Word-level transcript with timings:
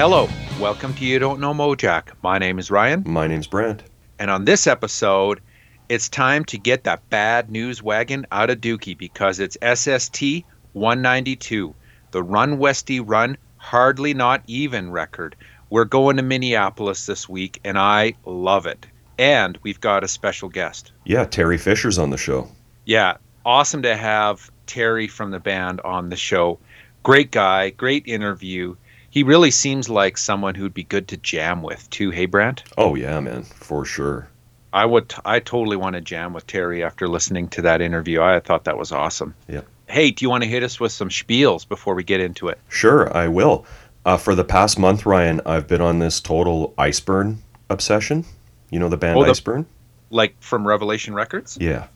Hello, 0.00 0.30
welcome 0.58 0.94
to 0.94 1.04
You 1.04 1.18
Don't 1.18 1.40
Know 1.40 1.52
Mojack. 1.52 2.12
My 2.22 2.38
name 2.38 2.58
is 2.58 2.70
Ryan, 2.70 3.02
My 3.06 3.26
name's 3.26 3.46
Brant. 3.46 3.82
and 4.18 4.30
on 4.30 4.46
this 4.46 4.66
episode, 4.66 5.42
it's 5.90 6.08
time 6.08 6.42
to 6.46 6.56
get 6.56 6.84
that 6.84 7.06
bad 7.10 7.50
news 7.50 7.82
wagon 7.82 8.26
out 8.32 8.48
of 8.48 8.62
Dookie 8.62 8.96
because 8.96 9.40
it's 9.40 9.58
SST 9.62 10.46
192, 10.72 11.74
the 12.12 12.22
Run 12.22 12.56
Westy 12.56 12.98
Run 12.98 13.36
Hardly 13.58 14.14
Not 14.14 14.42
Even 14.46 14.90
record. 14.90 15.36
We're 15.68 15.84
going 15.84 16.16
to 16.16 16.22
Minneapolis 16.22 17.04
this 17.04 17.28
week, 17.28 17.60
and 17.62 17.78
I 17.78 18.14
love 18.24 18.64
it. 18.64 18.86
And 19.18 19.58
we've 19.62 19.82
got 19.82 20.02
a 20.02 20.08
special 20.08 20.48
guest. 20.48 20.92
Yeah, 21.04 21.26
Terry 21.26 21.58
Fisher's 21.58 21.98
on 21.98 22.08
the 22.08 22.16
show. 22.16 22.48
Yeah, 22.86 23.18
awesome 23.44 23.82
to 23.82 23.94
have 23.94 24.50
Terry 24.64 25.08
from 25.08 25.30
the 25.30 25.40
band 25.40 25.82
on 25.82 26.08
the 26.08 26.16
show. 26.16 26.58
Great 27.02 27.30
guy, 27.30 27.68
great 27.68 28.06
interview. 28.06 28.76
He 29.10 29.22
really 29.24 29.50
seems 29.50 29.88
like 29.88 30.16
someone 30.16 30.54
who'd 30.54 30.72
be 30.74 30.84
good 30.84 31.08
to 31.08 31.16
jam 31.16 31.62
with 31.62 31.88
too. 31.90 32.10
Hey, 32.10 32.26
Brant. 32.26 32.62
Oh 32.78 32.94
yeah, 32.94 33.18
man, 33.20 33.42
for 33.42 33.84
sure. 33.84 34.28
I 34.72 34.84
would. 34.86 35.12
I 35.24 35.40
totally 35.40 35.76
want 35.76 35.94
to 35.94 36.00
jam 36.00 36.32
with 36.32 36.46
Terry 36.46 36.84
after 36.84 37.08
listening 37.08 37.48
to 37.48 37.62
that 37.62 37.80
interview. 37.80 38.22
I 38.22 38.38
thought 38.38 38.64
that 38.64 38.78
was 38.78 38.92
awesome. 38.92 39.34
Yeah. 39.48 39.62
Hey, 39.88 40.12
do 40.12 40.24
you 40.24 40.30
want 40.30 40.44
to 40.44 40.48
hit 40.48 40.62
us 40.62 40.78
with 40.78 40.92
some 40.92 41.08
spiels 41.08 41.68
before 41.68 41.94
we 41.96 42.04
get 42.04 42.20
into 42.20 42.46
it? 42.48 42.58
Sure, 42.68 43.14
I 43.16 43.26
will. 43.26 43.66
Uh, 44.04 44.16
for 44.16 44.36
the 44.36 44.44
past 44.44 44.78
month, 44.78 45.04
Ryan, 45.04 45.40
I've 45.44 45.66
been 45.66 45.80
on 45.80 45.98
this 45.98 46.20
total 46.20 46.72
Iceburn 46.78 47.38
obsession. 47.68 48.24
You 48.70 48.78
know 48.78 48.88
the 48.88 48.96
band 48.96 49.18
Oh, 49.18 49.24
the- 49.24 49.32
Iceburn? 49.32 49.66
Like 50.10 50.34
from 50.40 50.66
Revelation 50.66 51.14
Records? 51.14 51.58
Yeah. 51.60 51.88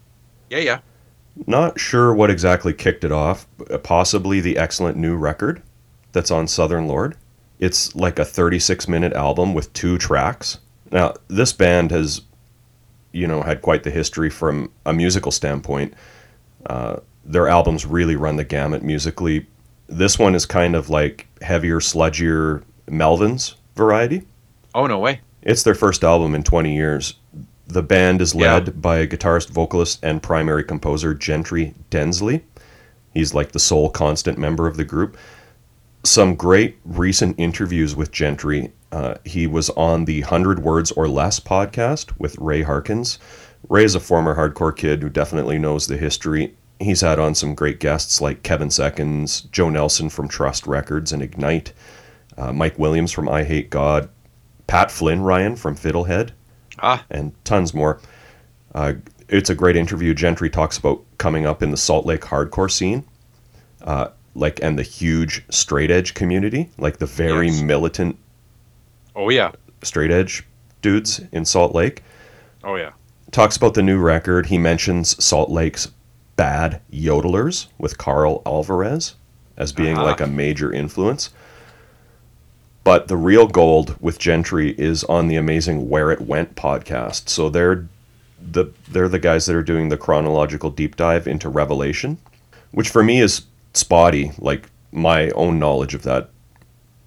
Yeah, 0.50 0.58
yeah. 0.58 0.78
Not 1.46 1.78
sure 1.80 2.12
what 2.14 2.30
exactly 2.30 2.72
kicked 2.72 3.04
it 3.04 3.12
off. 3.12 3.46
Possibly 3.84 4.40
the 4.40 4.56
excellent 4.58 4.96
new 4.96 5.16
record 5.16 5.62
that's 6.14 6.30
on 6.30 6.48
Southern 6.48 6.88
Lord. 6.88 7.16
It's 7.58 7.94
like 7.94 8.18
a 8.18 8.24
36 8.24 8.88
minute 8.88 9.12
album 9.12 9.52
with 9.52 9.70
two 9.74 9.98
tracks. 9.98 10.58
Now, 10.90 11.14
this 11.28 11.52
band 11.52 11.90
has, 11.90 12.22
you 13.12 13.26
know, 13.26 13.42
had 13.42 13.60
quite 13.62 13.82
the 13.82 13.90
history 13.90 14.30
from 14.30 14.70
a 14.86 14.92
musical 14.92 15.30
standpoint. 15.30 15.92
Uh, 16.66 16.96
their 17.24 17.48
albums 17.48 17.84
really 17.86 18.16
run 18.16 18.36
the 18.36 18.44
gamut 18.44 18.82
musically. 18.82 19.46
This 19.88 20.18
one 20.18 20.34
is 20.34 20.46
kind 20.46 20.74
of 20.74 20.88
like 20.90 21.26
heavier, 21.42 21.80
sludgier 21.80 22.62
Melvins 22.88 23.54
variety. 23.76 24.22
Oh 24.74 24.86
no 24.86 24.98
way. 24.98 25.20
It's 25.42 25.62
their 25.62 25.74
first 25.74 26.02
album 26.04 26.34
in 26.34 26.42
20 26.42 26.74
years. 26.74 27.14
The 27.66 27.82
band 27.82 28.20
is 28.20 28.34
Yeah. 28.34 28.54
led 28.54 28.80
by 28.82 29.06
guitarist, 29.06 29.50
vocalist, 29.50 30.00
and 30.02 30.22
primary 30.22 30.64
composer 30.64 31.14
Gentry 31.14 31.74
Densley. 31.90 32.42
He's 33.14 33.32
like 33.34 33.52
the 33.52 33.58
sole 33.58 33.90
constant 33.90 34.38
member 34.38 34.66
of 34.66 34.76
the 34.76 34.84
group. 34.84 35.16
Some 36.04 36.34
great 36.34 36.78
recent 36.84 37.38
interviews 37.38 37.96
with 37.96 38.12
Gentry. 38.12 38.72
Uh, 38.92 39.14
he 39.24 39.46
was 39.46 39.70
on 39.70 40.04
the 40.04 40.20
100 40.20 40.58
Words 40.60 40.92
or 40.92 41.08
Less 41.08 41.40
podcast 41.40 42.12
with 42.18 42.36
Ray 42.38 42.62
Harkins. 42.62 43.18
Ray 43.70 43.84
is 43.84 43.94
a 43.94 44.00
former 44.00 44.36
hardcore 44.36 44.76
kid 44.76 45.02
who 45.02 45.08
definitely 45.08 45.58
knows 45.58 45.86
the 45.86 45.96
history. 45.96 46.54
He's 46.78 47.00
had 47.00 47.18
on 47.18 47.34
some 47.34 47.54
great 47.54 47.80
guests 47.80 48.20
like 48.20 48.42
Kevin 48.42 48.68
Seconds, 48.68 49.42
Joe 49.52 49.70
Nelson 49.70 50.10
from 50.10 50.28
Trust 50.28 50.66
Records 50.66 51.12
and 51.12 51.22
Ignite, 51.22 51.72
uh, 52.36 52.52
Mike 52.52 52.78
Williams 52.78 53.10
from 53.10 53.26
Eyehategod, 53.26 54.08
Pat 54.66 54.90
Flynn 54.90 55.22
Ryan 55.22 55.56
from 55.56 55.74
Fiddlehead, 55.74 56.30
Ah, 56.80 57.04
and 57.08 57.32
tons 57.44 57.72
more. 57.72 58.00
Uh, 58.74 58.94
it's 59.28 59.48
a 59.48 59.54
great 59.54 59.76
interview. 59.76 60.12
Gentry 60.12 60.50
talks 60.50 60.76
about 60.76 61.02
coming 61.16 61.46
up 61.46 61.62
in 61.62 61.70
the 61.70 61.76
Salt 61.78 62.04
Lake 62.04 62.20
hardcore 62.22 62.70
scene, 62.70 63.04
uh, 63.82 64.08
like 64.34 64.60
and 64.62 64.78
the 64.78 64.82
huge 64.82 65.44
straight 65.50 65.90
edge 65.90 66.14
community, 66.14 66.70
like 66.78 66.98
the 66.98 67.06
very 67.06 67.46
Yes. 67.48 67.60
militant 67.62 68.16
oh 69.14 69.30
yeah. 69.30 69.52
straight 69.82 70.10
edge 70.10 70.44
dudes 70.82 71.20
in 71.32 71.44
Salt 71.44 71.74
Lake. 71.74 72.02
Oh 72.62 72.76
yeah. 72.76 72.90
Talks 73.30 73.56
about 73.56 73.74
the 73.74 73.82
new 73.82 73.98
record. 73.98 74.46
He 74.46 74.58
mentions 74.58 75.22
Salt 75.24 75.50
Lake's 75.50 75.88
bad 76.36 76.80
yodelers 76.92 77.66
with 77.78 77.96
Karl 77.98 78.42
Alvarez 78.46 79.14
as 79.56 79.72
being 79.72 79.96
Ah. 79.98 80.02
like 80.04 80.20
a 80.20 80.26
major 80.26 80.72
influence. 80.72 81.30
But 82.82 83.08
the 83.08 83.16
real 83.16 83.46
gold 83.46 83.96
with 84.00 84.18
Gentry 84.18 84.70
is 84.76 85.04
on 85.04 85.28
the 85.28 85.36
amazing 85.36 85.88
Where 85.88 86.10
It 86.10 86.20
Went 86.20 86.54
podcast. 86.54 87.28
So 87.28 87.48
they're 87.48 87.86
the 88.52 88.66
they're 88.90 89.08
the 89.08 89.18
guys 89.18 89.46
that 89.46 89.56
are 89.56 89.62
doing 89.62 89.88
the 89.88 89.96
chronological 89.96 90.70
deep 90.70 90.96
dive 90.96 91.26
into 91.26 91.48
Revelation, 91.48 92.18
which 92.72 92.90
for 92.90 93.02
me 93.02 93.20
is 93.20 93.42
spotty. 93.74 94.32
Like 94.38 94.70
my 94.92 95.30
own 95.30 95.58
knowledge 95.58 95.94
of 95.94 96.02
that 96.02 96.30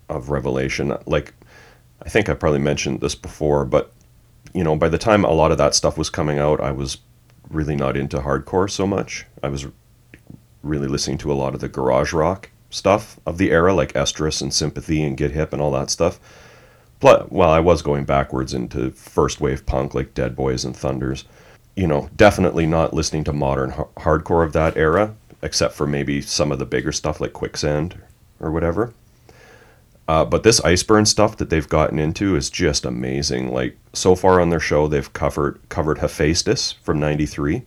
of 0.10 0.30
Revelation, 0.30 0.96
like 1.06 1.34
I 2.02 2.10
think 2.10 2.30
I 2.30 2.34
probably 2.34 2.60
mentioned 2.60 3.02
this 3.02 3.16
before, 3.16 3.66
but 3.66 3.94
you 4.54 4.64
know, 4.64 4.76
by 4.76 4.90
the 4.90 4.98
time 4.98 5.24
a 5.24 5.32
lot 5.32 5.52
of 5.52 5.58
that 5.58 5.76
stuff 5.76 5.98
was 5.98 6.10
coming 6.10 6.40
out, 6.40 6.62
I 6.62 6.72
was 6.72 7.00
really 7.50 7.76
not 7.76 7.98
into 7.98 8.20
hardcore 8.20 8.70
so 8.70 8.88
much. 8.88 9.26
I 9.44 9.50
was 9.50 9.68
really 10.64 10.88
listening 10.88 11.18
to 11.20 11.32
a 11.32 11.36
lot 11.36 11.54
of 11.54 11.62
the 11.62 11.68
garage 11.68 12.14
rock 12.14 12.50
stuff 12.70 13.20
of 13.26 13.38
the 13.38 13.52
era, 13.52 13.74
like 13.74 13.94
Estrus 13.94 14.42
and 14.42 14.54
Sympathy 14.54 15.04
and 15.04 15.18
Get 15.18 15.32
Hip 15.32 15.54
and 15.54 15.62
all 15.62 15.72
that 15.72 15.90
stuff. 15.90 16.20
But 17.00 17.32
well, 17.32 17.50
I 17.50 17.60
was 17.60 17.82
going 17.82 18.06
backwards 18.06 18.54
into 18.54 18.92
first 18.92 19.40
wave 19.40 19.66
punk 19.66 19.94
like 19.94 20.14
Dead 20.14 20.36
Boys 20.36 20.66
and 20.66 20.76
Thunders. 20.76 21.26
You 21.76 21.88
know, 21.88 22.10
definitely 22.16 22.66
not 22.66 22.94
listening 22.94 23.24
to 23.26 23.34
modern 23.34 23.72
har- 23.72 23.90
hardcore 23.98 24.44
of 24.44 24.54
that 24.54 24.76
era, 24.76 25.16
except 25.42 25.74
for 25.74 25.88
maybe 25.88 26.22
some 26.22 26.52
of 26.52 26.59
the 26.59 26.66
bigger 26.66 26.92
stuff 26.92 27.22
like 27.22 27.34
Quicksand 27.34 28.02
or 28.40 28.52
whatever. 28.52 28.94
Uh, 30.08 30.24
but 30.24 30.44
this 30.44 30.62
Iceburn 30.62 31.06
stuff 31.06 31.36
that 31.38 31.50
they've 31.50 31.68
gotten 31.68 32.00
into 32.00 32.36
is 32.36 32.50
just 32.50 32.86
amazing. 32.86 33.52
Like 33.52 33.78
so 33.94 34.16
far 34.16 34.40
on 34.40 34.50
their 34.50 34.59
show, 34.59 34.88
they've 34.88 35.12
covered 35.12 35.59
covered 35.70 35.98
Hephaestus 35.98 36.72
from 36.72 37.00
'93, 37.00 37.64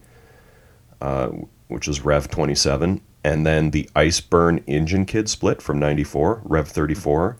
uh, 1.03 1.29
which 1.69 1.87
is 1.87 2.03
Rev 2.03 2.31
27, 2.31 3.03
and 3.25 3.47
then 3.47 3.71
the 3.71 3.91
Iceburn 3.95 4.63
Engine 4.67 5.05
Kid 5.05 5.29
split 5.29 5.61
from 5.61 5.79
'94, 5.79 6.41
Rev 6.45 6.67
34, 6.67 7.37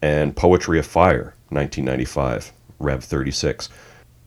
and 0.00 0.34
Poetry 0.34 0.78
of 0.78 0.86
Fire 0.86 1.34
1995, 1.50 2.52
Rev 2.78 3.04
36. 3.04 3.68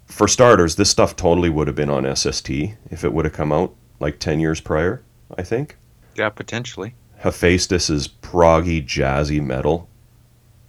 For 0.06 0.28
starters, 0.28 0.75
this 0.75 0.90
stuff 0.90 1.16
totally 1.16 1.50
would 1.50 1.68
have 1.68 1.75
been 1.75 1.90
on 1.90 2.16
SST 2.16 2.50
if 2.91 3.03
it 3.03 3.13
would 3.13 3.25
have 3.25 3.34
come 3.34 3.51
out 3.51 3.74
like 4.00 4.19
10 4.19 4.40
years 4.40 4.59
prior. 4.59 5.01
I 5.38 5.44
think. 5.44 5.78
Yeah, 6.16 6.29
potentially. 6.29 6.95
Hephaestus 7.17 7.90
is 7.90 8.07
proggy, 8.07 8.85
jazzy 8.85 9.41
metal. 9.41 9.90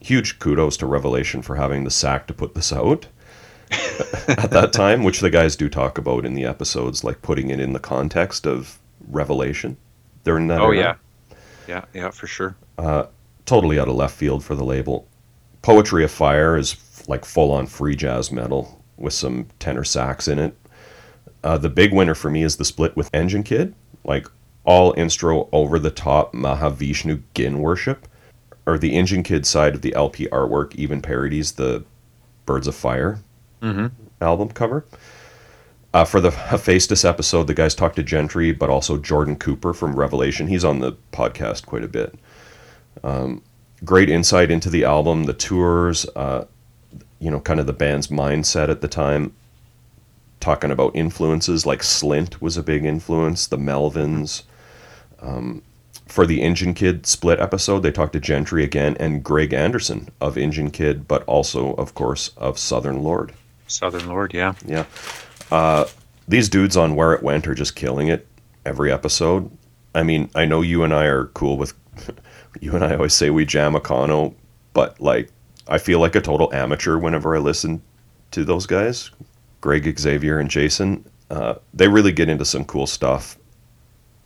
Huge 0.00 0.38
kudos 0.38 0.76
to 0.78 0.86
Revelation 0.86 1.42
for 1.42 1.56
having 1.56 1.84
the 1.84 1.90
sack 1.90 2.26
to 2.26 2.34
put 2.34 2.54
this 2.54 2.72
out 2.72 3.06
at 4.28 4.50
that 4.50 4.72
time, 4.72 5.04
which 5.04 5.20
the 5.20 5.30
guys 5.30 5.56
do 5.56 5.68
talk 5.68 5.98
about 5.98 6.24
in 6.24 6.34
the 6.34 6.44
episodes, 6.44 7.04
like 7.04 7.22
putting 7.22 7.50
it 7.50 7.60
in 7.60 7.72
the 7.72 7.78
context 7.78 8.46
of 8.46 8.78
Revelation 9.08 9.76
during 10.24 10.48
that. 10.48 10.60
Oh 10.60 10.72
era. 10.72 10.76
yeah. 10.76 11.36
Yeah, 11.68 11.84
yeah, 11.94 12.10
for 12.10 12.26
sure. 12.26 12.56
totally 13.46 13.78
out 13.78 13.88
of 13.88 13.94
left 13.94 14.16
field 14.16 14.42
for 14.42 14.56
the 14.56 14.64
label. 14.64 15.06
Poetry 15.62 16.02
of 16.02 16.10
Fire 16.10 16.56
is 16.56 16.76
like 17.06 17.24
full 17.24 17.52
on 17.52 17.66
free 17.66 17.94
jazz 17.94 18.32
metal 18.32 18.82
with 18.96 19.12
some 19.12 19.46
tenor 19.60 19.84
sax 19.84 20.26
in 20.26 20.38
it. 20.38 20.56
Uh, 21.44 21.58
the 21.58 21.68
big 21.68 21.92
winner 21.92 22.14
for 22.14 22.30
me 22.30 22.42
is 22.42 22.56
the 22.56 22.64
split 22.64 22.96
with 22.96 23.08
Engine 23.14 23.42
Kid, 23.42 23.74
like 24.04 24.26
all 24.70 24.94
instro 24.94 25.48
over 25.52 25.78
the 25.78 25.90
top 25.90 26.32
Mahavishnu 26.32 27.22
Gin 27.34 27.58
worship. 27.58 28.06
Or 28.66 28.78
the 28.78 28.94
Engine 28.94 29.24
Kid 29.24 29.46
side 29.46 29.74
of 29.74 29.82
the 29.82 29.94
LP 29.94 30.28
artwork 30.28 30.74
even 30.76 31.02
parodies 31.02 31.52
the 31.52 31.84
Birds 32.46 32.68
of 32.68 32.74
Fire 32.76 33.20
album 34.20 34.50
cover. 34.50 34.84
Uh, 35.92 36.04
for 36.04 36.20
the 36.20 36.30
Hephaestus 36.30 37.04
episode, 37.04 37.48
the 37.48 37.54
guys 37.54 37.74
talked 37.74 37.96
to 37.96 38.02
Gentry, 38.02 38.52
but 38.52 38.70
also 38.70 38.96
Jordan 38.96 39.36
Cooper 39.36 39.74
from 39.74 39.96
Revelation. 39.96 40.46
He's 40.46 40.64
on 40.64 40.78
the 40.78 40.92
podcast 41.12 41.66
quite 41.66 41.84
a 41.84 41.88
bit 41.88 42.14
great 43.84 44.10
insight 44.10 44.50
into 44.50 44.70
the 44.70 44.84
album, 44.84 45.24
the 45.24 45.32
tours, 45.32 46.06
uh, 46.16 46.44
you 47.18 47.30
know, 47.30 47.40
kind 47.40 47.60
of 47.60 47.66
the 47.66 47.72
band's 47.72 48.08
mindset 48.08 48.68
at 48.68 48.80
the 48.80 48.88
time. 48.88 49.34
Talking 50.40 50.70
about 50.70 50.96
influences 50.96 51.66
like 51.66 51.80
Slint 51.80 52.40
was 52.40 52.56
a 52.56 52.62
big 52.62 52.84
influence, 52.84 53.46
the 53.46 53.58
Melvins. 53.58 54.44
Um, 55.20 55.62
for 56.06 56.26
the 56.26 56.42
Engine 56.42 56.74
Kid 56.74 57.06
split 57.06 57.38
episode, 57.38 57.80
they 57.80 57.92
talked 57.92 58.14
to 58.14 58.20
Gentry 58.20 58.64
again 58.64 58.96
and 58.98 59.22
Greg 59.22 59.52
Anderson 59.52 60.08
of 60.20 60.36
Engine 60.36 60.70
Kid, 60.70 61.06
but 61.06 61.22
also, 61.24 61.74
of 61.74 61.94
course, 61.94 62.30
of 62.36 62.58
Southern 62.58 63.02
Lord. 63.02 63.32
Southern 63.68 64.08
Lord, 64.08 64.34
yeah. 64.34 64.54
Yeah. 64.66 64.86
Uh, 65.50 65.86
these 66.26 66.48
dudes 66.48 66.76
on 66.76 66.96
Where 66.96 67.12
It 67.12 67.22
Went 67.22 67.46
are 67.46 67.54
just 67.54 67.76
killing 67.76 68.08
it 68.08 68.26
every 68.66 68.92
episode. 68.92 69.50
I 69.94 70.02
mean, 70.02 70.30
I 70.34 70.44
know 70.44 70.62
you 70.62 70.82
and 70.82 70.92
I 70.92 71.04
are 71.04 71.26
cool 71.26 71.56
with. 71.56 71.74
you 72.60 72.74
and 72.74 72.84
I 72.84 72.94
always 72.94 73.14
say 73.14 73.30
we 73.30 73.44
jam 73.44 73.74
Econo, 73.74 74.34
but 74.72 75.00
like, 75.00 75.30
I 75.68 75.78
feel 75.78 76.00
like 76.00 76.14
a 76.16 76.20
total 76.20 76.52
amateur 76.52 76.98
whenever 76.98 77.36
I 77.36 77.38
listen 77.38 77.82
to 78.32 78.44
those 78.44 78.66
guys, 78.66 79.10
Greg, 79.60 79.98
Xavier, 79.98 80.38
and 80.38 80.50
Jason. 80.50 81.04
Uh, 81.30 81.54
they 81.74 81.86
really 81.86 82.12
get 82.12 82.28
into 82.28 82.44
some 82.44 82.64
cool 82.64 82.86
stuff, 82.86 83.38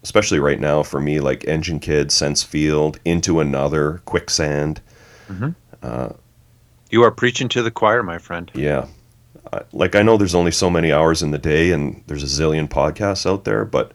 especially 0.04 0.38
right 0.38 0.60
now 0.60 0.82
for 0.84 1.00
me, 1.00 1.18
like 1.18 1.44
Engine 1.46 1.80
Kid, 1.80 2.08
Sensefield, 2.10 2.98
Into 3.04 3.40
Another, 3.40 4.00
Quicksand. 4.04 4.80
Mm-hmm. 5.28 5.50
Uh, 5.82 6.10
you 6.90 7.02
are 7.02 7.10
preaching 7.10 7.48
to 7.48 7.62
the 7.62 7.70
choir, 7.72 8.02
my 8.04 8.18
friend. 8.18 8.50
Yeah. 8.54 8.86
Like 9.72 9.94
I 9.96 10.02
know 10.02 10.16
there's 10.16 10.34
only 10.34 10.50
so 10.50 10.70
many 10.70 10.92
hours 10.92 11.22
in 11.22 11.30
the 11.30 11.38
day 11.38 11.70
and 11.72 12.02
there's 12.06 12.22
a 12.22 12.26
zillion 12.42 12.68
podcasts 12.68 13.28
out 13.28 13.44
there, 13.44 13.64
but 13.64 13.92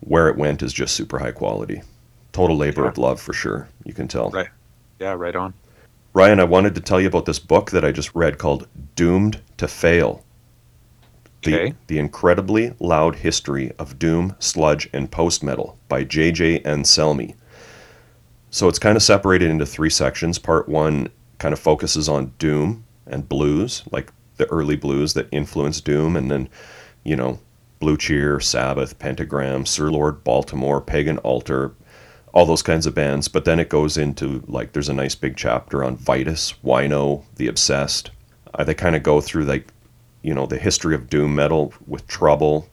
where 0.00 0.28
it 0.28 0.36
went 0.36 0.62
is 0.62 0.72
just 0.72 0.94
super 0.94 1.18
high 1.18 1.32
quality. 1.32 1.82
Total 2.32 2.56
labor 2.56 2.82
Yeah. 2.82 2.88
of 2.88 2.98
love 2.98 3.20
for 3.20 3.32
sure. 3.32 3.68
You 3.84 3.94
can 3.94 4.08
tell. 4.08 4.30
Right. 4.30 4.48
Yeah, 5.00 5.12
right 5.12 5.34
on. 5.36 5.54
Ryan, 6.14 6.40
I 6.40 6.44
wanted 6.44 6.74
to 6.74 6.80
tell 6.80 7.00
you 7.00 7.08
about 7.08 7.24
this 7.26 7.38
book 7.38 7.70
that 7.70 7.84
I 7.84 7.92
just 7.92 8.14
read 8.14 8.38
called 8.38 8.68
Doomed 8.96 9.40
to 9.58 9.66
Fail. 9.68 10.24
The, 11.42 11.54
Okay. 11.54 11.74
the 11.88 11.98
Incredibly 11.98 12.72
Loud 12.78 13.16
History 13.16 13.72
of 13.78 13.98
Doom, 13.98 14.36
Sludge, 14.38 14.88
and 14.92 15.10
Post 15.10 15.42
Metal 15.42 15.76
by 15.88 16.04
J.J. 16.04 16.60
Anselmi. 16.60 17.34
So 18.50 18.68
it's 18.68 18.78
kind 18.78 18.96
of 18.96 19.02
separated 19.02 19.50
into 19.50 19.66
three 19.66 19.90
sections. 19.90 20.38
Part 20.38 20.68
one 20.68 21.08
kind 21.38 21.52
of 21.52 21.58
focuses 21.58 22.08
on 22.08 22.32
Doom 22.38 22.84
and 23.06 23.28
blues, 23.28 23.82
like 23.90 24.12
the 24.36 24.46
early 24.50 24.76
blues 24.76 25.14
that 25.14 25.28
influenced 25.32 25.84
Doom, 25.84 26.16
and 26.16 26.30
then, 26.30 26.48
you 27.02 27.16
know, 27.16 27.40
Blue 27.80 27.96
Cheer, 27.96 28.38
Sabbath, 28.38 28.98
Pentagram, 29.00 29.66
Sir 29.66 29.90
Lord 29.90 30.22
Baltimore, 30.22 30.80
Pagan 30.80 31.18
Altar, 31.18 31.72
all 32.32 32.46
those 32.46 32.62
kinds 32.62 32.86
of 32.86 32.94
bands. 32.94 33.26
But 33.26 33.44
then 33.44 33.58
it 33.58 33.68
goes 33.68 33.96
into 33.96 34.44
like 34.46 34.72
there's 34.72 34.88
a 34.88 34.94
nice 34.94 35.16
big 35.16 35.36
chapter 35.36 35.82
on 35.82 35.96
Vitus, 35.96 36.54
Wino, 36.64 37.24
The 37.36 37.48
Obsessed. 37.48 38.10
Uh, 38.54 38.62
they 38.62 38.74
kind 38.74 38.94
of 38.94 39.02
go 39.02 39.20
through 39.20 39.44
like 39.44 39.66
you 40.22 40.34
know 40.34 40.46
the 40.46 40.58
history 40.58 40.94
of 40.94 41.10
doom 41.10 41.34
metal 41.34 41.72
with 41.86 42.06
Trouble, 42.06 42.68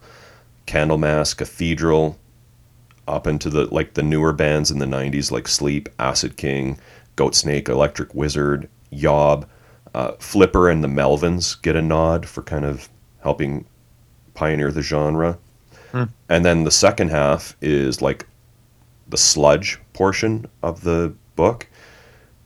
Candlemass, 0.67 1.35
Cathedral, 1.35 2.17
up 3.07 3.27
into 3.27 3.49
the 3.49 3.73
like 3.73 3.93
the 3.95 4.03
newer 4.03 4.33
bands 4.33 4.71
in 4.71 4.79
the 4.79 4.85
'90s 4.85 5.31
like 5.31 5.47
Sleep, 5.47 5.89
Acid 5.99 6.37
King, 6.37 6.79
Goatsnake, 7.15 7.67
Electric 7.69 8.13
Wizard, 8.13 8.69
Yob, 8.91 9.47
uh, 9.93 10.13
Flipper, 10.19 10.69
and 10.69 10.83
the 10.83 10.87
Melvins 10.87 11.59
get 11.61 11.75
a 11.75 11.81
nod 11.81 12.27
for 12.27 12.41
kind 12.43 12.65
of 12.65 12.89
helping 13.21 13.65
pioneer 14.33 14.71
the 14.71 14.81
genre. 14.81 15.37
And 16.29 16.45
then 16.45 16.63
the 16.63 16.71
second 16.71 17.09
half 17.09 17.57
is 17.61 18.01
like 18.01 18.27
the 19.07 19.17
sludge 19.17 19.79
portion 19.93 20.45
of 20.61 20.81
the 20.81 21.13
book. 21.35 21.67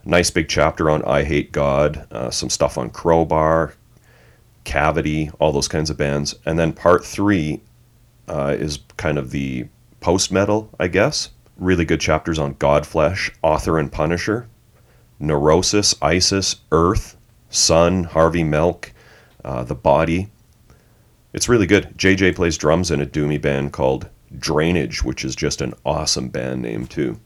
Nice 0.06 0.30
big 0.32 0.48
chapter 0.48 0.90
on 0.90 1.02
Eyehategod, 1.02 2.12
uh, 2.12 2.32
some 2.32 2.50
stuff 2.50 2.78
on 2.78 2.90
Crowbar, 2.90 3.74
Cavity, 4.64 5.30
all 5.40 5.52
those 5.52 5.68
kinds 5.68 5.90
of 5.90 5.98
bands. 5.98 6.36
And 6.46 6.58
then 6.58 6.74
part 6.74 7.06
three 7.06 7.62
uh, 8.28 8.56
is 8.58 8.80
kind 8.98 9.18
of 9.18 9.32
the 9.32 9.68
post 10.00 10.32
metal, 10.32 10.70
I 10.80 10.88
guess. 10.88 11.30
Really 11.58 11.86
good 11.86 12.00
chapters 12.02 12.40
on 12.40 12.56
Godflesh, 12.56 13.32
Author 13.42 13.78
and 13.78 13.92
Punisher, 13.92 14.48
Neurosis, 15.20 15.96
Isis, 16.02 16.58
Earth, 16.72 17.16
Sun, 17.50 18.06
Harvey 18.06 18.44
Milk, 18.44 18.92
uh, 19.46 19.64
The 19.64 19.76
Body. 19.76 20.30
It's 21.34 21.50
really 21.50 21.66
good. 21.68 21.98
JJ 21.98 22.36
plays 22.36 22.58
drums 22.58 22.92
in 22.92 23.02
a 23.02 23.06
doomy 23.06 23.42
band 23.42 23.74
called 23.74 24.10
Drainage, 24.38 25.04
which 25.04 25.24
is 25.24 25.36
just 25.36 25.62
an 25.62 25.74
awesome 25.86 26.30
band 26.30 26.62
name, 26.62 26.88
too. 26.88 27.20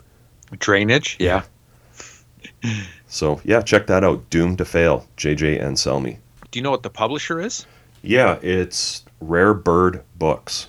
Drainage. 0.59 1.17
Yeah. 1.19 1.43
So, 3.09 3.39
yeah, 3.45 3.61
check 3.61 3.87
that 3.87 4.03
out. 4.03 4.29
Doomed 4.29 4.57
to 4.57 4.65
Fail, 4.65 5.07
JJ 5.15 5.63
and 5.63 5.77
Anselmi. 5.77 6.17
Do 6.51 6.59
you 6.59 6.63
know 6.63 6.71
what 6.71 6.83
the 6.83 6.89
publisher 6.89 7.39
is? 7.41 7.65
Yeah, 8.01 8.37
it's 8.41 9.03
Rare 9.19 9.53
Bird 9.53 10.03
Books. 10.15 10.67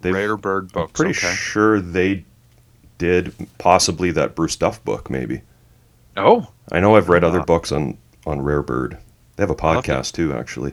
They've- 0.00 0.14
Rare 0.14 0.36
Bird 0.36 0.72
Books. 0.72 0.92
Pretty 0.92 1.12
okay. 1.18 1.34
sure 1.34 1.80
they 1.80 2.24
did 2.98 3.32
possibly 3.58 4.10
that 4.12 4.34
Bruce 4.34 4.56
Duff 4.56 4.82
book, 4.84 5.10
maybe. 5.10 5.42
Oh, 6.16 6.48
I 6.72 6.80
know 6.80 6.96
I've 6.96 7.08
read 7.08 7.24
other 7.24 7.42
books 7.42 7.70
on 7.72 7.98
on 8.26 8.40
Rare 8.40 8.62
Bird. 8.62 8.98
They 9.36 9.42
have 9.42 9.50
a 9.50 9.56
I'll 9.62 9.74
have 9.74 9.84
to- 9.84 9.92
podcast 9.92 10.12
too, 10.12 10.32
actually. 10.32 10.72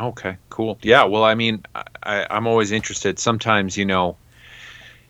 okay, 0.00 0.36
cool. 0.50 0.78
Yeah, 0.82 1.04
well, 1.04 1.24
I 1.24 1.34
mean, 1.34 1.64
I, 1.74 2.26
I'm 2.30 2.46
always 2.46 2.72
interested. 2.72 3.18
Sometimes, 3.18 3.76
you 3.76 3.84
know, 3.84 4.16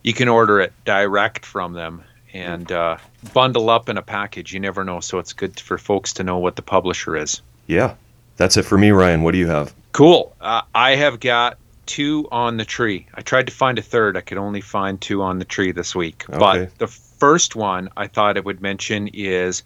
you 0.02 0.12
can 0.14 0.28
order 0.28 0.60
it 0.60 0.72
direct 0.84 1.44
from 1.46 1.74
them 1.74 2.02
and 2.32 2.72
uh, 2.72 2.96
bundle 3.34 3.68
up 3.70 3.88
in 3.90 3.96
a 3.98 4.02
package. 4.02 4.52
You 4.54 4.58
never 4.60 4.82
know, 4.84 5.00
so 5.00 5.18
it's 5.18 5.32
good 5.34 5.60
for 5.60 5.76
folks 5.78 6.14
to 6.14 6.24
know 6.24 6.38
what 6.38 6.56
the 6.56 6.62
publisher 6.62 7.14
is. 7.16 7.42
Yeah, 7.66 7.94
that's 8.36 8.56
it 8.56 8.64
for 8.64 8.78
me, 8.78 8.90
Ryan. 8.90 9.22
What 9.22 9.32
do 9.32 9.38
you 9.38 9.48
have? 9.48 9.74
Cool. 9.92 10.34
Uh, 10.40 10.62
I 10.74 10.96
have 10.96 11.20
got 11.20 11.58
two 11.86 12.28
on 12.32 12.56
the 12.56 12.64
tree. 12.64 13.06
I 13.14 13.20
tried 13.20 13.46
to 13.46 13.52
find 13.52 13.78
a 13.78 13.82
third. 13.82 14.16
I 14.16 14.20
could 14.20 14.38
only 14.38 14.60
find 14.60 15.00
two 15.00 15.22
on 15.22 15.38
the 15.38 15.44
tree 15.44 15.72
this 15.72 15.94
week. 15.94 16.24
Okay. 16.28 16.38
But 16.38 16.78
the 16.78 16.86
first 16.86 17.54
one 17.56 17.88
I 17.96 18.06
thought 18.06 18.36
I 18.36 18.40
would 18.40 18.60
mention 18.60 19.08
is 19.08 19.62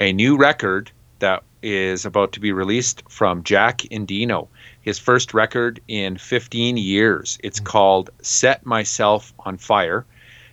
a 0.00 0.12
new 0.12 0.36
record 0.36 0.90
that 1.20 1.44
is 1.62 2.04
about 2.04 2.32
to 2.32 2.40
be 2.40 2.52
released 2.52 3.02
from 3.08 3.42
Jack 3.44 3.78
Endino. 3.90 4.48
His 4.80 4.98
first 4.98 5.34
record 5.34 5.80
in 5.88 6.16
15 6.16 6.76
years. 6.76 7.38
It's 7.42 7.60
called 7.60 8.10
Set 8.22 8.64
Myself 8.64 9.32
on 9.40 9.58
Fire, 9.58 10.06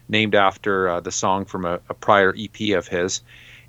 named 0.10 0.36
after 0.36 0.90
uh, 0.90 1.00
the 1.00 1.12
song 1.12 1.46
from 1.46 1.66
a, 1.66 1.80
a 1.90 1.94
prior 1.94 2.36
EP 2.38 2.78
of 2.78 2.88
his. 2.88 3.22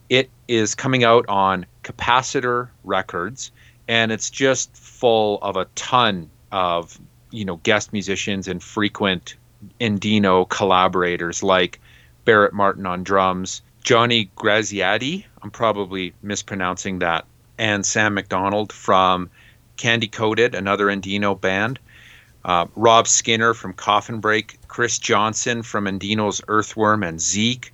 It 0.08 0.31
is 0.49 0.75
coming 0.75 1.05
out 1.05 1.26
on 1.29 1.67
Capacitor 1.85 2.69
Records, 2.82 3.52
and 3.88 4.12
it's 4.12 4.31
just 4.31 4.76
full 4.76 5.38
of 5.43 5.56
a 5.56 5.64
ton 5.75 6.31
of 6.52 6.99
you 7.31 7.44
know 7.44 7.56
guest 7.56 7.93
musicians 7.93 8.46
and 8.46 8.62
frequent 8.62 9.37
Endino 9.81 10.49
collaborators 10.49 11.43
like 11.43 11.81
Barrett 12.25 12.52
Martin 12.52 12.87
on 12.87 13.02
drums, 13.02 13.62
Johnny 13.82 14.31
Graziati, 14.37 15.25
I'm 15.43 15.50
probably 15.50 16.12
mispronouncing 16.23 16.99
that, 17.00 17.25
and 17.56 17.85
Sam 17.85 18.14
McDonald 18.14 18.73
from 18.73 19.31
Candy 19.76 20.08
Coated, 20.08 20.55
another 20.55 20.87
Endino 20.87 21.40
band. 21.40 21.79
Uh, 22.44 22.67
Rob 22.76 23.08
Skinner 23.08 23.55
from 23.55 23.73
Coffin 23.73 24.20
Break, 24.20 24.58
Chris 24.69 24.99
Johnson 24.99 25.62
from 25.62 25.87
Endino's 25.87 26.40
Earthworm 26.49 27.02
and 27.02 27.21
Zeke, 27.21 27.73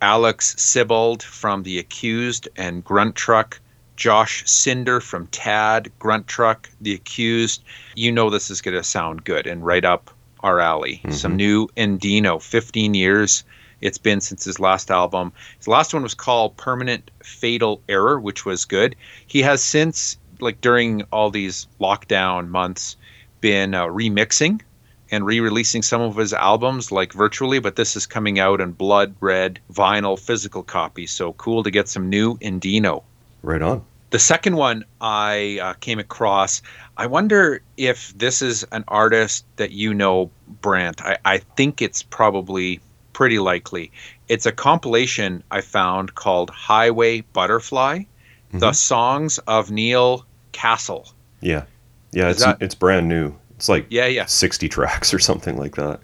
Alex 0.00 0.54
Sibbald 0.56 1.22
from 1.22 1.62
The 1.62 1.78
Accused 1.78 2.48
and 2.56 2.84
Grunt 2.84 3.16
Truck, 3.16 3.60
Josh 3.96 4.42
Sinder 4.46 5.00
from 5.00 5.26
Tad, 5.28 5.90
Grunt 5.98 6.26
Truck, 6.26 6.68
The 6.80 6.94
Accused. 6.94 7.62
You 7.94 8.12
know 8.12 8.30
this 8.30 8.50
is 8.50 8.60
going 8.60 8.76
to 8.76 8.82
sound 8.84 9.24
good 9.24 9.46
and 9.46 9.64
right 9.64 9.84
up 9.84 10.10
our 10.40 10.60
alley. 10.60 11.00
Some 11.10 11.36
new 11.36 11.68
Endino, 11.76 12.42
15 12.42 12.94
years 12.94 13.44
it's 13.84 13.98
been 13.98 14.22
since 14.22 14.44
his 14.44 14.58
last 14.58 14.90
album. 14.90 15.30
His 15.58 15.68
last 15.68 15.92
one 15.92 16.02
was 16.02 16.14
called 16.14 16.56
Permanent 16.56 17.10
Fatal 17.22 17.82
Error, 17.86 18.18
which 18.18 18.46
was 18.46 18.64
good. 18.64 18.96
He 19.26 19.42
has 19.42 19.62
since, 19.62 20.16
like 20.40 20.62
during 20.62 21.02
all 21.12 21.30
these 21.30 21.68
lockdown 21.78 22.48
months, 22.48 22.96
been 23.42 23.74
uh, 23.74 23.84
remixing 23.84 24.62
and 25.10 25.26
re-releasing 25.26 25.82
some 25.82 26.00
of 26.00 26.16
his 26.16 26.32
albums 26.32 26.90
like 26.90 27.12
virtually 27.12 27.58
but 27.58 27.76
this 27.76 27.94
is 27.94 28.06
coming 28.06 28.38
out 28.38 28.58
in 28.58 28.72
blood 28.72 29.14
red 29.20 29.60
vinyl 29.70 30.18
physical 30.18 30.62
copy 30.62 31.06
so 31.06 31.34
cool 31.34 31.62
to 31.62 31.70
get 31.70 31.86
some 31.86 32.08
new 32.08 32.38
Endino 32.38 33.02
Right 33.44 33.62
on. 33.62 33.84
the 34.10 34.18
second 34.18 34.56
one 34.56 34.84
I 35.00 35.58
uh, 35.62 35.72
came 35.74 35.98
across, 35.98 36.62
I 36.96 37.06
wonder 37.06 37.60
if 37.76 38.16
this 38.16 38.40
is 38.42 38.64
an 38.72 38.84
artist 38.88 39.44
that 39.56 39.72
you 39.72 39.92
know, 39.92 40.30
Brant. 40.62 41.02
I, 41.04 41.18
I 41.24 41.38
think 41.38 41.82
it's 41.82 42.02
probably 42.02 42.80
pretty 43.12 43.38
likely. 43.38 43.90
It's 44.28 44.46
a 44.46 44.52
compilation 44.52 45.42
I 45.50 45.60
found 45.60 46.14
called 46.14 46.50
Highway 46.50 47.20
Butterfly, 47.32 48.04
the 48.52 48.72
songs 48.72 49.38
of 49.46 49.70
Neal 49.72 50.24
Casal. 50.52 51.12
Yeah, 51.40 51.64
yeah. 52.12 52.28
Is 52.28 52.36
It's 52.36 52.44
that- 52.44 52.62
it's 52.62 52.74
brand 52.74 53.08
new. 53.08 53.34
It's 53.56 53.68
like 53.68 53.86
Yeah, 53.90 54.06
yeah. 54.06 54.26
sixty 54.26 54.68
tracks 54.68 55.12
or 55.12 55.18
something 55.18 55.56
like 55.58 55.74
that. 55.76 56.00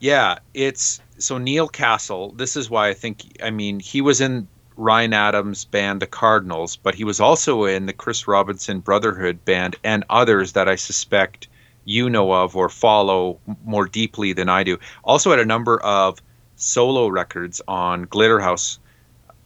Yeah, 0.00 0.38
it's 0.54 1.00
so 1.18 1.38
Neal 1.38 1.68
Casal. 1.68 2.32
This 2.32 2.56
is 2.56 2.68
why 2.68 2.88
I 2.88 2.94
think 2.94 3.22
I 3.42 3.50
mean 3.50 3.78
he 3.80 4.00
was 4.00 4.20
in 4.20 4.46
Ryan 4.76 5.12
Adams' 5.12 5.64
band 5.64 6.02
The 6.02 6.06
Cardinals, 6.06 6.76
but 6.76 6.94
he 6.94 7.04
was 7.04 7.20
also 7.20 7.64
in 7.64 7.86
the 7.86 7.92
Chris 7.92 8.26
Robinson 8.26 8.80
Brotherhood 8.80 9.44
band 9.44 9.76
and 9.84 10.04
others 10.10 10.52
that 10.52 10.68
I 10.68 10.76
suspect 10.76 11.48
you 11.84 12.10
know 12.10 12.32
of 12.32 12.56
or 12.56 12.68
follow 12.68 13.38
more 13.64 13.86
deeply 13.86 14.32
than 14.32 14.48
I 14.48 14.64
do. 14.64 14.78
Also 15.04 15.30
had 15.30 15.38
a 15.38 15.44
number 15.44 15.80
of 15.80 16.20
solo 16.56 17.08
records 17.08 17.60
on 17.68 18.06
Glitterhouse, 18.06 18.78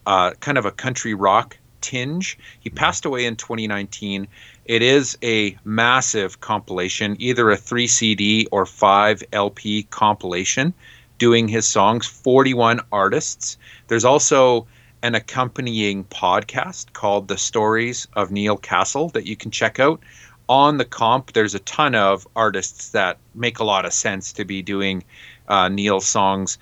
uh, 0.07 0.33
kind 0.41 0.57
of 0.57 0.65
a 0.65 0.71
country 0.71 1.15
rock 1.15 1.59
tinge. 1.81 2.39
He 2.61 2.71
passed 2.71 3.05
away 3.05 3.27
in 3.27 3.37
2019. 3.37 4.29
It 4.65 4.83
is 4.83 5.17
a 5.23 5.57
massive 5.65 6.41
compilation, 6.41 7.17
either 7.19 7.51
a 7.51 7.57
3 7.57 7.87
CD 7.87 8.49
or 8.51 8.67
5 8.67 9.23
LP 9.33 9.85
compilation 9.85 10.75
doing 11.19 11.49
his 11.49 11.67
songs, 11.67 12.07
41 12.07 12.81
artists. 12.93 13.59
There's 13.89 14.05
also 14.05 14.67
an 15.03 15.15
accompanying 15.15 16.05
podcast 16.05 16.93
called 16.93 17.29
The 17.29 17.39
Stories 17.39 18.09
of 18.15 18.31
Neal 18.31 18.57
Casal 18.57 19.11
that 19.11 19.27
you 19.27 19.37
can 19.37 19.51
check 19.51 19.79
out. 19.79 20.01
On 20.49 20.79
the 20.79 20.85
comp, 20.85 21.33
there's 21.33 21.55
a 21.55 21.59
ton 21.61 21.95
of 21.95 22.27
artists 22.35 22.91
that 22.91 23.19
make 23.35 23.59
a 23.59 23.65
lot 23.65 23.85
of 23.85 23.93
sense 23.93 24.33
to 24.35 24.45
be 24.45 24.63
doing 24.63 25.05
uh, 25.47 25.69
Neal's 25.69 26.09
songs. 26.09 26.59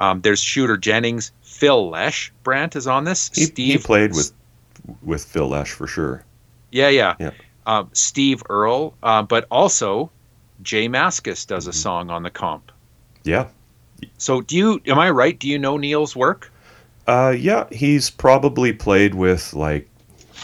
Um, 0.00 0.20
there's 0.20 0.40
Shooter 0.40 0.76
Jennings, 0.76 1.32
Phil 1.42 1.90
Lesh, 1.90 2.32
Brandt 2.42 2.76
is 2.76 2.86
on 2.86 3.04
this. 3.04 3.30
He, 3.34 3.50
he 3.54 3.78
played 3.78 4.14
with 4.14 4.32
with 5.02 5.24
Phil 5.24 5.48
Lesh 5.48 5.72
for 5.72 5.86
sure. 5.86 6.24
Yeah, 6.70 6.88
yeah. 6.88 7.14
Yeah. 7.18 7.30
Um, 7.66 7.90
Steve 7.92 8.42
Earle, 8.48 8.94
uh, 9.02 9.22
but 9.22 9.46
also 9.50 10.10
J 10.62 10.88
Mascis 10.88 11.46
does 11.46 11.66
a 11.66 11.72
song 11.72 12.10
on 12.10 12.22
the 12.22 12.30
comp. 12.30 12.72
Yeah. 13.24 13.48
So 14.16 14.40
do 14.40 14.56
you? 14.56 14.80
Am 14.86 14.98
I 14.98 15.10
right? 15.10 15.38
Do 15.38 15.48
you 15.48 15.58
know 15.58 15.76
Neal's 15.76 16.14
work? 16.14 16.52
Uh, 17.08 17.30
yeah, 17.30 17.66
he's 17.72 18.10
probably 18.10 18.72
played 18.72 19.14
with 19.14 19.54
like 19.54 19.88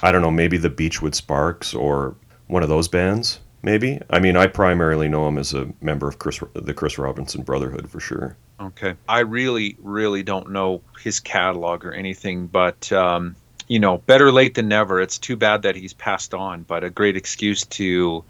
I 0.02 0.11
don't 0.11 0.23
know, 0.23 0.30
maybe 0.30 0.56
the 0.56 0.71
Beachwood 0.71 1.14
Sparks 1.14 1.75
or 1.75 2.16
one 2.47 2.62
of 2.62 2.68
those 2.68 2.88
bands. 2.88 3.38
Maybe. 3.62 4.00
I 4.11 4.18
mean, 4.18 4.37
I 4.37 4.47
primarily 4.47 5.09
know 5.09 5.26
him 5.28 5.38
as 5.38 5.54
a 5.54 5.73
member 5.80 6.09
of 6.09 6.18
Chris, 6.18 6.40
the 6.54 6.75
Chris 6.75 6.99
Robinson 6.99 7.42
Brotherhood 7.42 7.88
for 7.88 8.00
sure. 8.00 8.37
Okay. 8.61 8.94
I 9.09 9.21
really, 9.21 9.76
really 9.80 10.23
don't 10.23 10.50
know 10.50 10.83
his 11.02 11.21
catalog 11.21 11.85
or 11.85 11.92
anything, 11.92 12.47
but 12.47 12.92
um, 12.92 13.37
you 13.68 13.78
know, 13.78 13.99
better 13.99 14.33
late 14.33 14.54
than 14.54 14.68
never. 14.68 15.00
It's 15.00 15.18
too 15.18 15.37
bad 15.37 15.62
that 15.62 15.76
he's 15.76 15.94
passed 15.94 16.35
on, 16.35 16.62
but 16.62 16.85
a 16.85 16.90
great 16.90 17.16
excuse 17.16 17.64
to 17.66 18.25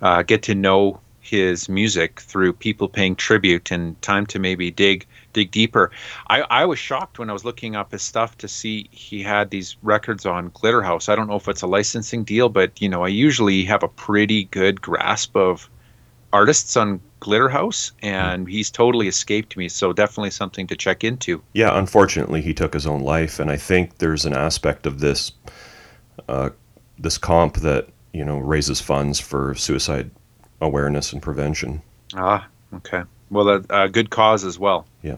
uh, 0.00 0.22
get 0.22 0.42
to 0.44 0.54
know 0.54 1.00
his 1.20 1.68
music 1.68 2.20
through 2.20 2.54
people 2.54 2.88
paying 2.88 3.14
tribute 3.14 3.70
and 3.70 4.00
time 4.02 4.26
to 4.26 4.38
maybe 4.38 4.70
dig 4.70 5.06
dig 5.32 5.50
deeper. 5.50 5.90
I, 6.28 6.42
I 6.42 6.64
was 6.66 6.78
shocked 6.78 7.18
when 7.18 7.30
I 7.30 7.32
was 7.32 7.44
looking 7.44 7.76
up 7.76 7.92
his 7.92 8.02
stuff 8.02 8.36
to 8.38 8.48
see 8.48 8.88
he 8.90 9.22
had 9.22 9.50
these 9.50 9.76
records 9.82 10.26
on 10.26 10.50
Glitterhouse. 10.50 11.08
I 11.08 11.16
don't 11.16 11.28
know 11.28 11.36
if 11.36 11.48
it's 11.48 11.62
a 11.62 11.66
licensing 11.66 12.24
deal, 12.24 12.48
but 12.48 12.80
you 12.80 12.88
know, 12.88 13.04
I 13.04 13.08
usually 13.08 13.64
have 13.64 13.82
a 13.82 13.88
pretty 13.88 14.44
good 14.44 14.80
grasp 14.80 15.36
of 15.36 15.68
artists 16.32 16.76
on 16.76 17.00
Glitterhouse, 17.20 17.92
and 18.02 18.48
he's 18.48 18.70
totally 18.70 19.06
escaped 19.06 19.56
me. 19.56 19.68
So 19.68 19.92
definitely 19.92 20.30
something 20.30 20.66
to 20.66 20.76
check 20.76 21.04
into. 21.04 21.42
Yeah, 21.52 21.78
unfortunately, 21.78 22.40
he 22.42 22.54
took 22.54 22.74
his 22.74 22.86
own 22.86 23.00
life, 23.00 23.38
and 23.38 23.50
I 23.50 23.56
think 23.56 23.98
there's 23.98 24.24
an 24.24 24.32
aspect 24.32 24.86
of 24.86 25.00
this 25.00 25.32
uh, 26.28 26.50
this 26.98 27.18
comp 27.18 27.56
that 27.58 27.88
you 28.12 28.24
know 28.24 28.38
raises 28.38 28.80
funds 28.80 29.20
for 29.20 29.54
suicide 29.54 30.10
awareness 30.60 31.12
and 31.12 31.22
prevention. 31.22 31.82
Ah, 32.14 32.46
okay. 32.74 33.02
Well, 33.32 33.48
a, 33.48 33.62
a 33.70 33.88
good 33.88 34.10
cause 34.10 34.44
as 34.44 34.58
well. 34.58 34.86
Yeah. 35.02 35.16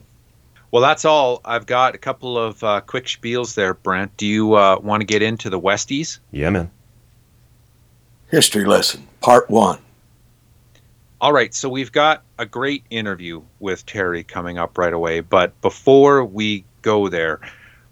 Well, 0.70 0.82
that's 0.82 1.04
all. 1.04 1.40
I've 1.44 1.66
got 1.66 1.94
a 1.94 1.98
couple 1.98 2.38
of 2.38 2.62
uh, 2.64 2.80
quick 2.80 3.06
spiels 3.06 3.54
there, 3.54 3.74
Brant. 3.74 4.16
Do 4.16 4.26
you 4.26 4.54
uh, 4.54 4.78
want 4.80 5.02
to 5.02 5.04
get 5.04 5.20
into 5.20 5.50
the 5.50 5.60
Westies? 5.60 6.20
Yeah, 6.30 6.50
man. 6.50 6.70
History 8.30 8.64
lesson, 8.64 9.06
part 9.20 9.50
one. 9.50 9.78
All 11.20 11.32
right, 11.32 11.54
so 11.54 11.68
we've 11.68 11.92
got 11.92 12.22
a 12.38 12.46
great 12.46 12.84
interview 12.90 13.42
with 13.60 13.86
Terry 13.86 14.24
coming 14.24 14.58
up 14.58 14.76
right 14.76 14.92
away. 14.92 15.20
But 15.20 15.60
before 15.60 16.24
we 16.24 16.64
go 16.82 17.08
there, 17.08 17.40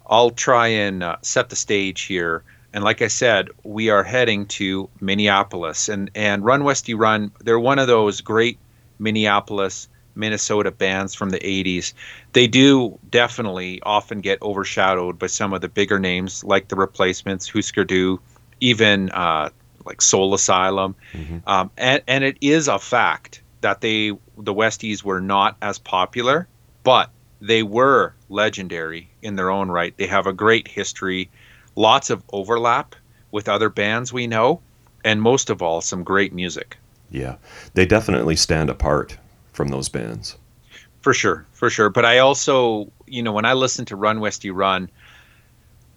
I'll 0.06 0.30
try 0.30 0.68
and 0.68 1.02
uh, 1.02 1.16
set 1.22 1.48
the 1.48 1.56
stage 1.56 2.02
here. 2.02 2.42
And 2.72 2.84
like 2.84 3.02
I 3.02 3.08
said, 3.08 3.50
we 3.64 3.90
are 3.90 4.02
heading 4.02 4.46
to 4.46 4.88
Minneapolis, 5.00 5.88
and 5.88 6.10
and 6.14 6.44
Run 6.44 6.64
Westy 6.64 6.94
Run. 6.94 7.32
They're 7.40 7.58
one 7.58 7.78
of 7.78 7.86
those 7.86 8.20
great 8.20 8.58
Minneapolis, 8.98 9.88
Minnesota 10.14 10.70
bands 10.70 11.14
from 11.14 11.30
the 11.30 11.38
'80s. 11.38 11.92
They 12.32 12.46
do 12.46 12.98
definitely 13.10 13.80
often 13.82 14.20
get 14.20 14.40
overshadowed 14.42 15.18
by 15.18 15.26
some 15.26 15.52
of 15.52 15.60
the 15.60 15.68
bigger 15.68 15.98
names 15.98 16.44
like 16.44 16.68
the 16.68 16.76
Replacements, 16.76 17.48
Husker 17.48 17.84
Du, 17.84 18.20
even 18.60 19.10
uh, 19.10 19.50
like 19.84 20.00
Soul 20.00 20.34
Asylum, 20.34 20.94
um, 21.46 21.70
and 21.76 22.02
and 22.06 22.24
it 22.24 22.38
is 22.40 22.68
a 22.68 22.78
fact 22.78 23.42
that 23.60 23.80
they 23.80 24.10
the 24.38 24.54
Westies 24.54 25.02
were 25.02 25.20
not 25.20 25.56
as 25.62 25.78
popular, 25.78 26.48
but 26.84 27.10
they 27.40 27.62
were 27.62 28.14
legendary 28.28 29.10
in 29.22 29.36
their 29.36 29.50
own 29.50 29.70
right. 29.70 29.96
They 29.96 30.06
have 30.06 30.26
a 30.26 30.32
great 30.32 30.68
history, 30.68 31.30
lots 31.74 32.10
of 32.10 32.22
overlap 32.32 32.94
with 33.30 33.48
other 33.48 33.68
bands 33.68 34.12
we 34.12 34.26
know, 34.26 34.60
and 35.04 35.20
most 35.20 35.50
of 35.50 35.62
all, 35.62 35.80
some 35.80 36.04
great 36.04 36.32
music. 36.32 36.76
Yeah, 37.10 37.36
they 37.74 37.84
definitely 37.84 38.36
stand 38.36 38.70
apart 38.70 39.18
from 39.52 39.68
those 39.68 39.88
bands. 39.88 40.36
For 41.00 41.12
sure, 41.12 41.46
for 41.52 41.68
sure. 41.68 41.90
But 41.90 42.04
I 42.04 42.18
also, 42.18 42.90
you 43.06 43.22
know, 43.22 43.32
when 43.32 43.44
I 43.44 43.54
listen 43.54 43.84
to 43.86 43.96
Run 43.96 44.20
Westy 44.20 44.50
Run, 44.50 44.88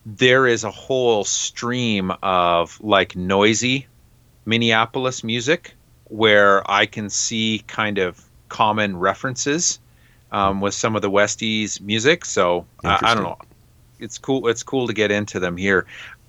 there 0.06 0.48
is 0.48 0.64
a 0.64 0.72
whole 0.72 1.24
stream 1.24 2.12
of 2.22 2.80
like 2.82 3.16
noisy 3.16 3.88
Minneapolis 4.46 5.24
music 5.24 5.74
where 6.06 6.70
I 6.70 6.86
can 6.86 7.10
see 7.10 7.64
kind 7.68 7.98
of 7.98 8.24
common 8.50 8.98
references 8.98 9.80
um, 10.32 10.62
with 10.62 10.74
some 10.74 10.96
of 10.96 11.02
the 11.02 11.10
Westies 11.10 11.82
music. 11.82 12.26
So 12.26 12.66
I, 12.84 13.00
I 13.02 13.14
don't 13.14 13.24
know. 13.24 13.38
It's 14.00 14.18
cool. 14.18 14.48
It's 14.48 14.64
cool 14.64 14.88
to 14.88 14.94
get 14.94 15.12
into 15.12 15.40
them 15.40 15.58
here. 15.58 15.86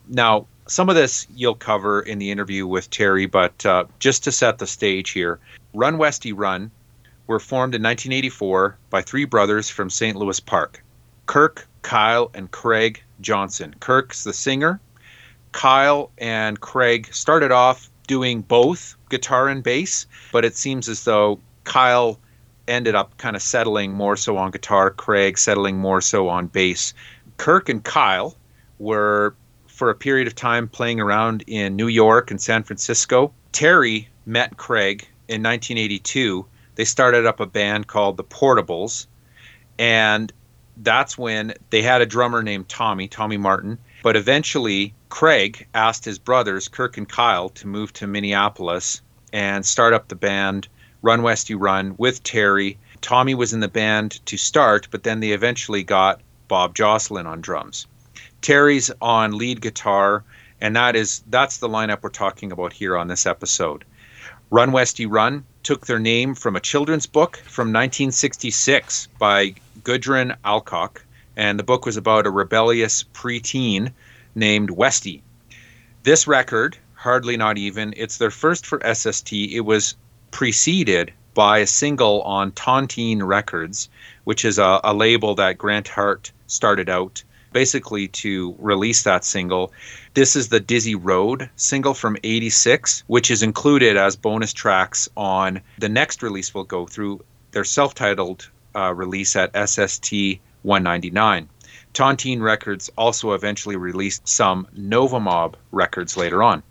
Now, 0.09 0.47
some 0.67 0.89
of 0.89 0.95
this 0.95 1.27
you'll 1.35 1.55
cover 1.55 2.01
in 2.01 2.19
the 2.19 2.31
interview 2.31 2.67
with 2.67 2.91
Terry, 2.91 3.27
but 3.27 3.65
uh, 3.67 3.85
just 3.99 4.25
to 4.25 4.33
set 4.33 4.59
the 4.59 4.67
stage 4.67 5.11
here, 5.11 5.39
Run 5.75 5.99
Westy 5.99 6.33
Run 6.33 6.71
were 7.27 7.41
formed 7.41 7.75
in 7.75 7.83
1984 7.83 8.77
by 8.91 9.03
three 9.03 9.25
brothers 9.25 9.69
from 9.69 9.91
St. 9.91 10.17
Louis 10.17 10.41
Park 10.41 10.83
Kirk, 11.27 11.67
Kyle, 11.83 12.31
and 12.35 12.51
Craig 12.51 13.03
Johnson. 13.21 13.75
Kirk's 13.81 14.25
the 14.25 14.33
singer. 14.33 14.81
Kyle 15.53 16.11
and 16.19 16.61
Craig 16.61 17.09
started 17.13 17.51
off 17.51 17.91
doing 18.07 18.43
both 18.43 18.97
guitar 19.09 19.49
and 19.49 19.63
bass, 19.63 20.07
but 20.33 20.45
it 20.45 20.57
seems 20.57 20.89
as 20.89 21.05
though 21.05 21.41
Kyle 21.65 22.19
ended 22.69 22.95
up 22.95 23.17
kind 23.19 23.37
of 23.37 23.43
settling 23.43 23.93
more 23.93 24.17
so 24.17 24.37
on 24.37 24.51
guitar, 24.51 24.91
Craig 24.91 25.39
settling 25.39 25.79
more 25.79 26.01
so 26.01 26.29
on 26.29 26.47
bass. 26.47 26.95
Kirk 27.39 27.69
and 27.69 27.83
Kyle 27.83 28.37
were, 28.79 29.35
for 29.67 29.91
a 29.91 29.95
period 29.95 30.27
of 30.27 30.35
time, 30.35 30.69
playing 30.69 31.01
around 31.01 31.45
in 31.47 31.77
New 31.77 31.89
York 31.89 32.31
and 32.31 32.41
San 32.41 32.63
Francisco. 32.63 33.33
Terry 33.53 34.09
met 34.27 34.57
Craig 34.57 35.03
in 35.29 35.43
1982. 35.43 36.47
They 36.77 36.85
started 36.85 37.27
up 37.27 37.41
a 37.41 37.47
band 37.47 37.87
called 37.87 38.17
the 38.17 38.25
Portables, 38.25 39.07
and 39.79 40.33
that's 40.77 41.19
when 41.19 41.55
they 41.71 41.83
had 41.83 42.03
a 42.03 42.07
drummer 42.07 42.43
named 42.43 42.69
Tommy, 42.69 43.09
Tommy 43.09 43.39
Martin. 43.39 43.79
But 44.03 44.17
eventually, 44.17 44.95
Craig 45.09 45.67
asked 45.75 46.05
his 46.05 46.19
brothers, 46.19 46.69
Kirk 46.69 46.97
and 46.97 47.09
Kyle, 47.09 47.49
to 47.51 47.67
move 47.67 47.93
to 47.95 48.07
Minneapolis 48.07 49.01
and 49.33 49.65
start 49.65 49.95
up 49.95 50.09
the 50.09 50.15
band 50.15 50.69
Run 51.03 51.23
Westy 51.23 51.55
Run 51.55 51.95
with 51.97 52.23
Terry. 52.23 52.79
Tommy 53.01 53.35
was 53.35 53.53
in 53.53 53.61
the 53.61 53.69
band 53.69 54.25
to 54.27 54.37
start, 54.37 54.89
but 54.91 55.03
then 55.03 55.21
they 55.21 55.31
eventually 55.31 55.83
got 55.83 56.21
Bob 56.49 56.75
Jocelyn 56.75 57.27
on 57.27 57.41
drums. 57.41 57.87
Terry's 58.41 58.91
on 59.01 59.37
lead 59.37 59.61
guitar, 59.61 60.25
and 60.61 60.77
that 60.77 60.97
is 60.97 61.23
that's 61.29 61.59
the 61.59 61.69
lineup 61.69 62.03
we're 62.03 62.11
talking 62.11 62.53
about 62.53 62.73
here 62.73 62.97
on 62.97 63.09
this 63.09 63.27
episode. 63.27 63.85
Run 64.51 64.71
Westy 64.71 65.07
Run 65.07 65.45
took 65.65 65.87
their 65.87 65.99
name 65.99 66.37
from 66.37 66.55
a 66.55 66.61
children's 66.61 67.07
book 67.07 67.39
from 67.39 67.73
1966 67.73 69.09
by 69.19 69.55
Gudrun 69.83 70.37
Alcock, 70.45 71.05
and 71.37 71.59
the 71.59 71.65
book 71.65 71.85
was 71.85 71.97
about 71.97 72.29
a 72.29 72.31
rebellious 72.31 73.03
preteen 73.13 73.93
named 74.37 74.71
Westy. 74.71 75.25
This 76.05 76.29
record, 76.29 76.79
Hardly 76.95 77.37
Not 77.37 77.59
Even, 77.59 77.93
it's 77.97 78.19
their 78.19 78.31
first 78.31 78.67
for 78.67 78.81
SST. 78.95 79.33
It 79.33 79.63
was 79.63 79.97
preceded 80.31 81.13
by 81.35 81.59
a 81.59 81.67
single 81.67 82.23
on 82.23 82.53
Tontine 82.53 83.25
Records, 83.25 83.89
which 84.23 84.45
is 84.45 84.59
a, 84.59 84.81
a 84.85 84.95
label 84.95 85.35
that 85.35 85.59
Grant 85.59 85.89
Hart 85.89 86.31
started 86.47 86.89
out 86.89 87.25
basically 87.53 88.09
to 88.09 88.55
release 88.59 89.03
that 89.05 89.25
single. 89.25 89.73
This 90.15 90.37
is 90.37 90.49
the 90.49 90.61
Dizzy 90.61 90.95
Road 90.95 91.51
single 91.57 91.95
from 91.95 92.17
86, 92.23 93.05
which 93.07 93.31
is 93.31 93.43
included 93.43 93.97
as 93.97 94.17
bonus 94.17 94.53
tracks 94.53 95.09
on 95.17 95.61
the 95.79 95.89
next 95.89 96.23
release 96.23 96.55
we'll 96.55 96.65
go 96.65 96.87
through, 96.87 97.25
their 97.53 97.65
self 97.65 97.95
titled 97.95 98.49
uh, 98.75 98.93
release 98.93 99.37
at 99.37 99.69
SST 99.69 100.13
199. 100.63 101.49
Tontine 101.95 102.43
Records 102.43 102.91
also 102.99 103.33
eventually 103.33 103.77
released 103.77 104.29
some 104.29 104.69
Nova 104.75 105.19
Mob 105.19 105.57
records 105.73 106.17
later 106.17 106.43
on. 106.43 106.63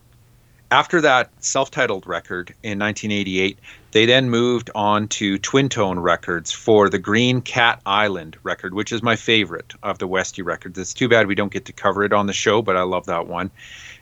After 0.72 1.00
that 1.02 1.30
self 1.44 1.70
titled 1.70 2.08
record 2.08 2.50
in 2.64 2.80
1988, 2.80 3.60
they 3.92 4.08
then 4.08 4.32
moved 4.32 4.72
on 4.74 5.08
to 5.10 5.38
Twin 5.38 5.70
Tone 5.70 6.00
Records 6.00 6.52
for 6.52 6.90
the 6.90 6.98
Green 6.98 7.42
Cat 7.42 7.82
Island 7.86 8.38
record, 8.42 8.74
which 8.74 8.92
is 8.92 9.04
my 9.04 9.16
favorite 9.16 9.76
of 9.84 10.00
the 10.00 10.08
Westy 10.08 10.42
records. 10.42 10.80
It's 10.80 10.96
too 10.96 11.08
bad 11.08 11.28
we 11.28 11.36
don't 11.36 11.54
get 11.54 11.66
to 11.66 11.74
cover 11.74 12.04
it 12.04 12.14
on 12.14 12.26
the 12.26 12.34
show, 12.34 12.64
but 12.64 12.76
I 12.76 12.82
love 12.82 13.06
that 13.06 13.28
one. 13.28 13.52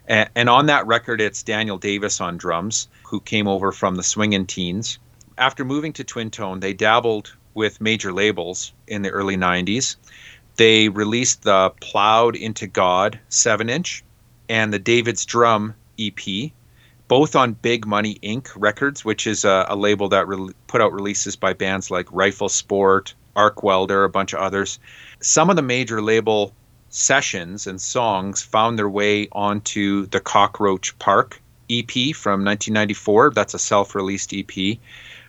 And, 0.07 0.29
and 0.35 0.49
on 0.49 0.67
that 0.67 0.87
record, 0.87 1.19
it's 1.19 1.43
Daniel 1.43 1.77
Davis 1.77 2.21
on 2.21 2.37
drums, 2.37 2.87
who 3.03 3.19
came 3.19 3.47
over 3.47 3.73
from 3.73 3.95
the 3.95 4.03
Swingin' 4.03 4.47
Teens. 4.47 4.99
After 5.37 5.65
moving 5.65 5.91
to 5.93 6.05
Twin 6.05 6.31
Tone, 6.31 6.61
they 6.61 6.73
dabbled 6.73 7.35
with 7.53 7.81
major 7.81 8.13
labels 8.13 8.71
in 8.87 9.01
the 9.01 9.09
early 9.09 9.35
90s. 9.35 9.97
They 10.55 10.87
released 10.87 11.43
the 11.43 11.73
Plowed 11.81 12.37
into 12.37 12.67
God 12.67 13.19
7 13.27 13.69
inch 13.69 14.01
and 14.47 14.71
the 14.71 14.79
David's 14.79 15.25
Drum 15.25 15.75
EP, 15.99 16.51
both 17.07 17.35
on 17.35 17.53
Big 17.53 17.85
Money 17.85 18.19
Inc. 18.23 18.49
Records, 18.55 19.03
which 19.05 19.27
is 19.27 19.45
a, 19.45 19.65
a 19.69 19.75
label 19.75 20.09
that 20.09 20.27
re- 20.27 20.53
put 20.67 20.81
out 20.81 20.93
releases 20.93 21.35
by 21.35 21.53
bands 21.53 21.91
like 21.91 22.07
Rifle 22.11 22.49
Sport, 22.49 23.13
Arcwelder, 23.35 24.05
a 24.05 24.09
bunch 24.09 24.33
of 24.33 24.39
others. 24.39 24.79
Some 25.19 25.49
of 25.49 25.55
the 25.55 25.61
major 25.61 26.01
label 26.01 26.53
sessions 26.89 27.65
and 27.67 27.81
songs 27.81 28.41
found 28.41 28.77
their 28.77 28.89
way 28.89 29.27
onto 29.31 30.05
the 30.07 30.19
Cockroach 30.19 30.97
Park 30.99 31.41
EP 31.69 32.15
from 32.15 32.43
1994. 32.45 33.31
That's 33.31 33.53
a 33.53 33.59
self 33.59 33.95
released 33.95 34.33
EP. 34.33 34.77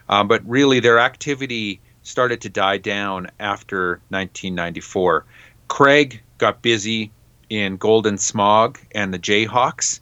Uh, 0.08 0.24
but 0.24 0.46
really, 0.46 0.80
their 0.80 0.98
activity 0.98 1.80
started 2.02 2.42
to 2.42 2.50
die 2.50 2.76
down 2.76 3.28
after 3.40 4.00
1994. 4.10 5.24
Craig 5.68 6.22
got 6.38 6.60
busy 6.60 7.10
in 7.48 7.76
Golden 7.76 8.18
Smog 8.18 8.78
and 8.94 9.12
the 9.12 9.18
Jayhawks. 9.18 10.00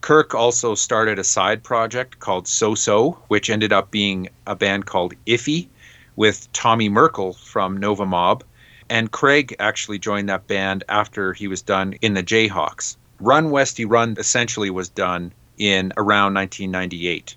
Kirk 0.00 0.34
also 0.34 0.74
started 0.74 1.18
a 1.18 1.24
side 1.24 1.62
project 1.62 2.18
called 2.18 2.48
So 2.48 2.74
So, 2.74 3.18
which 3.28 3.50
ended 3.50 3.72
up 3.72 3.90
being 3.90 4.28
a 4.46 4.56
band 4.56 4.86
called 4.86 5.14
Iffy 5.26 5.68
with 6.16 6.50
Tommy 6.52 6.88
Merkel 6.88 7.34
from 7.34 7.76
Nova 7.76 8.06
Mob. 8.06 8.42
And 8.88 9.10
Craig 9.10 9.54
actually 9.58 9.98
joined 9.98 10.28
that 10.28 10.46
band 10.46 10.84
after 10.88 11.32
he 11.32 11.48
was 11.48 11.62
done 11.62 11.94
in 12.00 12.14
the 12.14 12.22
Jayhawks. 12.22 12.96
Run 13.20 13.50
Westy 13.50 13.84
Run 13.84 14.16
essentially 14.18 14.70
was 14.70 14.88
done 14.88 15.32
in 15.58 15.92
around 15.96 16.34
1998. 16.34 17.36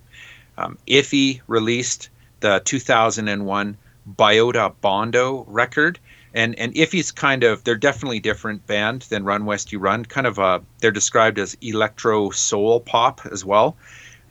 Um, 0.58 0.78
Iffy 0.88 1.42
released 1.48 2.10
the 2.40 2.62
2001 2.64 3.78
Biota 4.18 4.74
Bondo 4.82 5.46
record, 5.48 6.00
and 6.34 6.58
and 6.58 6.74
Iffy's 6.74 7.12
kind 7.12 7.44
of 7.44 7.64
they're 7.64 7.76
definitely 7.76 8.20
different 8.20 8.66
band 8.66 9.04
than 9.04 9.24
Run 9.24 9.46
Westy 9.46 9.78
Run. 9.78 10.06
Kind 10.06 10.28
of 10.28 10.40
a 10.40 10.62
they're 10.80 10.92
described 10.92 11.40
as 11.40 11.56
electro 11.62 12.32
soul 12.32 12.80
pop 12.80 13.22
as 13.32 13.46
well. 13.46 13.78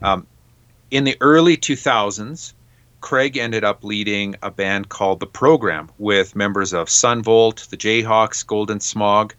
Um, 0.01 0.27
in 0.91 1.05
the 1.05 1.17
early 1.21 1.57
2000s, 1.57 2.53
Craig 3.01 3.37
ended 3.37 3.63
up 3.63 3.83
leading 3.83 4.35
a 4.43 4.51
band 4.51 4.89
called 4.89 5.19
The 5.19 5.27
Program 5.27 5.89
with 5.97 6.35
members 6.35 6.73
of 6.73 6.89
Son 6.89 7.23
Volt, 7.23 7.67
the 7.69 7.77
Jayhawks, 7.77 8.45
Golden 8.45 8.79
Smog. 8.79 9.33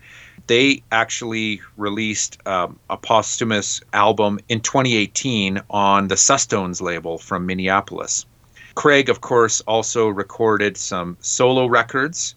They 0.47 0.83
actually 0.91 1.63
released 1.77 2.39
um, 2.47 2.79
a 2.91 2.97
posthumous 2.97 3.81
album 3.93 4.41
in 4.49 4.61
2018 4.61 5.63
on 5.71 6.09
the 6.09 6.17
Sustones 6.17 6.83
label 6.83 7.17
from 7.17 7.47
Minneapolis. 7.47 8.27
Craig, 8.75 9.09
of 9.09 9.21
course, 9.21 9.61
also 9.63 10.09
recorded 10.09 10.77
some 10.77 11.17
solo 11.21 11.67
records 11.67 12.35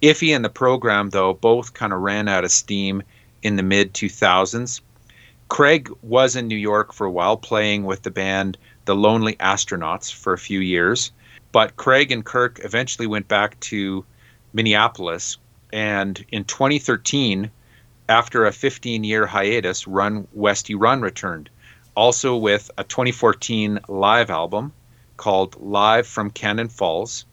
Iffy 0.00 0.34
and 0.34 0.44
the 0.44 0.48
program, 0.48 1.10
though, 1.10 1.34
both 1.34 1.74
kind 1.74 1.92
of 1.92 2.00
ran 2.00 2.28
out 2.28 2.44
of 2.44 2.52
steam 2.52 3.02
in 3.42 3.56
the 3.56 3.64
mid 3.64 3.94
2000s. 3.94 4.80
Craig 5.48 5.90
was 6.02 6.36
in 6.36 6.46
New 6.46 6.56
York 6.56 6.92
for 6.92 7.04
a 7.04 7.10
while, 7.10 7.36
playing 7.36 7.84
with 7.84 8.02
the 8.02 8.10
band 8.12 8.58
The 8.84 8.94
Lonely 8.94 9.34
Astronauts 9.36 10.12
for 10.12 10.32
a 10.32 10.38
few 10.38 10.60
years. 10.60 11.10
But 11.50 11.74
Craig 11.76 12.12
and 12.12 12.24
Kirk 12.24 12.60
eventually 12.62 13.08
went 13.08 13.26
back 13.26 13.58
to 13.60 14.04
Minneapolis. 14.52 15.36
And 15.72 16.24
in 16.30 16.44
2013, 16.44 17.50
after 18.08 18.46
a 18.46 18.52
15 18.52 19.02
year 19.02 19.26
hiatus, 19.26 19.88
Run 19.88 20.28
Westy 20.32 20.76
Run 20.76 21.00
returned, 21.00 21.50
also 21.96 22.36
with 22.36 22.70
a 22.78 22.84
2014 22.84 23.80
live 23.88 24.30
album 24.30 24.72
called 25.16 25.60
Live 25.60 26.06
from 26.06 26.30
Cannon 26.30 26.68
Falls 26.68 27.24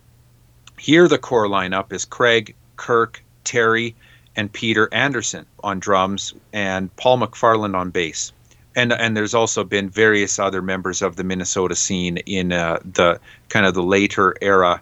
here, 0.78 1.08
the 1.08 1.18
core 1.18 1.48
lineup 1.48 1.94
is 1.94 2.06
Craig, 2.06 2.56
Kirk, 2.76 3.24
Terry, 3.44 3.96
and 4.36 4.52
Peter 4.52 4.94
Anderson 4.94 5.46
on 5.64 5.80
drums, 5.80 6.34
and 6.52 6.94
Paul 6.98 7.20
McFarland 7.20 7.76
on 7.76 7.92
bass. 7.92 8.34
And, 8.76 8.92
and 8.92 9.16
there's 9.16 9.34
also 9.34 9.64
been 9.64 9.90
various 9.90 10.38
other 10.38 10.62
members 10.62 11.02
of 11.02 11.16
the 11.16 11.24
Minnesota 11.24 11.76
scene 11.76 12.18
in 12.18 12.52
uh, 12.52 12.80
the 12.84 13.20
kind 13.48 13.66
of 13.66 13.74
the 13.74 13.84
later 13.84 14.36
era 14.42 14.82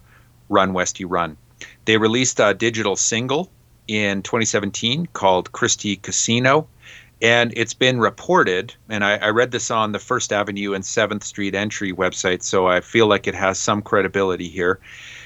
Run 0.49 0.73
Westy 0.73 1.05
Run. 1.05 1.37
They 1.85 1.97
released 1.97 2.39
a 2.39 2.55
digital 2.55 2.95
single 2.95 3.51
in 3.87 4.23
2017 4.23 5.07
called 5.13 5.51
Christie 5.51 5.97
Casino. 5.97 6.67
And 7.21 7.53
it's 7.55 7.73
been 7.73 7.99
reported, 7.99 8.75
and 8.89 9.05
I, 9.05 9.15
I, 9.15 9.29
read 9.29 9.51
this 9.51 9.71
on 9.71 9.93
the 9.93 9.99
First 9.99 10.33
Avenue 10.33 10.73
and 10.73 10.83
7th 10.83 11.23
Street 11.23 11.55
entry 11.55 11.93
website, 11.93 12.43
so 12.43 12.67
I 12.67 12.81
feel 12.81 13.07
like 13.07 13.27
it 13.27 13.35
has 13.35 13.57
some 13.57 13.81
credibility 13.81 14.49
here 14.49 14.81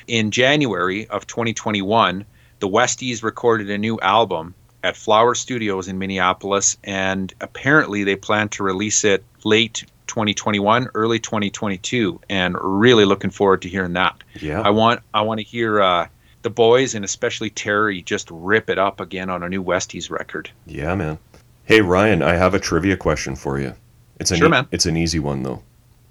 in 0.08 0.32
January 0.32 1.08
of 1.08 1.28
2021, 1.28 2.26
the 2.60 2.68
Westies 2.68 3.24
recorded 3.24 3.70
a 3.70 3.78
new 3.78 4.00
album 4.00 4.56
at 4.84 4.96
Flower 4.96 5.36
Studios 5.36 5.88
in 5.88 5.98
Minneapolis, 5.98 6.78
and 6.84 7.34
apparently 7.42 8.04
they 8.04 8.16
plan 8.16 8.50
to 8.50 8.64
release 8.64 9.04
it 9.04 9.24
late 9.44 9.84
2021, 10.08 10.90
early 10.96 11.20
2022, 11.20 12.20
and 12.30 12.56
really 12.60 13.06
looking 13.06 13.30
forward 13.30 13.62
to 13.62 13.70
hearing 13.70 13.94
that. 13.94 14.24
Yeah, 14.40 14.62
I 14.62 14.70
want 14.70 15.02
I 15.14 15.22
want 15.22 15.40
to 15.40 15.46
hear 15.46 15.82
uh, 15.82 16.08
the 16.42 16.50
boys 16.50 16.96
and 16.96 17.04
especially 17.04 17.50
Terry 17.50 18.02
just 18.02 18.30
rip 18.32 18.70
it 18.70 18.80
up 18.80 19.00
again 19.00 19.30
on 19.30 19.44
a 19.44 19.50
new 19.50 19.64
Westies 19.64 20.10
record. 20.10 20.50
Yeah, 20.66 20.96
man. 20.96 21.20
Hey 21.66 21.82
Ryan, 21.82 22.24
I 22.24 22.36
have 22.36 22.54
a 22.54 22.60
trivia 22.60 22.96
question 22.96 23.36
for 23.36 23.60
you. 23.60 23.76
It's 24.20 24.32
an 24.32 24.38
sure, 24.38 24.50
man. 24.50 24.68
It's 24.72 24.86
an 24.86 24.96
easy 24.96 25.20
one 25.20 25.44
though. 25.44 25.62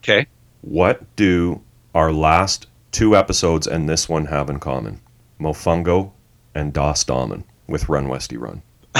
Okay. 0.01 0.27
What 0.61 1.17
do 1.17 1.63
our 1.95 2.13
last 2.13 2.67
two 2.97 3.15
episodes 3.15 3.67
and 3.67 3.87
this 3.87 4.09
one 4.09 4.25
have 4.25 4.49
in 4.49 4.59
common 4.59 4.99
Mofungo 5.39 6.13
and 6.55 6.73
Das 6.73 7.05
Damen 7.05 7.45
with 7.67 7.91
Run 7.91 8.09
Westy 8.09 8.39
Run. 8.39 8.63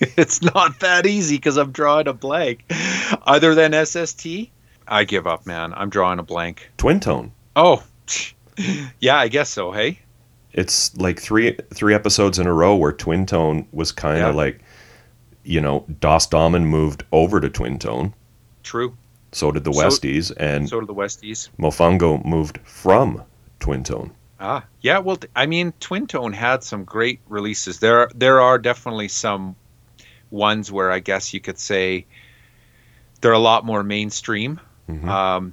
it's 0.00 0.40
not 0.40 0.80
that 0.80 1.04
easy 1.04 1.36
because 1.36 1.58
I'm 1.58 1.70
drawing 1.70 2.08
a 2.08 2.14
blank. 2.14 2.64
Other 3.26 3.54
than 3.54 3.74
SST, 3.84 4.26
I 4.88 5.04
give 5.04 5.26
up, 5.26 5.44
man. 5.44 5.74
I'm 5.74 5.90
drawing 5.90 6.18
a 6.18 6.22
blank. 6.22 6.70
Twin 6.78 6.98
Tone. 6.98 7.32
Oh, 7.54 7.84
yeah, 9.00 9.18
I 9.18 9.28
guess 9.28 9.50
so. 9.50 9.70
Hey, 9.70 9.98
it's 10.54 10.96
like 10.96 11.20
three 11.20 11.58
three 11.74 11.92
episodes 11.94 12.38
in 12.38 12.46
a 12.46 12.54
row 12.54 12.74
where 12.74 12.92
Twin 12.92 13.26
Tone 13.26 13.68
was 13.70 13.92
kind 13.92 14.22
of 14.22 14.34
yeah. 14.34 14.40
like, 14.40 14.60
you 15.42 15.60
know, 15.60 15.84
Das 16.00 16.26
Damen 16.26 16.64
moved 16.64 17.04
over 17.12 17.38
to 17.38 17.50
Twin 17.50 17.78
Tone. 17.78 18.14
True. 18.62 18.96
So 19.34 19.50
did 19.50 19.64
the 19.64 19.72
so, 19.72 19.82
Westies, 19.82 20.32
and 20.36 20.68
so 20.68 20.80
did 20.80 20.88
the 20.88 20.94
Westies. 20.94 21.48
Mofungo 21.58 22.24
moved 22.24 22.58
from 22.64 23.22
Twin 23.58 23.82
Tone. 23.82 24.12
Ah, 24.38 24.64
yeah. 24.80 24.98
Well, 24.98 25.18
I 25.34 25.46
mean, 25.46 25.72
Twin 25.80 26.06
Tone 26.06 26.32
had 26.32 26.62
some 26.62 26.84
great 26.84 27.20
releases. 27.28 27.80
There, 27.80 28.08
there 28.14 28.40
are 28.40 28.58
definitely 28.58 29.08
some 29.08 29.56
ones 30.30 30.70
where 30.70 30.90
I 30.90 31.00
guess 31.00 31.34
you 31.34 31.40
could 31.40 31.58
say 31.58 32.06
they're 33.20 33.32
a 33.32 33.38
lot 33.38 33.64
more 33.64 33.82
mainstream. 33.82 34.60
Mm-hmm. 34.88 35.08
Um, 35.08 35.52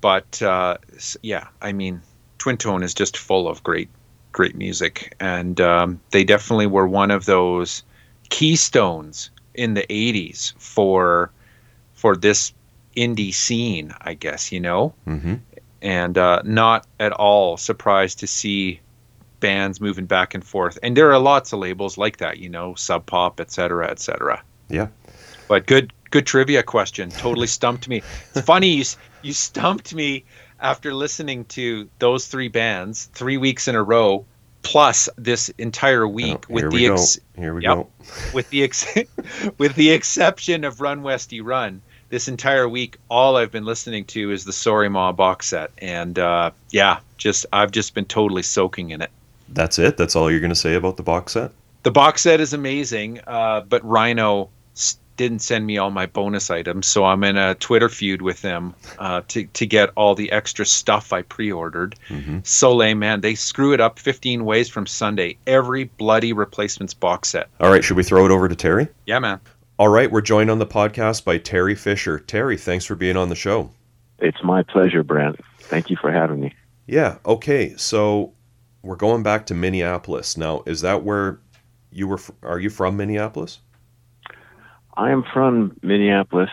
but 0.00 0.42
uh, 0.42 0.78
yeah, 1.22 1.46
I 1.60 1.72
mean, 1.72 2.02
Twin 2.38 2.56
Tone 2.56 2.82
is 2.82 2.92
just 2.92 3.16
full 3.16 3.48
of 3.48 3.62
great, 3.62 3.88
great 4.32 4.56
music, 4.56 5.14
and 5.20 5.60
um, 5.60 6.00
they 6.10 6.24
definitely 6.24 6.66
were 6.66 6.88
one 6.88 7.12
of 7.12 7.26
those 7.26 7.84
keystones 8.30 9.30
in 9.54 9.74
the 9.74 9.86
'80s 9.88 10.54
for 10.58 11.30
for 11.92 12.16
this 12.16 12.52
indie 12.96 13.34
scene, 13.34 13.94
I 14.00 14.14
guess, 14.14 14.52
you 14.52 14.60
know? 14.60 14.94
Mm-hmm. 15.06 15.34
And 15.82 16.16
uh, 16.16 16.42
not 16.44 16.86
at 17.00 17.12
all 17.12 17.56
surprised 17.56 18.20
to 18.20 18.26
see 18.26 18.80
bands 19.40 19.80
moving 19.80 20.06
back 20.06 20.34
and 20.34 20.44
forth. 20.44 20.78
And 20.82 20.96
there 20.96 21.12
are 21.12 21.18
lots 21.18 21.52
of 21.52 21.58
labels 21.58 21.98
like 21.98 22.18
that, 22.18 22.38
you 22.38 22.48
know, 22.48 22.74
Sub 22.76 23.04
Pop, 23.04 23.40
et 23.40 23.50
cetera, 23.50 23.90
et 23.90 23.98
cetera. 23.98 24.42
Yeah. 24.68 24.88
But 25.48 25.66
good, 25.66 25.92
good 26.10 26.24
trivia 26.26 26.62
question. 26.62 27.10
Totally 27.10 27.48
stumped 27.48 27.88
me. 27.88 28.02
It's 28.34 28.46
funny 28.46 28.68
you 28.68 28.84
you 29.22 29.32
stumped 29.32 29.94
me 29.94 30.24
after 30.60 30.94
listening 30.94 31.44
to 31.46 31.88
those 31.98 32.26
three 32.26 32.48
bands 32.48 33.10
three 33.12 33.36
weeks 33.36 33.68
in 33.68 33.74
a 33.74 33.82
row, 33.82 34.24
plus 34.62 35.08
this 35.16 35.48
entire 35.58 36.06
week 36.06 36.46
oh, 36.48 36.54
with 36.54 36.70
the 36.70 36.86
ex- 36.86 37.18
here 37.36 37.54
we 37.54 37.62
yep, 37.62 37.76
go 37.76 37.88
with 38.32 38.48
the 38.50 38.62
ex- 38.62 38.86
with 39.58 39.74
the 39.74 39.90
exception 39.90 40.64
of 40.64 40.80
Run 40.80 41.02
Westy 41.02 41.40
Run 41.40 41.82
this 42.12 42.28
entire 42.28 42.68
week, 42.68 42.98
all 43.08 43.38
I've 43.38 43.50
been 43.50 43.64
listening 43.64 44.04
to 44.04 44.30
is 44.32 44.44
the 44.44 44.52
Sorry 44.52 44.90
Ma 44.90 45.12
box 45.12 45.48
set, 45.48 45.70
and 45.78 46.18
uh, 46.18 46.50
yeah, 46.70 47.00
just 47.16 47.46
I've 47.54 47.70
just 47.70 47.94
been 47.94 48.04
totally 48.04 48.42
soaking 48.42 48.90
in 48.90 49.00
it. 49.00 49.10
That's 49.48 49.78
it. 49.78 49.96
That's 49.96 50.14
all 50.14 50.30
you're 50.30 50.38
going 50.38 50.50
to 50.50 50.54
say 50.54 50.74
about 50.74 50.98
the 50.98 51.02
box 51.02 51.32
set. 51.32 51.52
The 51.84 51.90
box 51.90 52.20
set 52.20 52.38
is 52.38 52.52
amazing, 52.52 53.20
uh, 53.26 53.62
but 53.62 53.82
Rhino 53.82 54.50
didn't 55.16 55.40
send 55.40 55.66
me 55.66 55.78
all 55.78 55.90
my 55.90 56.04
bonus 56.04 56.50
items, 56.50 56.86
so 56.86 57.06
I'm 57.06 57.24
in 57.24 57.38
a 57.38 57.54
Twitter 57.54 57.88
feud 57.88 58.20
with 58.20 58.42
them 58.42 58.74
uh, 58.98 59.22
to 59.28 59.46
to 59.46 59.64
get 59.64 59.88
all 59.94 60.14
the 60.14 60.32
extra 60.32 60.66
stuff 60.66 61.14
I 61.14 61.22
pre-ordered. 61.22 61.94
Mm-hmm. 62.10 62.40
So 62.42 62.76
lame, 62.76 62.98
man. 62.98 63.22
They 63.22 63.36
screw 63.36 63.72
it 63.72 63.80
up 63.80 63.98
15 63.98 64.44
ways 64.44 64.68
from 64.68 64.86
Sunday. 64.86 65.38
Every 65.46 65.84
bloody 65.84 66.34
replacements 66.34 66.92
box 66.92 67.30
set. 67.30 67.48
All 67.58 67.70
right, 67.70 67.82
should 67.82 67.96
we 67.96 68.02
throw 68.02 68.26
it 68.26 68.30
over 68.30 68.50
to 68.50 68.54
Terry? 68.54 68.88
Yeah, 69.06 69.18
man. 69.18 69.40
All 69.82 69.88
right, 69.88 70.12
we're 70.12 70.20
joined 70.20 70.48
on 70.48 70.60
the 70.60 70.64
podcast 70.64 71.24
by 71.24 71.38
Terry 71.38 71.74
Fisher. 71.74 72.20
Terry, 72.20 72.56
thanks 72.56 72.84
for 72.84 72.94
being 72.94 73.16
on 73.16 73.30
the 73.30 73.34
show. 73.34 73.72
It's 74.20 74.40
my 74.44 74.62
pleasure, 74.62 75.02
Brant. 75.02 75.40
Thank 75.58 75.90
you 75.90 75.96
for 76.00 76.12
having 76.12 76.38
me. 76.38 76.54
Yeah, 76.86 77.16
okay. 77.26 77.74
So 77.76 78.32
we're 78.82 78.94
going 78.94 79.24
back 79.24 79.44
to 79.46 79.54
Minneapolis. 79.54 80.36
Now, 80.36 80.62
is 80.66 80.82
that 80.82 81.02
where 81.02 81.40
you 81.90 82.06
were 82.06 82.20
are 82.44 82.60
you 82.60 82.70
from 82.70 82.96
Minneapolis? 82.96 83.58
I 84.96 85.10
am 85.10 85.24
from 85.34 85.76
Minneapolis, 85.82 86.50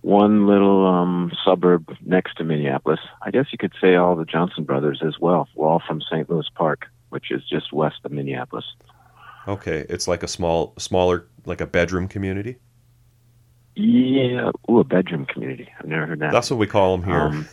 one 0.00 0.46
little 0.46 0.86
um, 0.86 1.32
suburb 1.44 1.94
next 2.00 2.38
to 2.38 2.44
Minneapolis. 2.44 3.00
I 3.20 3.30
guess 3.30 3.48
you 3.52 3.58
could 3.58 3.74
say 3.78 3.96
all 3.96 4.16
the 4.16 4.24
Johnson 4.24 4.64
brothers 4.64 5.02
as 5.06 5.18
well. 5.20 5.48
We're 5.54 5.68
all 5.68 5.82
from 5.86 6.00
St. 6.00 6.30
Louis 6.30 6.48
Park, 6.54 6.86
which 7.10 7.30
is 7.30 7.42
just 7.46 7.74
west 7.74 7.96
of 8.04 8.12
Minneapolis. 8.12 8.64
Okay, 9.46 9.84
it's 9.88 10.08
like 10.08 10.22
a 10.22 10.28
small, 10.28 10.74
smaller, 10.78 11.26
like 11.44 11.60
a 11.60 11.66
bedroom 11.66 12.08
community. 12.08 12.56
Yeah, 13.76 14.52
ooh, 14.70 14.78
a 14.78 14.84
bedroom 14.84 15.26
community. 15.26 15.68
I've 15.78 15.86
never 15.86 16.06
heard 16.06 16.20
that. 16.20 16.32
That's 16.32 16.50
what 16.50 16.58
we 16.58 16.66
call 16.66 16.96
them 16.96 17.04
here. 17.06 17.20
Um, 17.20 17.48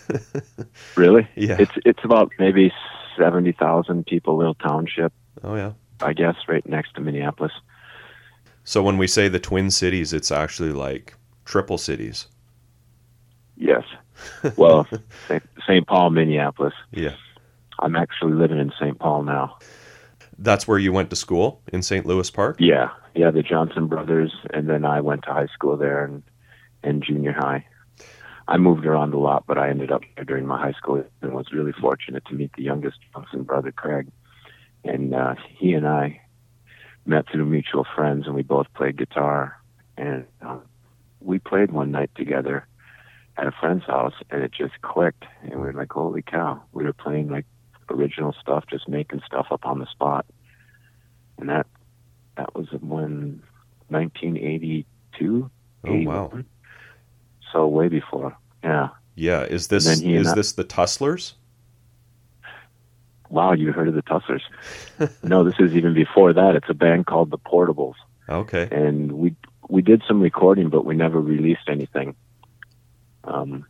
really? 0.95 1.27
yeah. 1.35 1.57
It's 1.59 1.71
it's 1.85 2.03
about 2.03 2.31
maybe 2.37 2.71
seventy 3.17 3.51
thousand 3.51 4.05
people, 4.05 4.37
little 4.37 4.53
township, 4.55 5.11
oh 5.43 5.55
yeah. 5.55 5.73
I 5.99 6.13
guess, 6.13 6.35
right 6.47 6.65
next 6.67 6.93
to 6.95 7.01
Minneapolis. 7.01 7.51
So 8.63 8.83
when 8.83 8.97
we 8.97 9.07
say 9.07 9.27
the 9.27 9.39
Twin 9.39 9.71
Cities, 9.71 10.13
it's 10.13 10.31
actually 10.31 10.71
like 10.71 11.15
triple 11.45 11.77
cities. 11.77 12.27
Yes. 13.57 13.83
Well, 14.55 14.87
St. 15.27 15.43
St. 15.67 15.87
Paul, 15.87 16.11
Minneapolis. 16.11 16.73
Yeah. 16.91 17.15
I'm 17.79 17.95
actually 17.95 18.33
living 18.33 18.59
in 18.59 18.71
St. 18.79 18.97
Paul 18.99 19.23
now. 19.23 19.57
That's 20.41 20.67
where 20.67 20.79
you 20.79 20.91
went 20.91 21.11
to 21.11 21.15
school 21.15 21.61
in 21.71 21.83
St. 21.83 22.03
Louis 22.05 22.29
Park. 22.31 22.57
Yeah, 22.59 22.89
yeah, 23.13 23.29
the 23.29 23.43
Johnson 23.43 23.87
brothers, 23.87 24.33
and 24.51 24.67
then 24.67 24.85
I 24.85 24.99
went 24.99 25.23
to 25.23 25.33
high 25.33 25.47
school 25.53 25.77
there 25.77 26.03
and 26.03 26.23
and 26.83 27.03
junior 27.03 27.33
high. 27.33 27.65
I 28.47 28.57
moved 28.57 28.87
around 28.87 29.13
a 29.13 29.19
lot, 29.19 29.43
but 29.45 29.59
I 29.59 29.69
ended 29.69 29.91
up 29.91 30.01
there 30.15 30.25
during 30.25 30.47
my 30.47 30.59
high 30.59 30.71
school 30.73 31.03
and 31.21 31.33
was 31.33 31.53
really 31.53 31.73
fortunate 31.73 32.25
to 32.25 32.33
meet 32.33 32.51
the 32.53 32.63
youngest 32.63 32.97
Johnson 33.13 33.43
brother, 33.43 33.71
Craig. 33.71 34.07
And 34.83 35.13
uh, 35.13 35.35
he 35.57 35.73
and 35.73 35.87
I 35.87 36.21
met 37.05 37.25
through 37.31 37.45
mutual 37.45 37.85
friends, 37.95 38.25
and 38.25 38.35
we 38.35 38.41
both 38.41 38.65
played 38.73 38.97
guitar. 38.97 39.61
And 39.95 40.25
um, 40.41 40.63
we 41.19 41.37
played 41.37 41.71
one 41.71 41.91
night 41.91 42.09
together 42.15 42.67
at 43.37 43.45
a 43.45 43.51
friend's 43.51 43.85
house, 43.85 44.15
and 44.31 44.41
it 44.41 44.51
just 44.51 44.81
clicked. 44.81 45.23
And 45.43 45.61
we 45.61 45.67
were 45.67 45.73
like, 45.73 45.93
"Holy 45.93 46.23
cow!" 46.23 46.63
We 46.71 46.83
were 46.83 46.93
playing 46.93 47.29
like 47.29 47.45
original 47.89 48.33
stuff, 48.41 48.65
just 48.69 48.87
making 48.87 49.21
stuff 49.25 49.47
up 49.51 49.65
on 49.65 49.79
the 49.79 49.85
spot. 49.87 50.25
And 51.37 51.49
that 51.49 51.67
that 52.37 52.53
was 52.55 52.67
when 52.81 53.41
1982. 53.89 55.49
Oh 55.87 56.01
wow. 56.03 56.31
So 57.51 57.67
way 57.67 57.87
before. 57.87 58.37
Yeah. 58.63 58.89
Yeah. 59.15 59.41
Is 59.43 59.67
this 59.67 59.85
then 59.85 59.99
he 59.99 60.15
and 60.15 60.21
is 60.25 60.31
I- 60.31 60.35
this 60.35 60.53
the 60.53 60.63
Tusslers? 60.63 61.33
Wow, 63.29 63.53
you 63.53 63.71
heard 63.71 63.87
of 63.87 63.93
the 63.93 64.01
Tusslers? 64.01 64.41
no, 65.23 65.43
this 65.45 65.55
is 65.59 65.73
even 65.73 65.93
before 65.93 66.33
that. 66.33 66.55
It's 66.55 66.69
a 66.69 66.73
band 66.73 67.05
called 67.05 67.31
the 67.31 67.37
Portables, 67.37 67.93
Okay. 68.27 68.67
and 68.71 69.13
we 69.13 69.35
we 69.69 69.81
did 69.81 70.03
some 70.05 70.19
recording, 70.19 70.67
but 70.69 70.83
we 70.83 70.95
never 70.95 71.21
released 71.21 71.69
anything. 71.69 72.13
Um, 73.23 73.65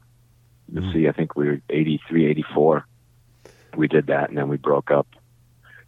let's 0.74 0.88
Mm. 0.88 0.93
see, 0.93 1.08
I 1.08 1.12
think 1.12 1.36
we 1.36 1.45
were 1.47 1.62
83, 1.69 2.26
84. 2.26 2.88
We 3.76 3.88
did 3.88 4.08
that, 4.08 4.30
and 4.30 4.38
then 4.38 4.48
we 4.50 4.58
broke 4.58 4.92
up 4.92 5.08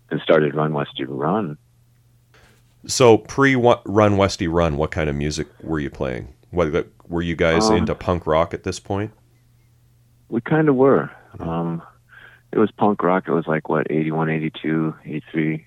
and 0.09 0.19
started 0.21 0.55
Run 0.55 0.73
Westy 0.73 1.05
Run. 1.05 1.57
So 2.85 3.17
pre 3.17 3.55
Run 3.55 4.17
Westy 4.17 4.47
Run, 4.47 4.77
what 4.77 4.91
kind 4.91 5.09
of 5.09 5.15
music 5.15 5.47
were 5.61 5.79
you 5.79 5.89
playing? 5.89 6.33
What 6.51 6.87
were 7.07 7.21
you 7.21 7.35
guys 7.35 7.69
Um, 7.69 7.77
into 7.77 7.95
punk 7.95 8.27
rock 8.27 8.53
at 8.53 8.63
this 8.63 8.79
point? 8.79 9.11
We 10.29 10.41
kind 10.41 10.67
of 10.69 10.75
were. 10.75 11.09
Um, 11.39 11.81
it 12.51 12.59
was 12.59 12.71
punk 12.71 13.01
rock. 13.01 13.27
It 13.27 13.31
was 13.31 13.47
like 13.47 13.69
what 13.69 13.87
81, 13.89 14.29
82, 14.29 14.93
83. 15.05 15.65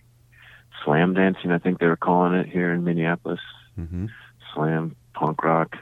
Slam 0.85 1.15
dancing, 1.15 1.51
I 1.51 1.59
think 1.59 1.81
they 1.81 1.87
were 1.87 1.97
calling 1.97 2.35
it 2.35 2.47
here 2.47 2.73
in 2.73 2.85
Minneapolis. 2.85 3.41
hmm 3.75 4.07
Slam, 4.55 4.95
punk 5.15 5.43
rock, 5.43 5.77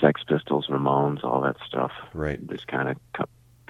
Sex 0.00 0.22
Pistols, 0.26 0.68
Ramones, 0.68 1.22
all 1.24 1.40
that 1.42 1.56
stuff. 1.66 1.92
Right. 2.14 2.44
Just 2.48 2.66
kind 2.68 2.88
of 2.88 2.96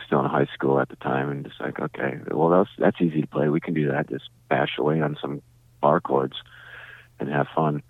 still 0.09 0.21
in 0.25 0.27
high 0.31 0.49
school 0.53 0.81
at 0.81 0.89
the 0.89 0.97
time, 0.97 1.31
and 1.31 1.45
just 1.47 1.61
like, 1.61 1.79
okay, 1.79 2.19
well 2.33 2.49
that's 2.51 2.71
that's 2.79 3.01
easy 3.01 3.21
to 3.21 3.27
play. 3.29 3.49
We 3.49 3.61
can 3.61 3.75
do 3.75 3.89
that. 3.93 4.09
Just 4.11 4.29
bash 4.49 4.73
away 4.79 5.01
on 5.01 5.17
some 5.23 5.41
bar 5.81 6.01
chords 6.01 6.35
and 7.21 7.29
have 7.29 7.47
fun. 7.55 7.83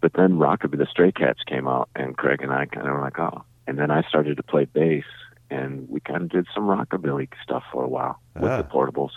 But 0.00 0.14
then 0.14 0.32
Rockabilly, 0.38 0.78
the 0.78 0.86
Stray 0.90 1.12
Cats 1.12 1.40
came 1.46 1.68
out, 1.68 1.88
and 1.94 2.16
Craig 2.16 2.42
and 2.42 2.52
I 2.52 2.66
kind 2.66 2.86
of 2.88 2.92
were 2.94 3.00
like, 3.00 3.18
oh. 3.20 3.44
And 3.68 3.78
then 3.78 3.90
I 3.90 4.02
started 4.08 4.36
to 4.36 4.42
play 4.42 4.64
bass, 4.64 5.04
and 5.50 5.88
we 5.88 6.00
kind 6.00 6.22
of 6.22 6.28
did 6.30 6.46
some 6.54 6.64
rockabilly 6.64 7.28
stuff 7.42 7.62
for 7.72 7.82
a 7.84 7.88
while 7.88 8.20
with 8.34 8.50
Ah. 8.50 8.58
the 8.58 8.64
portables. 8.64 9.10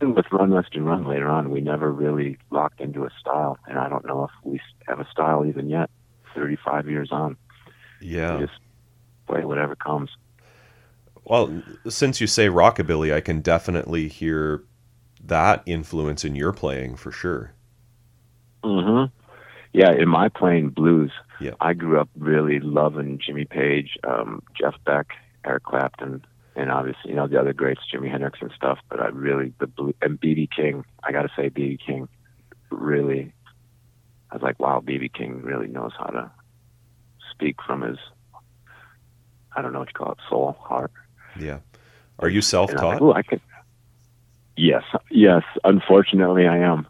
And 0.00 0.16
with 0.16 0.26
Run 0.32 0.50
Westy 0.50 0.80
Run 0.80 1.04
later 1.06 1.28
on, 1.28 1.50
we 1.50 1.60
never 1.60 1.92
really 1.92 2.38
locked 2.50 2.80
into 2.80 3.04
a 3.04 3.10
style, 3.20 3.58
and 3.68 3.78
I 3.78 3.88
don't 3.88 4.04
know 4.06 4.24
if 4.24 4.30
we 4.44 4.60
have 4.88 5.00
a 5.00 5.06
style 5.10 5.44
even 5.46 5.68
yet. 5.68 5.90
Thirty-five 6.34 6.88
years 6.88 7.10
on, 7.12 7.36
Yeah. 8.00 8.36
we 8.38 8.46
just 8.46 8.58
play 9.26 9.44
whatever 9.44 9.76
comes. 9.76 10.10
Well, 11.24 11.62
since 11.88 12.20
you 12.20 12.26
say 12.26 12.48
rockabilly, 12.48 13.12
I 13.14 13.20
can 13.20 13.40
definitely 13.40 14.08
hear 14.08 14.64
that 15.24 15.62
influence 15.66 16.24
in 16.24 16.34
your 16.34 16.52
playing 16.52 16.96
for 16.96 17.12
sure. 17.12 17.54
hmm 18.64 19.04
Yeah, 19.72 19.92
in 19.92 20.08
my 20.08 20.28
playing 20.28 20.70
blues, 20.70 21.12
Yeah. 21.40 21.52
I 21.60 21.72
grew 21.74 21.98
up 22.00 22.08
really 22.16 22.60
loving 22.60 23.18
Jimmy 23.24 23.44
Page, 23.44 23.98
um, 24.04 24.42
Jeff 24.58 24.74
Beck, 24.84 25.08
Eric 25.44 25.64
Clapton, 25.64 26.24
and 26.54 26.70
obviously 26.70 27.10
you 27.10 27.16
know 27.16 27.26
the 27.26 27.40
other 27.40 27.52
greats, 27.52 27.80
Jimi 27.92 28.10
Hendrix 28.10 28.38
and 28.42 28.52
stuff. 28.54 28.78
But 28.88 29.00
I 29.00 29.06
really 29.08 29.52
the 29.58 29.66
blue 29.66 29.94
and 30.02 30.20
BB 30.20 30.48
King. 30.54 30.84
I 31.02 31.12
got 31.12 31.22
to 31.22 31.30
say, 31.36 31.48
BB 31.50 31.78
King 31.84 32.08
really. 32.70 33.32
I 34.30 34.36
was 34.36 34.42
like, 34.42 34.58
wow, 34.58 34.82
BB 34.84 35.12
King 35.12 35.42
really 35.42 35.68
knows 35.68 35.92
how 35.98 36.06
to 36.06 36.30
speak 37.32 37.56
from 37.66 37.82
his. 37.82 37.98
I 39.54 39.60
don't 39.60 39.72
know 39.72 39.80
what 39.80 39.88
you 39.88 39.94
call 39.94 40.12
it, 40.12 40.18
soul, 40.30 40.56
heart. 40.58 40.92
Yeah. 41.38 41.58
Are 42.18 42.28
you 42.28 42.40
self-taught? 42.42 42.82
like, 42.94 43.02
"Ooh, 43.02 43.12
I 43.12 43.22
can. 43.22 43.40
Yes, 44.56 44.84
yes. 45.10 45.42
Unfortunately, 45.64 46.46
I 46.46 46.58
am. 46.58 46.86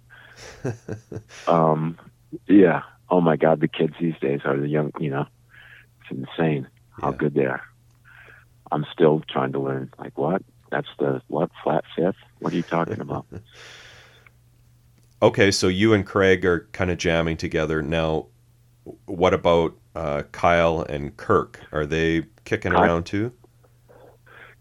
um, 1.47 1.99
yeah. 2.47 2.83
Oh 3.09 3.21
my 3.21 3.37
God, 3.37 3.61
the 3.61 3.69
kids 3.69 3.95
these 4.01 4.19
days 4.21 4.41
are 4.45 4.57
the 4.59 4.69
young. 4.69 4.93
You 4.99 5.11
know, 5.11 5.27
it's 6.01 6.11
insane 6.11 6.67
how 7.01 7.11
Yeah. 7.11 7.17
good 7.17 7.35
they 7.35 7.47
are. 7.47 7.63
I'm 8.71 8.85
still 8.93 9.23
trying 9.29 9.53
to 9.53 9.59
learn. 9.61 9.93
Like 9.99 10.17
what? 10.19 10.43
That's 10.71 10.89
the 10.99 11.23
what 11.29 11.51
flat 11.63 11.85
fifth? 11.95 12.17
What 12.41 12.53
are 12.53 12.57
you 12.57 12.63
talking 12.63 13.01
about? 13.07 13.27
Okay, 15.21 15.51
so 15.53 15.69
you 15.69 15.93
and 15.95 16.05
Craig 16.05 16.45
are 16.45 16.69
kind 16.73 16.91
of 16.91 16.99
jamming 16.99 17.37
together. 17.37 17.81
Now, 17.81 18.27
what 19.07 19.35
about 19.35 19.77
uh, 19.95 20.23
Kyle 20.33 20.81
and 20.83 21.17
Kirk? 21.17 21.61
Are 21.71 21.87
they 21.87 22.25
kicking 22.45 22.73
Kyle- 22.73 22.83
around 22.83 23.05
too? 23.05 23.33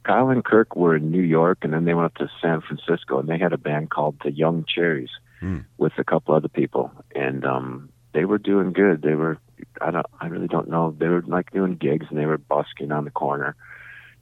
Kyle 0.04 0.30
and 0.30 0.44
Kirk 0.44 0.76
were 0.76 0.96
in 0.96 1.12
New 1.12 1.22
York, 1.22 1.60
and 1.62 1.74
then 1.74 1.86
they 1.86 1.94
went 1.94 2.06
up 2.06 2.16
to 2.16 2.30
San 2.42 2.62
Francisco, 2.62 3.20
and 3.20 3.30
they 3.30 3.38
had 3.38 3.54
a 3.54 3.58
band 3.58 3.90
called 3.92 4.16
the 4.24 4.32
Young 4.32 4.66
Cherries 4.66 5.12
Hmm. 5.42 5.62
with 5.80 5.94
a 5.98 6.04
couple 6.04 6.36
other 6.36 6.48
people, 6.48 6.92
and 7.16 7.44
um, 7.46 7.90
they 8.14 8.26
were 8.26 8.38
doing 8.38 8.74
good. 8.74 9.02
They 9.02 9.16
were, 9.16 9.40
I 9.82 9.90
don't, 9.90 10.06
I 10.20 10.28
really 10.28 10.48
don't 10.48 10.70
know. 10.70 10.96
They 10.98 11.08
were 11.08 11.24
like 11.24 11.50
doing 11.50 11.78
gigs, 11.78 12.06
and 12.12 12.20
they 12.20 12.28
were 12.28 12.38
busking 12.38 12.92
on 12.92 13.06
the 13.06 13.12
corner 13.12 13.56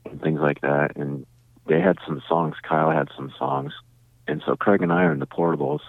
and 0.05 0.21
things 0.21 0.39
like 0.39 0.61
that. 0.61 0.95
And 0.95 1.25
they 1.67 1.81
had 1.81 1.97
some 2.07 2.21
songs. 2.25 2.55
Kyle 2.63 2.89
had 2.89 3.09
some 3.17 3.33
songs, 3.37 3.73
and 4.29 4.41
so 4.45 4.55
Craig 4.55 4.81
and 4.81 4.93
I 4.93 5.03
are 5.03 5.11
in 5.11 5.19
the 5.19 5.27
Portables, 5.27 5.81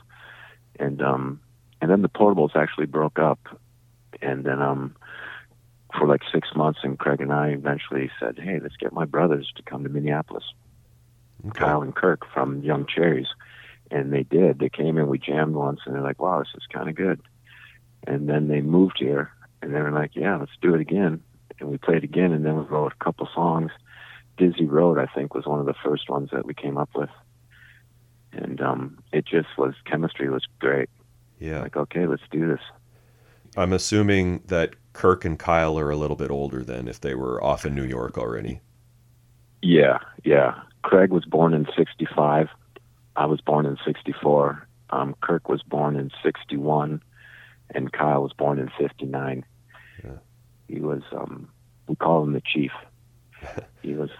and 0.81 1.01
um, 1.01 1.41
and 1.81 1.89
then 1.89 2.03
the 2.03 2.09
Portables 2.09 2.57
actually 2.57 2.87
broke 2.87 3.21
up, 3.21 3.39
and 4.21 4.43
then 4.43 4.61
um, 4.61 4.97
for 5.99 6.07
like 6.07 6.23
six 6.33 6.49
months, 6.55 6.81
and 6.83 6.99
Craig 6.99 7.21
and 7.21 7.33
I 7.33 7.49
eventually 7.49 8.11
said, 8.19 8.39
"Hey, 8.39 8.59
let's 8.61 8.77
get 8.77 8.93
my 8.93 9.05
brothers 9.05 9.53
to 9.57 9.63
come 9.63 9.83
to 9.85 9.89
Minneapolis." 9.89 10.45
Okay. 11.47 11.59
Kyle 11.59 11.83
and 11.83 11.95
Kirk 11.95 12.23
from 12.33 12.63
Young 12.63 12.87
Cherries, 12.87 13.29
and 13.91 14.13
they 14.13 14.23
did. 14.23 14.59
They 14.59 14.69
came 14.69 14.99
and 14.99 15.09
we 15.09 15.19
jammed 15.19 15.55
once, 15.55 15.81
and 15.85 15.95
they're 15.95 16.03
like, 16.03 16.21
"Wow, 16.21 16.41
this 16.41 16.53
is 16.55 16.67
kind 16.73 16.89
of 16.89 16.95
good." 16.95 17.21
And 18.07 18.29
then 18.29 18.49
they 18.49 18.61
moved 18.61 18.99
here, 18.99 19.33
and 19.63 19.75
they 19.75 19.81
were 19.81 19.91
like, 19.91 20.15
"Yeah, 20.15 20.37
let's 20.37 20.57
do 20.61 20.75
it 20.75 20.81
again." 20.81 21.23
And 21.59 21.69
we 21.69 21.79
played 21.79 22.05
again, 22.05 22.33
and 22.33 22.45
then 22.45 22.57
we 22.57 22.65
wrote 22.65 22.93
a 22.93 23.05
couple 23.05 23.29
songs. 23.35 23.73
Dizzy 24.39 24.65
Road, 24.65 24.99
I 24.99 25.07
think, 25.07 25.35
was 25.35 25.47
one 25.47 25.61
of 25.61 25.67
the 25.67 25.75
first 25.85 26.09
ones 26.09 26.31
that 26.33 26.47
we 26.47 26.55
came 26.55 26.79
up 26.79 26.91
with, 26.95 27.11
and 28.33 28.61
um, 28.61 28.99
it 29.13 29.27
just 29.27 29.49
was 29.59 29.75
chemistry 29.85 30.31
was 30.31 30.47
great. 30.59 30.89
Yeah. 31.39 31.61
Like, 31.61 31.77
okay, 31.77 32.07
let's 32.07 32.23
do 32.31 32.47
this. 32.47 32.61
I'm 33.61 33.75
assuming 33.75 34.41
that 34.47 34.75
Kirk 34.95 35.27
and 35.27 35.39
Kyle 35.39 35.79
are 35.79 35.91
a 35.91 35.97
little 35.97 36.17
bit 36.17 36.31
older 36.31 36.65
than 36.65 36.89
if 36.89 37.01
they 37.01 37.15
were 37.15 37.43
off 37.45 37.67
in 37.67 37.75
New 37.75 37.85
York 37.85 38.17
already. 38.17 38.61
Yeah, 39.61 39.99
yeah. 40.25 40.63
Craig 40.83 41.11
was 41.11 41.27
born 41.27 41.53
in 41.53 41.67
'65. 41.77 42.49
I 43.17 43.27
was 43.27 43.43
born 43.43 43.67
in 43.67 43.77
'64. 43.85 44.67
Um, 44.89 45.15
Kirk 45.21 45.51
was 45.51 45.63
born 45.63 45.97
in 45.97 46.11
'61, 46.23 47.03
and 47.75 47.93
Kyle 47.93 48.23
was 48.23 48.33
born 48.33 48.59
in 48.59 48.71
'59. 48.79 49.45
Yeah. 50.03 50.11
He 50.67 50.81
was. 50.81 51.03
Um, 51.13 51.51
we 51.87 51.97
call 51.97 52.23
him 52.23 52.33
the 52.33 52.41
chief. 52.41 52.73
he 53.83 53.93
was. 53.95 54.11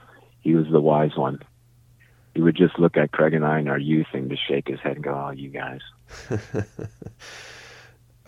He 0.43 0.55
was 0.55 0.67
the 0.71 0.83
wise 0.83 1.17
one. 1.17 1.41
He 2.35 2.43
would 2.43 2.57
just 2.57 2.79
look 2.79 2.99
at 2.99 3.13
Craig 3.13 3.33
and 3.33 3.45
I 3.45 3.59
in 3.59 3.69
our 3.69 3.79
youth 3.79 4.07
and 4.13 4.31
just 4.31 4.47
shake 4.47 4.69
his 4.69 4.81
head 4.81 4.97
and 4.97 5.05
go, 5.05 5.15
"Oh, 5.15 5.31
you 5.31 5.49
guys." 5.49 5.81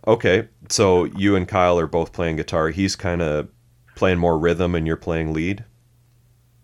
Okay, 0.07 0.49
so 0.69 1.05
you 1.05 1.37
and 1.37 1.47
Kyle 1.47 1.79
are 1.79 1.87
both 1.87 2.13
playing 2.13 2.37
guitar. 2.37 2.69
He's 2.71 2.97
kind 2.97 3.23
of 3.23 3.49
playing 3.95 4.19
more 4.19 4.37
rhythm 4.39 4.75
and 4.75 4.87
you're 4.87 4.97
playing 4.97 5.33
lead. 5.33 5.65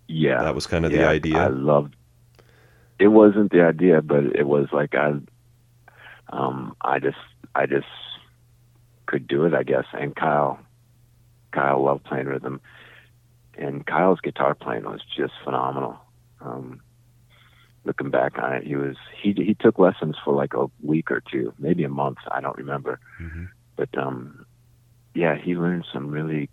Yeah, 0.08 0.42
That 0.42 0.54
was 0.54 0.66
kind 0.66 0.84
of 0.84 0.90
the 0.92 1.04
idea. 1.04 1.36
I 1.38 1.48
loved. 1.48 1.94
It 2.98 3.08
wasn't 3.08 3.52
the 3.52 3.62
idea, 3.62 4.02
but 4.02 4.24
it 4.34 4.46
was 4.46 4.68
like 4.72 4.94
I. 4.94 5.14
um, 6.30 6.74
I 6.80 6.98
just 6.98 7.18
I 7.54 7.66
just 7.66 7.86
could 9.06 9.28
do 9.28 9.44
it, 9.44 9.54
I 9.54 9.62
guess. 9.62 9.84
And 9.92 10.16
Kyle, 10.16 10.58
Kyle 11.52 11.82
loved 11.84 12.04
playing 12.04 12.26
rhythm, 12.26 12.60
and 13.56 13.86
Kyle's 13.86 14.20
guitar 14.20 14.54
playing 14.54 14.84
was 14.84 15.02
just 15.16 15.34
phenomenal. 15.44 15.98
Um, 16.40 16.80
looking 17.88 18.10
back 18.10 18.38
on 18.38 18.52
it, 18.52 18.64
he 18.64 18.76
was 18.76 18.96
he 19.20 19.32
he 19.32 19.54
took 19.54 19.78
lessons 19.78 20.14
for 20.24 20.32
like 20.42 20.54
a 20.54 20.66
week 20.82 21.10
or 21.10 21.20
two, 21.32 21.52
maybe 21.58 21.82
a 21.84 21.88
month. 21.88 22.18
I 22.30 22.40
don't 22.40 22.56
remember, 22.64 23.00
Mm-hmm. 23.20 23.46
but 23.76 23.90
um, 23.98 24.46
yeah, 25.14 25.34
he 25.36 25.56
learned 25.56 25.86
some 25.92 26.08
really 26.08 26.48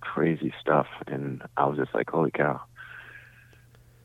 crazy 0.00 0.52
stuff, 0.60 0.86
and 1.06 1.42
I 1.56 1.64
was 1.66 1.78
just 1.78 1.94
like, 1.94 2.10
holy 2.10 2.30
cow. 2.32 2.60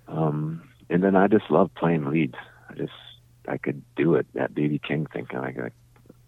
Um, 0.08 0.70
and 0.90 1.04
then 1.04 1.16
I 1.16 1.28
just 1.28 1.50
loved 1.50 1.74
playing 1.76 2.06
leads. 2.10 2.36
I 2.70 2.74
just 2.76 2.94
I 3.48 3.58
could 3.58 3.82
do 3.96 4.16
it. 4.16 4.28
That 4.34 4.54
BB 4.54 4.84
King 4.84 5.08
thinking 5.12 5.40
like, 5.40 5.58
like 5.58 5.74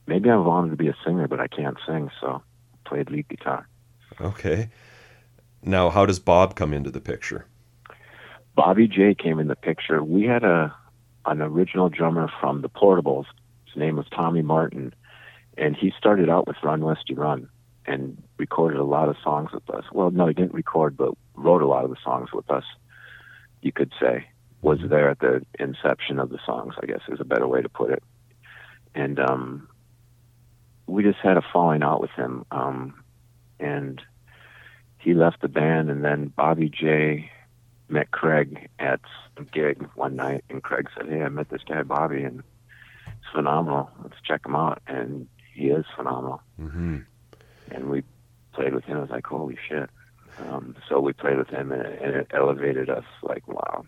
maybe 0.07 0.29
I 0.29 0.37
wanted 0.37 0.71
to 0.71 0.77
be 0.77 0.87
a 0.89 0.95
singer, 1.05 1.27
but 1.27 1.39
I 1.39 1.47
can't 1.47 1.77
sing, 1.87 2.09
so 2.19 2.41
I 2.73 2.89
played 2.89 3.09
lead 3.11 3.27
guitar. 3.29 3.67
Okay. 4.19 4.69
Now, 5.65 5.89
how 5.89 6.05
does 6.05 6.19
Bob 6.19 6.55
come 6.55 6.73
into 6.73 6.91
the 6.91 6.99
picture? 7.01 7.45
Bobby 8.55 8.87
J 8.87 9.15
came 9.15 9.39
in 9.39 9.47
the 9.47 9.55
picture. 9.55 10.03
We 10.03 10.23
had 10.23 10.43
a 10.43 10.75
an 11.25 11.41
original 11.41 11.89
drummer 11.89 12.29
from 12.39 12.61
the 12.61 12.69
Portables. 12.69 13.25
His 13.65 13.77
name 13.77 13.95
was 13.95 14.05
Tommy 14.13 14.41
Martin, 14.41 14.93
and 15.57 15.75
he 15.75 15.93
started 15.97 16.29
out 16.29 16.47
with 16.47 16.57
Run 16.61 16.83
Westy 16.83 17.13
Run 17.13 17.49
and 17.85 18.21
recorded 18.37 18.79
a 18.79 18.83
lot 18.83 19.09
of 19.09 19.15
songs 19.23 19.51
with 19.53 19.69
us. 19.69 19.85
Well, 19.91 20.11
no, 20.11 20.27
he 20.27 20.33
didn't 20.33 20.53
record, 20.53 20.97
but 20.97 21.13
wrote 21.35 21.61
a 21.61 21.67
lot 21.67 21.85
of 21.85 21.89
the 21.89 21.97
songs 22.03 22.29
with 22.33 22.49
us. 22.51 22.65
You 23.61 23.71
could 23.71 23.91
say 23.99 24.27
was 24.61 24.79
there 24.87 25.09
at 25.09 25.19
the 25.19 25.45
inception 25.59 26.19
of 26.19 26.29
the 26.29 26.39
songs. 26.45 26.75
I 26.81 26.85
guess 26.85 27.01
is 27.07 27.19
a 27.19 27.25
better 27.25 27.47
way 27.47 27.61
to 27.61 27.69
put 27.69 27.91
it. 27.91 28.03
And 28.95 29.19
um, 29.19 29.67
we 30.87 31.03
just 31.03 31.19
had 31.19 31.37
a 31.37 31.41
falling 31.53 31.83
out 31.83 32.01
with 32.01 32.11
him, 32.11 32.45
um, 32.51 33.03
and 33.59 34.01
he 34.99 35.13
left 35.13 35.41
the 35.41 35.47
band, 35.47 35.89
and 35.89 36.03
then 36.03 36.27
Bobby 36.27 36.69
J 36.69 37.29
met 37.93 38.11
Craig 38.11 38.69
at 38.79 38.99
some 39.35 39.47
gig 39.53 39.87
one 39.95 40.15
night, 40.15 40.43
and 40.49 40.61
Craig 40.61 40.89
said, 40.97 41.07
"Hey, 41.07 41.21
I 41.21 41.29
met 41.29 41.49
this 41.49 41.61
guy 41.63 41.83
Bobby, 41.83 42.23
and 42.23 42.43
it's 43.05 43.31
phenomenal. 43.31 43.89
Let's 44.01 44.19
check 44.27 44.45
him 44.45 44.55
out." 44.55 44.81
And 44.87 45.27
he 45.53 45.69
is 45.69 45.85
phenomenal. 45.95 46.41
Mm-hmm. 46.59 46.97
And 47.71 47.89
we 47.89 48.03
played 48.53 48.73
with 48.73 48.83
him. 48.83 48.97
I 48.97 49.01
was 49.01 49.09
like, 49.09 49.27
"Holy 49.27 49.57
shit!" 49.69 49.89
Um, 50.39 50.75
so 50.89 50.99
we 50.99 51.13
played 51.13 51.37
with 51.37 51.49
him, 51.49 51.71
and 51.71 51.83
it, 51.83 52.01
and 52.01 52.15
it 52.15 52.27
elevated 52.33 52.89
us. 52.89 53.05
Like, 53.21 53.47
wow. 53.47 53.85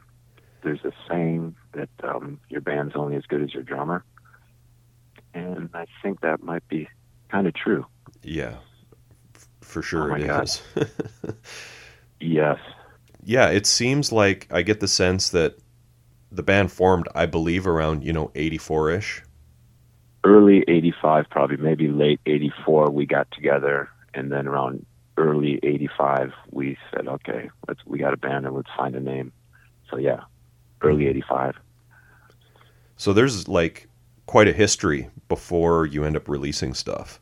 There's 0.64 0.84
a 0.84 0.92
saying 1.08 1.56
that 1.74 1.90
um, 2.04 2.40
your 2.50 2.62
band's 2.62 2.96
only 2.96 3.16
as 3.16 3.24
good 3.26 3.44
as 3.44 3.54
your 3.54 3.62
drummer, 3.62 4.04
and 5.34 5.70
I 5.76 5.86
think 6.02 6.22
that 6.22 6.42
might 6.42 6.68
be 6.68 6.88
kind 7.30 7.46
of 7.46 7.54
true. 7.54 7.86
Yeah, 8.24 8.56
for 9.62 9.84
sure 9.84 10.06
Oh 10.06 10.08
my 10.08 10.20
it 10.20 10.28
God. 10.28 10.50
Yes. 12.20 12.58
Yeah, 13.26 13.50
it 13.50 13.66
seems 13.66 14.12
like 14.12 14.48
I 14.52 14.62
get 14.62 14.80
the 14.80 14.88
sense 14.88 15.30
that 15.30 15.58
the 16.32 16.44
band 16.44 16.72
formed, 16.72 17.08
I 17.16 17.26
believe, 17.26 17.68
around 17.68 18.04
you 18.04 18.14
know 18.14 18.32
eighty 18.36 18.58
four 18.58 18.90
ish. 18.92 19.22
early 20.24 20.64
85 20.68 21.30
probably 21.30 21.58
maybe 21.58 21.88
late 21.88 22.20
84 22.26 22.90
we 22.90 23.06
got 23.06 23.30
together 23.32 23.90
and 24.16 24.32
then 24.32 24.48
around 24.48 24.86
early 25.18 25.60
85 25.64 26.32
we 26.52 26.78
said 26.92 27.08
okay 27.08 27.50
let's 27.68 27.80
we 27.86 28.00
got 28.00 28.14
a 28.14 28.18
band 28.18 28.46
and 28.46 28.56
let's 28.56 28.70
find 28.76 28.96
a 28.96 29.00
name 29.00 29.32
so 29.90 29.98
yeah 29.98 30.22
early 30.82 31.08
85 31.08 31.56
So 32.98 33.14
there's 33.14 33.48
like 33.48 33.88
quite 34.26 34.48
a 34.48 34.54
history 34.54 35.10
before 35.28 35.86
you 35.86 36.04
end 36.04 36.16
up 36.16 36.28
releasing 36.28 36.74
stuff. 36.74 37.20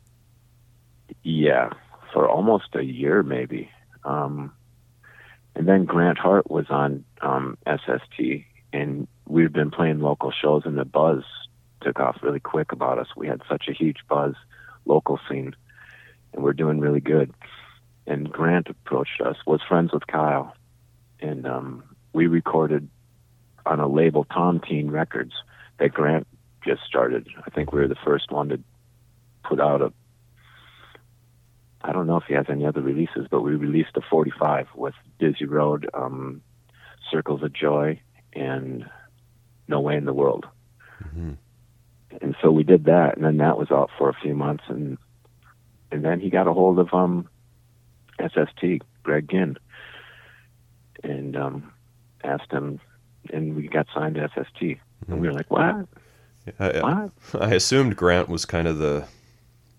yeah 1.22 1.68
for 2.12 2.28
almost 2.28 2.68
a 2.74 2.82
year 2.82 3.22
maybe 3.22 3.68
um 4.04 4.52
and 5.54 5.68
then 5.68 5.84
grant 5.84 6.18
hart 6.18 6.50
was 6.50 6.66
on 6.70 7.04
um 7.20 7.56
sst 7.66 8.44
and 8.72 9.06
we've 9.26 9.52
been 9.52 9.70
playing 9.70 10.00
local 10.00 10.32
shows 10.32 10.62
and 10.64 10.76
the 10.76 10.84
buzz 10.84 11.22
took 11.80 12.00
off 12.00 12.16
really 12.22 12.40
quick 12.40 12.72
about 12.72 12.98
us. 12.98 13.08
We 13.16 13.26
had 13.26 13.40
such 13.48 13.68
a 13.68 13.72
huge 13.72 13.98
buzz 14.08 14.34
local 14.84 15.20
scene 15.28 15.54
and 16.32 16.42
we're 16.42 16.52
doing 16.52 16.80
really 16.80 17.00
good. 17.00 17.32
And 18.06 18.30
grant 18.30 18.68
approached 18.68 19.20
us 19.20 19.36
was 19.46 19.60
friends 19.66 19.92
with 19.92 20.06
kyle 20.06 20.54
and 21.20 21.46
um 21.46 21.84
we 22.12 22.26
recorded 22.26 22.88
on 23.66 23.80
a 23.80 23.88
label 23.88 24.24
Tontine 24.24 24.90
records 24.90 25.32
that 25.78 25.92
grant 25.92 26.26
just 26.64 26.82
started. 26.82 27.28
I 27.46 27.50
think 27.50 27.72
we 27.72 27.80
were 27.80 27.88
the 27.88 27.96
first 28.04 28.30
one 28.30 28.48
to 28.50 28.60
put 29.44 29.60
out 29.60 29.82
a 29.82 29.92
I 31.84 31.92
don't 31.92 32.06
know 32.06 32.16
if 32.16 32.24
he 32.26 32.34
has 32.34 32.46
any 32.48 32.64
other 32.64 32.80
releases, 32.80 33.26
but 33.30 33.42
we 33.42 33.54
released 33.54 33.90
a 33.96 34.00
45 34.00 34.68
with 34.74 34.94
Dizzy 35.18 35.44
Road, 35.44 35.88
um, 35.92 36.40
Circles 37.10 37.42
of 37.42 37.52
Joy, 37.52 38.00
and 38.32 38.86
No 39.68 39.80
Way 39.80 39.96
in 39.96 40.06
the 40.06 40.14
World. 40.14 40.46
hmm 41.12 41.32
And 42.22 42.34
so 42.40 42.50
we 42.50 42.64
did 42.64 42.84
that, 42.84 43.16
and 43.16 43.24
then 43.24 43.36
that 43.36 43.58
was 43.58 43.70
out 43.70 43.90
for 43.98 44.08
a 44.08 44.14
few 44.14 44.34
months, 44.34 44.64
and 44.68 44.98
and 45.90 46.04
then 46.04 46.18
he 46.20 46.30
got 46.30 46.48
a 46.48 46.52
hold 46.52 46.78
of 46.78 46.92
um, 46.92 47.28
SST, 48.18 48.82
Greg 49.02 49.28
Ginn, 49.30 49.56
and 51.04 51.36
um, 51.36 51.72
asked 52.24 52.50
him, 52.50 52.80
and 53.32 53.54
we 53.54 53.68
got 53.68 53.86
signed 53.94 54.14
to 54.16 54.28
SST, 54.34 54.62
and 55.08 55.20
we 55.20 55.28
were 55.28 55.34
like, 55.34 55.50
what? 55.50 55.86
I, 56.58 56.80
What? 56.80 57.10
I 57.40 57.54
assumed 57.54 57.96
Grant 57.96 58.28
was 58.28 58.44
kind 58.44 58.66
of 58.66 58.78
the 58.78 59.06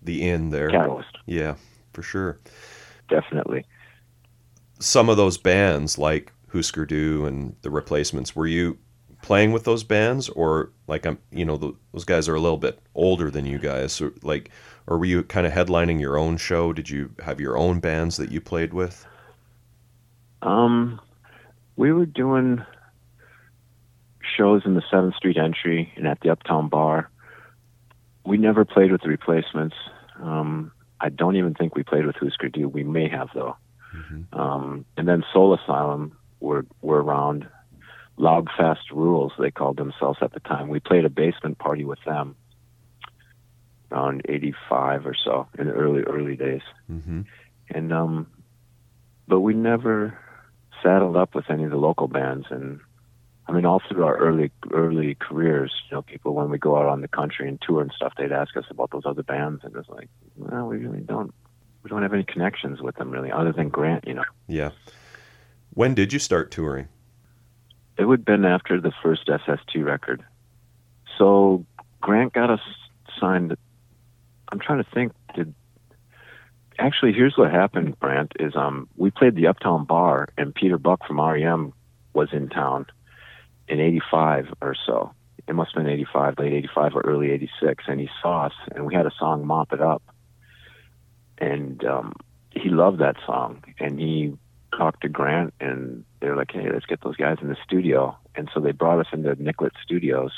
the 0.02 0.28
in 0.28 0.50
there. 0.50 0.70
Catalyst, 0.70 1.18
Yeah, 1.26 1.56
for 1.96 2.02
sure. 2.02 2.38
definitely. 3.08 3.64
Some 4.78 5.08
of 5.08 5.16
those 5.16 5.38
bands, 5.38 5.96
like 5.96 6.30
Husker 6.52 6.84
Du 6.84 7.24
and 7.24 7.56
the 7.62 7.70
Replacements, 7.70 8.36
were 8.36 8.46
you 8.46 8.76
playing 9.22 9.52
with 9.52 9.64
those 9.64 9.82
bands, 9.82 10.28
or 10.28 10.72
like 10.86 11.06
I'm, 11.06 11.18
you 11.30 11.46
know, 11.46 11.56
th 11.56 11.74
those 11.92 12.04
guys 12.04 12.28
are 12.28 12.34
a 12.34 12.40
little 12.40 12.58
bit 12.58 12.78
older 12.94 13.30
than 13.30 13.46
you 13.46 13.58
guys, 13.58 13.94
so 13.94 14.12
like, 14.22 14.50
or 14.86 14.98
were 14.98 15.06
you 15.06 15.22
kind 15.22 15.46
of 15.46 15.52
headlining 15.54 15.98
your 15.98 16.18
own 16.18 16.36
show? 16.36 16.74
Did 16.74 16.90
you 16.90 17.10
have 17.24 17.40
your 17.40 17.56
own 17.56 17.80
bands 17.80 18.18
that 18.18 18.30
you 18.30 18.42
played 18.42 18.74
with? 18.74 19.06
Um, 20.42 21.00
we 21.76 21.92
were 21.92 22.04
doing 22.04 22.62
shows 24.36 24.62
in 24.66 24.74
the 24.74 24.82
Seventh 24.90 25.14
Street 25.16 25.38
Entry 25.38 25.90
and 25.96 26.06
at 26.06 26.20
the 26.20 26.28
Uptown 26.28 26.68
Bar. 26.68 27.08
We 28.26 28.36
never 28.36 28.66
played 28.66 28.92
with 28.92 29.00
the 29.00 29.08
Replacements. 29.08 29.76
Um, 30.20 30.72
I 31.00 31.08
don't 31.10 31.36
even 31.36 31.54
think 31.54 31.74
we 31.74 31.82
played 31.82 32.06
with 32.06 32.16
Husker 32.16 32.48
Du. 32.48 32.68
We 32.68 32.84
may 32.84 33.08
have 33.08 33.28
though. 33.34 33.56
Mhm. 33.94 34.38
Um, 34.38 34.84
and 34.96 35.06
then 35.08 35.24
Soul 35.32 35.54
Asylum 35.54 36.16
were 36.40 36.66
were 36.82 37.02
around. 37.02 37.48
Loudfast 38.18 38.90
Rules, 38.92 39.34
they 39.38 39.50
called 39.50 39.76
themselves 39.76 40.20
at 40.22 40.32
the 40.32 40.40
time. 40.40 40.68
We 40.68 40.80
played 40.80 41.04
a 41.04 41.10
basement 41.10 41.58
party 41.58 41.84
with 41.84 42.02
them 42.04 42.34
around 43.92 44.22
'85 44.28 45.06
or 45.06 45.14
so 45.14 45.46
in 45.58 45.66
the 45.66 45.72
early 45.72 46.02
early 46.02 46.36
days 46.36 46.62
hmm 46.86 47.22
and 47.70 47.92
um 47.92 48.26
but 49.28 49.40
we 49.40 49.54
never 49.54 50.18
saddled 50.82 51.16
up 51.16 51.34
with 51.34 51.50
any 51.50 51.64
of 51.64 51.70
the 51.70 51.76
local 51.76 52.08
bands 52.08 52.46
and 52.50 52.80
I 53.48 53.52
mean 53.52 53.64
all 53.64 53.80
through 53.88 54.04
our 54.04 54.16
early 54.16 54.50
early 54.72 55.14
careers, 55.14 55.72
you 55.88 55.96
know, 55.96 56.02
people 56.02 56.34
when 56.34 56.50
we 56.50 56.58
go 56.58 56.76
out 56.76 56.86
on 56.86 57.00
the 57.00 57.08
country 57.08 57.48
and 57.48 57.60
tour 57.60 57.80
and 57.80 57.92
stuff, 57.94 58.14
they'd 58.16 58.32
ask 58.32 58.56
us 58.56 58.64
about 58.70 58.90
those 58.90 59.06
other 59.06 59.22
bands 59.22 59.62
and 59.62 59.74
it's 59.76 59.88
like, 59.88 60.08
well, 60.36 60.66
we 60.66 60.78
really 60.78 61.00
don't 61.00 61.32
we 61.82 61.90
don't 61.90 62.02
have 62.02 62.12
any 62.12 62.24
connections 62.24 62.82
with 62.82 62.96
them 62.96 63.10
really, 63.10 63.30
other 63.30 63.52
than 63.52 63.68
Grant, 63.68 64.06
you 64.08 64.14
know. 64.14 64.24
Yeah. 64.48 64.70
When 65.70 65.94
did 65.94 66.12
you 66.12 66.18
start 66.18 66.50
touring? 66.50 66.88
It 67.96 68.04
would 68.04 68.20
have 68.20 68.26
been 68.26 68.44
after 68.44 68.80
the 68.80 68.92
first 69.02 69.30
SST 69.30 69.76
record. 69.76 70.24
So 71.16 71.64
Grant 72.00 72.32
got 72.32 72.50
us 72.50 72.60
signed 73.20 73.56
I'm 74.50 74.58
trying 74.58 74.82
to 74.82 74.90
think, 74.90 75.12
did 75.34 75.54
actually 76.78 77.12
here's 77.12 77.36
what 77.36 77.52
happened, 77.52 77.98
Grant 78.00 78.32
is 78.40 78.56
um 78.56 78.88
we 78.96 79.12
played 79.12 79.36
the 79.36 79.46
Uptown 79.46 79.84
Bar 79.84 80.30
and 80.36 80.52
Peter 80.52 80.78
Buck 80.78 81.06
from 81.06 81.20
REM 81.20 81.72
was 82.12 82.30
in 82.32 82.48
town 82.48 82.86
in 83.68 83.80
eighty 83.80 84.00
five 84.10 84.46
or 84.60 84.74
so. 84.86 85.12
It 85.46 85.54
must 85.54 85.74
have 85.74 85.84
been 85.84 85.92
eighty 85.92 86.06
five, 86.12 86.38
late 86.38 86.52
eighty 86.52 86.68
five 86.74 86.94
or 86.94 87.02
early 87.02 87.30
eighty 87.30 87.50
six, 87.60 87.84
and 87.86 88.00
he 88.00 88.08
saw 88.22 88.46
us 88.46 88.52
and 88.74 88.86
we 88.86 88.94
had 88.94 89.06
a 89.06 89.12
song 89.18 89.46
Mop 89.46 89.72
It 89.72 89.80
Up. 89.80 90.02
And 91.38 91.84
um 91.84 92.12
he 92.50 92.70
loved 92.70 93.00
that 93.00 93.16
song 93.26 93.62
and 93.78 93.98
he 93.98 94.32
talked 94.76 95.02
to 95.02 95.08
Grant 95.08 95.54
and 95.60 96.04
they 96.20 96.28
were 96.28 96.36
like, 96.36 96.50
Hey, 96.52 96.70
let's 96.72 96.86
get 96.86 97.02
those 97.02 97.16
guys 97.16 97.38
in 97.40 97.48
the 97.48 97.56
studio 97.64 98.16
and 98.34 98.50
so 98.52 98.60
they 98.60 98.72
brought 98.72 99.00
us 99.00 99.06
into 99.12 99.34
Nicollet 99.42 99.72
Studios 99.82 100.32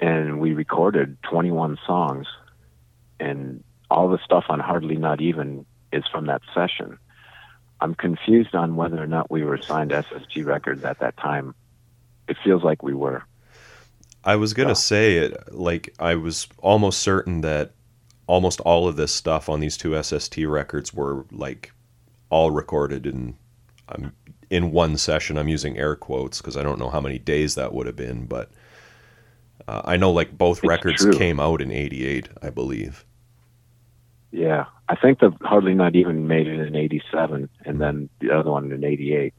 and 0.00 0.40
we 0.40 0.52
recorded 0.52 1.16
twenty 1.22 1.50
one 1.50 1.78
songs 1.86 2.26
and 3.18 3.64
all 3.90 4.08
the 4.08 4.18
stuff 4.24 4.44
on 4.48 4.60
Hardly 4.60 4.96
Not 4.96 5.20
Even 5.20 5.64
is 5.92 6.04
from 6.10 6.26
that 6.26 6.42
session. 6.54 6.98
I'm 7.80 7.94
confused 7.94 8.54
on 8.54 8.76
whether 8.76 9.02
or 9.02 9.06
not 9.06 9.30
we 9.30 9.44
were 9.44 9.58
signed 9.58 9.92
SST 9.92 10.44
Records 10.44 10.84
at 10.84 10.98
that 11.00 11.16
time. 11.16 11.54
It 12.28 12.36
feels 12.44 12.62
like 12.62 12.82
we 12.82 12.94
were. 12.94 13.22
I 14.24 14.36
was 14.36 14.54
gonna 14.54 14.74
Yeah. 14.74 14.76
say 14.76 15.16
it. 15.18 15.54
Like 15.54 15.94
I 15.98 16.14
was 16.16 16.48
almost 16.58 17.00
certain 17.00 17.40
that 17.42 17.72
almost 18.26 18.60
all 18.60 18.88
of 18.88 18.96
this 18.96 19.14
stuff 19.14 19.48
on 19.48 19.60
these 19.60 19.76
two 19.76 19.94
SST 20.02 20.38
records 20.46 20.92
were 20.94 21.26
like 21.30 21.72
all 22.30 22.50
recorded 22.50 23.06
in 23.06 23.36
um, 23.88 24.12
in 24.50 24.72
one 24.72 24.96
session. 24.98 25.38
I'm 25.38 25.48
using 25.48 25.78
air 25.78 25.96
quotes 25.96 26.40
because 26.40 26.56
I 26.56 26.62
don't 26.62 26.78
know 26.80 26.90
how 26.90 27.00
many 27.00 27.18
days 27.18 27.54
that 27.54 27.72
would 27.72 27.86
have 27.86 27.96
been, 27.96 28.26
but 28.26 28.50
uh, 29.68 29.82
I 29.84 29.96
know 29.96 30.10
like 30.12 30.36
both 30.36 30.62
It's 30.62 30.74
records 30.74 31.04
true. 31.04 31.06
came 31.06 31.40
out 31.40 31.60
in 31.62 31.70
'88, 31.70 32.28
I 32.42 32.50
believe. 32.50 33.04
Yeah, 34.32 34.66
I 34.88 34.96
think 34.96 35.20
the 35.20 35.32
hardly 35.42 35.74
not 35.74 35.96
even 35.96 36.26
made 36.28 36.46
it 36.46 36.60
in 36.60 36.76
'87, 36.76 37.48
and 37.64 37.80
then 37.80 38.10
the 38.20 38.32
other 38.32 38.50
one 38.50 38.70
in 38.72 38.84
'88. 38.84 39.34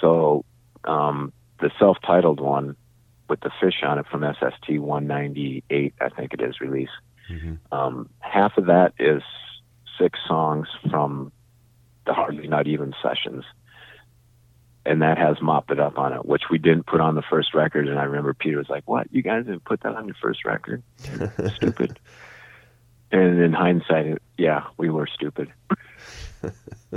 So 0.00 0.44
um, 0.84 1.32
the 1.60 1.70
self-titled 1.78 2.40
one 2.40 2.76
with 3.28 3.40
the 3.40 3.50
fish 3.60 3.82
on 3.82 3.98
it 3.98 4.06
from 4.10 4.24
SST 4.24 4.78
198, 4.78 5.94
I 6.00 6.08
think 6.08 6.34
it 6.34 6.40
is 6.40 6.60
release. 6.60 6.90
Mhm. 7.30 7.58
Um, 7.70 8.08
half 8.18 8.58
of 8.58 8.66
that 8.66 8.92
is 8.98 9.22
six 9.98 10.18
songs 10.26 10.68
from 10.90 11.30
the 12.06 12.12
hardly 12.12 12.48
not 12.48 12.66
even 12.66 12.94
sessions, 13.02 13.44
and 14.84 15.02
that 15.02 15.18
has 15.18 15.40
mopped 15.40 15.70
it 15.70 15.78
up 15.78 15.98
on 15.98 16.12
it, 16.12 16.24
which 16.24 16.44
we 16.50 16.58
didn't 16.58 16.86
put 16.86 17.00
on 17.00 17.14
the 17.14 17.22
first 17.22 17.54
record. 17.54 17.86
And 17.86 17.98
I 17.98 18.04
remember 18.04 18.34
Peter 18.34 18.56
was 18.58 18.68
like, 18.68 18.82
"What? 18.88 19.06
You 19.12 19.22
guys 19.22 19.44
didn't 19.44 19.64
put 19.64 19.82
that 19.82 19.94
on 19.94 20.06
your 20.06 20.16
first 20.20 20.44
record? 20.44 20.82
Stupid." 21.54 22.00
and 23.12 23.40
in 23.40 23.52
hindsight, 23.52 24.18
yeah, 24.38 24.64
we 24.76 24.88
were 24.88 25.06
stupid. 25.06 25.52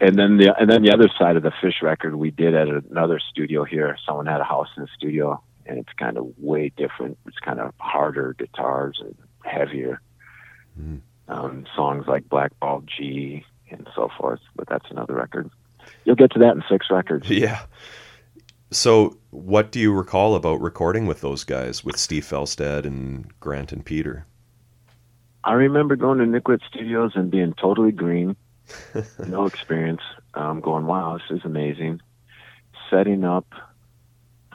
and 0.00 0.18
then 0.18 0.36
the 0.38 0.54
and 0.58 0.70
then 0.70 0.82
the 0.82 0.92
other 0.92 1.08
side 1.18 1.36
of 1.36 1.42
the 1.42 1.52
fish 1.60 1.82
record 1.82 2.16
we 2.16 2.30
did 2.30 2.54
at 2.54 2.68
another 2.68 3.18
studio 3.18 3.64
here. 3.64 3.96
Someone 4.06 4.26
had 4.26 4.40
a 4.40 4.44
house 4.44 4.68
in 4.76 4.82
the 4.82 4.88
studio, 4.96 5.42
and 5.64 5.78
it's 5.78 5.92
kind 5.98 6.16
of 6.18 6.26
way 6.38 6.72
different. 6.76 7.18
It's 7.26 7.38
kind 7.38 7.60
of 7.60 7.72
harder 7.78 8.34
guitars 8.38 9.00
and 9.00 9.16
heavier. 9.44 10.00
Mm. 10.80 11.00
Um, 11.28 11.66
songs 11.74 12.04
like 12.06 12.28
Blackball 12.28 12.84
G 12.86 13.44
and 13.70 13.88
so 13.94 14.10
forth. 14.18 14.40
But 14.54 14.68
that's 14.68 14.90
another 14.90 15.14
record. 15.14 15.50
You'll 16.04 16.16
get 16.16 16.32
to 16.32 16.38
that 16.40 16.56
in 16.56 16.62
six 16.68 16.86
records. 16.90 17.28
Yeah. 17.30 17.62
So, 18.72 19.18
what 19.30 19.70
do 19.70 19.78
you 19.78 19.92
recall 19.92 20.34
about 20.34 20.60
recording 20.60 21.06
with 21.06 21.20
those 21.20 21.44
guys, 21.44 21.84
with 21.84 21.96
Steve 21.96 22.24
Fjelstad 22.24 22.84
and 22.84 23.32
Grant 23.38 23.72
and 23.72 23.84
Peter? 23.84 24.26
I 25.44 25.52
remember 25.52 25.94
going 25.94 26.18
to 26.18 26.26
Nicollet 26.26 26.62
Studios 26.68 27.12
and 27.14 27.30
being 27.30 27.54
totally 27.54 27.92
green, 27.92 28.34
no 29.26 29.46
experience. 29.46 30.02
Um, 30.34 30.60
going, 30.60 30.86
wow, 30.86 31.18
this 31.18 31.38
is 31.38 31.44
amazing. 31.44 32.00
Setting 32.90 33.24
up, 33.24 33.46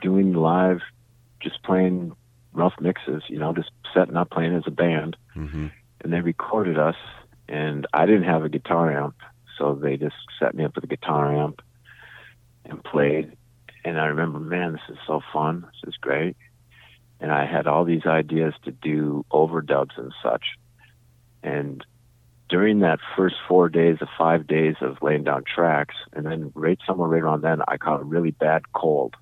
doing 0.01 0.33
live, 0.33 0.79
just 1.41 1.61
playing 1.63 2.13
rough 2.53 2.73
mixes, 2.79 3.23
you 3.27 3.39
know, 3.39 3.53
just 3.53 3.71
setting 3.93 4.15
up, 4.15 4.29
playing 4.29 4.55
as 4.55 4.63
a 4.65 4.71
band. 4.71 5.15
hmm 5.33 5.67
And 6.01 6.13
they 6.13 6.21
recorded 6.21 6.77
us, 6.77 6.95
and 7.47 7.87
I 7.93 8.05
didn't 8.05 8.23
have 8.23 8.43
a 8.43 8.49
guitar 8.49 8.91
amp, 8.91 9.15
so 9.57 9.75
they 9.75 9.97
just 9.97 10.15
set 10.39 10.55
me 10.55 10.65
up 10.65 10.75
with 10.75 10.83
a 10.83 10.87
guitar 10.87 11.35
amp 11.35 11.61
and 12.65 12.83
played. 12.83 13.35
And 13.83 13.99
I 13.99 14.05
remember, 14.05 14.39
man, 14.39 14.73
this 14.73 14.81
is 14.89 14.97
so 15.07 15.21
fun. 15.33 15.61
This 15.61 15.93
is 15.93 15.97
great. 15.97 16.35
And 17.19 17.31
I 17.31 17.45
had 17.45 17.67
all 17.67 17.85
these 17.85 18.05
ideas 18.05 18.53
to 18.63 18.71
do 18.71 19.25
overdubs 19.31 19.97
and 19.97 20.13
such. 20.23 20.43
And 21.43 21.85
during 22.51 22.79
that 22.79 22.99
first 23.15 23.35
four 23.47 23.69
days 23.69 23.97
of 24.01 24.09
five 24.17 24.45
days 24.45 24.75
of 24.81 24.97
laying 25.01 25.23
down 25.23 25.43
tracks, 25.43 25.95
and 26.11 26.25
then 26.25 26.51
right 26.53 26.77
somewhere 26.85 27.07
right 27.07 27.23
around 27.23 27.41
then, 27.41 27.61
I 27.65 27.77
caught 27.77 28.01
a 28.01 28.03
really 28.03 28.31
bad 28.31 28.73
cold, 28.73 29.15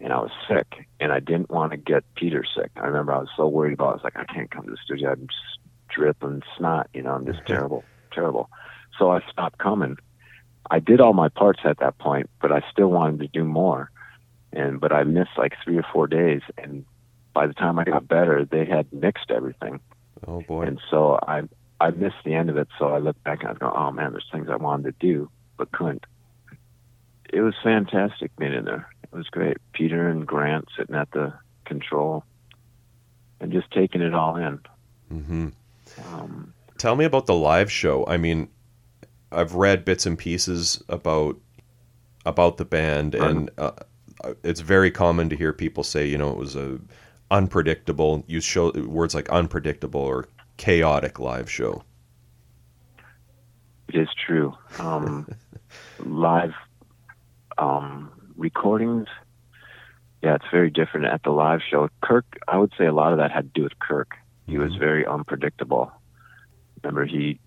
and 0.00 0.12
I 0.12 0.18
was 0.18 0.30
sick, 0.46 0.86
and 1.00 1.10
I 1.10 1.18
didn't 1.18 1.50
want 1.50 1.72
to 1.72 1.78
get 1.78 2.04
Peter 2.14 2.44
sick. 2.44 2.70
I 2.76 2.86
remember 2.86 3.14
I 3.14 3.20
was 3.20 3.30
so 3.38 3.48
worried 3.48 3.72
about. 3.72 3.86
It. 3.86 3.90
I 3.90 3.94
was 3.94 4.04
like, 4.04 4.16
I 4.18 4.24
can't 4.24 4.50
come 4.50 4.66
to 4.66 4.70
the 4.70 4.76
studio. 4.84 5.12
I'm 5.12 5.26
just 5.26 5.58
dripping 5.88 6.42
snot. 6.58 6.88
You 6.92 7.02
know, 7.02 7.12
I'm 7.12 7.24
just 7.24 7.40
terrible, 7.46 7.84
terrible. 8.12 8.50
So 8.98 9.10
I 9.10 9.20
stopped 9.32 9.58
coming. 9.58 9.96
I 10.70 10.78
did 10.78 11.00
all 11.00 11.14
my 11.14 11.30
parts 11.30 11.60
at 11.64 11.78
that 11.78 11.96
point, 11.96 12.28
but 12.42 12.52
I 12.52 12.62
still 12.70 12.88
wanted 12.88 13.20
to 13.20 13.28
do 13.28 13.44
more. 13.44 13.90
And 14.52 14.78
but 14.78 14.92
I 14.92 15.04
missed 15.04 15.38
like 15.38 15.54
three 15.64 15.78
or 15.78 15.86
four 15.90 16.06
days, 16.06 16.42
and 16.58 16.84
by 17.32 17.46
the 17.46 17.54
time 17.54 17.78
I 17.78 17.84
got 17.84 18.06
better, 18.06 18.44
they 18.44 18.66
had 18.66 18.92
mixed 18.92 19.30
everything. 19.30 19.80
Oh 20.26 20.42
boy. 20.42 20.64
And 20.64 20.80
so 20.90 21.18
I 21.26 21.42
I 21.80 21.90
missed 21.90 22.16
the 22.24 22.34
end 22.34 22.50
of 22.50 22.56
it. 22.56 22.68
So 22.78 22.88
I 22.88 22.98
looked 22.98 23.22
back 23.24 23.40
and 23.40 23.48
I 23.48 23.52
was 23.52 23.58
going, 23.58 23.74
oh 23.76 23.92
man, 23.92 24.12
there's 24.12 24.28
things 24.32 24.48
I 24.50 24.56
wanted 24.56 24.98
to 24.98 25.06
do 25.06 25.30
but 25.56 25.70
couldn't. 25.72 26.04
It 27.30 27.40
was 27.42 27.54
fantastic 27.62 28.34
being 28.36 28.54
in 28.54 28.64
there. 28.64 28.88
It 29.02 29.14
was 29.14 29.28
great. 29.28 29.58
Peter 29.72 30.08
and 30.08 30.26
Grant 30.26 30.68
sitting 30.76 30.94
at 30.94 31.10
the 31.10 31.34
control 31.66 32.24
and 33.40 33.52
just 33.52 33.70
taking 33.70 34.00
it 34.00 34.14
all 34.14 34.36
in. 34.36 34.60
hmm 35.08 35.48
Um, 36.06 36.54
Tell 36.78 36.96
me 36.96 37.04
about 37.04 37.26
the 37.26 37.34
live 37.34 37.70
show. 37.70 38.06
I 38.06 38.16
mean, 38.16 38.48
I've 39.30 39.54
read 39.54 39.84
bits 39.84 40.06
and 40.06 40.16
pieces 40.16 40.82
about 40.88 41.36
about 42.24 42.56
the 42.56 42.64
band, 42.64 43.14
and 43.14 43.50
uh, 43.58 43.72
it's 44.42 44.60
very 44.60 44.90
common 44.90 45.28
to 45.30 45.36
hear 45.36 45.52
people 45.52 45.82
say, 45.82 46.06
you 46.06 46.16
know, 46.18 46.30
it 46.30 46.36
was 46.36 46.54
a 46.56 46.78
unpredictable. 47.30 48.24
Use 48.26 48.44
show 48.44 48.70
words 48.70 49.14
like 49.14 49.28
unpredictable 49.28 50.00
or 50.00 50.28
chaotic 50.58 51.18
live 51.18 51.50
show. 51.50 51.82
it 53.88 53.96
is 53.98 54.08
true. 54.26 54.54
Um, 54.78 55.26
live 55.98 56.52
um, 57.56 58.12
recordings, 58.36 59.06
yeah, 60.22 60.34
it's 60.34 60.44
very 60.52 60.68
different 60.70 61.06
at 61.06 61.22
the 61.22 61.30
live 61.30 61.60
show. 61.70 61.88
Kirk, 62.02 62.26
I 62.46 62.58
would 62.58 62.72
say 62.76 62.84
a 62.84 62.92
lot 62.92 63.12
of 63.12 63.18
that 63.18 63.30
had 63.32 63.44
to 63.54 63.60
do 63.60 63.62
with 63.62 63.78
Kirk. 63.78 64.10
He 64.46 64.58
was 64.58 64.74
Mhm. 64.74 64.78
very 64.78 65.06
unpredictable. 65.06 65.90
Remember, 66.82 67.06
he 67.06 67.40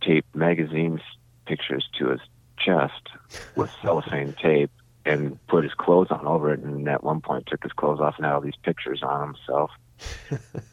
taped 0.00 0.34
magazines 0.34 1.00
pictures 1.46 1.86
to 1.98 2.08
his 2.08 2.20
chest 2.58 3.08
with 3.56 3.70
cellophane 3.82 4.34
tape 4.40 4.70
and 5.04 5.38
put 5.48 5.64
his 5.64 5.74
clothes 5.74 6.10
on 6.10 6.26
over 6.26 6.52
it. 6.52 6.60
And 6.60 6.88
at 6.88 7.04
one 7.04 7.20
point, 7.20 7.46
took 7.46 7.62
his 7.62 7.72
clothes 7.72 8.00
off 8.00 8.14
and 8.16 8.24
had 8.24 8.34
all 8.34 8.40
these 8.40 8.56
pictures 8.62 9.02
on 9.02 9.20
himself. 9.34 9.70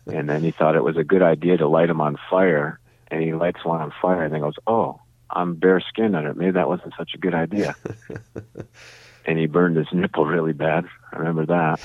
And 0.07 0.29
then 0.29 0.43
he 0.43 0.51
thought 0.51 0.75
it 0.75 0.83
was 0.83 0.97
a 0.97 1.03
good 1.03 1.21
idea 1.21 1.57
to 1.57 1.67
light 1.67 1.89
him 1.89 2.01
on 2.01 2.17
fire. 2.29 2.79
And 3.07 3.21
he 3.21 3.33
lights 3.33 3.63
one 3.63 3.81
on 3.81 3.93
fire 4.01 4.23
and 4.23 4.33
then 4.33 4.41
goes, 4.41 4.55
"Oh, 4.65 4.99
I'm 5.29 5.55
bare 5.55 5.79
skinned 5.81 6.15
under 6.15 6.31
it. 6.31 6.37
Maybe 6.37 6.51
that 6.51 6.67
wasn't 6.67 6.93
such 6.97 7.11
a 7.13 7.17
good 7.17 7.35
idea." 7.35 7.75
and 9.25 9.37
he 9.37 9.45
burned 9.45 9.77
his 9.77 9.87
nipple 9.93 10.25
really 10.25 10.53
bad. 10.53 10.85
I 11.11 11.17
remember 11.17 11.45
that. 11.45 11.79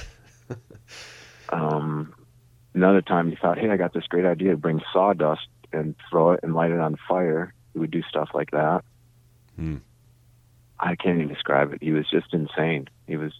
Um, 1.51 2.15
another 2.75 3.03
time 3.03 3.31
he 3.31 3.37
thought, 3.37 3.59
hey, 3.59 3.71
I 3.71 3.77
got 3.77 3.93
this 3.93 4.07
great 4.07 4.27
idea 4.27 4.53
to 4.53 4.57
bring 4.57 4.81
sawdust 4.93 5.49
and 5.73 5.95
throw 6.11 6.33
it 6.33 6.41
and 6.43 6.55
light 6.55 6.71
it 6.71 6.81
on 6.81 6.97
fire. 7.09 7.55
He 7.73 7.79
would 7.79 7.91
do 7.91 8.03
stuff 8.03 8.31
like 8.35 8.51
that. 8.53 8.85
Hmm. 9.57 9.77
I 10.81 10.95
can't 10.95 11.19
even 11.19 11.29
describe 11.29 11.73
it. 11.73 11.83
He 11.83 11.93
was 11.93 12.09
just 12.09 12.33
insane. 12.33 12.89
He 13.07 13.17
was, 13.17 13.33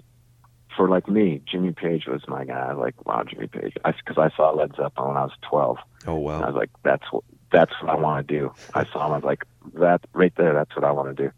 for 0.77 0.89
like 0.89 1.09
me, 1.09 1.43
Jimmy 1.51 1.73
Page 1.73 2.07
was 2.07 2.23
my 2.29 2.45
guy. 2.45 2.73
Like, 2.73 3.07
wow, 3.07 3.25
Jimmy 3.25 3.47
Page. 3.47 3.75
Because 3.75 4.19
I, 4.19 4.35
saw 4.37 4.51
Led 4.51 4.71
Zeppelin 4.77 5.09
when 5.09 5.17
I 5.17 5.25
was 5.25 5.33
12. 5.49 5.79
Oh 6.07 6.29
And 6.29 6.45
I 6.45 6.47
was 6.47 6.57
like, 6.57 6.71
that's 6.85 7.05
what, 7.11 7.25
that's 7.51 7.73
what 7.81 7.91
I 7.91 7.97
want 7.97 8.27
to 8.27 8.39
do. 8.39 8.53
I 8.75 8.85
saw 8.93 9.07
him. 9.07 9.13
I 9.13 9.17
was 9.17 9.25
like, 9.25 9.45
that 9.75 10.01
right 10.13 10.33
there, 10.37 10.55
that's 10.55 10.75
what 10.77 10.85
I 10.85 10.93
want 10.93 11.17
to 11.17 11.23
do. 11.25 11.33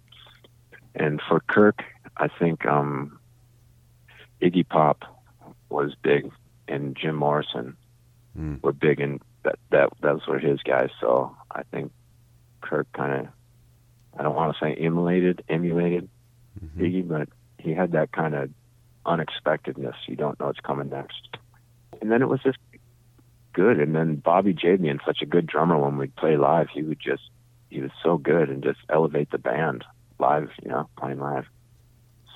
And 0.94 1.20
for 1.28 1.40
Kirk, 1.40 1.82
I 2.16 2.28
think 2.28 2.66
um, 2.66 3.18
Iggy 4.42 4.68
Pop 4.68 5.05
was 5.68 5.94
big, 6.02 6.30
and 6.68 6.96
Jim 6.96 7.14
Morrison 7.14 7.76
Hmm. 8.36 8.57
were 8.62 8.72
big, 8.72 9.00
and 9.00 9.20
that 9.42 9.59
that 9.70 9.90
those 10.02 10.24
were 10.28 10.38
his 10.38 10.61
guys. 10.62 10.90
So 11.00 11.36
I 11.50 11.62
think 11.72 11.90
Kirk 12.61 12.86
kind 12.92 13.26
of, 13.26 13.28
I 14.16 14.22
don't 14.22 14.36
want 14.36 14.55
to 14.55 14.64
say 14.64 14.74
emulated, 14.74 15.42
emulated 15.48 16.09
Mhm. 16.61 16.80
Iggy, 16.80 17.09
but 17.09 17.28
he 17.59 17.72
had 17.74 17.92
that 17.92 18.12
kind 18.12 18.34
of 18.34 18.50
unexpectedness. 19.07 19.96
You 20.07 20.16
don't 20.16 20.38
know 20.38 20.46
what's 20.46 20.61
coming 20.61 20.90
next. 20.90 21.36
And 22.01 22.11
then 22.11 22.22
it 22.22 22.28
was 22.28 22.42
just 22.42 22.59
good. 23.53 23.80
And 23.80 23.94
then 23.94 24.16
Bobby 24.16 24.55
Jabian, 24.55 24.98
such 25.05 25.22
a 25.22 25.26
good 25.26 25.46
drummer 25.46 25.78
when 25.78 25.96
we'd 25.96 26.14
play 26.16 26.36
live, 26.36 26.68
he 26.72 26.82
would 26.82 27.01
just, 27.01 27.22
he 27.68 27.80
was 27.80 27.90
so 28.03 28.16
good 28.16 28.48
and 28.48 28.62
just 28.62 28.78
elevate 28.88 29.30
the 29.30 29.38
band 29.38 29.84
live, 30.18 30.51
you 30.62 30.68
know, 30.68 30.88
playing 30.98 31.18
live. 31.18 31.46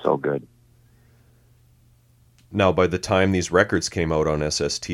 So 0.02 0.16
good. 0.16 0.46
Now, 2.50 2.72
by 2.72 2.86
the 2.86 2.98
time 2.98 3.32
these 3.32 3.50
records 3.50 3.88
came 3.88 4.12
out 4.12 4.28
on 4.28 4.48
SST, 4.48 4.88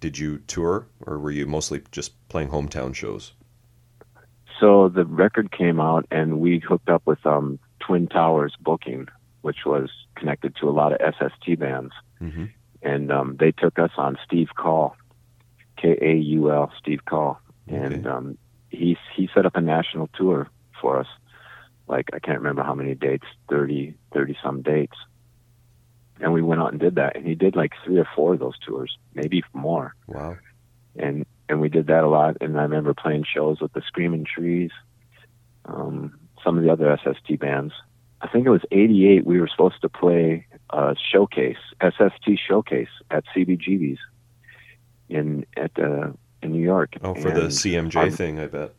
did 0.00 0.18
you 0.18 0.38
tour 0.46 0.88
or 1.06 1.18
were 1.18 1.30
you 1.30 1.46
mostly 1.46 1.82
just 1.90 2.28
playing 2.28 2.48
hometown 2.48 2.94
shows? 2.94 3.32
So 4.60 4.88
the 4.88 5.04
record 5.04 5.50
came 5.50 5.80
out 5.80 6.06
and 6.10 6.40
we 6.40 6.58
hooked 6.58 6.88
up 6.88 7.02
with 7.06 7.24
um, 7.26 7.58
Twin 7.80 8.08
Towers 8.08 8.54
Booking, 8.60 9.08
which 9.40 9.64
was 9.64 9.90
connected 10.22 10.54
to 10.60 10.68
a 10.68 10.74
lot 10.80 10.92
of 10.92 11.14
SST 11.14 11.58
bands. 11.58 11.92
hmm 12.18 12.46
and 12.82 13.12
um, 13.12 13.36
they 13.38 13.52
took 13.52 13.78
us 13.78 13.92
on 13.96 14.18
Steve 14.26 14.48
Kaul, 14.56 14.96
K 15.80 15.96
A 16.00 16.14
U 16.14 16.50
L, 16.50 16.72
Steve 16.78 17.04
Kaul, 17.04 17.38
and 17.68 18.06
um, 18.06 18.38
he 18.70 18.96
he 19.16 19.28
set 19.34 19.46
up 19.46 19.56
a 19.56 19.60
national 19.60 20.08
tour 20.08 20.48
for 20.80 20.98
us. 20.98 21.06
Like 21.86 22.10
I 22.12 22.18
can't 22.18 22.38
remember 22.38 22.62
how 22.62 22.74
many 22.74 22.94
dates, 22.94 23.26
30, 23.48 23.94
30 24.12 24.36
some 24.42 24.62
dates, 24.62 24.96
and 26.20 26.32
we 26.32 26.42
went 26.42 26.60
out 26.60 26.72
and 26.72 26.80
did 26.80 26.96
that. 26.96 27.16
And 27.16 27.26
he 27.26 27.34
did 27.34 27.54
like 27.54 27.72
three 27.84 27.98
or 27.98 28.08
four 28.16 28.34
of 28.34 28.40
those 28.40 28.58
tours, 28.66 28.96
maybe 29.14 29.42
more. 29.52 29.94
Wow. 30.06 30.36
And 30.96 31.24
and 31.48 31.60
we 31.60 31.68
did 31.68 31.86
that 31.86 32.04
a 32.04 32.08
lot. 32.08 32.38
And 32.40 32.58
I 32.58 32.62
remember 32.62 32.94
playing 32.94 33.24
shows 33.32 33.60
with 33.60 33.72
the 33.74 33.82
Screaming 33.86 34.24
Trees, 34.24 34.70
um, 35.66 36.18
some 36.42 36.58
of 36.58 36.64
the 36.64 36.72
other 36.72 36.98
SST 37.04 37.38
bands. 37.38 37.72
I 38.22 38.28
think 38.28 38.46
it 38.46 38.50
was 38.50 38.62
'88. 38.70 39.26
We 39.26 39.40
were 39.40 39.48
supposed 39.48 39.80
to 39.82 39.88
play 39.88 40.46
a 40.70 40.94
showcase, 41.12 41.58
SST 41.82 42.38
showcase 42.48 42.88
at 43.10 43.24
CBGB's 43.34 43.98
in 45.08 45.44
at 45.56 45.72
uh, 45.78 46.12
in 46.42 46.52
New 46.52 46.62
York. 46.62 46.94
Oh, 47.02 47.14
for 47.14 47.30
the 47.30 47.48
CMJ 47.48 47.96
I'm- 47.96 48.10
thing, 48.10 48.38
I 48.38 48.46
bet. 48.46 48.74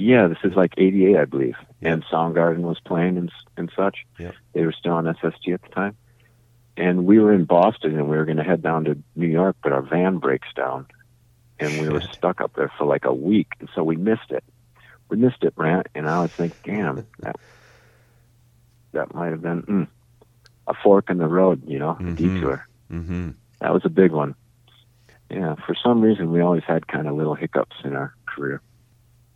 Yeah, 0.00 0.28
this 0.28 0.38
is 0.44 0.54
like 0.54 0.74
'88, 0.76 1.16
I 1.16 1.24
believe. 1.24 1.56
Yeah. 1.80 1.94
And 1.94 2.04
Soundgarden 2.04 2.58
was 2.60 2.78
playing 2.84 3.16
and 3.18 3.32
and 3.56 3.72
such. 3.74 4.06
Yeah. 4.18 4.30
They 4.52 4.64
were 4.64 4.72
still 4.72 4.92
on 4.92 5.12
SST 5.12 5.48
at 5.48 5.62
the 5.62 5.68
time. 5.70 5.96
And 6.76 7.04
we 7.06 7.18
were 7.18 7.32
in 7.32 7.44
Boston, 7.44 7.96
and 7.98 8.08
we 8.08 8.16
were 8.16 8.24
going 8.24 8.36
to 8.36 8.44
head 8.44 8.62
down 8.62 8.84
to 8.84 8.96
New 9.16 9.26
York, 9.26 9.56
but 9.64 9.72
our 9.72 9.82
van 9.82 10.18
breaks 10.18 10.46
down, 10.54 10.86
and 11.58 11.82
we 11.82 11.88
were 11.88 12.00
stuck 12.00 12.40
up 12.40 12.52
there 12.54 12.70
for 12.78 12.84
like 12.86 13.04
a 13.04 13.12
week, 13.12 13.48
and 13.58 13.68
so 13.74 13.82
we 13.82 13.96
missed 13.96 14.30
it. 14.30 14.44
We 15.08 15.16
missed 15.16 15.42
it, 15.42 15.56
Brant, 15.56 15.88
and 15.96 16.08
I 16.08 16.22
was 16.22 16.30
thinking, 16.30 16.76
damn, 16.76 17.06
that 17.18 17.34
that 18.98 19.14
might 19.14 19.30
have 19.30 19.42
been 19.42 19.62
mm, 19.62 19.86
a 20.66 20.74
fork 20.82 21.08
in 21.08 21.18
the 21.18 21.28
road, 21.28 21.62
you 21.66 21.78
know, 21.78 21.90
a 21.90 21.94
Mhm. 22.02 22.16
detour. 22.16 22.66
Mm-hmm. 22.90 23.30
That 23.60 23.72
was 23.72 23.84
a 23.84 23.88
big 23.88 24.10
one. 24.12 24.34
Yeah, 25.30 25.54
for 25.66 25.74
some 25.74 26.00
reason, 26.00 26.32
we 26.32 26.40
always 26.40 26.64
had 26.64 26.88
kind 26.88 27.06
of 27.06 27.14
little 27.14 27.34
hiccups 27.34 27.76
in 27.84 27.94
our 27.94 28.14
career. 28.26 28.60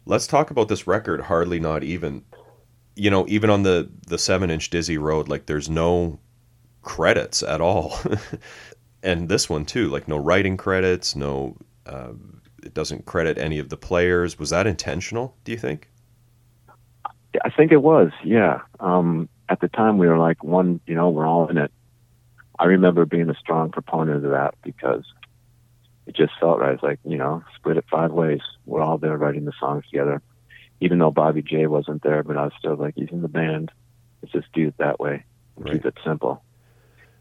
Let's 0.05 0.27
talk 0.27 0.51
about 0.51 0.69
this 0.69 0.87
record, 0.87 1.21
Hardly 1.23 1.61
Not 1.61 1.85
Even. 1.85 2.25
You 2.97 3.11
know, 3.11 3.25
even 3.29 3.51
on 3.51 3.63
the 3.63 3.89
the 4.07 4.19
seven 4.19 4.51
inch 4.51 4.69
Dizzy 4.71 4.99
Road, 4.99 5.29
like 5.29 5.47
there's 5.47 5.71
no 5.71 6.19
credits 6.83 7.43
at 7.43 7.61
all, 7.61 7.97
and 9.03 9.29
this 9.29 9.49
one 9.49 9.65
too, 9.65 9.89
like 9.89 10.09
no 10.09 10.17
writing 10.17 10.57
credits, 10.57 11.15
no. 11.15 11.57
Uh, 11.87 12.13
it 12.65 12.75
doesn't 12.75 13.07
credit 13.07 13.39
any 13.39 13.59
of 13.59 13.69
the 13.71 13.77
players. 13.77 14.39
Was 14.39 14.51
that 14.51 14.67
intentional? 14.67 15.37
Do 15.45 15.53
you 15.53 15.59
think? 15.59 15.89
I 17.45 17.51
think 17.51 17.73
it 17.73 17.83
was, 17.83 18.11
yeah. 18.25 18.61
Um, 18.79 19.29
at 19.49 19.61
the 19.61 19.69
time, 19.69 19.99
we 19.99 20.09
were 20.09 20.19
like, 20.19 20.43
one, 20.43 20.81
you 20.87 20.95
know, 20.95 21.11
we're 21.11 21.27
all 21.27 21.49
in 21.49 21.59
it. 21.59 21.71
I 22.59 22.67
remember 22.67 23.05
being 23.07 23.31
a 23.31 23.35
strong 23.35 23.71
proponent 23.71 24.25
of 24.25 24.31
that 24.31 24.55
because 24.63 25.05
it 26.07 26.15
just 26.15 26.33
felt 26.41 26.61
right. 26.61 26.75
It's 26.75 26.83
like, 26.83 27.01
you 27.05 27.19
know, 27.19 27.43
split 27.57 27.77
it 27.77 27.85
five 27.91 28.13
ways. 28.13 28.41
We're 28.67 28.83
all 28.83 28.99
there 28.99 29.17
writing 29.17 29.45
the 29.45 29.53
songs 29.59 29.85
together. 29.91 30.23
Even 30.81 30.99
though 30.99 31.11
Bobby 31.11 31.43
J 31.43 31.67
wasn't 31.67 32.03
there, 32.03 32.23
but 32.23 32.37
I 32.37 32.45
was 32.45 32.53
still 32.59 32.77
like, 32.77 32.95
he's 32.97 33.11
in 33.11 33.23
the 33.23 33.29
band. 33.29 33.71
Let's 34.21 34.33
just 34.33 34.53
do 34.53 34.69
it 34.69 34.79
that 34.79 35.01
way 35.01 35.25
and 35.57 35.67
keep 35.67 35.85
it 35.85 35.99
simple. 36.05 36.43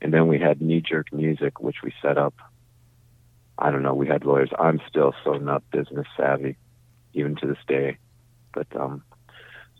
And 0.01 0.13
then 0.13 0.28
we 0.28 0.39
had 0.39 0.61
knee 0.61 0.82
jerk 0.82 1.13
music, 1.13 1.59
which 1.59 1.78
we 1.84 1.93
set 2.01 2.17
up. 2.17 2.34
I 3.57 3.69
don't 3.69 3.84
know, 3.84 3.93
we 3.93 4.07
had 4.07 4.26
lawyers. 4.26 4.49
I'm 4.57 4.82
still 4.89 5.13
so 5.24 5.34
not 5.34 5.69
business 5.69 6.07
savvy, 6.17 6.57
even 7.13 7.36
to 7.38 7.47
this 7.47 7.63
day. 7.67 7.97
But 8.53 8.67
um 8.76 9.03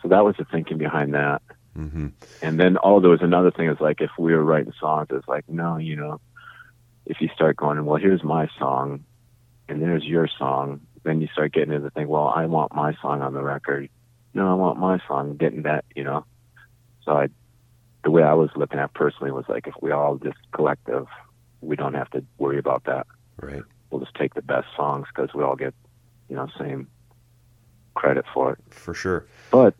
so 0.02 0.08
that 0.10 0.24
was 0.24 0.36
the 0.38 0.46
thinking 0.46 0.78
behind 0.78 1.14
that. 1.14 1.42
Mm-hmm. 1.78 2.08
And 2.42 2.60
then 2.60 2.78
oh, 2.84 3.00
there 3.00 3.10
was 3.10 3.22
another 3.22 3.52
thing. 3.52 3.70
Is 3.70 3.80
like 3.80 4.02
if 4.02 4.12
we 4.18 4.34
were 4.34 4.44
writing 4.44 4.74
songs, 4.80 5.08
it's 5.12 5.28
like 5.28 5.48
no, 5.48 5.78
you 5.78 5.96
know, 5.96 6.20
if 7.06 7.22
you 7.22 7.30
start 7.34 7.56
going, 7.58 7.84
well, 7.86 8.00
here's 8.00 8.24
my 8.24 8.50
song, 8.60 9.06
and 9.70 9.82
there's 9.82 10.04
your 10.04 10.28
song, 10.38 10.82
then 11.04 11.22
you 11.22 11.28
start 11.32 11.54
getting 11.54 11.74
into 11.74 11.84
the 11.84 11.92
thing. 11.92 12.08
Well, 12.08 12.28
I 12.28 12.46
want 12.46 12.76
my 12.76 12.94
song 13.02 13.22
on 13.22 13.34
the 13.34 13.42
record. 13.42 13.90
No, 14.34 14.50
I 14.50 14.54
want 14.54 14.80
my 14.80 15.00
song. 15.08 15.38
Getting 15.38 15.64
that, 15.64 15.86
you 15.96 16.04
know. 16.04 16.26
So 17.06 17.14
I, 17.14 17.30
the 18.04 18.12
way 18.12 18.24
I 18.24 18.34
was 18.34 18.50
looking 18.56 18.80
at 18.80 18.94
personally 18.94 19.32
was 19.32 19.46
like 19.48 19.68
if 19.68 19.74
we 19.82 19.92
all 19.92 20.18
just 20.18 20.38
collective, 20.52 21.08
we 21.62 21.76
don't 21.76 21.94
have 21.94 22.10
to 22.12 22.24
worry 22.38 22.60
about 22.60 22.84
that. 22.86 23.08
Right. 23.42 23.64
We'll 23.90 24.02
just 24.02 24.16
take 24.16 24.34
the 24.34 24.42
best 24.42 24.68
songs 24.76 25.08
because 25.14 25.34
we 25.34 25.44
all 25.44 25.56
get, 25.56 25.74
you 26.30 26.36
know, 26.36 26.48
same 26.60 26.88
credit 27.94 28.26
for 28.34 28.54
it 28.54 28.60
For 28.70 28.94
sure. 28.94 29.26
but 29.52 29.76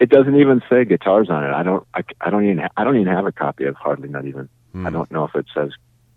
it 0.00 0.08
doesn't 0.10 0.34
even 0.36 0.62
say 0.68 0.84
guitars 0.84 1.30
on 1.30 1.44
it. 1.44 1.52
I 1.52 1.62
don't. 1.62 1.86
I, 1.94 2.02
I 2.20 2.30
don't 2.30 2.44
even. 2.44 2.58
Ha- 2.58 2.68
I 2.76 2.84
don't 2.84 2.96
even 2.96 3.12
have 3.12 3.26
a 3.26 3.32
copy 3.32 3.64
of 3.64 3.76
hardly 3.76 4.08
not 4.08 4.24
even. 4.26 4.48
Hmm. 4.72 4.86
I 4.86 4.90
don't 4.90 5.10
know 5.10 5.24
if 5.24 5.34
it 5.34 5.46
says 5.54 5.70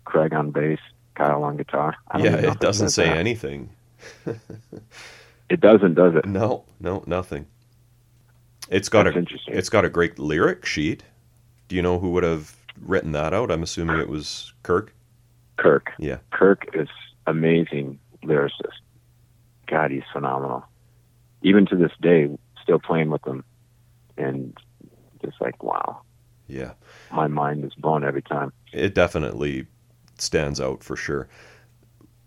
Craig 0.04 0.32
on 0.34 0.50
bass, 0.50 0.78
Kyle 1.14 1.44
on 1.44 1.56
guitar. 1.56 1.94
I 2.10 2.18
don't 2.18 2.26
Yeah, 2.26 2.32
even 2.32 2.42
know 2.42 2.48
if 2.50 2.54
it 2.56 2.60
doesn't 2.60 2.90
say 2.90 3.04
that. 3.06 3.16
anything. 3.16 3.70
It 5.50 5.60
doesn't, 5.62 5.94
does 5.94 6.14
it? 6.14 6.26
No, 6.26 6.64
no, 6.78 7.02
nothing. 7.06 7.46
It's 8.68 8.90
got 8.90 9.04
That's 9.04 9.16
a 9.16 9.18
interesting. 9.20 9.54
it's 9.56 9.70
got 9.70 9.86
a 9.86 9.88
great 9.88 10.18
lyric 10.18 10.66
sheet. 10.66 11.04
Do 11.68 11.76
you 11.76 11.80
know 11.80 11.98
who 11.98 12.10
would 12.10 12.22
have 12.22 12.54
written 12.82 13.12
that 13.12 13.32
out? 13.32 13.50
I'm 13.50 13.62
assuming 13.62 13.98
it 13.98 14.10
was 14.10 14.52
Kirk. 14.62 14.92
Kirk. 15.56 15.90
Yeah. 15.98 16.18
Kirk 16.32 16.68
is 16.74 16.88
amazing 17.26 17.98
lyricist. 18.22 18.76
God, 19.68 19.90
he's 19.90 20.02
phenomenal. 20.12 20.64
Even 21.42 21.64
to 21.66 21.76
this 21.76 21.92
day, 22.02 22.28
still 22.62 22.78
playing 22.78 23.08
with 23.08 23.26
him, 23.26 23.42
and 24.18 24.56
just 25.24 25.40
like 25.40 25.62
wow, 25.62 26.00
Yeah. 26.46 26.72
my 27.12 27.26
mind 27.26 27.64
is 27.64 27.74
blown 27.74 28.04
every 28.04 28.22
time. 28.22 28.52
It 28.72 28.94
definitely 28.94 29.66
stands 30.18 30.60
out 30.60 30.82
for 30.82 30.96
sure. 30.96 31.28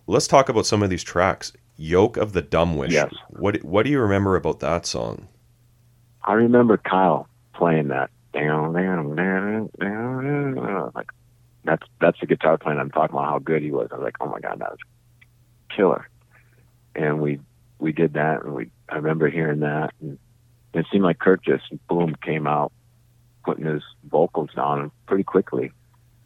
Let's 0.08 0.28
talk 0.28 0.50
about 0.50 0.66
some 0.66 0.82
of 0.84 0.89
these 0.89 1.04
tracks. 1.04 1.54
Yoke 1.78 2.18
of 2.18 2.34
the 2.34 2.42
Dumb 2.42 2.76
Wish. 2.76 2.92
Yes. 2.92 3.14
What 3.30 3.64
what 3.64 3.84
do 3.86 3.92
you 3.92 4.00
remember 4.00 4.36
about 4.36 4.60
that 4.60 4.86
song? 4.86 5.28
I 6.24 6.34
remember 6.34 6.78
Kyle 6.78 7.28
playing 7.54 7.88
that. 7.88 8.10
Like 10.96 11.08
that's 11.64 11.84
that's 12.00 12.20
the 12.20 12.26
guitar 12.26 12.58
playing. 12.58 12.80
I'm 12.80 12.92
talking 12.92 13.16
about 13.16 13.30
how 13.30 13.39
good 13.39 13.62
he 13.62 13.72
was. 13.72 13.88
I 13.92 13.96
was 13.96 14.04
like, 14.04 14.16
oh 14.20 14.28
my 14.28 14.39
god, 14.39 14.60
that 14.60 14.72
was 14.72 14.80
killer. 15.76 16.08
And 16.96 17.22
we 17.22 17.39
we 17.80 17.92
did 17.92 18.14
that, 18.14 18.44
and 18.44 18.54
we 18.54 18.70
I 18.89 18.96
remember 18.96 19.30
hearing 19.30 19.62
that, 19.62 19.94
and 20.02 20.20
it 20.74 20.86
seemed 20.92 21.04
like 21.04 21.20
Kirk 21.20 21.44
just 21.44 21.64
boom 21.88 22.16
came 22.24 22.48
out, 22.48 22.72
putting 23.46 23.66
his 23.66 23.84
vocals 24.10 24.50
down 24.56 24.92
pretty 25.08 25.24
quickly. 25.24 25.72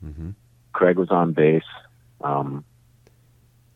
hmm 0.02 0.32
Craig 0.74 0.98
was 0.98 1.10
on 1.10 1.32
bass. 1.32 1.64
Um, 2.22 2.66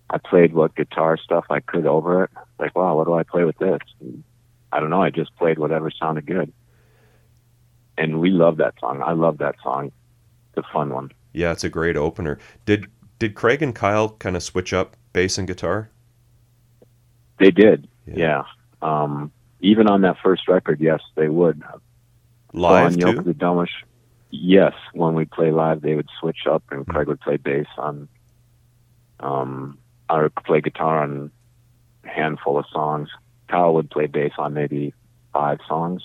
I 0.09 0.17
played 0.17 0.53
what 0.53 0.75
guitar 0.75 1.17
stuff 1.17 1.45
I 1.49 1.61
could 1.61 1.85
over 1.85 2.25
it. 2.25 2.31
Like, 2.59 2.75
wow, 2.75 2.95
what 2.97 3.05
do 3.05 3.13
I 3.13 3.23
play 3.23 3.45
with 3.45 3.57
this? 3.57 3.79
And 4.01 4.23
I 4.71 4.79
don't 4.79 4.89
know. 4.89 5.01
I 5.01 5.09
just 5.09 5.35
played 5.37 5.59
whatever 5.59 5.91
sounded 5.91 6.25
good. 6.25 6.51
And 7.97 8.19
we 8.19 8.31
love 8.31 8.57
that 8.57 8.73
song. 8.79 9.01
I 9.01 9.13
love 9.13 9.37
that 9.37 9.55
song. 9.63 9.91
It's 10.53 10.67
a 10.67 10.73
fun 10.73 10.89
one. 10.89 11.11
Yeah, 11.33 11.51
it's 11.51 11.63
a 11.63 11.69
great 11.69 11.95
opener. 11.95 12.37
Did 12.65 12.87
did 13.19 13.35
Craig 13.35 13.61
and 13.61 13.75
Kyle 13.75 14.09
kind 14.09 14.35
of 14.35 14.43
switch 14.43 14.73
up 14.73 14.97
bass 15.13 15.37
and 15.37 15.47
guitar? 15.47 15.89
They 17.39 17.51
did. 17.51 17.87
Yeah. 18.05 18.15
Yeah. 18.15 18.43
Um, 18.81 19.31
even 19.61 19.87
on 19.87 20.01
that 20.01 20.17
first 20.23 20.47
record, 20.47 20.79
yes, 20.79 21.01
they 21.15 21.27
would. 21.29 21.61
Live 22.53 22.93
so 22.93 23.05
on 23.05 23.13
Yoke 23.13 23.23
too. 23.23 23.33
the 23.33 23.33
Dumbish, 23.33 23.83
yes, 24.31 24.73
when 24.93 25.13
we 25.13 25.25
play 25.25 25.51
live, 25.51 25.81
they 25.81 25.95
would 25.95 26.09
switch 26.19 26.47
up, 26.49 26.63
and 26.71 26.87
Craig 26.87 27.07
would 27.07 27.21
play 27.21 27.37
bass 27.37 27.67
on. 27.77 28.07
Um, 29.19 29.77
I 30.09 30.21
would 30.21 30.35
play 30.35 30.61
guitar 30.61 31.03
on 31.03 31.31
a 32.03 32.07
handful 32.07 32.57
of 32.57 32.65
songs. 32.71 33.09
Kyle 33.47 33.73
would 33.75 33.89
play 33.89 34.07
bass 34.07 34.31
on 34.37 34.53
maybe 34.53 34.93
five 35.33 35.59
songs. 35.67 36.01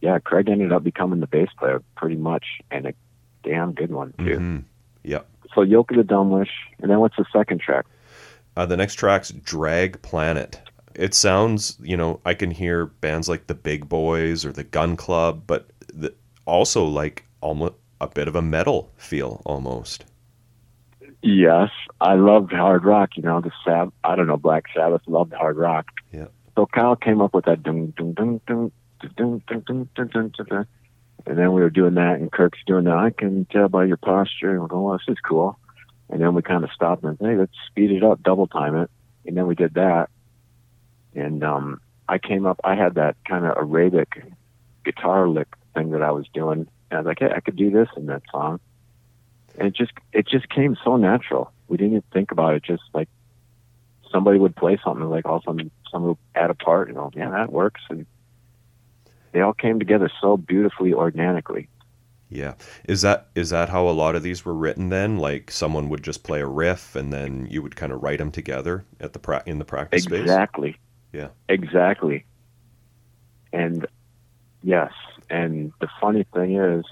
Yeah, 0.00 0.18
Craig 0.18 0.48
ended 0.48 0.72
up 0.72 0.82
becoming 0.82 1.20
the 1.20 1.26
bass 1.26 1.48
player 1.58 1.82
pretty 1.96 2.16
much, 2.16 2.44
and 2.70 2.86
a 2.86 2.94
damn 3.42 3.72
good 3.72 3.92
one 3.92 4.14
too. 4.18 4.36
hmm 4.36 4.58
Yeah. 5.02 5.20
So 5.54 5.62
Yoke 5.62 5.90
of 5.92 5.98
the 5.98 6.02
Dumbish, 6.02 6.50
and 6.80 6.90
then 6.90 6.98
what's 6.98 7.16
the 7.16 7.24
second 7.32 7.60
track? 7.60 7.86
Uh, 8.56 8.66
the 8.66 8.76
next 8.76 8.94
track's 8.96 9.30
Drag 9.30 10.00
Planet. 10.02 10.60
It 10.94 11.14
sounds, 11.14 11.76
you 11.82 11.96
know, 11.96 12.20
I 12.24 12.34
can 12.34 12.50
hear 12.50 12.86
bands 12.86 13.28
like 13.28 13.46
the 13.46 13.54
Big 13.54 13.88
Boys 13.88 14.44
or 14.44 14.52
the 14.52 14.64
Gun 14.64 14.96
Club, 14.96 15.42
but 15.46 15.70
the, 15.92 16.14
also 16.46 16.84
like 16.84 17.24
almost 17.40 17.74
a 18.00 18.08
bit 18.08 18.28
of 18.28 18.36
a 18.36 18.42
metal 18.42 18.92
feel 18.96 19.42
almost. 19.44 20.04
Yes, 21.22 21.70
I 22.00 22.14
loved 22.14 22.52
hard 22.52 22.84
rock. 22.84 23.16
You 23.16 23.22
know, 23.22 23.40
the 23.40 23.50
Sab. 23.64 23.92
I 24.04 24.14
don't 24.14 24.26
know, 24.26 24.36
Black 24.36 24.64
Sabbath 24.74 25.02
loved 25.06 25.32
hard 25.32 25.56
rock. 25.56 25.86
Yeah. 26.12 26.26
So 26.54 26.66
Kyle 26.66 26.96
came 26.96 27.20
up 27.20 27.34
with 27.34 27.46
that 27.46 27.62
dum 27.62 27.92
dum 27.96 28.12
dum 28.12 28.40
dum 28.46 28.70
dum 29.00 29.12
dum 29.16 29.42
dum 29.46 29.62
dum 29.66 29.88
dum 29.94 30.08
dum 30.12 30.46
dum, 30.48 30.66
and 31.26 31.38
then 31.38 31.52
we 31.52 31.62
were 31.62 31.70
doing 31.70 31.94
that, 31.94 32.20
and 32.20 32.30
Kirk's 32.30 32.58
doing 32.66 32.84
that. 32.84 32.96
I 32.96 33.10
can 33.10 33.46
tell 33.46 33.68
by 33.68 33.84
your 33.84 33.96
posture. 33.96 34.50
And 34.50 34.60
we're 34.60 34.68
going, 34.68 34.82
well, 34.82 34.98
this 34.98 35.14
is 35.14 35.20
cool. 35.26 35.58
And 36.10 36.20
then 36.20 36.34
we 36.34 36.42
kind 36.42 36.62
of 36.62 36.70
stopped 36.70 37.02
and 37.04 37.16
hey, 37.18 37.36
let's 37.36 37.52
speed 37.66 37.90
it 37.90 38.04
up, 38.04 38.22
double 38.22 38.46
time 38.46 38.76
it, 38.76 38.90
and 39.26 39.36
then 39.36 39.46
we 39.46 39.54
did 39.54 39.74
that. 39.74 40.10
And 41.14 41.42
um, 41.44 41.80
I 42.08 42.18
came 42.18 42.46
up. 42.46 42.60
I 42.64 42.74
had 42.74 42.94
that 42.94 43.16
kind 43.26 43.44
of 43.44 43.56
Arabic 43.56 44.22
guitar 44.84 45.28
lick 45.28 45.48
thing 45.74 45.90
that 45.90 46.02
I 46.02 46.10
was 46.10 46.26
doing, 46.34 46.66
and 46.90 46.92
I 46.92 46.98
was 46.98 47.06
like, 47.06 47.20
hey, 47.20 47.32
I 47.34 47.40
could 47.40 47.56
do 47.56 47.70
this 47.70 47.88
in 47.96 48.06
that 48.06 48.22
song 48.30 48.60
and 49.58 49.68
it 49.68 49.74
just 49.74 49.92
it 50.12 50.26
just 50.26 50.48
came 50.48 50.76
so 50.84 50.96
natural. 50.96 51.52
We 51.68 51.76
didn't 51.76 51.92
even 51.92 52.04
think 52.12 52.30
about 52.30 52.54
it. 52.54 52.62
Just 52.62 52.82
like 52.92 53.08
somebody 54.10 54.38
would 54.38 54.56
play 54.56 54.78
something, 54.84 55.08
like 55.08 55.26
all 55.26 55.36
of 55.36 55.42
a 55.42 55.46
sudden 55.46 55.70
someone 55.90 56.10
would 56.10 56.18
add 56.34 56.50
a 56.50 56.54
part, 56.54 56.88
you 56.88 56.94
know, 56.94 57.10
yeah, 57.14 57.30
that 57.30 57.52
works, 57.52 57.80
and 57.88 58.06
they 59.32 59.40
all 59.40 59.52
came 59.52 59.78
together 59.78 60.10
so 60.20 60.36
beautifully, 60.36 60.92
organically. 60.92 61.68
Yeah. 62.30 62.54
Is 62.88 63.02
that 63.02 63.28
is 63.34 63.50
that 63.50 63.68
how 63.68 63.88
a 63.88 63.90
lot 63.90 64.16
of 64.16 64.22
these 64.22 64.44
were 64.44 64.54
written 64.54 64.88
then? 64.88 65.18
Like 65.18 65.50
someone 65.50 65.88
would 65.88 66.02
just 66.02 66.24
play 66.24 66.40
a 66.40 66.46
riff 66.46 66.96
and 66.96 67.12
then 67.12 67.46
you 67.50 67.62
would 67.62 67.76
kind 67.76 67.92
of 67.92 68.02
write 68.02 68.18
them 68.18 68.32
together 68.32 68.84
at 68.98 69.12
the 69.12 69.18
pra- 69.18 69.44
in 69.46 69.58
the 69.58 69.64
practice 69.64 70.04
space? 70.04 70.20
Exactly. 70.20 70.76
Yeah. 71.14 71.28
Exactly. 71.48 72.24
And 73.52 73.86
yes, 74.64 74.92
and 75.30 75.72
the 75.80 75.88
funny 76.00 76.24
thing 76.34 76.56
is, 76.56 76.84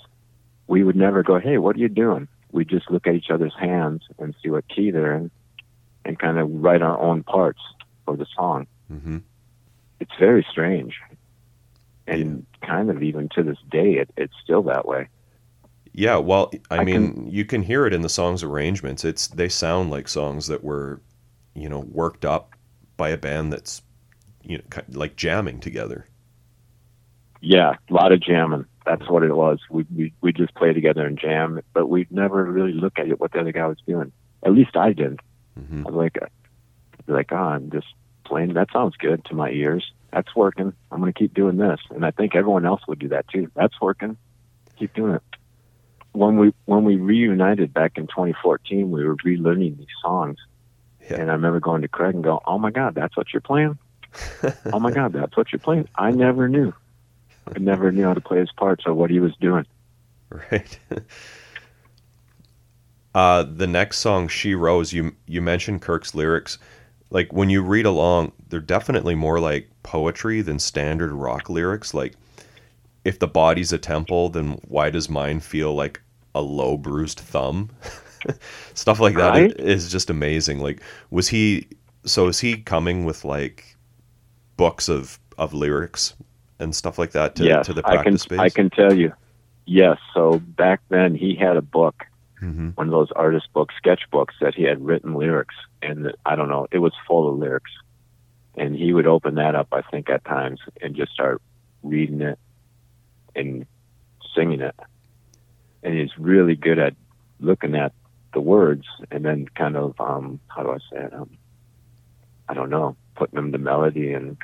we 0.69 0.85
would 0.85 0.95
never 0.95 1.25
go, 1.25 1.39
"Hey, 1.41 1.59
what 1.59 1.75
are 1.75 1.81
you 1.81 1.89
doing?" 1.89 2.29
We 2.53 2.65
just 2.65 2.89
look 2.89 3.07
at 3.09 3.15
each 3.15 3.31
other's 3.31 3.55
hands 3.59 4.03
and 4.19 4.35
see 4.41 4.49
what 4.49 4.69
key 4.69 4.93
they're 4.93 5.17
in, 5.17 5.31
and 6.05 6.19
kind 6.19 6.39
of 6.39 6.49
write 6.51 6.83
our 6.83 6.99
own 7.01 7.25
parts 7.25 7.61
for 8.05 8.17
the 8.17 8.27
song. 8.37 8.69
hmm 8.89 9.19
It's 9.99 10.15
very 10.21 10.47
strange, 10.49 11.01
and 12.07 12.47
kind 12.63 12.91
of 12.91 13.03
even 13.03 13.29
to 13.31 13.43
this 13.43 13.59
day, 13.71 13.95
it, 13.95 14.11
it's 14.17 14.35
still 14.45 14.63
that 14.63 14.87
way. 14.87 15.09
Yeah, 15.93 16.19
well, 16.19 16.53
I, 16.71 16.79
I 16.79 16.85
mean, 16.85 17.29
you 17.29 17.45
can 17.45 17.63
hear 17.63 17.87
it 17.87 17.93
in 17.93 18.03
the 18.03 18.09
song's 18.09 18.43
arrangements. 18.45 19.05
It's 19.05 19.27
they 19.27 19.49
sound 19.49 19.91
like 19.91 20.07
songs 20.09 20.47
that 20.47 20.63
were, 20.63 21.01
you 21.55 21.69
know, 21.69 21.81
worked 21.81 22.25
up 22.25 22.55
by 22.97 23.11
a 23.11 23.19
band 23.19 23.53
that's, 23.53 23.83
you 24.45 24.59
know, 24.59 24.65
like 24.91 25.17
jamming 25.17 25.61
together. 25.61 26.07
Yeah, 27.41 27.75
a 27.91 27.93
lot 27.93 28.13
of 28.13 28.21
jamming. 28.21 28.67
That's 28.87 29.09
what 29.09 29.23
it 29.23 29.35
was. 29.35 29.59
We 29.71 29.85
we 29.95 30.13
we 30.21 30.33
just 30.33 30.55
play 30.55 30.73
together 30.73 31.07
and 31.07 31.19
jam, 31.19 31.61
but 31.73 31.87
we'd 31.89 32.11
never 32.11 32.45
really 32.45 32.73
look 32.73 32.99
at 32.99 33.09
it 33.09 33.21
what 33.21 33.33
the 33.33 33.41
other 33.41 33.53
guy 33.53 33.67
was 33.67 33.79
doing. 33.87 34.13
At 34.45 34.53
least 34.53 34.77
I 34.77 34.93
didn't. 34.93 35.21
hmm 35.57 35.87
I 35.87 35.91
was 35.91 35.95
like, 35.95 36.19
I'd 36.23 37.07
be 37.07 37.13
like, 37.13 37.33
oh, 37.33 37.37
I'm 37.37 37.71
just 37.71 37.87
playing. 38.25 38.55
That 38.55 38.69
sounds 38.73 38.97
good 38.97 39.25
to 39.27 39.35
my 39.35 39.51
ears. 39.51 39.93
That's 40.13 40.35
working. 40.37 40.73
I'm 40.91 41.01
going 41.01 41.13
to 41.13 41.19
keep 41.19 41.33
doing 41.35 41.57
this, 41.57 41.81
and 41.91 42.05
I 42.05 42.11
think 42.11 42.35
everyone 42.37 42.67
else 42.67 42.83
would 42.87 42.99
do 42.99 43.09
that 43.09 43.27
too. 43.29 43.51
That's 43.55 43.81
working. 43.81 44.17
Keep 44.79 44.95
doing 44.95 45.15
it. 45.15 45.23
When 46.13 46.37
we 46.37 46.53
when 46.67 46.85
we 46.85 46.97
reunited 46.97 47.73
back 47.73 47.97
in 47.97 48.07
2014, 48.09 48.91
we 48.91 49.05
were 49.05 49.17
relearning 49.17 49.79
these 49.79 49.87
songs, 50.03 50.37
Yeah. 51.09 51.21
and 51.21 51.31
I 51.31 51.35
remember 51.35 51.61
going 51.61 51.83
to 51.83 51.89
Craig 51.89 52.15
and 52.15 52.23
go, 52.23 52.41
"Oh 52.45 52.59
my 52.59 52.71
God, 52.71 52.95
that's 52.95 53.17
what 53.17 53.33
you're 53.33 53.41
playing! 53.41 53.79
Oh 54.73 54.81
my 54.81 54.91
God, 54.91 55.13
that's 55.13 55.37
what 55.37 55.53
you're 55.53 55.61
playing!" 55.61 55.89
I 55.97 56.11
never 56.11 56.49
knew. 56.49 56.73
I 57.55 57.59
never 57.59 57.93
knew 57.93 58.05
how 58.05 58.15
to 58.15 58.21
play 58.21 58.39
his 58.39 58.53
parts 58.53 58.85
or 58.87 58.95
what 58.95 59.11
he 59.11 59.21
was 59.21 59.35
doing. 59.37 59.67
Right. 60.31 60.79
uh, 63.15 63.43
the 63.45 63.67
next 63.67 63.99
song, 63.99 64.29
"She 64.29 64.55
Rose," 64.55 64.93
you 64.93 65.15
you 65.27 65.43
mentioned 65.43 65.83
Kirk's 65.83 66.15
lyrics. 66.15 66.59
Like 67.11 67.33
when 67.33 67.51
you 67.51 67.63
read 67.63 67.85
along, 67.87 68.33
they're 68.49 68.61
definitely 68.61 69.15
more 69.15 69.39
like 69.41 69.69
poetry 69.83 70.41
than 70.41 70.59
standard 70.59 71.13
rock 71.13 71.51
lyrics. 71.51 71.93
Like, 71.93 72.15
if 73.05 73.19
the 73.19 73.29
body's 73.29 73.73
a 73.73 73.79
temple, 73.79 74.31
then 74.31 74.59
why 74.69 74.91
does 74.91 75.09
mine 75.11 75.41
feel 75.41 75.75
like 75.75 76.01
a 76.35 76.41
low 76.41 76.79
bruised 76.79 77.21
thumb? 77.21 77.69
Stuff 78.75 79.01
like 79.01 79.17
that 79.17 79.31
Right? 79.35 79.53
is 79.59 79.91
just 79.93 80.09
amazing. 80.11 80.61
Like, 80.61 80.81
was 81.11 81.29
he? 81.29 81.67
So 82.07 82.29
is 82.29 82.41
he 82.41 82.57
coming 82.59 83.05
with 83.05 83.25
like 83.25 83.72
books 84.63 84.89
of 84.89 85.19
of 85.39 85.53
lyrics 85.53 86.15
and 86.59 86.75
stuff 86.75 86.97
like 86.99 87.13
that 87.13 87.35
to 87.37 87.45
yes, 87.45 87.67
to 87.67 87.73
the 87.73 87.83
I 87.87 87.97
can. 87.97 88.03
practice 88.03 88.23
space? 88.23 88.39
I 88.39 88.49
can 88.49 88.71
tell 88.71 88.93
you. 88.93 89.13
Yes. 89.67 89.99
So 90.15 90.39
back 90.39 90.81
then, 90.89 91.15
he 91.15 91.35
had 91.35 91.57
a 91.57 91.63
book 91.63 91.97
hmm 92.43 92.71
one 92.75 92.89
of 92.89 92.93
those 92.93 93.13
artist 93.15 93.47
books, 93.53 93.73
sketchbooks 93.83 94.35
that 94.41 94.55
he 94.55 94.65
had 94.65 94.85
written 94.85 95.15
lyrics, 95.15 95.55
and 95.81 96.13
I 96.27 96.35
don't 96.35 96.49
know, 96.49 96.67
it 96.73 96.79
was 96.79 96.93
full 97.07 97.29
of 97.29 97.39
lyrics. 97.39 97.71
And 98.57 98.75
he 98.75 98.93
would 98.93 99.07
open 99.07 99.37
that 99.37 99.55
up, 99.55 99.69
I 99.73 99.83
think, 99.83 100.11
at 100.11 100.25
times, 100.25 100.61
and 100.83 100.97
just 100.97 101.13
start 101.13 101.41
reading 101.83 102.21
it 102.21 102.39
and 103.37 103.65
singing 104.35 104.61
it. 104.61 104.75
And 105.85 105.97
he's 105.97 106.19
really 106.19 106.57
good 106.57 106.79
at 106.79 106.95
looking 107.39 107.77
at 107.77 107.93
the 108.35 108.41
words 108.41 108.87
and 109.11 109.25
then 109.25 109.47
kind 109.55 109.77
of, 109.77 109.95
um, 110.01 110.41
how 110.49 110.63
do 110.65 110.71
I 110.71 110.79
say 110.91 111.05
it? 111.07 111.15
Um, 111.15 111.31
I 112.49 112.55
don't 112.55 112.71
know, 112.71 112.97
putting 113.15 113.37
them 113.37 113.53
to 113.53 113.59
melody 113.59 114.13
and 114.13 114.37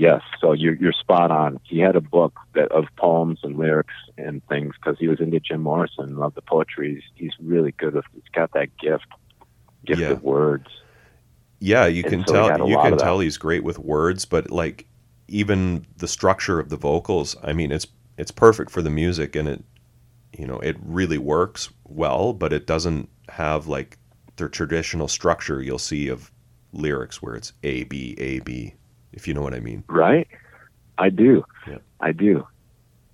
yes. 0.00 0.22
So 0.40 0.52
you're 0.52 0.74
you're 0.74 0.92
spot 0.92 1.30
on. 1.30 1.60
He 1.64 1.78
had 1.80 1.96
a 1.96 2.00
book 2.00 2.34
that 2.54 2.72
of 2.72 2.86
poems 2.98 3.40
and 3.42 3.56
lyrics 3.58 3.94
and 4.18 4.42
things 4.48 4.74
because 4.80 4.98
he 4.98 5.08
was 5.08 5.20
into 5.20 5.40
Jim 5.40 5.62
Morrison, 5.62 6.04
and 6.04 6.18
loved 6.18 6.36
the 6.36 6.42
poetry. 6.42 6.94
He's, 6.94 7.04
he's 7.14 7.32
really 7.40 7.72
good 7.72 7.94
with. 7.94 8.04
He's 8.14 8.22
got 8.34 8.52
that 8.54 8.68
gift, 8.78 9.06
gift 9.86 10.02
Yeah. 10.02 10.10
of 10.10 10.22
words. 10.22 10.66
Yeah, 11.60 11.86
you 11.86 12.04
And 12.04 12.18
can 12.18 12.24
so 12.26 12.34
tell 12.34 12.52
you 12.52 12.78
can 12.78 12.96
tell 12.96 13.20
he's 13.20 13.36
great 13.36 13.64
with 13.64 13.78
words, 13.78 14.24
but 14.24 14.50
like 14.50 14.86
even 15.28 15.86
the 15.96 16.08
structure 16.08 16.58
of 16.58 16.70
the 16.70 16.76
vocals, 16.76 17.36
I 17.42 17.52
mean 17.52 17.70
it's 17.72 17.86
it's 18.16 18.30
perfect 18.30 18.70
for 18.70 18.82
the 18.82 18.90
music 18.90 19.36
and 19.36 19.48
it 19.48 19.64
you 20.36 20.46
know, 20.46 20.60
it 20.60 20.76
really 20.82 21.18
works 21.18 21.70
well, 21.84 22.32
but 22.34 22.52
it 22.52 22.66
doesn't 22.66 23.08
have 23.30 23.66
like 23.68 23.98
the 24.36 24.48
traditional 24.48 25.08
structure 25.08 25.62
you'll 25.62 25.78
see 25.78 26.08
of 26.08 26.30
lyrics 26.72 27.22
where 27.22 27.36
it's 27.36 27.52
A 27.64 27.84
B 27.84 28.14
A 28.18 28.40
B, 28.40 28.74
if 29.12 29.26
you 29.28 29.34
know 29.34 29.42
what 29.42 29.54
I 29.54 29.60
mean. 29.60 29.84
Right? 29.88 30.28
I 30.98 31.10
do. 31.10 31.44
Yeah. 31.66 31.78
I 32.00 32.12
do. 32.12 32.46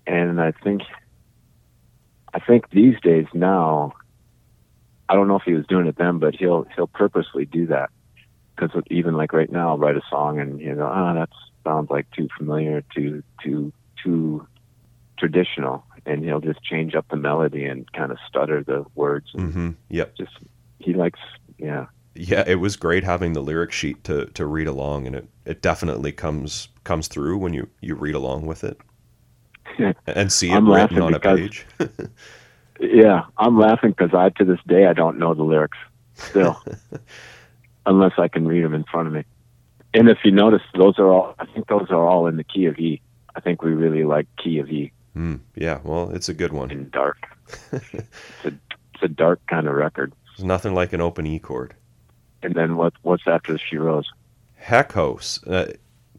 And 0.07 0.41
I 0.41 0.53
think 0.53 0.83
I 2.35 2.41
think 2.41 2.71
these 2.71 3.01
days 3.01 3.27
now 3.33 3.95
I 5.09 5.15
don't 5.15 5.29
know 5.29 5.37
if 5.37 5.43
he 5.45 5.53
was 5.53 5.67
doing 5.67 5.87
it 5.87 5.97
then, 5.97 6.19
but 6.19 6.35
he'll 6.35 6.67
he'll 6.75 6.89
purposely 6.89 7.45
do 7.45 7.67
that 7.69 7.91
because 8.57 8.83
even 8.91 9.15
like 9.15 9.33
right 9.33 9.51
now, 9.51 9.71
I'll 9.71 9.79
write 9.79 9.97
a 9.97 10.03
song 10.11 10.41
and 10.41 10.61
you 10.61 10.75
know, 10.75 10.87
ah, 10.87 11.15
that 11.15 11.29
sounds 11.65 11.91
like 11.91 12.11
too 12.11 12.29
familiar, 12.37 12.83
too 12.95 13.23
too 13.43 13.73
too 14.03 14.47
traditional, 15.19 15.85
and 16.05 16.25
he'll 16.25 16.41
just 16.41 16.63
change 16.63 16.95
up 16.95 17.07
the 17.09 17.17
melody 17.17 17.65
and 17.65 17.91
kind 17.93 18.13
of 18.13 18.19
stutter 18.29 18.63
the 18.63 18.85
words. 18.95 19.31
And 19.35 19.53
Mhm. 19.55 19.75
Yep. 19.91 20.17
Just 20.17 20.33
he 20.79 20.93
likes, 20.93 21.21
yeah, 21.59 21.87
Yeah, 22.19 22.45
it 22.47 22.57
was 22.57 22.77
great 22.77 23.05
having 23.05 23.33
the 23.33 23.43
lyric 23.43 23.73
sheet 23.73 24.03
to 24.05 24.27
to 24.27 24.47
read 24.47 24.67
along 24.67 25.07
and 25.07 25.17
it 25.17 25.29
it 25.45 25.63
definitely 25.63 26.13
comes 26.13 26.69
comes 26.85 27.09
through 27.09 27.39
when 27.39 27.53
you 27.55 27.69
you 27.81 27.95
read 27.95 28.15
along 28.15 28.47
with 28.47 28.65
it. 28.65 28.79
and 30.07 30.33
see 30.33 30.51
it 30.51 30.55
I'm 30.55 30.69
written 30.71 31.01
on 31.03 31.15
a 31.15 31.19
because- 31.19 31.39
page. 31.41 31.67
yeah. 32.81 33.25
I'm 33.39 33.59
laughing 33.59 33.91
because 33.91 34.15
I 34.15 34.31
to 34.39 34.45
this 34.45 34.61
day 34.67 34.87
I 34.87 34.93
don't 34.93 35.19
know 35.19 35.35
the 35.35 35.43
lyrics 35.43 35.79
still, 36.15 36.63
unless 37.87 38.13
I 38.19 38.29
can 38.29 38.47
read 38.47 38.65
them 38.65 38.75
in 38.75 38.85
front 38.85 39.09
of 39.09 39.13
me. 39.15 39.25
And 39.95 40.09
if 40.09 40.19
you 40.25 40.31
notice, 40.31 40.63
those 40.77 40.99
are 40.99 41.09
all. 41.11 41.35
I 41.39 41.47
think 41.47 41.69
those 41.69 41.87
are 41.91 42.07
all 42.07 42.27
in 42.27 42.37
the 42.37 42.45
key 42.45 42.67
of 42.67 42.79
E. 42.79 43.01
I 43.35 43.41
think 43.41 43.63
we 43.63 43.73
really 43.73 44.05
like 44.05 44.27
key 44.43 44.59
of 44.59 44.69
E 44.71 44.93
Hmm. 45.15 45.37
yeah, 45.55 45.81
well, 45.85 46.11
it's 46.11 46.29
a 46.29 46.35
good 46.35 46.53
one. 46.53 46.71
in 46.71 46.91
dark. 46.91 47.17
it's 47.73 48.45
a 48.45 48.49
it's 48.49 49.03
a 49.03 49.09
dark 49.09 49.41
kind 49.47 49.67
of 49.67 49.75
record. 49.75 50.13
There's 50.37 50.45
nothing 50.45 50.75
like 50.75 50.93
an 50.93 51.01
open 51.01 51.27
E 51.27 51.39
chord. 51.39 51.75
And 52.47 52.55
then 52.55 52.77
what 52.77 52.93
what's 53.03 53.27
after 53.27 53.59
She 53.59 53.77
Rose? 53.77 54.09
Heck 54.55 54.93
House. 54.93 55.43
Uh, 55.45 55.73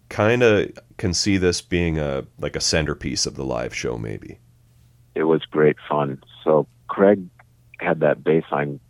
kind 0.10 0.44
of 0.44 0.72
can 0.98 1.14
see 1.14 1.38
this 1.38 1.62
being 1.62 1.98
a 2.00 2.26
like 2.38 2.58
a 2.58 2.60
centerpiece 2.60 3.26
of 3.26 3.36
the 3.36 3.46
live 3.46 3.74
show, 3.74 3.98
maybe. 3.98 4.38
It 5.16 5.24
was 5.24 5.46
great 5.46 5.78
fun. 5.88 6.22
So 6.44 6.68
Craig 6.90 7.24
had 7.80 8.02
that 8.02 8.26
bass 8.26 8.44
line 8.52 8.82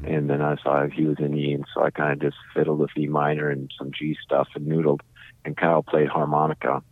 and 0.05 0.31
then 0.31 0.41
I 0.41 0.57
saw 0.63 0.87
he 0.87 1.05
was 1.05 1.19
in 1.19 1.37
E, 1.37 1.53
and 1.53 1.67
so 1.75 1.83
I 1.83 1.91
kind 1.91 2.13
of 2.15 2.21
just 2.21 2.39
fiddled 2.55 2.79
with 2.79 2.97
E 2.97 3.07
minor 3.07 3.51
and 3.51 3.71
some 3.77 3.93
G 3.93 4.17
stuff 4.25 4.49
and 4.55 4.67
noodled, 4.67 5.01
and 5.45 5.59
Kyle 5.59 5.83
played 5.83 6.09
harmonica, 6.09 6.83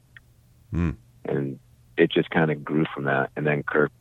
Hmm. 0.73 0.91
and 1.25 1.59
it 1.97 2.11
just 2.11 2.29
kind 2.29 2.51
of 2.51 2.63
grew 2.63 2.85
from 2.95 3.05
that. 3.05 3.31
And 3.35 3.47
then 3.47 3.63
Kirk, 3.63 3.93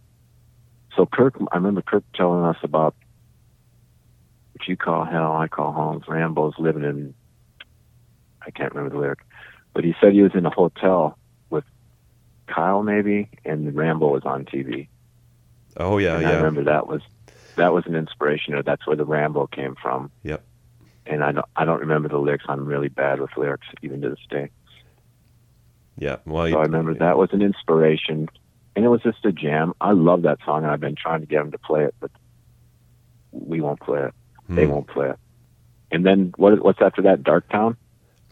so 0.96 1.06
Kirk, 1.06 1.36
I 1.52 1.56
remember 1.58 1.82
Kirk 1.82 2.04
telling 2.14 2.43
us 2.46 2.58
about 2.64 2.96
what 4.54 4.68
you 4.68 4.78
call 4.78 5.04
hell, 5.06 5.36
I 5.36 5.48
call 5.48 5.72
home. 5.72 6.04
Rambo's 6.08 6.54
living 6.58 6.84
in, 6.84 7.14
I 8.41 8.52
can't 8.52 8.74
remember 8.74 8.96
the 8.96 9.02
lyric, 9.02 9.20
but 9.74 9.84
he 9.84 9.93
said 10.00 10.14
he 10.14 10.22
was 10.22 10.34
in 10.34 10.46
a 10.46 10.50
hotel 10.50 11.18
with 11.50 11.66
Kyle 12.48 12.84
maybe, 12.84 13.30
and 13.43 13.76
Rambo 13.76 14.08
was 14.08 14.24
on 14.24 14.46
TV. 14.46 14.88
Oh 15.78 15.98
yeah, 15.98 16.18
and 16.18 16.28
I 16.28 16.36
remember 16.38 16.64
that 16.66 16.88
was 16.88 17.02
that 17.58 17.74
was 17.74 17.86
an 17.86 17.96
inspiration, 17.96 18.54
or 18.54 18.64
that's 18.64 18.88
where 18.88 18.96
the 18.96 19.06
Rambo 19.06 19.48
came 19.48 19.76
from. 19.82 20.10
Yep. 20.24 20.43
And 21.06 21.24
I 21.24 21.34
don't 21.34 21.46
I 21.56 21.66
don't 21.66 21.82
remember 21.82 22.08
the 22.08 22.18
lyrics. 22.18 22.46
I'm 22.48 22.66
really 22.66 22.88
bad 22.88 23.20
with 23.20 23.32
lyrics, 23.36 23.68
even 23.82 24.02
to 24.02 24.10
this 24.10 24.20
day. 24.30 24.50
yeah. 25.98 26.18
Well, 26.26 26.50
So 26.50 26.60
I 26.60 26.64
remember 26.64 26.93
that 26.93 27.18
was 27.18 27.30
an 27.34 27.41
inspiration, 27.41 28.30
and 28.76 28.84
it 28.86 28.90
was 28.90 29.02
just 29.02 29.24
a 29.26 29.32
jam. 29.32 29.74
I 29.82 29.92
love 29.92 30.24
that 30.24 30.40
song, 30.46 30.64
and 30.64 30.72
I've 30.72 30.80
been 30.80 30.96
trying 30.96 31.22
to 31.22 31.26
get 31.26 31.40
them 31.40 31.52
to 31.52 31.58
play 31.58 31.84
it, 31.86 31.96
but 32.00 32.12
we 33.32 33.62
won't 33.62 33.80
play 33.80 34.02
it. 34.04 34.14
They 34.50 34.66
Hmm. 34.66 34.72
won't 34.72 34.88
play 34.88 35.10
it. 35.10 35.20
And 35.92 36.06
then 36.06 36.34
what? 36.38 36.62
What's 36.64 36.82
after 36.82 37.02
that? 37.04 37.24
Darktown. 37.24 37.76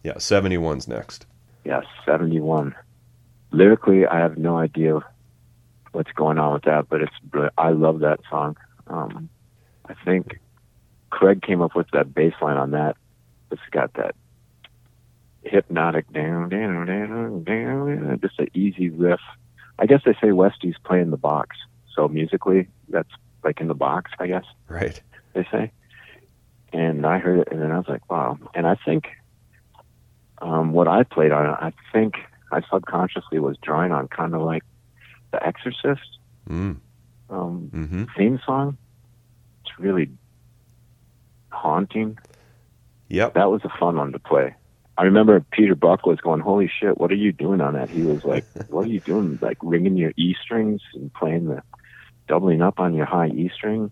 Yeah, 0.04 0.14
71's 0.16 0.88
next. 0.88 1.26
Yes, 1.64 1.86
71. 2.06 2.76
Lyrically, 3.52 4.06
I 4.06 4.20
have 4.20 4.38
no 4.38 4.58
idea 4.58 5.00
what's 5.94 6.12
going 6.12 6.38
on 6.40 6.54
with 6.54 6.64
that, 6.64 6.90
but 6.90 7.02
it's 7.02 7.18
brilliant. 7.24 7.54
I 7.58 7.70
love 7.70 8.00
that 8.00 8.20
song. 8.30 8.58
Um, 8.88 9.30
I 9.88 9.94
think 10.04 10.40
Craig 11.10 11.42
came 11.42 11.62
up 11.62 11.76
with 11.76 11.88
that 11.92 12.14
bass 12.14 12.34
line 12.42 12.58
on 12.58 12.72
that. 12.72 12.98
It's 13.52 13.62
got 13.72 13.94
that 13.94 14.16
hypnotic 15.44 16.12
down, 16.12 16.50
down, 16.50 16.86
down, 16.88 17.44
down. 17.44 18.20
Just 18.22 18.40
an 18.40 18.48
easy 18.54 18.90
riff. 18.90 19.20
I 19.80 19.86
guess 19.86 20.02
they 20.06 20.16
say 20.22 20.32
Westy's 20.32 20.76
playing 20.84 21.10
the 21.12 21.18
box. 21.18 21.58
So 21.96 22.08
musically, 22.08 22.68
that's 22.90 23.10
like 23.44 23.60
in 23.62 23.68
the 23.68 23.74
box, 23.76 24.12
I 24.20 24.28
guess 24.28 24.46
Right. 24.68 25.02
they 25.34 25.46
say. 25.52 25.72
And 26.72 27.06
I 27.06 27.20
heard 27.20 27.40
it, 27.40 27.50
and 27.52 27.62
then 27.62 27.72
I 27.72 27.78
was 27.78 27.88
like, 27.88 28.10
wow. 28.10 28.38
And 28.56 28.66
I 28.66 28.76
think 28.86 29.06
um, 30.42 30.74
what 30.74 30.88
I 30.88 31.04
played 31.04 31.32
on 31.32 31.46
I 31.46 31.72
think 31.92 32.16
I 32.52 32.62
subconsciously 32.72 33.40
was 33.40 33.58
drawing 33.62 33.92
on 33.92 34.08
kind 34.08 34.34
of 34.36 34.42
like 34.42 34.64
The 35.32 35.46
Exorcist 35.46 36.02
Mm. 36.50 36.78
um, 37.30 37.70
Mm-hmm. 37.74 38.04
theme 38.18 38.40
song. 38.46 38.78
It's 39.66 39.80
really 39.80 40.10
haunting. 41.52 42.18
Yep. 43.10 43.36
That 43.36 43.50
was 43.52 43.62
a 43.64 43.70
fun 43.80 43.96
one 43.98 44.12
to 44.12 44.20
play. 44.20 44.56
I 44.98 45.04
remember 45.04 45.44
Peter 45.52 45.76
Buck 45.76 46.06
was 46.06 46.20
going, 46.22 46.40
"Holy 46.42 46.70
shit, 46.80 47.00
what 47.00 47.12
are 47.12 47.16
you 47.16 47.32
doing 47.32 47.62
on 47.62 47.74
that?" 47.74 47.90
He 47.90 48.04
was 48.04 48.24
like, 48.24 48.46
"What 48.70 48.86
are 48.86 48.90
you 48.90 49.00
doing? 49.00 49.40
Like 49.42 49.58
ringing 49.62 49.98
your 49.98 50.14
E 50.18 50.36
strings 50.42 50.82
and 50.94 51.12
playing 51.14 51.48
the 51.48 51.64
doubling 52.28 52.62
up 52.62 52.80
on 52.80 52.94
your 52.94 53.06
high 53.06 53.28
E 53.28 53.50
string?" 53.56 53.92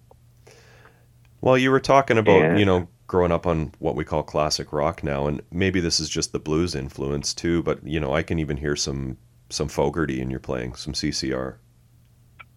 Well, 1.41 1.58
you 1.58 1.72
were 1.72 1.80
talking 1.80 2.20
about, 2.20 2.39
Yeah. 2.39 2.58
you 2.58 2.66
know, 2.66 2.88
growing 3.08 3.32
up 3.32 3.47
on 3.47 3.72
what 3.80 3.95
we 3.95 4.06
call 4.06 4.22
classic 4.22 4.72
rock 4.72 5.04
now, 5.04 5.28
and 5.28 5.41
maybe 5.52 5.80
this 5.80 5.99
is 5.99 6.08
just 6.08 6.32
the 6.32 6.39
blues 6.39 6.76
influence 6.76 7.34
too, 7.34 7.64
but 7.64 7.86
you 7.86 7.99
know, 7.99 8.14
I 8.14 8.22
can 8.22 8.38
even 8.39 8.58
hear 8.58 8.76
some 8.76 9.18
some 9.49 9.68
Fogerty 9.68 10.22
in 10.22 10.30
your 10.30 10.39
playing, 10.39 10.76
some 10.76 10.93
CCR. 10.93 11.56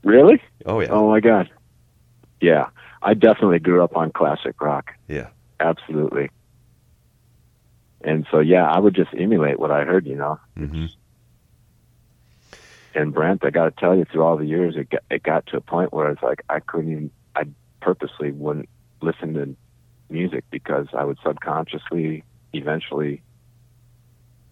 Really? 0.05 0.41
Oh 0.67 0.81
yeah. 0.81 0.89
Oh 0.91 1.09
my 1.09 1.21
god. 1.21 1.51
Yeah, 2.41 2.67
I 3.03 3.15
definitely 3.15 3.59
grew 3.59 3.83
up 3.83 3.97
on 3.97 4.13
classic 4.13 4.61
rock. 4.61 4.93
Yeah. 5.09 5.29
Absolutely. 5.61 6.29
And 8.05 8.27
so 8.31 8.41
yeah, 8.41 8.71
I 8.71 8.79
would 8.79 8.95
just 8.95 9.11
emulate 9.19 9.59
what 9.59 9.71
I 9.71 9.85
heard, 9.85 10.07
you 10.07 10.17
know. 10.17 10.39
hmm 10.57 10.87
And 12.95 13.13
Brant, 13.13 13.45
I 13.45 13.51
got 13.51 13.65
to 13.65 13.81
tell 13.81 13.97
you, 13.97 14.05
through 14.05 14.23
all 14.23 14.37
the 14.37 14.47
years, 14.47 14.77
it 14.77 14.91
got, 14.91 15.03
it 15.11 15.23
got 15.23 15.47
to 15.47 15.57
a 15.57 15.61
point 15.61 15.93
where 15.93 16.11
it's 16.11 16.23
like 16.23 16.43
I 16.49 16.61
couldn't 16.61 16.93
even. 16.93 17.11
I 17.35 17.45
purposely 17.81 18.31
wouldn't 18.31 18.69
listen 19.03 19.35
to 19.35 19.57
music 20.11 20.45
because 20.51 20.87
I 20.97 21.05
would 21.05 21.19
subconsciously, 21.25 22.25
eventually, 22.53 23.23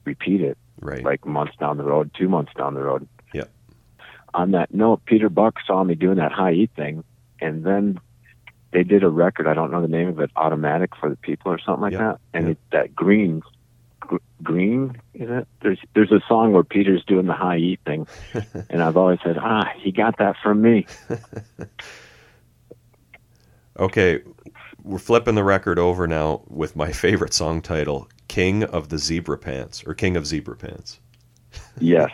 repeat 0.05 0.40
it 0.40 0.59
Right. 0.80 1.05
like 1.05 1.24
months 1.24 1.55
down 1.61 1.76
the 1.76 1.84
road, 1.84 2.11
two 2.18 2.28
months 2.28 2.53
down 2.59 2.74
the 2.74 2.82
road. 2.82 3.09
Yeah. 3.32 3.44
On 4.34 4.50
that 4.53 4.74
note, 4.74 5.03
Peter 5.07 5.28
Buck 5.28 5.57
saw 5.66 5.84
me 5.84 5.94
doing 5.94 6.16
that 6.16 6.32
high 6.32 6.53
E 6.53 6.68
thing, 6.74 7.05
and 7.40 7.64
then 7.64 8.00
they 8.72 8.82
did 8.84 9.02
a 9.04 9.08
record. 9.08 9.46
I 9.46 9.54
don't 9.54 9.70
know 9.70 9.82
the 9.82 9.88
name 9.88 10.08
of 10.08 10.20
it, 10.20 10.30
Automatic 10.36 10.96
for 10.96 11.08
the 11.10 11.16
People 11.16 11.52
or 11.52 11.58
something 11.58 11.82
like 11.82 11.92
Yeah, 11.92 11.98
that. 11.98 12.20
And 12.34 12.44
yeah. 12.46 12.50
it, 12.52 12.58
that 12.72 12.94
Green, 12.94 13.42
gr- 14.00 14.16
Green 14.42 15.00
is 15.14 15.30
it? 15.30 15.46
There's 15.60 15.78
there's 15.94 16.12
a 16.12 16.20
song 16.28 16.52
where 16.52 16.64
Peter's 16.64 17.04
doing 17.04 17.26
the 17.26 17.34
high 17.34 17.58
E 17.58 17.78
thing, 17.86 18.06
and 18.70 18.82
I've 18.82 18.96
always 18.96 19.18
said, 19.24 19.36
ah, 19.38 19.70
he 19.76 19.92
got 19.92 20.18
that 20.18 20.36
from 20.42 20.62
me. 20.62 20.86
Okay, 23.78 24.20
we're 24.82 24.98
flipping 24.98 25.34
the 25.34 25.44
record 25.44 25.78
over 25.78 26.06
now 26.06 26.42
with 26.46 26.76
my 26.76 26.92
favorite 26.92 27.32
song 27.32 27.62
title, 27.62 28.08
King 28.28 28.64
of 28.64 28.90
the 28.90 28.98
Zebra 28.98 29.38
Pants 29.38 29.82
or 29.86 29.94
King 29.94 30.16
of 30.16 30.26
Zebra 30.26 30.56
Pants. 30.56 31.00
Yes. 31.80 32.10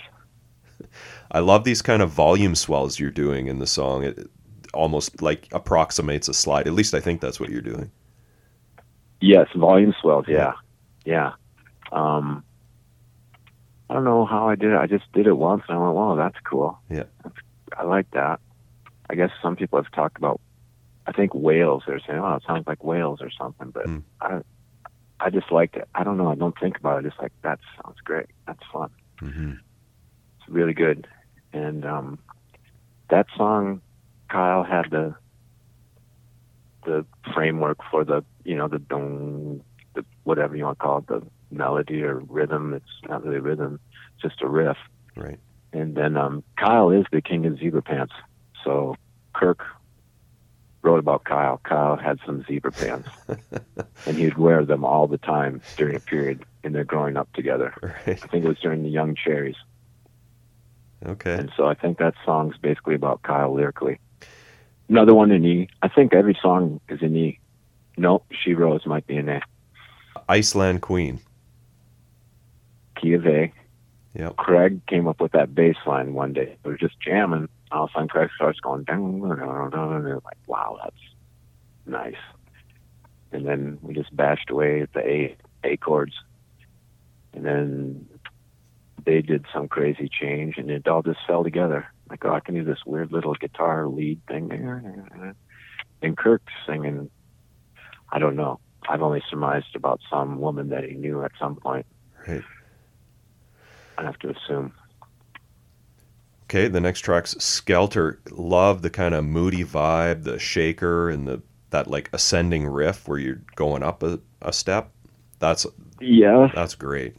I 1.33 1.41
love 1.41 1.65
these 1.65 1.83
kind 1.83 2.01
of 2.01 2.11
volume 2.11 2.55
swells 2.55 2.99
you're 2.99 3.11
doing 3.11 3.49
in 3.49 3.59
the 3.59 3.67
song. 3.67 4.05
It 4.05 4.31
almost 4.79 5.21
like 5.21 5.49
approximates 5.53 6.29
a 6.29 6.35
slide. 6.35 6.67
At 6.67 6.73
least 6.73 6.95
I 6.95 7.01
think 7.01 7.21
that's 7.21 7.39
what 7.41 7.51
you're 7.51 7.61
doing. 7.61 7.91
Yes, 9.21 9.49
volume 9.57 9.95
swells. 10.01 10.27
Yeah, 10.29 10.53
yeah. 11.05 11.33
Um, 11.91 12.45
I 13.91 13.95
don't 13.95 14.05
know 14.05 14.25
how 14.25 14.49
I 14.49 14.55
did 14.55 14.71
it. 14.73 14.77
I 14.79 14.87
just 14.87 15.11
did 15.13 15.27
it 15.27 15.33
once, 15.37 15.63
and 15.69 15.77
I 15.77 15.81
went, 15.81 15.95
"Wow, 15.95 16.15
that's 16.15 16.39
cool." 16.45 16.79
Yeah. 16.89 17.05
That's, 17.25 17.35
I 17.77 17.83
like 17.83 18.11
that. 18.13 18.41
I 19.11 19.15
guess 19.17 19.31
some 19.43 19.57
people 19.57 19.83
have 19.83 19.91
talked 19.93 20.17
about. 20.19 20.41
I 21.07 21.13
think 21.13 21.35
whales. 21.35 21.83
They're 21.87 22.01
saying, 22.07 22.19
"Oh, 22.21 22.35
it 22.35 22.43
sounds 22.47 22.67
like 22.67 22.85
whales 22.85 23.21
or 23.21 23.31
something," 23.31 23.71
but 23.71 23.87
Hmm. 23.87 23.99
I, 24.21 24.41
I 25.21 25.31
just 25.31 25.51
liked 25.51 25.77
it. 25.77 25.89
I 25.95 26.05
don't 26.05 26.17
know. 26.17 26.29
I 26.31 26.37
don't 26.37 26.57
think 26.61 26.79
about 26.79 27.01
it. 27.05 27.09
Just 27.09 27.21
like 27.21 27.33
that 27.43 27.59
sounds 27.83 27.99
great. 28.05 28.27
That's 28.47 28.63
fun. 28.73 28.91
hmm 29.19 29.53
It's 30.39 30.49
really 30.49 30.75
good. 30.75 31.09
And 31.53 31.85
um, 31.85 32.19
that 33.11 33.27
song, 33.37 33.81
Kyle 34.29 34.65
had 34.65 34.91
the 34.91 35.15
the 36.85 37.05
framework 37.35 37.79
for 37.91 38.05
the 38.05 38.25
you 38.45 38.57
know 38.57 38.69
the 38.69 38.79
dong, 38.79 39.63
the 39.95 40.05
whatever 40.25 40.57
you 40.57 40.65
want 40.65 40.79
to 40.79 40.83
call 40.83 40.99
it, 40.99 41.07
the 41.07 41.23
melody 41.51 42.03
or 42.03 42.17
rhythm. 42.17 42.75
It's 42.75 43.09
not 43.09 43.25
really 43.25 43.41
rhythm, 43.41 43.81
it's 44.15 44.23
just 44.23 44.43
a 44.43 44.49
riff. 44.49 44.77
Right. 45.17 45.39
And 45.73 45.95
then 45.95 46.17
um, 46.17 46.43
Kyle 46.57 46.91
is 46.91 47.05
the 47.13 47.21
king 47.21 47.45
of 47.47 47.59
zebra 47.59 47.83
pants. 47.83 48.15
So 48.65 48.97
Kirk 49.35 49.65
wrote 50.83 50.99
about 50.99 51.25
Kyle. 51.25 51.61
Kyle 51.63 51.97
had 51.97 52.19
some 52.25 52.45
zebra 52.45 52.73
pants, 52.73 53.09
and 54.07 54.17
he'd 54.17 54.39
wear 54.39 54.65
them 54.65 54.85
all 54.85 55.07
the 55.07 55.19
time 55.19 55.61
during 55.77 55.97
a 55.97 56.01
period 56.01 56.45
in 56.65 56.73
their 56.73 56.85
growing 56.85 57.17
up 57.17 57.31
together. 57.35 57.75
Right. 57.83 58.23
I 58.23 58.27
think 58.29 58.45
it 58.45 58.49
was 58.49 58.59
during 58.61 58.83
the 58.83 58.89
Young 58.89 59.15
Cherries. 59.15 59.57
Okay. 61.05 61.35
And 61.35 61.53
so 61.57 61.67
I 61.67 61.75
think 61.75 61.99
that 61.99 62.15
song's 62.25 62.57
basically 62.59 62.95
about 62.95 63.23
Kyle 63.23 63.55
lyrically. 63.55 64.01
Another 64.89 65.15
one 65.15 65.31
in 65.31 65.45
E. 65.45 65.69
I 65.83 65.89
think 65.89 66.15
every 66.15 66.37
song 66.41 66.81
is 66.89 67.03
in 67.03 67.17
E. 67.17 67.39
Nope, 67.97 68.25
She 68.33 68.55
Rose 68.55 68.87
might 68.87 69.07
be 69.07 69.17
in 69.17 69.29
A. 69.29 69.43
Iceland 70.29 70.83
Queen. 70.83 71.21
Key 73.01 73.15
of 73.15 73.27
A. 73.27 73.53
Yep. 74.15 74.37
Craig 74.37 74.81
came 74.87 75.07
up 75.07 75.21
with 75.21 75.33
that 75.33 75.55
bass 75.55 75.77
line 75.87 76.15
one 76.15 76.33
day. 76.33 76.57
We 76.65 76.73
were 76.73 76.79
just 76.79 76.99
jamming. 77.01 77.49
All 77.71 77.85
of 77.85 77.91
a 77.91 77.93
sudden, 77.93 78.09
Craig 78.09 78.31
starts 78.35 78.59
going 78.61 78.85
down, 78.85 79.21
and 79.23 80.07
they're 80.07 80.21
like, 80.25 80.39
wow, 80.47 80.79
that's 80.83 80.97
nice. 81.87 82.17
And 83.31 83.47
then 83.47 83.79
we 83.83 83.95
just 83.95 84.15
bashed 84.17 84.49
away 84.51 84.81
at 84.81 84.93
the 84.95 85.07
A, 85.07 85.37
A 85.65 85.77
chords. 85.77 86.15
And 87.35 87.45
then 87.45 88.09
they 89.05 89.21
did 89.21 89.45
some 89.53 89.69
crazy 89.69 90.09
change, 90.09 90.57
and 90.57 90.71
it 90.71 90.89
all 90.89 91.03
just 91.03 91.21
fell 91.27 91.45
together. 91.45 91.87
Like, 92.11 92.25
oh, 92.25 92.33
I 92.33 92.41
can 92.41 92.55
do 92.55 92.65
this 92.65 92.79
weird 92.87 93.13
little 93.13 93.35
guitar 93.35 93.87
lead 93.87 94.21
thing. 94.27 95.35
And 96.03 96.17
Kirk's 96.17 96.53
singing, 96.67 97.11
I 98.11 98.19
don't 98.19 98.37
know. 98.37 98.61
I've 98.89 99.03
only 99.03 99.23
surmised 99.29 99.75
about 99.77 100.01
some 100.11 100.41
woman 100.41 100.71
that 100.71 100.85
he 100.85 100.95
knew 100.95 101.23
at 101.25 101.33
some 101.39 101.57
point. 101.57 101.87
Right. 102.27 102.45
I 103.99 104.05
have 104.05 104.19
to 104.21 104.31
assume. 104.31 104.73
Okay, 106.45 106.69
the 106.69 106.81
next 106.81 107.01
track's 107.01 107.33
Skelter. 107.43 108.21
Love 108.31 108.81
the 108.83 108.91
kind 108.91 109.15
of 109.15 109.25
moody 109.25 109.65
vibe, 109.65 110.25
the 110.25 110.39
shaker, 110.39 111.11
and 111.11 111.29
the 111.29 111.43
that 111.71 111.87
like 111.89 112.09
ascending 112.15 112.67
riff 112.67 113.07
where 113.07 113.19
you're 113.19 113.43
going 113.55 113.83
up 113.83 114.03
a, 114.03 114.19
a 114.41 114.53
step. 114.53 114.91
That's 115.39 115.67
Yeah, 116.01 116.49
that's 116.55 116.75
great. 116.75 117.17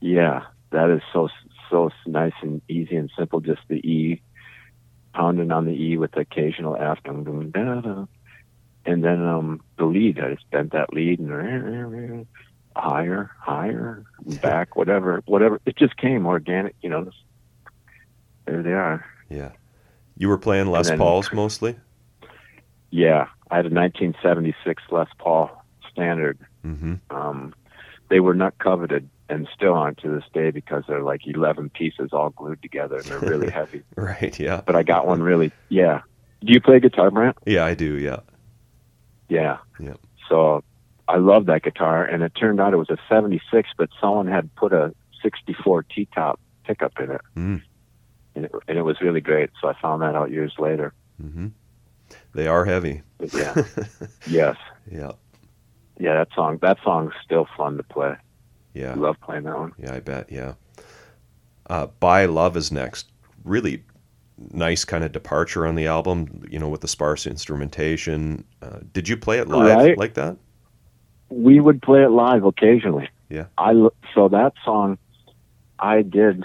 yeah, 0.00 0.42
that 0.70 0.90
is 0.90 1.02
so 1.12 1.28
so 1.70 1.90
nice 2.06 2.32
and 2.42 2.60
easy 2.68 2.96
and 2.96 3.10
simple. 3.16 3.40
Just 3.40 3.62
the 3.68 3.76
E, 3.76 4.22
pounding 5.14 5.50
on 5.52 5.66
the 5.66 5.72
E 5.72 5.96
with 5.96 6.12
the 6.12 6.20
occasional 6.20 6.76
F, 6.76 6.98
dum, 7.04 7.24
dum, 7.24 7.50
da, 7.50 7.80
da. 7.80 8.06
and 8.84 9.04
then 9.04 9.24
um 9.24 9.60
the 9.78 9.84
lead. 9.84 10.18
I 10.20 10.34
just 10.34 10.50
bent 10.50 10.72
that 10.72 10.92
lead 10.92 11.18
and 11.20 12.26
higher, 12.76 13.30
higher, 13.38 14.04
back, 14.42 14.76
whatever, 14.76 15.22
whatever. 15.26 15.60
It 15.66 15.76
just 15.76 15.96
came 15.96 16.26
organic, 16.26 16.74
you 16.82 16.90
know. 16.90 17.04
Just, 17.04 17.16
there 18.46 18.62
they 18.62 18.72
are. 18.72 19.04
Yeah. 19.30 19.52
You 20.16 20.28
were 20.28 20.38
playing 20.38 20.66
Les 20.68 20.88
then- 20.88 20.98
Pauls 20.98 21.32
mostly? 21.32 21.76
Yeah, 22.90 23.26
I 23.50 23.56
had 23.56 23.66
a 23.66 23.74
1976 23.74 24.82
Les 24.92 25.08
Paul 25.18 25.50
Standard. 25.90 26.38
Mm-hmm. 26.64 26.94
Um, 27.10 27.52
they 28.08 28.20
were 28.20 28.34
not 28.34 28.56
coveted 28.58 29.08
and 29.28 29.48
still 29.54 29.74
aren't 29.74 29.98
to 29.98 30.08
this 30.08 30.24
day 30.32 30.50
because 30.50 30.84
they're 30.86 31.02
like 31.02 31.22
11 31.26 31.70
pieces 31.70 32.10
all 32.12 32.30
glued 32.30 32.60
together 32.62 32.96
and 32.96 33.04
they're 33.06 33.18
really 33.20 33.50
heavy. 33.60 33.82
Right, 33.96 34.38
yeah. 34.38 34.60
But 34.64 34.76
I 34.76 34.82
got 34.82 35.06
one 35.06 35.22
really, 35.22 35.50
yeah. 35.68 36.02
Do 36.44 36.52
you 36.52 36.60
play 36.60 36.78
guitar, 36.80 37.10
Brant? 37.10 37.36
Yeah, 37.46 37.64
I 37.64 37.74
do, 37.74 37.94
yeah. 37.96 38.20
Yeah. 39.28 39.58
Yeah. 39.80 39.94
So 40.28 40.62
I 41.08 41.16
love 41.16 41.46
that 41.46 41.62
guitar, 41.62 42.04
and 42.04 42.22
it 42.22 42.32
turned 42.34 42.60
out 42.60 42.72
it 42.74 42.76
was 42.76 42.90
a 42.90 42.98
76, 43.08 43.70
but 43.78 43.88
someone 44.00 44.26
had 44.26 44.54
put 44.56 44.72
a 44.72 44.94
64 45.22 45.84
T-top 45.84 46.38
pickup 46.64 46.92
in 47.00 47.10
it. 47.10 47.20
Mm. 47.36 47.62
And 48.34 48.44
it, 48.46 48.52
and 48.68 48.78
it 48.78 48.82
was 48.82 49.00
really 49.00 49.20
great. 49.20 49.50
So 49.60 49.68
I 49.68 49.74
found 49.80 50.02
that 50.02 50.14
out 50.14 50.30
years 50.30 50.54
later. 50.58 50.92
Mm-hmm. 51.22 51.48
They 52.34 52.46
are 52.46 52.64
heavy. 52.64 53.02
But 53.18 53.32
yeah, 53.32 53.54
yes, 54.26 54.56
Yeah. 54.90 55.12
yeah. 55.98 56.14
That 56.14 56.28
song, 56.34 56.58
that 56.62 56.78
song's 56.84 57.12
still 57.24 57.46
fun 57.56 57.76
to 57.78 57.82
play. 57.82 58.16
I 58.74 58.78
Yeah. 58.78 58.94
love 58.94 59.16
playing 59.20 59.44
that 59.44 59.58
one. 59.58 59.72
Yeah, 59.78 59.94
I 59.94 60.00
bet, 60.00 60.30
yeah. 60.30 60.54
Uh 61.68 61.86
By 62.00 62.26
Love 62.26 62.56
is 62.56 62.70
next. 62.72 63.10
Really 63.44 63.82
nice 64.52 64.84
kind 64.84 65.04
of 65.04 65.12
departure 65.12 65.66
on 65.66 65.74
the 65.76 65.86
album, 65.86 66.42
you 66.50 66.58
know, 66.58 66.68
with 66.68 66.80
the 66.80 66.88
sparse 66.88 67.26
instrumentation. 67.26 68.44
Uh, 68.60 68.80
did 68.92 69.08
you 69.08 69.16
play 69.16 69.38
it 69.38 69.48
live 69.48 69.76
Right. 69.76 69.98
like 69.98 70.14
that? 70.14 70.36
We 71.30 71.60
would 71.60 71.80
play 71.82 72.02
it 72.02 72.10
live 72.10 72.44
occasionally. 72.44 73.08
Yeah. 73.28 73.46
I 73.58 73.72
so 74.14 74.28
that 74.28 74.54
song, 74.64 74.98
I 75.78 76.02
did. 76.02 76.44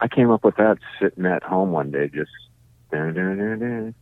I 0.00 0.08
came 0.08 0.30
up 0.30 0.44
with 0.44 0.56
that 0.56 0.78
sitting 1.00 1.24
at 1.26 1.42
home 1.42 1.72
one 1.72 1.90
day, 1.90 2.08
just 2.08 2.30
dun, 2.92 3.14
dun, 3.14 3.94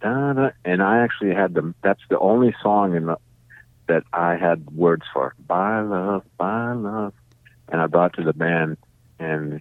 dun, 0.00 0.52
and 0.64 0.82
I 0.82 0.98
actually 0.98 1.34
had 1.34 1.54
the. 1.54 1.72
That's 1.82 2.02
the 2.10 2.18
only 2.18 2.54
song 2.62 2.96
in 2.96 3.06
the 3.06 3.16
that 3.88 4.04
I 4.12 4.36
had 4.36 4.70
words 4.70 5.04
for. 5.12 5.34
By 5.46 5.80
love, 5.80 6.22
by 6.36 6.72
love, 6.72 7.12
and 7.68 7.80
I 7.80 7.86
brought 7.86 8.12
to 8.14 8.22
the 8.22 8.32
band, 8.32 8.76
and 9.18 9.60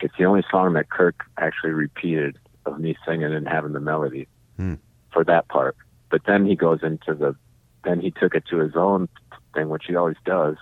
it's 0.00 0.14
the 0.18 0.24
only 0.24 0.44
song 0.50 0.74
that 0.74 0.90
Kirk 0.90 1.24
actually 1.38 1.72
repeated 1.72 2.38
of 2.66 2.78
me 2.78 2.96
singing 3.06 3.34
and 3.34 3.48
having 3.48 3.72
the 3.72 3.80
melody 3.80 4.28
Hmm. 4.56 4.74
for 5.12 5.24
that 5.24 5.48
part. 5.48 5.76
But 6.10 6.22
then 6.26 6.46
he 6.46 6.54
goes 6.54 6.82
into 6.82 7.14
the, 7.14 7.34
then 7.82 8.00
he 8.00 8.10
took 8.10 8.34
it 8.34 8.44
to 8.50 8.58
his 8.58 8.76
own 8.76 9.08
thing, 9.54 9.68
which 9.68 9.84
he 9.86 9.96
always 9.96 10.16
does, 10.24 10.56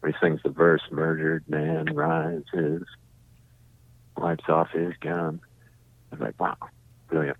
where 0.00 0.12
he 0.12 0.18
sings 0.20 0.42
the 0.42 0.50
verse, 0.50 0.82
"Murdered 0.90 1.48
man 1.48 1.86
rises, 1.94 2.84
wipes 4.16 4.48
off 4.48 4.70
his 4.70 4.92
gun." 5.00 5.40
I 6.12 6.16
was 6.16 6.20
like, 6.20 6.38
wow, 6.40 6.56
brilliant. 7.08 7.38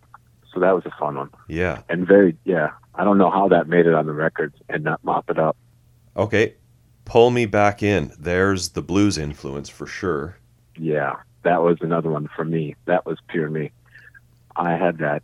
So 0.53 0.61
that 0.61 0.73
was 0.75 0.87
a 0.87 0.91
fun 0.99 1.17
one, 1.17 1.31
Yeah. 1.49 1.83
and 1.89 2.07
very, 2.07 2.37
yeah. 2.45 2.71
I 2.95 3.05
don't 3.05 3.19
know 3.19 3.31
how 3.31 3.49
that 3.49 3.69
made 3.69 3.87
it 3.87 3.95
on 3.95 4.07
the 4.07 4.13
records 4.13 4.57
and 4.69 4.85
not 4.85 5.03
mop 5.05 5.29
it 5.31 5.39
up. 5.39 5.57
Okay. 6.17 6.55
Pull 7.05 7.31
me 7.31 7.47
back 7.47 7.83
in. 7.83 8.13
There's 8.19 8.71
the 8.71 8.83
blues 8.83 9.19
influence 9.19 9.69
for 9.69 9.87
sure. 9.87 10.39
Yeah, 10.77 11.17
that 11.43 11.63
was 11.63 11.79
another 11.81 12.11
one 12.11 12.29
for 12.35 12.45
me. 12.45 12.77
That 12.87 13.05
was 13.05 13.19
pure 13.29 13.51
me. 13.51 13.73
I 14.57 14.73
had 14.77 14.99
that 14.99 15.23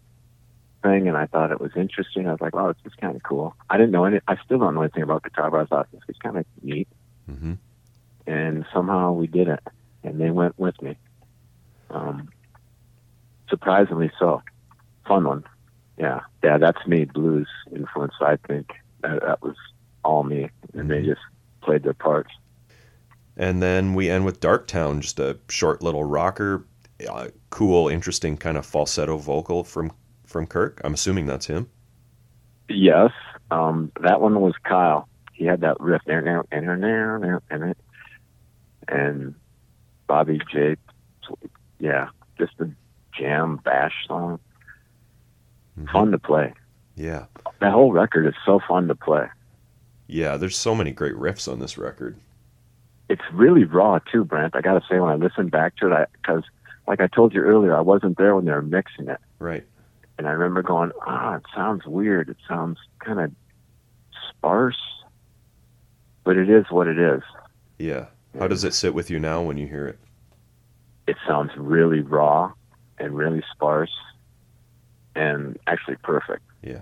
thing 0.83 1.09
and 1.09 1.17
I 1.17 1.27
thought 1.27 1.51
it 1.53 1.61
was 1.61 1.73
interesting. 1.77 2.29
I 2.29 2.33
was 2.33 2.41
like, 2.41 2.55
oh, 2.55 2.69
this 2.69 2.93
is 2.93 2.95
kind 3.01 3.17
of 3.17 3.23
cool. 3.23 3.55
I 3.69 3.77
didn't 3.77 3.93
know 3.93 4.05
any, 4.05 4.21
I 4.29 4.37
still 4.45 4.59
don't 4.59 4.75
know 4.75 4.83
anything 4.83 5.03
about 5.03 5.23
guitar, 5.23 5.51
but 5.51 5.61
I 5.61 5.65
thought 5.65 5.89
this 5.93 6.03
was 6.07 6.17
kind 6.23 6.37
of 6.37 6.45
neat. 6.63 6.89
hmm 7.27 7.55
And 8.27 8.67
somehow 8.73 9.13
we 9.13 9.27
did 9.27 9.49
it 9.49 9.61
and 10.03 10.21
they 10.21 10.31
went 10.31 10.59
with 10.59 10.81
me. 10.83 10.97
Um, 11.91 12.29
surprisingly 13.49 14.11
so. 14.19 14.43
Fun 15.07 15.25
one. 15.25 15.45
Yeah. 16.01 16.21
Yeah, 16.43 16.57
that's 16.57 16.87
me, 16.87 17.05
blues 17.05 17.49
influence, 17.77 18.15
I 18.23 18.37
think. 18.49 18.71
That, 19.03 19.21
that 19.21 19.43
was 19.43 19.57
all 20.03 20.23
me. 20.25 20.49
And 20.73 20.91
they 20.91 21.03
Mhm. 21.03 21.07
just 21.07 21.21
played 21.63 21.83
their 21.83 21.93
parts. 21.95 22.31
And 23.37 23.63
then 23.63 23.93
we 23.95 24.09
end 24.09 24.25
with 24.25 24.41
Darktown, 24.41 25.01
just 25.01 25.21
a 25.21 25.39
short 25.49 25.83
little 25.83 26.05
rocker, 26.05 26.65
uh, 27.09 27.29
cool, 27.51 27.89
interesting 27.89 28.37
kind 28.39 28.57
of 28.57 28.65
falsetto 28.67 29.19
vocal 29.19 29.63
from 29.63 29.93
from 30.27 30.47
Kirk. 30.47 30.81
I'm 30.85 30.95
assuming 30.95 31.27
that's 31.27 31.47
him. 31.47 31.69
Yes, 32.69 33.11
um, 33.51 33.91
that 34.01 34.21
one 34.21 34.41
was 34.41 34.55
Kyle. 34.63 35.09
He 35.33 35.45
had 35.45 35.61
that 35.63 35.81
riff 35.81 36.03
there, 36.07 36.23
now, 36.23 36.45
and 36.53 36.69
there, 36.69 36.77
now, 36.77 37.19
now, 37.19 37.41
and 37.51 37.65
it, 37.71 37.79
and 38.87 39.35
Bobby 40.07 40.41
J. 40.53 40.77
Yeah, 41.81 42.09
just 42.39 42.53
a 42.61 42.71
jam 43.19 43.57
bash 43.65 44.07
song. 44.07 44.39
Mhm. 45.79 45.91
Fun 45.91 46.11
to 46.13 46.19
play. 46.19 46.55
Yeah. 46.97 47.27
That 47.61 47.73
whole 47.73 47.93
record 47.93 48.27
is 48.27 48.35
so 48.45 48.61
fun 48.67 48.89
to 48.89 48.95
play. 48.95 49.29
Yeah, 50.07 50.37
there's 50.37 50.57
so 50.57 50.75
many 50.75 50.91
great 50.91 51.15
riffs 51.15 51.51
on 51.51 51.61
this 51.61 51.79
record. 51.79 52.17
It's 53.09 53.23
really 53.33 53.65
raw 53.65 53.99
too, 53.99 54.25
Brant. 54.25 54.55
I 54.57 54.61
got 54.61 54.81
to 54.81 54.87
say, 54.89 54.99
when 55.01 55.11
I 55.11 55.15
listened 55.15 55.51
back 55.51 55.77
to 55.77 55.93
it, 55.93 56.09
because 56.13 56.45
like 56.87 57.01
I 57.01 57.07
told 57.07 57.35
you 57.35 57.43
earlier, 57.43 57.77
I 57.77 57.81
wasn't 57.81 58.19
there 58.19 58.35
when 58.35 58.45
they 58.45 58.53
were 58.53 58.63
mixing 58.63 59.09
it. 59.09 59.19
Right. 59.39 59.65
And 60.19 60.27
I 60.27 60.33
remember 60.33 60.63
going, 60.63 60.93
ah, 61.07 61.37
it 61.37 61.43
sounds 61.55 61.87
weird. 61.87 62.29
It 62.29 62.37
sounds 62.47 62.79
kind 62.99 63.21
of 63.21 63.33
sparse, 64.29 64.81
but 66.25 66.37
it 66.37 66.51
is 66.51 66.67
what 66.71 66.87
it 66.87 66.99
is. 66.99 67.23
Yeah. 67.79 68.07
How 68.39 68.47
does 68.49 68.65
it 68.65 68.75
sit 68.75 68.95
with 68.95 69.11
you 69.11 69.19
now 69.19 69.43
when 69.43 69.57
you 69.57 69.67
hear 69.67 69.87
it? 69.87 69.99
It 71.07 71.17
sounds 71.27 71.51
really 71.57 72.01
raw 72.01 72.53
and 72.99 73.17
really 73.17 73.43
sparse 73.53 73.95
and 75.21 75.59
actually 75.67 75.97
perfect. 75.97 76.43
Yeah. 76.63 76.81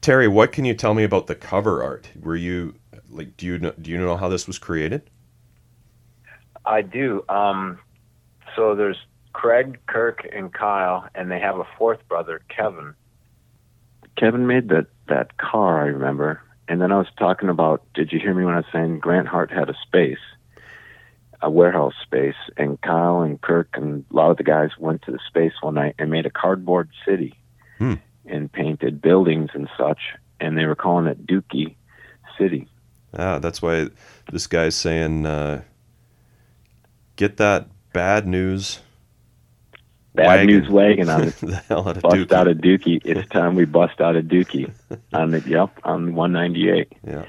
Terry, 0.00 0.28
what 0.28 0.50
can 0.50 0.64
you 0.64 0.74
tell 0.74 0.94
me 0.94 1.04
about 1.04 1.28
the 1.28 1.34
cover 1.34 1.82
art? 1.82 2.10
Were 2.20 2.36
you 2.36 2.74
like 3.08 3.36
do 3.36 3.46
you 3.46 3.58
know, 3.58 3.72
do 3.80 3.90
you 3.90 3.98
know 3.98 4.16
how 4.16 4.28
this 4.28 4.46
was 4.46 4.58
created? 4.58 5.08
I 6.66 6.82
do. 6.82 7.24
Um, 7.28 7.78
so 8.56 8.74
there's 8.74 8.98
Craig, 9.32 9.78
Kirk, 9.86 10.26
and 10.32 10.52
Kyle, 10.52 11.08
and 11.14 11.30
they 11.30 11.38
have 11.38 11.56
a 11.56 11.66
fourth 11.78 12.06
brother, 12.08 12.42
Kevin. 12.48 12.94
Kevin 14.16 14.46
made 14.46 14.68
that 14.68 14.86
that 15.08 15.38
car, 15.38 15.82
I 15.82 15.86
remember. 15.86 16.42
And 16.68 16.80
then 16.80 16.92
I 16.92 16.98
was 16.98 17.08
talking 17.18 17.48
about. 17.48 17.82
Did 17.94 18.12
you 18.12 18.18
hear 18.18 18.34
me 18.34 18.44
when 18.44 18.54
I 18.54 18.58
was 18.58 18.66
saying 18.72 18.98
Grant 18.98 19.28
Hart 19.28 19.52
had 19.52 19.68
a 19.70 19.74
space, 19.86 20.18
a 21.42 21.50
warehouse 21.50 21.94
space, 22.02 22.34
and 22.56 22.80
Kyle 22.82 23.22
and 23.22 23.40
Kirk 23.40 23.68
and 23.74 24.04
a 24.10 24.14
lot 24.14 24.30
of 24.30 24.36
the 24.36 24.42
guys 24.44 24.70
went 24.78 25.02
to 25.02 25.10
the 25.12 25.18
space 25.26 25.52
one 25.60 25.74
night 25.74 25.94
and 25.98 26.10
made 26.10 26.26
a 26.26 26.30
cardboard 26.30 26.90
city, 27.06 27.34
Hmm. 27.78 27.94
and 28.26 28.50
painted 28.52 29.00
buildings 29.00 29.50
and 29.54 29.68
such, 29.78 29.98
and 30.40 30.56
they 30.58 30.66
were 30.66 30.74
calling 30.74 31.06
it 31.06 31.26
Dookie 31.26 31.74
City. 32.38 32.68
Ah, 33.18 33.38
that's 33.38 33.60
why 33.62 33.88
this 34.30 34.46
guy's 34.46 34.74
saying 34.76 35.26
uh, 35.26 35.62
get 37.16 37.36
that 37.38 37.68
bad 37.92 38.26
news 38.26 38.80
Bad 40.14 40.26
Wagon. 40.26 40.46
news 40.46 40.68
wagon 40.68 41.08
on 41.14 41.22
it. 41.28 41.36
the 41.36 41.56
hell 41.68 41.88
out 41.88 41.96
of 41.96 42.02
bust 42.02 42.16
Dookie. 42.16 42.32
out 42.32 42.48
of 42.48 42.56
Dookie. 42.58 43.00
It's 43.04 43.28
time 43.30 43.54
we 43.54 43.64
bust 43.64 44.00
out 44.00 44.16
of 44.16 44.24
Dookie 44.26 44.70
on 45.12 45.30
the 45.30 45.40
yep 45.46 45.70
on 45.84 46.14
198. 46.14 46.92
Yeah. 47.06 47.24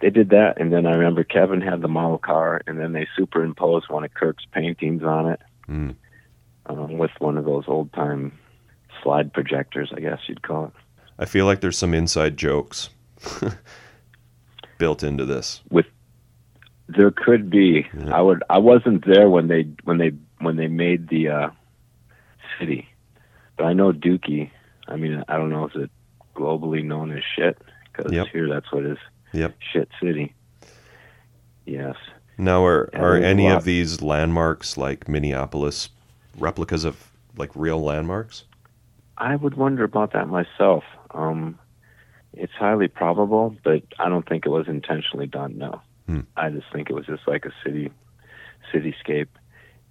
They 0.00 0.10
did 0.10 0.30
that, 0.30 0.60
and 0.60 0.72
then 0.72 0.86
I 0.86 0.92
remember 0.92 1.24
Kevin 1.24 1.60
had 1.60 1.80
the 1.80 1.88
model 1.88 2.18
car, 2.18 2.60
and 2.66 2.78
then 2.78 2.92
they 2.92 3.06
superimposed 3.16 3.88
one 3.88 4.04
of 4.04 4.12
Kirk's 4.14 4.44
paintings 4.52 5.02
on 5.02 5.28
it 5.30 5.40
Mm. 5.68 5.94
um, 6.66 6.98
with 6.98 7.12
one 7.20 7.38
of 7.38 7.44
those 7.46 7.64
old 7.68 7.90
time 7.94 8.32
slide 9.02 9.32
projectors, 9.32 9.90
I 9.96 10.00
guess 10.00 10.18
you'd 10.26 10.42
call 10.42 10.66
it. 10.66 10.72
I 11.18 11.24
feel 11.24 11.46
like 11.46 11.60
there's 11.60 11.78
some 11.78 11.94
inside 11.94 12.36
jokes 12.36 12.90
built 14.78 15.02
into 15.02 15.24
this. 15.24 15.62
With 15.70 15.86
there 16.88 17.10
could 17.10 17.48
be. 17.50 17.86
Yeah. 17.96 18.14
I 18.14 18.20
would. 18.20 18.42
I 18.50 18.58
wasn't 18.58 19.06
there 19.06 19.30
when 19.30 19.48
they 19.48 19.68
when 19.84 19.98
they 19.98 20.12
when 20.40 20.56
they 20.56 20.66
made 20.66 21.08
the 21.08 21.28
uh, 21.28 21.50
city, 22.58 22.88
but 23.56 23.64
I 23.64 23.72
know 23.72 23.92
Dookie. 23.92 24.50
I 24.86 24.96
mean, 24.96 25.24
I 25.28 25.36
don't 25.38 25.48
know 25.50 25.64
if 25.64 25.74
it's 25.76 25.92
globally 26.36 26.84
known 26.84 27.10
as 27.16 27.22
shit 27.36 27.56
because 27.90 28.12
Yep. 28.12 28.26
here 28.32 28.48
that's 28.48 28.70
what 28.70 28.84
it 28.84 28.92
is. 28.92 28.98
Yep. 29.34 29.56
Shit 29.72 29.88
city. 30.00 30.34
Yes. 31.66 31.96
Now, 32.38 32.64
are 32.64 32.90
are 32.94 33.16
any 33.16 33.48
of 33.48 33.64
these 33.64 34.00
landmarks 34.02 34.76
like 34.76 35.08
Minneapolis 35.08 35.90
replicas 36.38 36.84
of 36.84 37.10
like 37.36 37.50
real 37.54 37.82
landmarks? 37.82 38.44
I 39.18 39.36
would 39.36 39.54
wonder 39.54 39.84
about 39.84 40.12
that 40.12 40.28
myself. 40.28 40.82
Um, 41.12 41.58
it's 42.32 42.52
highly 42.52 42.88
probable, 42.88 43.56
but 43.62 43.82
I 43.98 44.08
don't 44.08 44.28
think 44.28 44.46
it 44.46 44.50
was 44.50 44.66
intentionally 44.68 45.26
done. 45.26 45.56
No, 45.58 45.80
Hmm. 46.06 46.20
I 46.36 46.50
just 46.50 46.66
think 46.72 46.90
it 46.90 46.94
was 46.94 47.06
just 47.06 47.26
like 47.28 47.44
a 47.44 47.52
city 47.64 47.90
cityscape. 48.72 49.28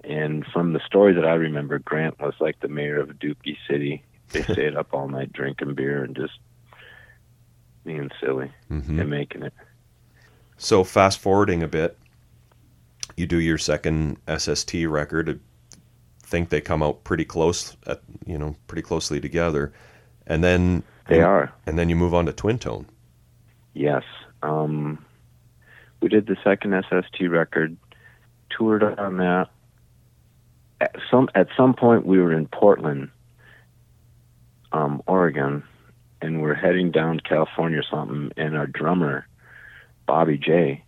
And 0.04 0.46
from 0.52 0.74
the 0.74 0.82
story 0.86 1.14
that 1.14 1.26
I 1.26 1.34
remember, 1.36 1.80
Grant 1.80 2.20
was 2.20 2.34
like 2.42 2.60
the 2.60 2.68
mayor 2.68 3.00
of 3.00 3.10
Dookie 3.12 3.58
City. 3.70 4.04
They 4.32 4.42
stayed 4.54 4.76
up 4.76 4.94
all 4.94 5.08
night 5.08 5.32
drinking 5.32 5.76
beer 5.76 6.04
and 6.04 6.14
just 6.16 6.34
being 7.84 8.10
silly 8.20 8.52
hmm 8.68 9.00
and 9.00 9.10
making 9.10 9.44
it. 9.44 9.54
So 10.58 10.84
fast 10.84 11.20
forwarding 11.20 11.64
a 11.64 11.68
bit, 11.68 11.98
you 13.18 13.26
do 13.28 13.40
your 13.40 13.58
second 13.58 14.18
SST 14.28 14.74
record. 14.88 15.30
I 15.30 15.36
think 16.26 16.50
they 16.50 16.62
come 16.62 16.82
out 16.82 17.04
pretty 17.04 17.26
close, 17.26 17.76
at, 17.86 18.02
you 18.26 18.38
know, 18.38 18.56
pretty 18.68 18.82
closely 18.82 19.20
together, 19.20 19.74
and 20.26 20.44
then 20.44 20.84
They 21.08 21.22
are. 21.22 21.52
and 21.68 21.78
then 21.78 21.90
you 21.90 21.96
move 21.96 22.14
on 22.14 22.26
to 22.28 22.34
Twin 22.34 22.58
Tone. 22.60 22.86
Yes. 23.74 24.04
Um, 24.42 25.04
we 26.02 26.10
did 26.10 26.28
the 26.28 26.38
second 26.44 26.74
SST 26.90 27.22
record, 27.30 27.76
toured 28.50 28.84
on 28.84 29.18
that. 29.18 29.50
At 30.82 30.96
some 31.10 31.30
at 31.36 31.48
some 31.56 31.74
point, 31.74 32.06
we 32.06 32.20
were 32.20 32.34
in 32.34 32.48
Portland, 32.48 33.10
um, 34.72 35.02
Oregon, 35.08 35.64
and 36.24 36.42
we're 36.42 36.54
heading 36.54 36.90
down 36.90 37.18
to 37.18 37.24
California 37.24 37.80
or 37.80 37.84
something. 37.92 38.32
And 38.38 38.56
our 38.56 38.66
drummer, 38.66 39.28
Bobby 40.08 40.38
J, 40.38 40.84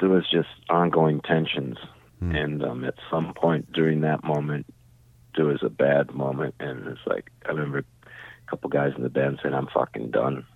there 0.00 0.08
was 0.08 0.24
just 0.30 0.48
ongoing 0.70 1.20
tensions. 1.20 1.76
Hmm. 2.20 2.34
And 2.34 2.64
um, 2.64 2.84
at 2.84 2.94
some 3.10 3.34
point 3.34 3.70
during 3.72 4.00
that 4.00 4.24
moment, 4.24 4.66
there 5.36 5.44
was 5.44 5.62
a 5.62 5.68
bad 5.68 6.14
moment, 6.14 6.54
and 6.58 6.86
it's 6.86 7.06
like 7.06 7.30
I 7.44 7.50
remember 7.50 7.78
a 7.78 8.50
couple 8.50 8.70
guys 8.70 8.92
in 8.96 9.02
the 9.02 9.10
band 9.10 9.40
saying, 9.42 9.54
"I'm 9.54 9.66
fucking 9.66 10.10
done." 10.10 10.46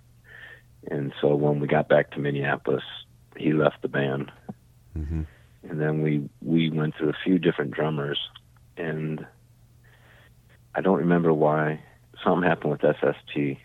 And 0.89 1.13
so 1.19 1.35
when 1.35 1.59
we 1.59 1.67
got 1.67 1.89
back 1.89 2.11
to 2.11 2.19
Minneapolis, 2.19 2.83
he 3.35 3.51
left 3.51 3.81
the 3.81 3.89
band, 3.89 4.31
hmm 4.93 5.23
and 5.67 5.81
then 5.81 6.01
we 6.01 6.29
we 6.41 6.69
went 6.69 6.95
through 6.95 7.09
a 7.09 7.17
few 7.25 7.37
different 7.37 7.71
drummers, 7.71 8.17
and 8.77 9.25
I 10.73 10.79
don't 10.79 10.99
remember 10.99 11.33
why. 11.33 11.81
Something 12.23 12.47
happened 12.47 12.71
with 12.71 12.81
SST. 12.81 13.57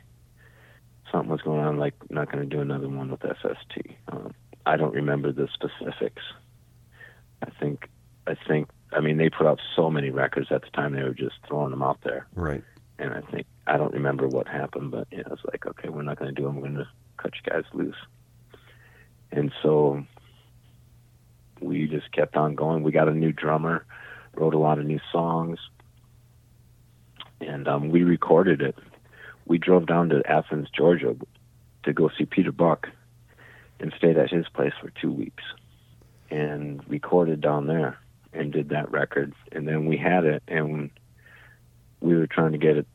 something 1.11 1.31
was 1.31 1.43
going 1.43 1.61
on, 1.61 1.79
like 1.79 1.95
not 2.11 2.31
going 2.31 2.49
to 2.49 2.57
do 2.57 2.61
another 2.61 2.89
one 2.89 3.11
with 3.11 3.21
SST. 3.21 3.79
Um, 4.09 4.35
I 4.67 4.77
don't 4.77 4.95
remember 4.95 5.33
the 5.33 5.49
specifics. 5.53 6.23
I 7.43 7.51
think, 7.61 7.89
I 8.27 8.35
think, 8.49 8.69
I 8.93 9.01
mean, 9.01 9.19
they 9.19 9.29
put 9.29 9.47
out 9.47 9.61
so 9.77 9.91
many 9.91 10.11
records 10.11 10.49
at 10.51 10.63
the 10.63 10.71
time; 10.71 10.95
they 10.95 11.03
were 11.03 11.15
just 11.15 11.37
throwing 11.47 11.71
them 11.71 11.83
out 11.83 11.99
there. 12.05 12.27
Right. 12.35 12.63
And 12.99 13.13
I 13.13 13.21
think 13.23 13.47
I 13.67 13.77
don't 13.77 13.93
remember 13.93 14.29
what 14.29 14.47
happened, 14.47 14.93
but 14.93 15.09
yeah, 15.11 15.23
it's 15.31 15.45
like, 15.51 15.67
okay, 15.67 15.89
we're 15.89 16.03
not 16.03 16.19
going 16.19 16.33
to 16.33 16.41
do 16.41 16.47
them. 16.47 16.57
We're 16.57 16.69
going 16.69 16.75
to 16.77 16.89
cut 17.17 17.33
you 17.35 17.51
guys 17.51 17.65
loose. 17.73 17.97
And 19.33 19.53
so 19.63 20.05
we 21.61 21.89
just 21.89 22.13
kept 22.13 22.37
on 22.37 22.55
going. 22.55 22.83
We 22.83 22.93
got 22.93 23.09
a 23.09 23.15
new 23.15 23.33
drummer, 23.33 23.85
wrote 24.35 24.55
a 24.55 24.59
lot 24.59 24.79
of 24.79 24.87
new 24.87 25.01
songs, 25.11 25.59
and 27.45 27.69
um, 27.69 27.91
we 27.91 28.03
recorded 28.03 28.61
it. 28.61 28.77
We 29.47 29.59
drove 29.59 29.87
down 29.87 30.09
to 30.11 30.23
Athens, 30.31 30.69
Georgia, 30.71 31.17
to 31.85 31.93
go 31.93 32.11
see 32.17 32.25
Peter 32.25 32.53
Buck, 32.53 32.89
and 33.79 33.93
stayed 33.97 34.17
at 34.17 34.31
his 34.31 34.49
place 34.49 34.73
for 34.81 34.91
two 34.91 35.13
weeks, 35.13 35.45
and 36.31 36.83
recorded 36.89 37.41
down 37.41 37.67
there, 37.67 37.99
and 38.33 38.53
did 38.53 38.71
that 38.71 38.91
record. 38.91 39.35
And 39.53 39.69
then 39.69 39.87
we 39.87 39.97
had 39.97 40.25
it, 40.25 40.43
and 40.49 40.91
we 42.01 42.17
were 42.17 42.27
trying 42.27 42.53
to 42.53 42.59
get 42.59 42.77
it 42.77 42.87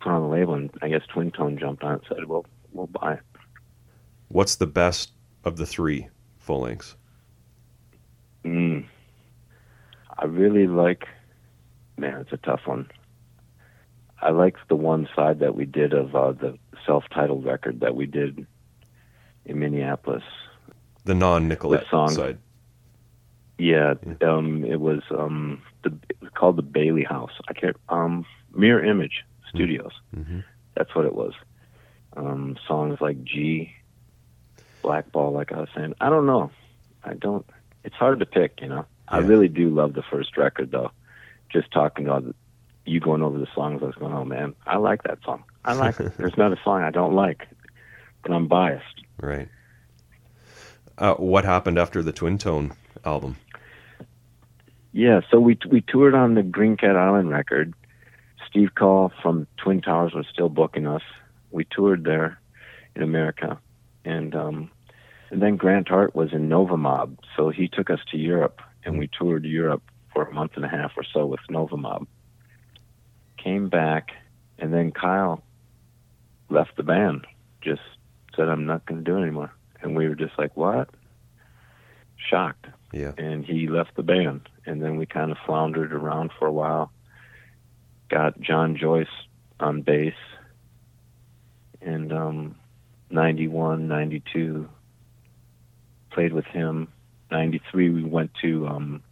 put 0.00 0.10
on 0.10 0.22
the 0.22 0.28
label, 0.28 0.54
and 0.54 0.70
I 0.82 0.88
guess 0.88 1.02
Twin 1.08 1.30
Tone 1.30 1.58
jumped 1.58 1.82
on 1.82 1.94
it 1.94 2.02
and 2.08 2.16
said, 2.16 2.24
"Well, 2.26 2.44
we'll 2.72 2.86
buy 2.86 3.14
it." 3.14 3.20
What's 4.28 4.56
the 4.56 4.66
best 4.66 5.12
of 5.44 5.56
the 5.56 5.66
three 5.66 6.08
full 6.38 6.60
lengths? 6.60 6.96
Mm. 8.44 8.84
I 10.18 10.24
really 10.26 10.66
like. 10.66 11.08
Man, 11.96 12.20
it's 12.20 12.32
a 12.32 12.36
tough 12.36 12.62
one. 12.66 12.90
I 14.24 14.30
like 14.30 14.56
the 14.68 14.74
one 14.74 15.06
side 15.14 15.40
that 15.40 15.54
we 15.54 15.66
did 15.66 15.92
of 15.92 16.16
uh, 16.16 16.32
the 16.32 16.58
self-titled 16.86 17.44
record 17.44 17.80
that 17.80 17.94
we 17.94 18.06
did 18.06 18.46
in 19.44 19.58
Minneapolis. 19.58 20.24
The 21.04 21.14
non-Nicollet 21.14 21.84
song. 21.90 22.08
side. 22.08 22.38
Yeah, 23.58 23.94
um, 24.22 24.64
it 24.64 24.80
was 24.80 25.02
um, 25.10 25.62
the 25.82 25.96
it 26.08 26.16
was 26.20 26.30
called 26.34 26.56
the 26.56 26.62
Bailey 26.62 27.04
House. 27.04 27.30
I 27.48 27.52
can't 27.52 27.76
um, 27.90 28.24
Mirror 28.54 28.84
Image 28.86 29.22
Studios. 29.50 29.92
hmm 30.12 30.40
That's 30.74 30.94
what 30.94 31.04
it 31.04 31.14
was. 31.14 31.34
Um, 32.16 32.56
songs 32.66 33.00
like 33.00 33.22
G, 33.22 33.72
Blackball, 34.82 35.32
like 35.32 35.52
I 35.52 35.60
was 35.60 35.68
saying. 35.76 35.94
I 36.00 36.08
don't 36.08 36.26
know. 36.26 36.50
I 37.04 37.14
don't. 37.14 37.46
It's 37.84 37.94
hard 37.94 38.18
to 38.20 38.26
pick, 38.26 38.60
you 38.62 38.68
know. 38.68 38.86
I 39.06 39.18
really 39.18 39.48
do 39.48 39.68
love 39.68 39.92
the 39.92 40.02
first 40.02 40.36
record, 40.38 40.70
though. 40.70 40.90
Just 41.50 41.70
talking 41.70 42.06
about 42.06 42.24
you 42.86 43.00
going 43.00 43.22
over 43.22 43.38
the 43.38 43.46
songs, 43.54 43.82
I 43.82 43.86
was 43.86 43.94
going, 43.94 44.12
oh 44.12 44.24
man, 44.24 44.54
I 44.66 44.76
like 44.76 45.02
that 45.04 45.18
song. 45.24 45.44
I 45.64 45.74
like 45.74 45.98
it. 46.00 46.12
There's 46.18 46.36
not 46.36 46.52
a 46.52 46.60
song 46.62 46.82
I 46.82 46.90
don't 46.90 47.14
like, 47.14 47.46
but 48.22 48.32
I'm 48.32 48.48
biased. 48.48 49.02
Right. 49.20 49.48
Uh, 50.96 51.14
what 51.14 51.44
happened 51.44 51.78
after 51.78 52.02
the 52.02 52.12
Twin 52.12 52.38
Tone 52.38 52.74
album? 53.04 53.36
Yeah, 54.92 55.22
so 55.30 55.40
we 55.40 55.58
we 55.68 55.80
toured 55.80 56.14
on 56.14 56.34
the 56.34 56.42
Green 56.42 56.76
Cat 56.76 56.96
Island 56.96 57.30
record. 57.30 57.74
Steve 58.48 58.70
Kaul 58.76 59.10
from 59.22 59.48
Twin 59.56 59.80
Towers 59.80 60.14
was 60.14 60.26
still 60.32 60.48
booking 60.48 60.86
us. 60.86 61.02
We 61.50 61.64
toured 61.64 62.04
there 62.04 62.38
in 62.94 63.02
America, 63.02 63.58
and 64.04 64.36
um, 64.36 64.70
and 65.30 65.42
then 65.42 65.56
Grant 65.56 65.88
Hart 65.88 66.14
was 66.14 66.32
in 66.32 66.48
Nova 66.48 66.76
Mob, 66.76 67.18
so 67.36 67.50
he 67.50 67.66
took 67.66 67.90
us 67.90 67.98
to 68.12 68.16
Europe, 68.16 68.60
and 68.84 68.96
we 68.96 69.08
toured 69.08 69.44
Europe 69.44 69.82
for 70.12 70.26
a 70.26 70.32
month 70.32 70.52
and 70.54 70.64
a 70.64 70.68
half 70.68 70.92
or 70.96 71.02
so 71.12 71.26
with 71.26 71.40
Nova 71.50 71.76
Mob. 71.76 72.06
Came 73.44 73.68
back, 73.68 74.12
and 74.58 74.72
then 74.72 74.90
Kyle 74.90 75.44
left 76.48 76.76
the 76.76 76.82
band. 76.82 77.26
Just 77.60 77.82
said, 78.34 78.48
"I'm 78.48 78.64
not 78.64 78.86
going 78.86 79.04
to 79.04 79.10
do 79.10 79.18
it 79.18 79.22
anymore," 79.22 79.52
and 79.82 79.94
we 79.94 80.08
were 80.08 80.14
just 80.14 80.36
like, 80.38 80.56
"What?" 80.56 80.88
Shocked 82.16 82.66
Yeah. 82.92 83.12
and 83.18 83.44
he 83.44 83.68
left 83.68 83.96
the 83.96 84.02
band. 84.02 84.48
And 84.64 84.82
then 84.82 84.96
we 84.96 85.04
kind 85.04 85.30
of 85.30 85.36
floundered 85.44 85.92
around 85.92 86.30
for 86.38 86.46
a 86.46 86.52
while. 86.52 86.90
Got 88.08 88.40
John 88.40 88.76
Joyce 88.76 89.06
on 89.60 89.82
bass. 89.82 90.14
And 91.82 92.12
um, 92.14 92.54
91, 93.10 93.88
92, 93.88 94.66
played 96.12 96.32
with 96.32 96.46
him. 96.46 96.88
93, 97.30 97.90
we 97.90 98.04
went 98.04 98.30
to. 98.40 98.66
Um, 98.68 99.02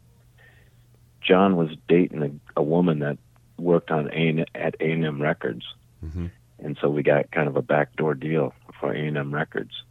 John 1.20 1.56
was 1.56 1.68
dating 1.86 2.22
a, 2.22 2.60
a 2.60 2.62
woman 2.62 3.00
that 3.00 3.18
worked 3.58 3.90
on 3.90 4.10
A 4.12 4.44
at 4.54 4.76
A&M 4.80 5.20
Records, 5.20 5.64
hmm 6.00 6.26
and 6.58 6.78
so 6.80 6.88
we 6.88 7.02
got 7.02 7.28
kind 7.32 7.48
of 7.48 7.56
a 7.56 7.62
backdoor 7.62 8.14
deal 8.14 8.54
for 8.78 8.92
A&M 8.92 9.34
Records. 9.34 9.82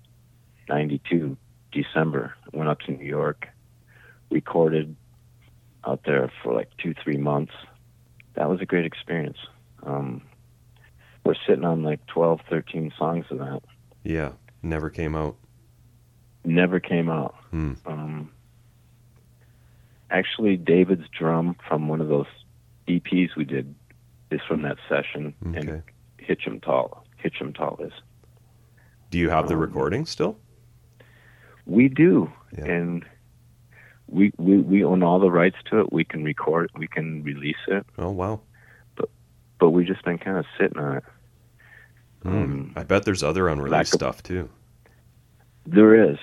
92 0.70 1.36
December, 1.74 2.34
went 2.54 2.70
up 2.70 2.80
to 2.82 2.92
New 2.92 3.06
York, 3.06 3.48
recorded 4.30 4.96
out 5.86 6.02
there 6.06 6.32
for 6.42 6.54
like 6.54 6.70
two, 6.78 6.94
three 7.04 7.18
months. 7.18 7.54
That 8.36 8.50
was 8.50 8.62
a 8.62 8.66
great 8.66 8.86
experience. 8.86 9.38
Um, 9.84 10.22
we're 11.26 11.36
sitting 11.48 11.66
on 11.66 11.84
like 11.84 12.06
12, 12.08 12.42
13 12.50 12.94
songs 12.98 13.26
of 13.30 13.40
that. 13.40 13.62
Yeah. 14.04 14.32
Never 14.64 14.90
came 14.90 15.16
out. 15.16 15.36
Never 16.44 16.80
came 16.80 17.10
out. 17.10 17.36
Hmm. 17.50 17.74
Um, 17.86 18.32
actually, 20.10 20.58
David's 20.58 21.08
drum 21.10 21.56
from 21.68 21.88
one 21.88 22.02
of 22.02 22.08
those 22.08 22.28
EPs 23.00 23.36
we 23.36 23.46
did 23.46 23.74
is 24.32 24.42
from 24.48 24.62
that 24.64 24.78
session, 24.90 25.34
Okay. 25.48 25.60
and. 25.60 25.84
Hitchem 26.28 26.62
Tall 27.56 27.78
is. 27.82 27.92
Do 29.10 29.18
you 29.18 29.30
have 29.30 29.48
the 29.48 29.56
um, 29.56 29.60
recording 29.60 30.06
still? 30.06 30.38
We 31.66 31.88
do, 31.90 32.32
Yeah. 32.58 32.66
and 32.66 33.06
we, 34.08 34.32
we 34.38 34.58
we 34.58 34.84
own 34.84 35.04
all 35.04 35.20
the 35.20 35.32
rights 35.32 35.58
to 35.70 35.80
it. 35.82 35.92
We 35.92 36.04
can 36.04 36.24
record 36.24 36.66
it. 36.66 36.72
We 36.80 36.88
can 36.88 37.24
release 37.24 37.64
it. 37.68 37.86
Oh 37.98 38.12
wow. 38.12 38.42
but 38.96 39.10
but 39.60 39.70
we've 39.72 39.88
just 39.88 40.04
been 40.06 40.18
kind 40.20 40.38
of 40.38 40.46
sitting 40.60 40.78
on 40.80 40.98
it. 40.98 41.04
Hmm. 42.24 42.30
Um, 42.30 42.74
I 42.76 42.84
bet 42.84 43.04
there's 43.04 43.24
other 43.24 43.48
unreleased 43.50 43.94
of- 43.94 44.00
stuff 44.00 44.24
too. 44.24 44.50
There 45.66 46.10
is, 46.12 46.18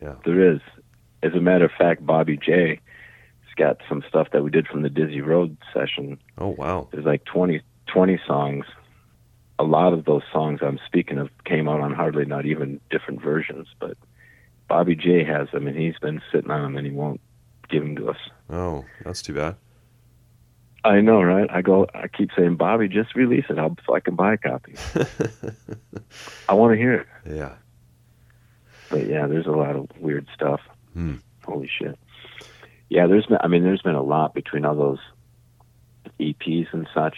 Yeah. 0.00 0.14
there 0.24 0.52
is. 0.54 0.60
As 1.22 1.32
a 1.34 1.40
matter 1.40 1.64
of 1.66 1.72
fact, 1.72 2.04
Bobby 2.06 2.36
J 2.36 2.80
got 3.56 3.78
some 3.88 4.02
stuff 4.08 4.28
that 4.32 4.42
we 4.42 4.50
did 4.50 4.66
from 4.66 4.82
the 4.82 4.90
Dizzy 4.90 5.20
Road 5.20 5.56
session. 5.72 6.18
Oh 6.38 6.48
wow. 6.48 6.88
There's 6.92 7.04
like 7.04 7.24
20, 7.24 7.60
20 7.92 8.20
songs. 8.26 8.64
A 9.58 9.64
lot 9.64 9.92
of 9.92 10.04
those 10.04 10.22
songs 10.32 10.60
I'm 10.62 10.80
speaking 10.86 11.18
of 11.18 11.28
came 11.44 11.68
out 11.68 11.80
on 11.80 11.92
hardly 11.94 12.24
not 12.24 12.46
even 12.46 12.80
different 12.90 13.22
versions, 13.22 13.68
but 13.78 13.96
Bobby 14.68 14.96
J 14.96 15.24
has 15.24 15.48
them, 15.52 15.66
and 15.66 15.76
he's 15.76 15.98
been 16.00 16.20
sitting 16.32 16.50
on 16.50 16.62
them, 16.62 16.76
and 16.76 16.86
he 16.86 16.92
won't 16.92 17.20
give 17.68 17.82
them 17.82 17.94
to 17.96 18.08
us. 18.10 18.16
Oh, 18.50 18.84
that's 19.04 19.22
too 19.22 19.34
bad. 19.34 19.56
I 20.84 21.00
know, 21.00 21.22
right? 21.22 21.48
I 21.50 21.62
go, 21.62 21.86
I 21.94 22.08
keep 22.08 22.30
saying, 22.36 22.56
Bobby, 22.56 22.88
just 22.88 23.14
release 23.14 23.44
it, 23.48 23.58
I'll, 23.58 23.76
so 23.86 23.94
I 23.94 24.00
can 24.00 24.16
buy 24.16 24.34
a 24.34 24.36
copy. 24.36 24.74
I 26.48 26.54
want 26.54 26.72
to 26.72 26.76
hear 26.76 26.94
it. 26.94 27.06
yeah. 27.26 27.54
But 28.90 29.06
yeah, 29.06 29.26
there's 29.26 29.46
a 29.46 29.52
lot 29.52 29.76
of 29.76 29.88
weird 29.98 30.26
stuff. 30.34 30.60
Hmm. 30.92 31.16
Holy 31.44 31.68
shit. 31.68 31.98
Yeah, 32.92 33.06
there's 33.06 33.24
been. 33.24 33.38
I 33.40 33.48
mean, 33.48 33.62
there's 33.64 33.80
been 33.80 33.94
a 33.94 34.02
lot 34.02 34.34
between 34.34 34.66
all 34.66 34.74
those 34.74 34.98
EPs 36.20 36.74
and 36.74 36.86
such. 36.92 37.16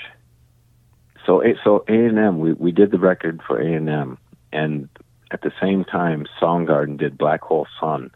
So, 1.26 1.42
A- 1.42 1.58
so 1.64 1.84
A 1.88 1.92
and 1.92 2.16
M, 2.16 2.38
we 2.38 2.52
we 2.52 2.70
did 2.70 2.92
the 2.92 2.98
record 2.98 3.40
for 3.44 3.60
A 3.60 3.74
and 3.74 3.88
M, 3.90 4.18
and 4.52 4.88
at 5.32 5.42
the 5.42 5.50
same 5.60 5.84
time, 5.84 6.26
Soundgarden 6.40 6.96
did 6.96 7.18
Black 7.18 7.40
Hole 7.42 7.66
Sun. 7.80 8.12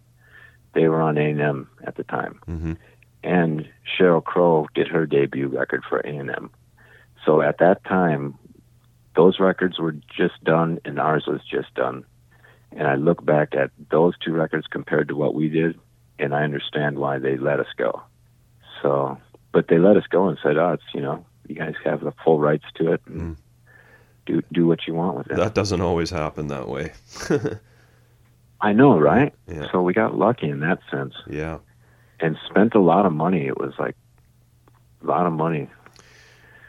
They 0.74 0.86
were 0.86 1.02
on 1.02 1.18
A 1.18 1.30
and 1.30 1.40
M 1.40 1.68
at 1.82 1.96
the 1.96 2.04
time, 2.04 2.38
hmm 2.46 2.72
and 3.24 3.68
Sheryl 3.98 4.22
Crow 4.22 4.68
did 4.76 4.86
her 4.86 5.04
debut 5.04 5.48
record 5.48 5.82
for 5.88 5.98
A 5.98 6.16
and 6.16 6.30
M. 6.30 6.50
So 7.26 7.42
at 7.42 7.59
that 7.59 7.82
time, 7.82 8.38
those 9.16 9.40
records 9.40 9.80
were 9.80 9.96
just 10.16 10.44
done, 10.44 10.78
and 10.84 11.00
ours 11.00 11.24
was 11.26 11.40
just 11.50 11.74
done. 11.74 12.04
And 12.70 12.86
I 12.86 12.94
look 12.94 13.24
back 13.24 13.56
at 13.56 13.72
those 13.90 14.14
two 14.24 14.32
records 14.32 14.68
compared 14.68 15.09
to 15.09 15.16
what 15.16 15.34
we 15.34 15.48
did, 15.48 15.76
and 16.18 16.34
I 16.34 16.42
understand 16.42 16.98
why 16.98 17.18
they 17.18 17.36
let 17.36 17.60
us 17.60 17.66
go. 17.76 18.02
So, 18.82 19.18
but 19.52 19.68
they 19.68 19.78
let 19.78 19.96
us 19.96 20.04
go 20.08 20.28
and 20.28 20.38
said, 20.42 20.56
"Oh, 20.56 20.72
it's 20.72 20.82
you 20.94 21.00
know, 21.00 21.24
you 21.46 21.54
guys 21.54 21.74
have 21.84 22.00
the 22.02 22.12
full 22.24 22.38
rights 22.40 22.64
to 22.76 22.92
it, 22.92 23.04
Mm. 23.06 23.36
do 24.26 24.42
do 24.52 24.66
what 24.66 24.86
you 24.86 24.94
want 24.94 25.16
with 25.18 25.30
it." 25.30 25.36
That 25.36 25.54
doesn't 25.54 25.80
always 25.80 26.10
happen 26.10 26.48
that 26.48 26.68
way. 26.68 26.92
I 28.60 28.72
know, 28.72 28.98
right? 28.98 29.32
Yeah. 29.46 29.70
So 29.70 29.82
we 29.82 29.92
got 29.92 30.16
lucky 30.16 30.48
in 30.48 30.60
that 30.60 30.80
sense, 30.90 31.14
yeah. 31.28 31.58
and 32.20 32.36
spent 32.48 32.74
a 32.74 32.80
lot 32.80 33.06
of 33.06 33.12
money. 33.12 33.46
It 33.46 33.58
was 33.58 33.72
like 33.78 33.94
a 35.02 35.06
lot 35.06 35.26
of 35.26 35.32
money. 35.32 35.68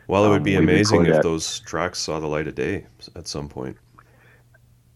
Well, 0.08 0.26
it 0.26 0.30
would 0.30 0.38
Um, 0.38 0.44
be 0.44 0.58
we 0.58 0.64
amazing 0.64 1.06
if 1.06 1.16
at- 1.18 1.24
those 1.24 1.60
tracks 1.62 2.00
saw 2.00 2.20
the 2.20 2.28
light 2.28 2.48
of 2.48 2.56
day 2.56 2.86
at 3.16 3.28
some 3.28 3.48
point. 3.50 3.78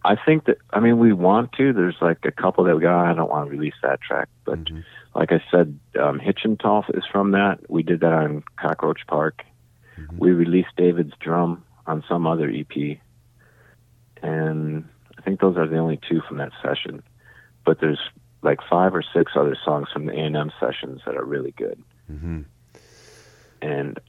I 0.05 0.15
think 0.15 0.45
that 0.45 0.57
I 0.71 0.79
mean 0.79 0.99
we 0.99 1.13
want 1.13 1.53
to. 1.53 1.73
There's 1.73 1.95
like 2.01 2.19
a 2.25 2.31
couple 2.31 2.63
that 2.65 2.75
we 2.75 2.81
go. 2.81 2.97
I 2.97 3.13
don't 3.13 3.29
want 3.29 3.47
to 3.47 3.51
release 3.51 3.75
that 3.81 4.01
track, 4.01 4.27
but 4.45 4.59
Mhm. 4.65 4.83
like 5.15 5.31
I 5.31 5.41
said, 5.49 5.79
um, 5.99 6.19
Hitchentolf 6.19 6.95
is 6.97 7.05
from 7.11 7.31
that. 7.31 7.59
We 7.69 7.83
did 7.83 8.01
that 8.01 8.13
on 8.13 8.43
Cockroach 8.57 9.07
Park. 9.07 9.43
Mhm. 9.97 10.17
We 10.19 10.31
released 10.31 10.75
David's 10.75 11.15
drum 11.19 11.63
on 11.87 12.03
some 12.07 12.27
other 12.27 12.49
EP, 12.49 12.99
and 14.21 14.85
I 15.17 15.21
think 15.21 15.39
those 15.39 15.57
are 15.57 15.67
the 15.67 15.77
only 15.77 15.97
two 16.09 16.21
from 16.21 16.37
that 16.37 16.51
session. 16.61 17.01
But 17.65 17.79
there's 17.79 18.01
like 18.41 18.59
five 18.69 18.93
or 18.93 19.01
six 19.01 19.33
other 19.35 19.55
songs 19.63 19.87
from 19.91 20.05
the 20.05 20.13
A&M 20.13 20.51
sessions 20.59 21.01
that 21.05 21.15
are 21.15 21.23
really 21.25 21.51
good. 21.51 21.81
hmm 22.07 22.41
And 23.61 23.99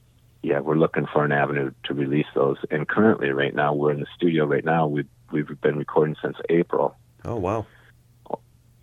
yeah, 0.43 0.59
we're 0.59 0.75
looking 0.75 1.05
for 1.07 1.23
an 1.23 1.31
avenue 1.31 1.71
to 1.85 1.93
release 1.93 2.27
those. 2.35 2.57
And 2.69 2.87
currently, 2.87 3.29
right 3.31 3.55
now, 3.55 3.73
we're 3.73 3.91
in 3.91 4.01
the 4.01 4.05
studio. 4.15 4.45
Right 4.45 4.65
now, 4.65 4.85
we've 4.87 5.07
we've 5.31 5.59
been 5.61 5.77
recording 5.77 6.15
since 6.21 6.37
April, 6.49 6.95
Oh 7.23 7.35
wow. 7.37 7.65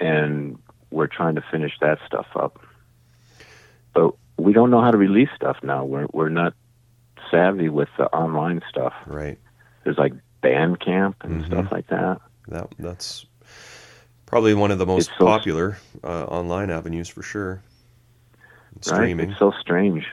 and 0.01 0.59
we're 0.91 1.07
trying 1.07 1.35
to 1.37 1.45
finish 1.51 1.73
that 1.81 1.99
stuff 2.07 2.27
up. 2.37 2.61
But 3.95 4.15
we 4.39 4.53
don't 4.53 4.71
know 4.71 4.81
how 4.81 4.91
to 4.91 4.99
release 4.99 5.29
stuff 5.37 5.57
now. 5.63 5.85
We're 5.85 6.07
we're 6.13 6.29
not 6.29 6.55
savvy 7.31 7.69
with 7.69 7.89
the 7.99 8.07
online 8.07 8.63
stuff. 8.69 8.93
Right. 9.07 9.39
There's 9.85 9.99
like 9.99 10.13
Bandcamp 10.43 11.15
and 11.23 11.43
Mhm. 11.43 11.47
stuff 11.47 11.73
like 11.73 11.87
that. 11.89 12.21
That 12.49 12.69
that's 12.79 13.27
probably 14.27 14.55
one 14.55 14.71
of 14.71 14.79
the 14.79 14.87
most 14.87 15.11
so- 15.19 15.25
popular 15.27 15.79
uh, 16.03 16.25
online 16.25 16.71
avenues 16.71 17.09
for 17.09 17.23
sure. 17.23 17.63
Streaming. 18.81 19.19
Right? 19.27 19.29
It's 19.31 19.39
so 19.39 19.53
strange. 19.61 20.07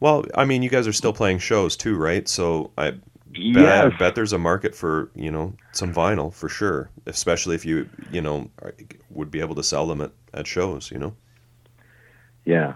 Well, 0.00 0.24
I 0.34 0.44
mean, 0.44 0.62
you 0.62 0.70
guys 0.70 0.86
are 0.88 0.92
still 0.92 1.12
playing 1.12 1.38
shows 1.38 1.76
too, 1.76 1.96
right? 1.96 2.26
So 2.28 2.72
I 2.76 2.94
bet, 3.32 3.42
Yes. 3.42 3.92
I 3.94 3.96
bet 3.98 4.14
there's 4.14 4.32
a 4.32 4.38
market 4.38 4.74
for 4.74 5.10
you 5.14 5.30
know 5.30 5.54
some 5.72 5.92
vinyl 5.94 6.32
for 6.32 6.48
sure, 6.48 6.90
especially 7.06 7.54
if 7.54 7.64
you 7.64 7.88
you 8.10 8.20
know 8.20 8.50
would 9.10 9.30
be 9.30 9.40
able 9.40 9.54
to 9.56 9.62
sell 9.62 9.86
them 9.86 10.00
at, 10.00 10.12
at 10.34 10.46
shows. 10.46 10.90
You 10.90 10.98
know. 10.98 11.14
Yeah, 12.44 12.74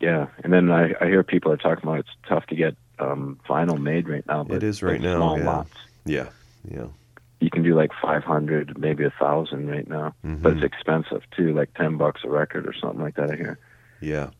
yeah. 0.00 0.26
And 0.44 0.52
then 0.52 0.70
I, 0.70 0.92
I 1.00 1.06
hear 1.06 1.22
people 1.22 1.50
are 1.52 1.56
talking 1.56 1.82
about 1.84 2.00
it's 2.00 2.08
tough 2.28 2.46
to 2.46 2.54
get 2.54 2.76
um, 2.98 3.38
vinyl 3.48 3.78
made 3.80 4.08
right 4.08 4.26
now. 4.26 4.44
But 4.44 4.58
It 4.58 4.62
is 4.62 4.82
right 4.82 5.00
now, 5.00 5.16
Small 5.16 5.38
yeah. 5.38 5.44
lots. 5.44 5.70
Yeah. 6.04 6.28
Yeah. 6.70 6.86
You 7.40 7.50
can 7.50 7.62
do 7.62 7.74
like 7.74 7.90
500, 8.00 8.78
maybe 8.78 9.04
a 9.04 9.10
thousand 9.18 9.68
right 9.68 9.86
now, 9.88 10.14
but 10.22 10.54
Mhm. 10.54 10.56
it's 10.56 10.64
expensive 10.64 11.22
too, 11.36 11.52
like 11.54 11.72
10 11.74 11.96
bucks 11.98 12.22
a 12.24 12.28
record 12.30 12.66
or 12.66 12.72
something 12.72 13.00
like 13.00 13.16
that. 13.16 13.30
I 13.30 13.36
hear. 13.36 13.58
Yeah. 14.00 14.30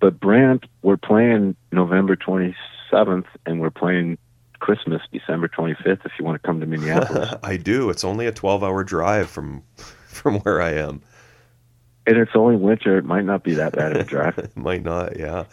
But 0.00 0.18
Brant, 0.18 0.64
we're 0.82 0.96
playing 0.96 1.54
November 1.72 2.16
27th, 2.16 3.26
and 3.46 3.60
we're 3.60 3.70
playing 3.70 4.18
Christmas 4.60 5.02
December 5.12 5.48
25th. 5.48 6.04
If 6.06 6.12
you 6.18 6.24
want 6.24 6.40
to 6.40 6.46
come 6.46 6.60
to 6.60 6.66
Minneapolis, 6.66 7.34
I 7.42 7.56
do. 7.56 7.90
It's 7.90 8.04
only 8.04 8.26
a 8.26 8.32
12-hour 8.32 8.84
drive 8.84 9.28
from 9.28 9.62
from 10.06 10.38
where 10.40 10.60
I 10.62 10.70
am. 10.74 11.02
and 12.06 12.16
it's 12.16 12.32
only 12.34 12.56
winter, 12.56 12.98
it 12.98 13.04
might 13.04 13.24
not 13.24 13.42
be 13.42 13.54
that 13.54 13.72
bad 13.74 13.92
of 13.96 14.02
a 14.02 14.04
drive. 14.04 14.38
It 14.38 14.56
might 14.56 14.82
not. 14.82 15.18
Yeah. 15.18 15.44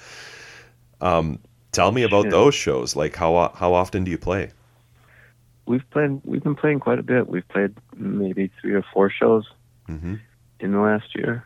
Um, 1.01 1.39
tell 1.71 1.91
me 1.91 2.03
about 2.03 2.23
Shit. 2.23 2.31
those 2.31 2.55
shows. 2.55 2.95
Like 2.95 3.15
how 3.15 3.51
how 3.55 3.73
often 3.73 4.03
do 4.03 4.11
you 4.11 4.17
play? 4.17 4.51
we've 5.65 5.89
played, 5.89 6.21
we've 6.23 6.41
been 6.43 6.55
playing 6.55 6.79
quite 6.79 6.97
a 6.97 7.03
bit. 7.03 7.27
We've 7.27 7.47
played 7.49 7.75
maybe 7.97 8.49
three 8.61 8.73
or 8.73 8.85
four 8.93 9.09
shows 9.09 9.45
hmm 9.85 10.15
in 10.59 10.71
the 10.71 10.79
last 10.79 11.13
year. 11.13 11.45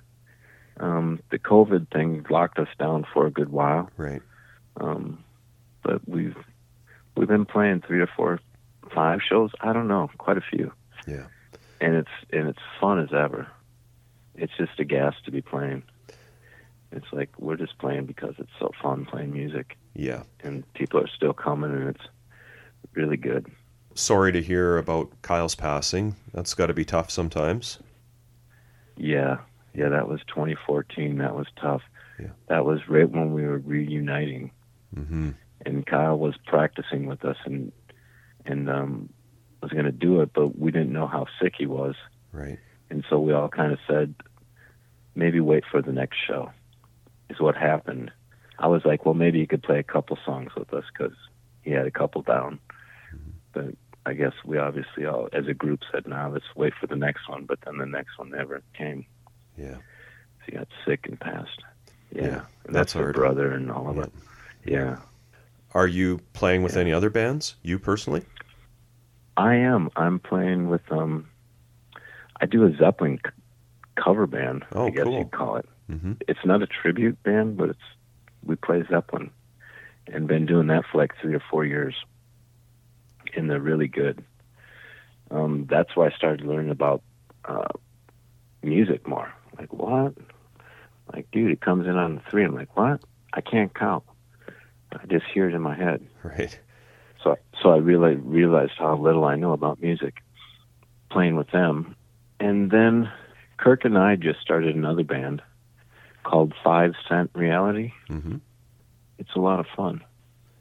Um, 0.80 1.20
the 1.32 1.38
COVID 1.39 1.91
thing 1.91 2.26
locked 2.30 2.57
us 2.59 2.68
down 2.80 3.05
for 3.14 3.26
a 3.28 3.32
good 3.32 3.49
while, 3.49 3.89
Right. 3.97 4.22
um, 4.80 5.24
but 5.84 6.07
we've 6.07 6.38
we've 7.16 7.28
been 7.28 7.45
playing 7.45 7.82
three 7.82 7.99
or 8.01 8.07
four, 8.16 8.39
five 8.93 9.20
shows. 9.28 9.51
I 9.62 9.74
don't 9.74 9.88
know, 9.88 10.09
quite 10.18 10.38
a 10.38 10.41
few. 10.41 10.72
Yeah. 11.07 11.26
and 11.80 11.95
it's 11.95 12.12
and 12.32 12.47
it's 12.47 12.59
fun 12.80 12.99
as 12.99 13.09
ever. 13.14 13.47
It's 14.36 14.53
just 14.57 14.80
a 14.80 14.84
gas 14.86 15.16
to 15.26 15.32
be 15.32 15.41
playing. 15.41 15.84
It's 16.91 17.07
like 17.12 17.30
we're 17.39 17.55
just 17.57 17.78
playing 17.80 18.05
because 18.05 18.36
it's 18.38 18.51
so 18.59 18.72
fun 18.82 19.05
playing 19.05 19.32
music, 19.34 19.78
Yeah. 19.95 20.24
and 20.43 20.64
people 20.74 20.99
are 20.99 21.07
still 21.07 21.34
coming, 21.34 21.72
and 21.72 21.88
it's 21.89 22.03
really 22.93 23.18
good. 23.18 23.47
Sorry 23.95 24.32
to 24.34 24.41
hear 24.41 24.78
about 24.78 25.09
Kyle's 25.22 25.55
passing. 25.55 26.16
That's 26.34 26.53
got 26.53 26.68
to 26.68 26.74
be 26.74 26.86
tough 26.86 27.09
sometimes. 27.09 27.80
Yeah, 28.97 29.38
yeah, 29.74 29.89
that 29.89 30.07
was 30.07 30.20
2014. 30.28 31.18
That 31.18 31.36
was 31.36 31.47
tough. 31.59 31.82
Yeah. 32.20 32.28
That 32.49 32.66
was 32.66 32.88
right 32.88 33.09
when 33.09 33.34
we 33.34 33.43
were 33.43 33.59
reuniting, 33.59 34.51
hmm 34.93 35.32
and 35.66 35.86
Kyle 35.86 36.18
was 36.18 36.36
practicing 36.45 37.05
with 37.07 37.24
us, 37.26 37.38
and 37.45 37.72
and 38.45 38.70
um, 38.70 39.09
was 39.62 39.72
going 39.72 39.86
to 39.86 39.91
do 39.91 40.22
it, 40.22 40.32
but 40.34 40.57
we 40.57 40.72
didn't 40.72 40.91
know 40.93 41.07
how 41.07 41.28
sick 41.41 41.53
he 41.57 41.66
was, 41.68 41.95
Right. 42.32 42.57
and 42.89 43.03
so 43.09 43.20
we 43.20 43.34
all 43.34 43.49
kind 43.49 43.72
of 43.72 43.80
said, 43.88 44.16
maybe 45.14 45.39
wait 45.39 45.64
for 45.70 45.82
the 45.82 45.91
next 45.91 46.18
show. 46.28 46.51
Is 47.30 47.39
what 47.39 47.55
happened. 47.55 48.12
I 48.59 48.68
was 48.68 48.84
like, 48.84 49.05
well, 49.05 49.14
maybe 49.14 49.39
he 49.39 49.47
could 49.47 49.64
play 49.64 49.80
a 49.80 49.84
couple 49.84 50.18
songs 50.26 50.51
with 50.57 50.74
us 50.74 50.84
because 50.91 51.16
he 51.62 51.72
had 51.72 51.86
a 51.88 51.91
couple 51.91 52.22
down. 52.24 52.59
But 53.53 53.76
I 54.05 54.14
guess 54.14 54.34
we 54.43 54.57
obviously 54.57 55.05
all, 55.05 55.30
as 55.32 55.47
a 55.47 55.53
group, 55.53 55.82
said, 55.91 56.07
"Now 56.07 56.30
let's 56.30 56.45
wait 56.55 56.74
for 56.80 56.88
the 56.88 56.95
next 56.95 57.30
one." 57.30 57.45
But 57.45 57.59
then 57.66 57.78
the 57.78 57.86
next 57.86 58.18
one 58.18 58.32
never 58.32 58.62
came. 58.78 59.05
Yeah. 59.57 59.78
He 60.45 60.51
got 60.53 60.68
sick 60.86 61.05
and 61.07 61.20
passed. 61.20 61.62
Yeah, 62.14 62.24
Yeah, 62.24 62.41
and 62.66 62.76
that's 62.76 62.93
her 62.93 63.14
brother 63.14 63.51
and 63.51 63.72
all 63.72 63.88
of 63.89 63.95
Yeah. 63.95 64.03
it. 64.03 64.12
Yeah, 64.66 64.97
Are 65.74 65.88
you 65.88 66.19
playing 66.34 66.63
with 66.63 66.76
Yeah. 66.76 66.82
any 66.82 66.93
other 66.93 67.09
bands? 67.09 67.55
You 67.63 67.80
personally? 67.80 68.24
I 69.38 69.55
am. 69.55 69.89
I'm 69.95 70.19
playing 70.19 70.69
with 70.69 70.82
um. 70.91 71.28
I 72.39 72.45
do 72.47 72.65
a 72.65 72.76
Zeppelin 72.76 73.19
c- 73.24 73.32
cover 73.95 74.26
band. 74.28 74.65
Oh, 74.74 74.88
I 74.88 74.89
guess 74.89 75.03
cool. 75.05 75.17
you'd 75.19 75.32
call 75.32 75.57
it. 75.57 75.65
hmm 75.88 76.13
It's 76.28 76.43
not 76.45 76.61
a 76.61 76.67
tribute 76.67 77.22
band, 77.24 77.55
but 77.57 77.69
it's 77.69 77.80
we 78.43 78.55
play 78.55 78.84
Zeppelin, 78.89 79.30
and 80.07 80.28
been 80.28 80.45
doing 80.45 80.67
that 80.67 80.84
for 80.91 80.97
like 80.97 81.13
three 81.22 81.36
or 81.36 81.43
four 81.49 81.63
years, 81.65 81.95
and 83.36 83.49
they're 83.49 83.59
really 83.59 83.88
good. 83.88 84.24
Um, 85.30 85.67
that's 85.69 85.95
why 85.95 86.07
I 86.07 86.11
started 86.11 86.45
learning 86.45 86.72
about 86.72 87.01
uh, 87.45 87.67
music 88.63 89.07
more. 89.07 89.32
Like 89.57 89.72
what? 89.72 90.13
Like, 91.13 91.30
dude, 91.32 91.51
it 91.51 91.61
comes 91.61 91.88
in 91.88 91.95
on 91.95 92.15
the 92.15 92.22
three. 92.30 92.43
I'm 92.43 92.55
like, 92.55 92.76
what? 92.76 93.01
I 93.34 93.41
can't 93.41 93.74
count. 93.74 94.03
I 94.94 95.06
just 95.08 95.26
hear 95.34 95.48
it 95.50 95.54
in 95.54 95.62
my 95.62 95.76
head. 95.76 96.06
Right. 96.24 96.58
So, 97.24 97.38
so 97.62 97.70
I 97.72 97.78
really 97.78 98.16
realized 98.16 98.74
how 98.78 98.96
little 98.98 99.26
I 99.26 99.36
know 99.36 99.54
about 99.54 99.82
music, 99.82 100.22
playing 101.10 101.36
with 101.36 101.52
them, 101.52 101.96
and 102.39 102.72
then 102.72 103.12
Kirk 103.58 103.86
and 103.86 103.98
I 103.98 104.16
just 104.16 104.42
started 104.42 104.76
another 104.76 105.04
band 105.04 105.42
called 106.24 106.54
Five 106.64 106.94
Cent 107.08 107.30
Reality. 107.34 107.94
Mm-hmm. 108.10 108.38
It's 109.20 109.36
a 109.36 109.39
lot 109.39 109.60
of 109.60 109.68
fun. 109.76 110.04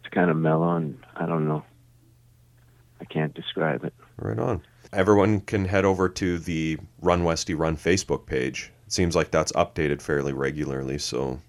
It's 0.01 0.13
kind 0.13 0.31
of 0.31 0.37
mellow, 0.37 0.77
and 0.77 0.99
I 1.17 1.27
don't 1.27 1.49
know. 1.49 1.65
I 3.01 3.07
can't 3.07 3.33
describe 3.33 3.85
it. 3.85 3.95
Right 4.19 4.39
on. 4.39 4.63
Everyone 4.93 5.41
can 5.41 5.65
head 5.65 5.85
over 5.85 6.09
to 6.11 6.39
the 6.39 6.79
Run 7.01 7.25
Westy 7.25 7.55
Run 7.55 7.77
Facebook 7.77 8.27
page. 8.27 8.71
It 8.87 8.93
seems 8.93 9.17
like 9.17 9.31
that's 9.31 9.53
updated 9.53 10.03
fairly 10.03 10.33
regularly, 10.33 10.99
so 10.99 11.41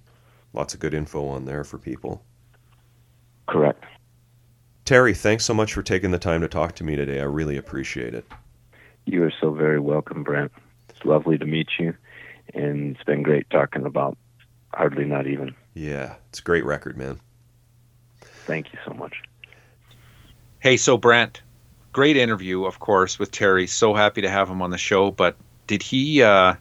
lots 0.54 0.74
of 0.74 0.80
good 0.80 0.94
info 0.94 1.28
on 1.28 1.46
there 1.46 1.64
for 1.64 1.78
people. 1.78 2.24
Correct. 3.52 3.84
Terry, 4.86 5.14
thanks 5.14 5.44
so 5.44 5.54
much 5.54 5.74
for 5.74 5.84
taking 5.84 6.12
the 6.12 6.18
time 6.18 6.40
to 6.40 6.48
talk 6.48 6.74
to 6.76 6.86
me 6.86 6.96
today. 6.96 7.20
I 7.20 7.26
really 7.26 7.58
appreciate 7.58 8.14
it. 8.14 8.26
You 9.06 9.26
are 9.26 9.34
so 9.42 9.52
very 9.52 9.80
welcome, 9.80 10.24
Brant. 10.24 10.54
It's 10.88 11.04
lovely 11.04 11.38
to 11.38 11.46
meet 11.46 11.68
you, 11.78 11.94
and 12.54 12.96
it's 12.96 13.04
been 13.04 13.24
great 13.24 13.50
talking 13.50 13.86
about 13.86 14.18
Hardly 14.74 15.04
Not 15.04 15.28
Even. 15.28 15.54
Yeah, 15.74 16.16
it's 16.30 16.40
a 16.40 16.44
great 16.44 16.64
record, 16.64 16.98
man. 16.98 17.20
Thank 18.22 18.72
you 18.72 18.80
so 18.86 18.94
much. 18.94 19.22
Hey, 20.60 20.78
so 20.78 20.98
Brant, 20.98 21.42
great 21.92 22.16
interview, 22.16 22.64
of 22.64 22.80
course, 22.80 23.20
with 23.20 23.32
Terry. 23.32 23.68
So 23.68 23.94
happy 23.94 24.22
to 24.22 24.30
have 24.30 24.48
him 24.48 24.62
on 24.62 24.70
the 24.70 24.78
show. 24.78 25.12
But 25.12 25.36
did 25.68 25.84
he 25.84 26.24
uh, 26.24 26.56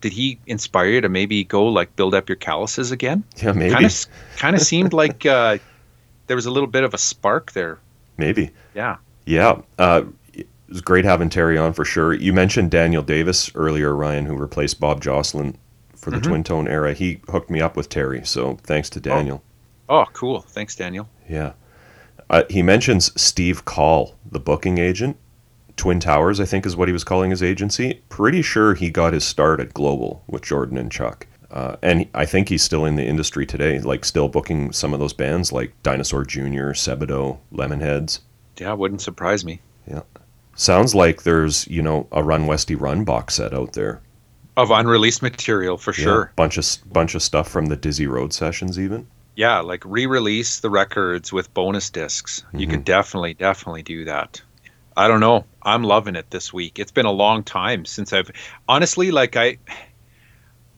did 0.00 0.12
he 0.12 0.40
inspire 0.46 0.88
you 0.88 1.00
to 1.00 1.08
maybe 1.08 1.44
go 1.44 1.66
like 1.66 1.94
build 1.94 2.12
up 2.12 2.28
your 2.28 2.36
calluses 2.36 2.90
again? 2.90 3.22
Yeah, 3.36 3.52
maybe. 3.52 3.72
Kind 3.72 3.86
of 3.86 4.06
kind 4.36 4.56
of 4.56 4.62
seemed 4.62 4.92
like 4.92 5.24
uh, 5.24 5.58
there 6.26 6.36
was 6.36 6.46
a 6.46 6.50
little 6.50 6.66
bit 6.68 6.84
of 6.84 6.94
a 6.94 6.98
spark 6.98 7.52
there. 7.52 7.78
Maybe. 8.16 8.50
Yeah. 8.74 8.96
Yeah. 9.24 9.60
Uh, 9.78 10.02
it 10.32 10.46
was 10.68 10.80
great 10.80 11.04
having 11.04 11.28
Terry 11.28 11.58
on 11.58 11.72
for 11.72 11.84
sure. 11.84 12.12
You 12.12 12.32
mentioned 12.32 12.70
Daniel 12.70 13.02
Davis 13.02 13.50
earlier, 13.54 13.94
Ryan, 13.94 14.26
who 14.26 14.36
replaced 14.36 14.80
Bob 14.80 15.00
Jocelyn 15.02 15.56
for 15.94 16.10
the 16.10 16.18
Mhm. 16.18 16.22
Twin 16.22 16.44
Tone 16.44 16.68
era. 16.68 16.92
He 16.94 17.20
hooked 17.28 17.50
me 17.50 17.60
up 17.60 17.76
with 17.76 17.88
Terry, 17.88 18.22
so 18.24 18.58
thanks 18.62 18.88
to 18.90 19.00
Daniel. 19.00 19.42
Oh, 19.88 20.04
cool. 20.12 20.40
Thanks, 20.40 20.74
Daniel. 20.74 21.08
Yeah. 21.28 21.52
Uh, 22.28 22.42
he 22.50 22.62
mentions 22.62 23.12
Steve 23.20 23.64
Kaul, 23.64 24.16
the 24.30 24.40
booking 24.40 24.78
agent. 24.78 25.16
Twin 25.76 26.00
Towers, 26.00 26.40
I 26.40 26.44
think, 26.46 26.64
is 26.66 26.74
what 26.74 26.88
he 26.88 26.92
was 26.92 27.04
calling 27.04 27.30
his 27.30 27.42
agency. 27.42 28.00
Pretty 28.08 28.40
sure 28.42 28.74
he 28.74 28.88
got 28.90 29.12
his 29.12 29.24
start 29.24 29.60
at 29.60 29.74
Global 29.74 30.22
with 30.26 30.42
Jordan 30.42 30.78
and 30.78 30.90
Chuck. 30.90 31.26
Uh, 31.50 31.76
and 31.82 32.06
I 32.14 32.24
think 32.26 32.48
he's 32.48 32.62
still 32.62 32.84
in 32.84 32.96
the 32.96 33.04
industry 33.04 33.46
today, 33.46 33.80
like 33.80 34.04
still 34.04 34.28
booking 34.28 34.72
some 34.72 34.92
of 34.92 35.00
those 35.00 35.12
bands 35.12 35.52
like 35.52 35.72
Dinosaur 35.82 36.24
Jr., 36.24 36.72
Sebadoh, 36.72 37.38
Lemonheads. 37.52 38.20
Yeah, 38.58 38.72
wouldn't 38.72 39.00
surprise 39.00 39.44
me. 39.44 39.60
Yeah. 39.86 40.02
Sounds 40.54 40.94
like 40.94 41.22
there's, 41.22 41.66
you 41.68 41.82
know, 41.82 42.08
a 42.12 42.22
Run 42.22 42.46
Westy 42.46 42.74
Run 42.74 43.04
box 43.04 43.34
set 43.34 43.52
out 43.54 43.74
there. 43.74 44.00
Of 44.56 44.70
unreleased 44.70 45.20
material 45.22 45.76
for 45.76 45.90
Yeah, 45.92 46.04
sure. 46.04 46.32
bunch 46.34 46.56
of 46.56 46.64
bunch 46.90 47.14
of 47.14 47.22
stuff 47.22 47.48
from 47.48 47.66
the 47.66 47.76
Dizzy 47.76 48.06
Road 48.06 48.32
sessions 48.32 48.78
even. 48.78 49.06
Yeah, 49.36 49.60
like 49.60 49.82
re-release 49.84 50.60
the 50.60 50.70
records 50.70 51.30
with 51.30 51.52
bonus 51.52 51.90
discs. 51.90 52.42
You 52.54 52.66
Mhm. 52.66 52.70
could 52.70 52.84
definitely, 52.86 53.34
definitely 53.34 53.82
do 53.82 54.06
that. 54.06 54.40
I 54.96 55.08
don't 55.08 55.20
know. 55.20 55.44
I'm 55.62 55.84
loving 55.84 56.16
it 56.16 56.30
this 56.30 56.54
week. 56.54 56.78
It's 56.78 56.90
been 56.90 57.04
a 57.04 57.12
long 57.12 57.42
time 57.42 57.84
since 57.84 58.14
I've 58.14 58.30
honestly 58.66 59.10
like 59.10 59.36
I 59.36 59.58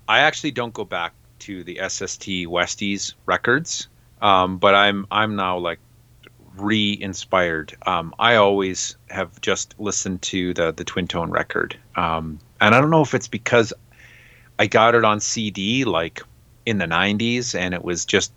I 0.09 0.20
actually 0.20 0.52
don't 0.52 0.72
go 0.74 0.84
back 0.84 1.12
to 1.40 1.62
the 1.62 1.78
SST 1.86 2.26
Westies 2.48 3.14
records. 3.26 3.88
Um, 4.20 4.59
but 4.59 4.74
I'm 4.74 5.06
I'm 5.12 5.36
now 5.36 5.59
like 5.59 5.78
re-inspired. 6.56 7.76
Um, 7.86 8.14
I 8.18 8.34
always 8.36 8.96
have 9.11 9.40
just 9.40 9.74
listened 9.78 10.22
to 10.22 10.54
the 10.54 10.72
the 10.72 10.84
Twin 10.84 11.06
Tone 11.06 11.30
record, 11.30 11.76
um, 11.96 12.38
and 12.61 12.74
I 12.74 12.80
don't 12.80 12.90
know 12.90 13.02
if 13.02 13.14
it's 13.14 13.28
because 13.28 13.72
I 14.59 14.66
got 14.66 14.94
it 14.96 15.04
on 15.04 15.20
CD 15.20 15.84
like 15.84 16.22
in 16.66 16.78
the 16.78 16.86
'90s, 16.86 17.54
and 17.54 17.74
it 17.74 17.84
was 17.84 18.04
just 18.04 18.32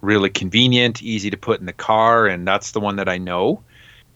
really 0.00 0.30
convenient, 0.30 1.02
easy 1.02 1.30
to 1.30 1.36
put 1.36 1.60
in 1.60 1.66
the 1.66 1.72
car, 1.72 2.26
and 2.26 2.46
that's 2.46 2.72
the 2.72 2.80
one 2.80 2.96
that 2.96 3.08
I 3.08 3.18
know. 3.18 3.62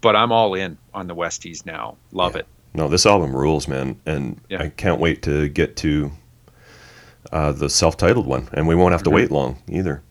But 0.00 0.16
I'm 0.16 0.32
all 0.32 0.54
in 0.54 0.76
on 0.94 1.06
the 1.06 1.14
Westies 1.14 1.64
now. 1.64 1.96
Love 2.12 2.34
Yeah. 2.34 2.40
it. 2.40 2.46
No, 2.74 2.88
this 2.88 3.06
album 3.06 3.34
rules, 3.34 3.66
man, 3.68 4.00
and 4.04 4.40
Yeah. 4.48 4.62
I 4.62 4.68
can't 4.68 5.00
wait 5.00 5.22
to 5.22 5.48
get 5.48 5.76
to 5.76 6.10
uh, 7.32 7.52
the 7.52 7.68
self-titled 7.68 8.26
one, 8.26 8.48
and 8.52 8.66
we 8.66 8.74
won't 8.74 8.92
have 8.92 9.02
to 9.04 9.10
Mhm. 9.10 9.14
wait 9.14 9.30
long 9.30 9.58
either. 9.68 10.02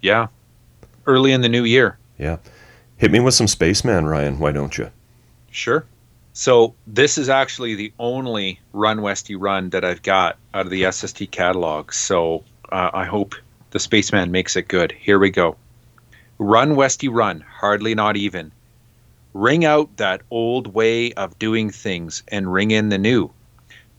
Yeah, 0.00 0.26
early 1.06 1.32
in 1.32 1.40
the 1.40 1.48
new 1.48 1.64
year. 1.64 1.98
Yeah, 2.18 2.38
hit 2.96 3.10
me 3.10 3.20
with 3.20 3.34
some 3.34 3.48
Spaceman, 3.48 4.06
Ryan. 4.06 4.38
Why 4.38 4.52
don't 4.52 4.76
you? 4.78 4.90
Sure. 5.50 5.84
So 6.34 6.74
this 6.86 7.18
is 7.18 7.28
actually 7.28 7.74
the 7.74 7.92
only 7.98 8.58
Run 8.72 9.02
Westy 9.02 9.34
Run 9.36 9.70
that 9.70 9.84
I've 9.84 10.02
got 10.02 10.36
out 10.54 10.64
of 10.64 10.70
the 10.70 10.84
SST 10.86 11.26
catalog. 11.30 11.92
So 11.92 12.42
uh, 12.70 12.90
I 12.94 13.04
hope 13.04 13.34
the 13.70 13.78
Spaceman 13.78 14.30
makes 14.30 14.56
it 14.56 14.66
good. 14.68 14.92
Here 14.92 15.18
we 15.18 15.30
go. 15.30 15.56
Run 16.38 16.74
Westy 16.74 17.08
Run, 17.08 17.44
hardly 17.60 17.94
not 17.94 18.16
even. 18.16 18.50
Ring 19.34 19.64
out 19.64 19.96
that 19.98 20.22
old 20.30 20.68
way 20.74 21.12
of 21.12 21.38
doing 21.38 21.70
things 21.70 22.22
and 22.28 22.52
ring 22.52 22.70
in 22.70 22.88
the 22.88 22.98
new. 22.98 23.30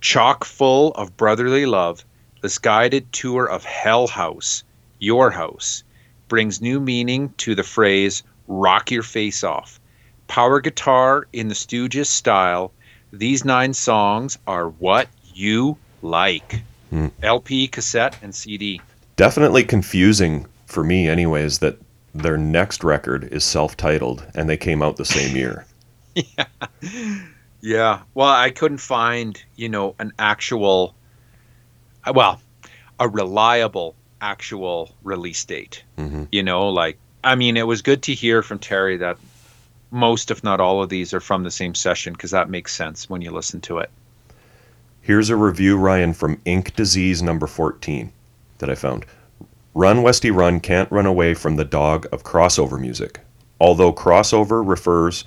Chock 0.02 0.44
full 0.44 0.92
of 0.96 1.16
brotherly 1.16 1.66
love, 1.66 2.04
this 2.44 2.60
guided 2.60 3.12
tour 3.12 3.50
of 3.50 3.64
Hell 3.64 4.06
House, 4.06 4.64
your 5.00 5.32
house, 5.32 5.84
brings 6.28 6.62
new 6.62 6.80
meaning 6.80 7.34
to 7.38 7.56
the 7.56 7.64
phrase 7.64 8.22
rock 8.48 8.92
your 8.92 9.02
face 9.02 9.44
off 9.44 9.80
power 10.28 10.60
guitar 10.60 11.28
in 11.32 11.48
the 11.48 11.54
Stooges 11.54 12.08
style. 12.08 12.72
These 13.12 13.46
nine 13.46 13.74
songs 13.74 14.38
are 14.48 14.70
what 14.70 15.08
you 15.34 15.78
like. 16.02 16.64
Hmm. 16.90 17.08
LP, 17.22 17.68
cassette, 17.68 18.18
and 18.22 18.34
CD. 18.34 18.82
Definitely 19.16 19.64
confusing 19.64 20.48
for 20.66 20.84
me, 20.84 21.08
anyways. 21.08 21.60
That 21.60 21.78
their 22.16 22.38
next 22.38 22.84
record 22.84 23.26
is 23.26 23.44
self-titled, 23.44 24.26
and 24.34 24.50
they 24.50 24.58
came 24.58 24.82
out 24.82 24.98
the 24.98 25.06
same 25.06 25.36
year. 25.36 25.66
Yeah. 26.16 26.46
Yeah. 27.62 28.02
Well, 28.14 28.30
I 28.30 28.52
couldn't 28.52 28.78
find, 28.78 29.42
you 29.56 29.70
know, 29.70 29.96
an 29.98 30.12
actual, 30.20 30.94
well, 32.12 32.42
a 33.00 33.08
reliable 33.08 33.96
actual 34.22 34.92
release 35.04 35.44
date. 35.46 35.84
hmm 35.98 36.24
You 36.32 36.44
know, 36.44 36.70
like, 36.70 36.98
I 37.24 37.36
mean, 37.36 37.58
it 37.58 37.68
was 37.68 37.82
good 37.82 38.04
to 38.04 38.14
hear 38.14 38.42
from 38.42 38.60
Terry 38.60 38.98
that 38.98 39.18
most, 39.92 40.32
if 40.32 40.44
not 40.44 40.60
all 40.60 40.82
of 40.82 40.90
these, 40.90 41.14
are 41.14 41.20
from 41.20 41.44
the 41.44 41.52
same 41.52 41.76
session 41.76 42.14
because 42.14 42.32
that 42.32 42.50
makes 42.50 42.74
sense 42.74 43.10
when 43.10 43.22
you 43.22 43.32
listen 43.32 43.62
to 43.62 43.78
it. 43.78 43.90
Here's 45.02 45.30
a 45.30 45.36
review, 45.36 45.78
Ryan, 45.78 46.14
from 46.14 46.42
Ink 46.46 46.76
Disease 46.76 47.22
number 47.22 47.46
14 47.46 48.12
that 48.60 48.70
I 48.70 48.76
found. 48.76 49.06
Run 49.74 50.02
Westy 50.02 50.32
Run 50.32 50.60
can't 50.60 50.92
run 50.92 51.06
away 51.06 51.34
from 51.34 51.58
the 51.58 51.66
dog 51.66 52.08
of 52.12 52.24
crossover 52.24 52.80
music. 52.80 53.20
Although 53.60 53.92
crossover 53.92 54.66
refers 54.66 55.26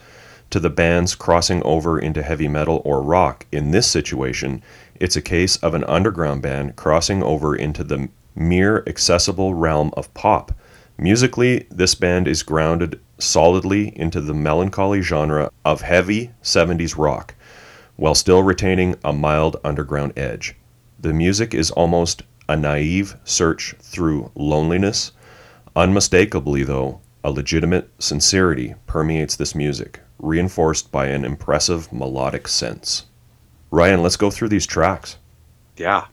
to 0.51 0.61
the 0.61 0.70
bands 0.70 1.14
crossing 1.14 1.62
over 1.62 1.99
into 1.99 2.22
heavy 2.22 2.49
metal 2.49 2.81
or 2.85 3.03
rock, 3.03 3.45
in 3.51 3.72
this 3.72 3.87
situation, 3.87 4.62
it's 5.01 5.16
a 5.16 5.22
case 5.22 5.57
of 5.59 5.74
an 5.74 5.84
underground 5.84 6.42
band 6.42 6.76
crossing 6.76 7.22
over 7.22 7.55
into 7.55 7.84
the 7.84 8.09
mere 8.34 8.82
accessible 8.86 9.55
realm 9.55 9.90
of 9.97 10.12
pop. 10.14 10.53
Musically, 10.99 11.66
this 11.70 11.94
band 11.94 12.28
is 12.28 12.42
grounded 12.42 13.01
solidly 13.18 13.92
into 13.99 14.20
the 14.20 14.34
melancholy 14.34 15.03
genre 15.03 15.51
of 15.64 15.80
heavy 15.80 16.30
70s 16.42 16.97
rock 16.97 17.34
while 17.97 18.14
still 18.14 18.42
retaining 18.42 18.94
a 19.05 19.12
mild 19.12 19.57
underground 19.64 20.12
edge. 20.16 20.55
The 21.01 21.12
music 21.12 21.55
is 21.55 21.70
almost 21.70 22.22
a 22.49 22.57
naive 22.57 23.16
search 23.24 23.74
through 23.80 24.30
loneliness. 24.34 25.12
Unmistakably, 25.74 26.62
though, 26.62 27.01
a 27.24 27.30
legitimate 27.30 27.90
sincerity 27.99 28.74
permeates 28.86 29.36
this 29.36 29.55
music, 29.55 30.01
reinforced 30.18 30.92
by 30.92 31.07
an 31.07 31.24
impressive 31.24 31.92
melodic 31.92 32.47
sense. 32.47 33.07
Ryan, 33.71 34.03
let's 34.03 34.17
go 34.17 34.31
through 34.31 34.49
these 34.49 34.67
tracks. 34.67 35.17
Yeah. 35.77 36.07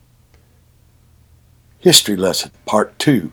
History 1.78 2.16
Lesson, 2.16 2.50
Part 2.66 2.98
2. 2.98 3.32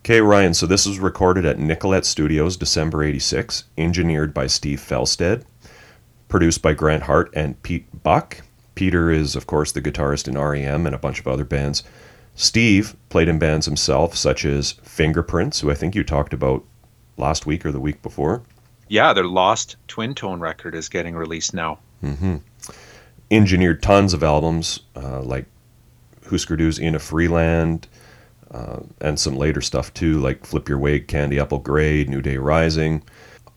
Okay, 0.00 0.20
Ryan, 0.20 0.54
so 0.54 0.66
this 0.66 0.86
was 0.86 0.98
recorded 0.98 1.44
at 1.44 1.58
Nicollet 1.58 2.04
Studios 2.04 2.56
December 2.56 3.02
86, 3.02 3.64
engineered 3.76 4.32
by 4.32 4.46
Steve 4.46 4.78
Fjelstad, 4.78 5.44
produced 6.28 6.62
by 6.62 6.74
Grant 6.74 7.04
Hart 7.04 7.30
and 7.34 7.60
Pete 7.62 7.86
Buck. 8.04 8.42
Peter 8.76 9.10
is, 9.10 9.34
of 9.34 9.46
course, 9.46 9.72
the 9.72 9.82
guitarist 9.82 10.28
in 10.28 10.38
REM 10.38 10.86
and 10.86 10.94
a 10.94 10.98
bunch 10.98 11.18
of 11.18 11.26
other 11.26 11.44
bands. 11.44 11.82
Steve 12.36 12.94
played 13.08 13.28
in 13.28 13.38
bands 13.38 13.66
himself, 13.66 14.14
such 14.14 14.44
as 14.44 14.72
Fingerprints, 14.82 15.60
who 15.60 15.70
I 15.70 15.74
think 15.74 15.94
you 15.94 16.04
talked 16.04 16.34
about 16.34 16.62
last 17.16 17.46
week 17.46 17.64
or 17.64 17.72
the 17.72 17.80
week 17.80 18.02
before. 18.02 18.42
Yeah, 18.88 19.12
their 19.12 19.24
lost 19.24 19.76
twin 19.88 20.14
tone 20.14 20.38
record 20.38 20.74
is 20.74 20.88
getting 20.88 21.16
released 21.16 21.54
now. 21.54 21.78
hmm 22.00 22.36
Engineered 23.30 23.82
tons 23.82 24.14
of 24.14 24.22
albums, 24.22 24.80
uh, 24.94 25.20
like 25.20 25.46
Husker 26.30 26.56
Du's 26.56 26.78
In 26.78 26.94
a 26.94 26.98
Free 26.98 27.28
Land, 27.28 27.88
uh, 28.50 28.80
and 29.00 29.18
some 29.18 29.36
later 29.36 29.60
stuff 29.60 29.92
too, 29.94 30.18
like 30.20 30.46
Flip 30.46 30.68
Your 30.68 30.78
Wig, 30.78 31.08
Candy 31.08 31.40
Apple 31.40 31.58
Grey, 31.58 32.04
New 32.04 32.22
Day 32.22 32.36
Rising. 32.36 33.02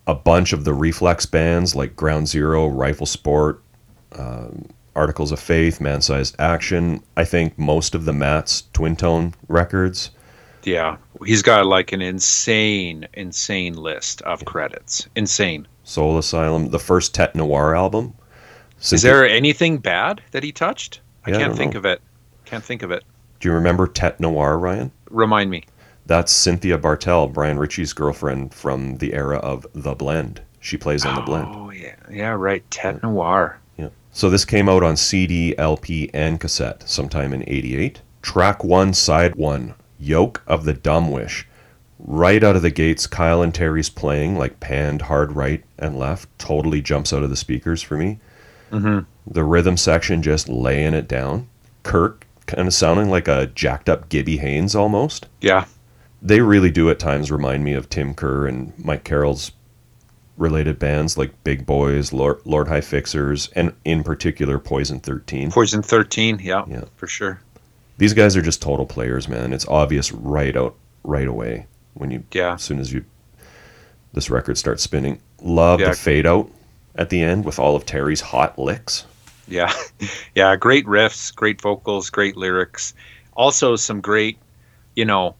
A 0.07 0.15
bunch 0.15 0.53
of 0.53 0.63
the 0.63 0.73
Reflex 0.73 1.25
bands 1.25 1.75
like 1.75 1.95
Ground 1.95 2.27
Zero, 2.27 2.67
Rifle 2.67 3.05
Sport, 3.05 3.61
um, 4.13 4.65
Articles 4.95 5.31
of 5.31 5.39
Faith, 5.39 5.79
Man 5.79 6.01
Sized 6.01 6.35
Action. 6.39 7.03
I 7.15 7.23
think 7.25 7.57
most 7.59 7.93
of 7.93 8.05
the 8.05 8.13
Mats' 8.13 8.63
twin 8.73 8.95
tone 8.95 9.35
records. 9.47 10.09
Yeah, 10.63 10.97
he's 11.23 11.41
got 11.41 11.65
like 11.65 11.91
an 11.91 12.01
insane, 12.01 13.07
insane 13.13 13.75
list 13.75 14.21
of 14.23 14.43
credits. 14.45 15.07
Insane. 15.15 15.67
Soul 15.83 16.17
Asylum, 16.17 16.71
the 16.71 16.79
first 16.79 17.15
Tetes 17.15 17.35
Noires 17.35 17.75
album. 17.75 18.13
Is 18.81 19.01
there 19.01 19.27
anything 19.27 19.77
bad 19.77 20.21
that 20.31 20.43
he 20.43 20.51
touched? 20.51 21.01
I 21.25 21.31
Yeah, 21.31 21.37
can't 21.37 21.49
don't 21.49 21.57
think 21.57 21.73
know. 21.73 21.79
of 21.79 21.85
it. 21.85 22.01
Can't 22.45 22.63
think 22.63 22.81
of 22.81 22.91
it. 22.91 23.03
Do 23.39 23.49
you 23.49 23.53
remember 23.53 23.87
Tetes 23.87 24.19
Noires, 24.19 24.59
Ryan? 24.59 24.91
Remind 25.09 25.49
me. 25.49 25.63
That's 26.05 26.31
Cynthia 26.31 26.77
Bartel, 26.77 27.27
Brian 27.27 27.59
Ritchie's 27.59 27.93
girlfriend 27.93 28.53
from 28.53 28.97
the 28.97 29.13
era 29.13 29.37
of 29.37 29.65
The 29.73 29.93
Blend. 29.93 30.41
She 30.59 30.75
plays 30.77 31.05
on 31.05 31.15
The 31.15 31.21
Blend. 31.21 31.47
Oh 31.55 31.69
yeah, 31.71 31.95
yeah, 32.11 32.31
right. 32.31 32.63
Tetes 32.71 33.03
Noires. 33.03 33.57
Yeah. 33.77 33.89
So 34.11 34.29
this 34.29 34.43
came 34.45 34.67
out 34.67 34.83
on 34.83 34.97
CD, 34.97 35.55
LP, 35.57 36.09
and 36.13 36.39
cassette 36.39 36.87
sometime 36.89 37.33
in 37.33 37.43
88. 37.47 38.01
Track 38.21 38.63
1, 38.63 38.93
Side 38.93 39.35
1, 39.35 39.73
Yoke 39.99 40.41
of 40.47 40.65
the 40.65 40.73
Dumb 40.73 41.11
Wish. 41.11 41.47
Right 41.99 42.43
out 42.43 42.55
of 42.55 42.61
the 42.61 42.71
gates, 42.71 43.07
Kyle 43.07 43.41
and 43.41 43.53
Terry's 43.53 43.89
playing, 43.89 44.37
like 44.37 44.59
panned 44.59 45.03
hard 45.03 45.33
right 45.33 45.63
and 45.77 45.97
left, 45.97 46.27
totally 46.39 46.81
jumps 46.81 47.13
out 47.13 47.23
of 47.23 47.29
the 47.29 47.35
speakers 47.35 47.81
for 47.81 47.97
me. 47.97 48.19
Mm-hmm. 48.71 48.99
The 49.31 49.43
rhythm 49.43 49.77
section 49.77 50.21
just 50.21 50.49
laying 50.49 50.93
it 50.93 51.07
down. 51.07 51.47
Kirk 51.83 52.25
kind 52.47 52.67
of 52.67 52.73
sounding 52.73 53.09
like 53.09 53.27
a 53.27 53.47
jacked 53.47 53.89
up 53.89 54.09
Gibby 54.09 54.37
Haynes 54.37 54.75
almost. 54.75 55.27
Yeah, 55.41 55.65
They 56.21 56.41
really 56.41 56.71
do 56.71 56.89
at 56.89 56.99
times 56.99 57.31
remind 57.31 57.63
me 57.63 57.73
of 57.73 57.89
Tim 57.89 58.13
Kerr 58.13 58.47
and 58.47 58.73
Mike 58.77 59.03
Carroll's 59.03 59.51
related 60.37 60.79
bands 60.79 61.17
like 61.17 61.43
Big 61.43 61.65
Boys, 61.65 62.11
Lord, 62.13 62.39
Lord 62.45 62.67
High 62.67 62.81
Fixers, 62.81 63.49
and 63.55 63.73
in 63.85 64.03
particular 64.03 64.57
Poison 64.57 64.99
13. 64.99 65.51
Poison 65.51 65.81
Thirteen. 65.81 66.39
Yeah, 66.41 66.63
Yeah. 66.67 66.85
for 66.95 67.07
sure. 67.07 67.39
These 67.97 68.13
guys 68.13 68.35
are 68.37 68.41
just 68.41 68.61
total 68.61 68.85
players, 68.85 69.27
man. 69.27 69.51
It's 69.53 69.67
obvious 69.67 70.11
right 70.11 70.55
out 70.55 70.75
right 71.03 71.27
away 71.27 71.67
when 71.93 72.09
you 72.11 72.23
Yeah. 72.31 72.53
as 72.53 72.61
soon 72.63 72.79
as 72.79 72.91
you 72.93 73.03
this 74.13 74.29
record 74.29 74.57
starts 74.57 74.81
spinning. 74.83 75.19
Love 75.41 75.79
Yeah. 75.81 75.89
the 75.89 75.95
fade 75.95 76.25
out 76.25 76.49
at 76.99 77.09
the 77.09 77.23
end 77.23 77.45
with 77.45 77.57
all 77.57 77.75
of 77.77 77.85
Terry's 77.85 78.19
hot 78.21 78.59
licks. 78.59 79.05
Yeah, 79.47 79.73
yeah. 80.35 80.55
Great 80.57 80.85
riffs, 80.85 81.33
great 81.33 81.59
vocals, 81.61 82.09
great 82.11 82.35
lyrics. 82.37 82.93
Also, 83.33 83.75
some 83.77 84.01
great, 84.01 84.37
you 84.95 85.05
know, 85.05 85.35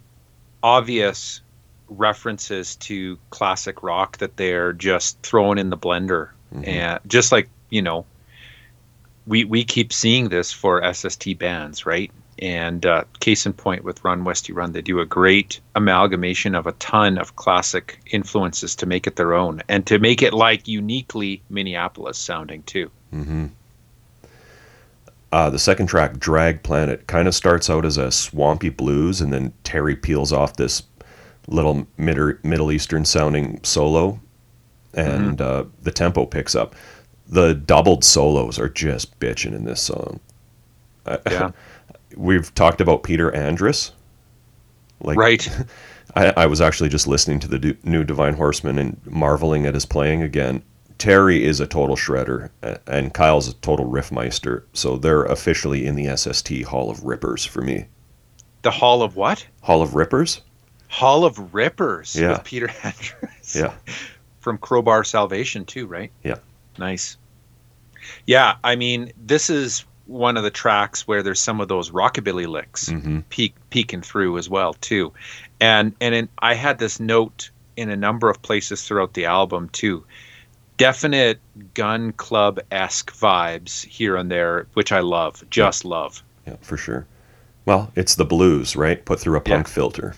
obvious 0.63 1.41
references 1.89 2.75
to 2.77 3.17
classic 3.29 3.83
rock 3.83 4.17
that 4.19 4.37
they're 4.37 4.73
just 4.73 5.21
throwing 5.21 5.57
in 5.57 5.69
the 5.69 5.77
blender, 5.77 6.29
Mhm. 6.55 6.67
and 6.67 6.99
just 7.07 7.31
like 7.31 7.49
you 7.69 7.81
know, 7.83 8.05
we 9.27 9.43
we 9.43 9.63
keep 9.65 9.91
seeing 9.93 10.29
this 10.29 10.51
for 10.53 10.81
SST 10.83 11.33
bands, 11.37 11.85
right? 11.85 12.09
And 12.41 12.85
uh, 12.85 13.03
case 13.19 13.45
in 13.45 13.53
point 13.53 13.83
with 13.83 14.03
Run 14.03 14.23
Westy 14.23 14.53
Run, 14.53 14.71
they 14.71 14.81
do 14.81 15.01
a 15.01 15.05
great 15.05 15.59
amalgamation 15.75 16.55
of 16.55 16.67
a 16.67 16.71
ton 16.73 17.17
of 17.17 17.35
classic 17.35 17.99
influences 18.11 18.75
to 18.77 18.85
make 18.85 19.07
it 19.07 19.17
their 19.17 19.33
own 19.33 19.61
and 19.67 19.85
to 19.87 19.99
make 19.99 20.21
it 20.21 20.33
like 20.33 20.67
uniquely 20.67 21.41
Minneapolis 21.49 22.17
sounding 22.17 22.63
too. 22.63 22.89
Mm-hmm. 23.13 23.47
Uh, 25.31 25.49
the 25.49 25.59
second 25.59 25.87
track, 25.87 26.17
Drag 26.17 26.63
Planet, 26.63 27.05
kind 27.07 27.27
of 27.27 27.35
starts 27.35 27.69
out 27.69 27.85
as 27.85 27.97
a 27.97 28.09
swampy 28.11 28.69
blues, 28.69 29.21
and 29.21 29.31
then 29.31 29.53
Terry 29.63 29.95
peels 29.95 30.33
off 30.33 30.55
this 30.55 30.83
little 31.47 31.87
mid- 31.97 32.43
Middle 32.43 32.71
Eastern 32.71 33.05
sounding 33.05 33.59
solo, 33.63 34.19
and 34.93 35.37
mm-hmm. 35.37 35.67
uh, 35.67 35.69
the 35.83 35.91
tempo 35.91 36.25
picks 36.25 36.55
up. 36.55 36.75
The 37.27 37.53
doubled 37.53 38.03
solos 38.03 38.57
are 38.57 38.69
just 38.69 39.19
bitching 39.19 39.53
in 39.53 39.65
this 39.65 39.81
song. 39.81 40.19
Yeah. 41.29 41.51
We've 42.15 42.53
talked 42.55 42.81
about 42.81 43.03
Peter 43.03 43.33
Andrus. 43.33 43.91
Like, 45.01 45.17
right. 45.17 45.49
I, 46.15 46.33
I 46.35 46.45
was 46.47 46.61
actually 46.61 46.89
just 46.89 47.07
listening 47.07 47.39
to 47.41 47.47
the 47.47 47.77
new 47.83 48.03
Divine 48.03 48.33
Horsemen 48.33 48.79
and 48.79 48.99
marveling 49.05 49.65
at 49.65 49.73
his 49.73 49.85
playing 49.85 50.23
again. 50.23 50.63
Terry 50.97 51.45
is 51.45 51.61
a 51.61 51.67
total 51.67 51.95
shredder, 51.95 52.49
and 52.85 53.13
Kyle's 53.13 53.47
a 53.47 53.53
total 53.55 53.85
riffmeister. 53.85 54.63
So 54.73 54.97
they're 54.97 55.23
officially 55.23 55.85
in 55.85 55.95
the 55.95 56.15
SST 56.15 56.63
Hall 56.63 56.89
of 56.89 57.03
Rippers 57.05 57.45
for 57.45 57.61
me. 57.61 57.85
The 58.63 58.71
Hall 58.71 59.01
of 59.01 59.15
what? 59.15 59.47
Hall 59.61 59.81
of 59.81 59.95
Rippers. 59.95 60.41
Hall 60.89 61.23
of 61.23 61.53
Rippers 61.53 62.15
yeah. 62.15 62.33
with 62.33 62.43
Peter 62.43 62.69
Andrus. 62.83 63.55
Yeah. 63.55 63.73
From 64.41 64.57
Crowbar 64.57 65.05
Salvation 65.05 65.63
too, 65.63 65.87
right? 65.87 66.11
Yeah. 66.23 66.39
Nice. 66.77 67.15
Yeah, 68.25 68.55
I 68.63 68.75
mean, 68.75 69.13
this 69.17 69.49
is 69.49 69.85
one 70.09 70.37
of 70.37 70.43
the 70.43 70.51
tracks 70.51 71.07
where 71.07 71.23
there's 71.23 71.39
some 71.39 71.61
of 71.61 71.67
those 71.67 71.91
rockabilly 71.91 72.47
licks 72.47 72.89
mm-hmm. 72.89 73.19
peek, 73.29 73.55
peeking 73.69 74.01
through 74.01 74.37
as 74.37 74.49
well 74.49 74.73
too, 74.73 75.13
and 75.59 75.95
and 76.01 76.15
in, 76.15 76.29
I 76.39 76.55
had 76.55 76.79
this 76.79 76.99
note 76.99 77.49
in 77.77 77.89
a 77.89 77.95
number 77.95 78.29
of 78.29 78.41
places 78.41 78.83
throughout 78.83 79.13
the 79.13 79.25
album 79.25 79.69
too 79.69 80.03
definite 80.79 81.39
gun 81.75 82.13
club 82.13 82.59
esque 82.71 83.13
vibes 83.13 83.85
here 83.85 84.15
and 84.15 84.31
there, 84.31 84.65
which 84.73 84.91
I 84.91 85.01
love, 85.01 85.43
just 85.51 85.83
yeah. 85.83 85.89
love. 85.89 86.23
Yeah, 86.47 86.55
for 86.61 86.77
sure. 86.77 87.05
Well, 87.65 87.91
it's 87.95 88.15
the 88.15 88.25
blues, 88.25 88.75
right? 88.75 89.03
Put 89.05 89.19
through 89.19 89.37
a 89.37 89.41
punk 89.41 89.67
yeah. 89.67 89.73
filter. 89.73 90.15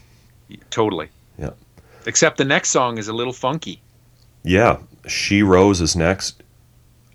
Totally. 0.70 1.10
Yeah. 1.38 1.50
Except 2.06 2.38
the 2.38 2.46
next 2.46 2.70
song 2.70 2.98
is 2.98 3.10
a 3.10 3.14
little 3.14 3.34
funky. 3.34 3.82
Yeah, 4.44 4.78
She 5.08 5.44
Rose 5.44 5.82
is 5.82 5.96
next. 5.96 6.44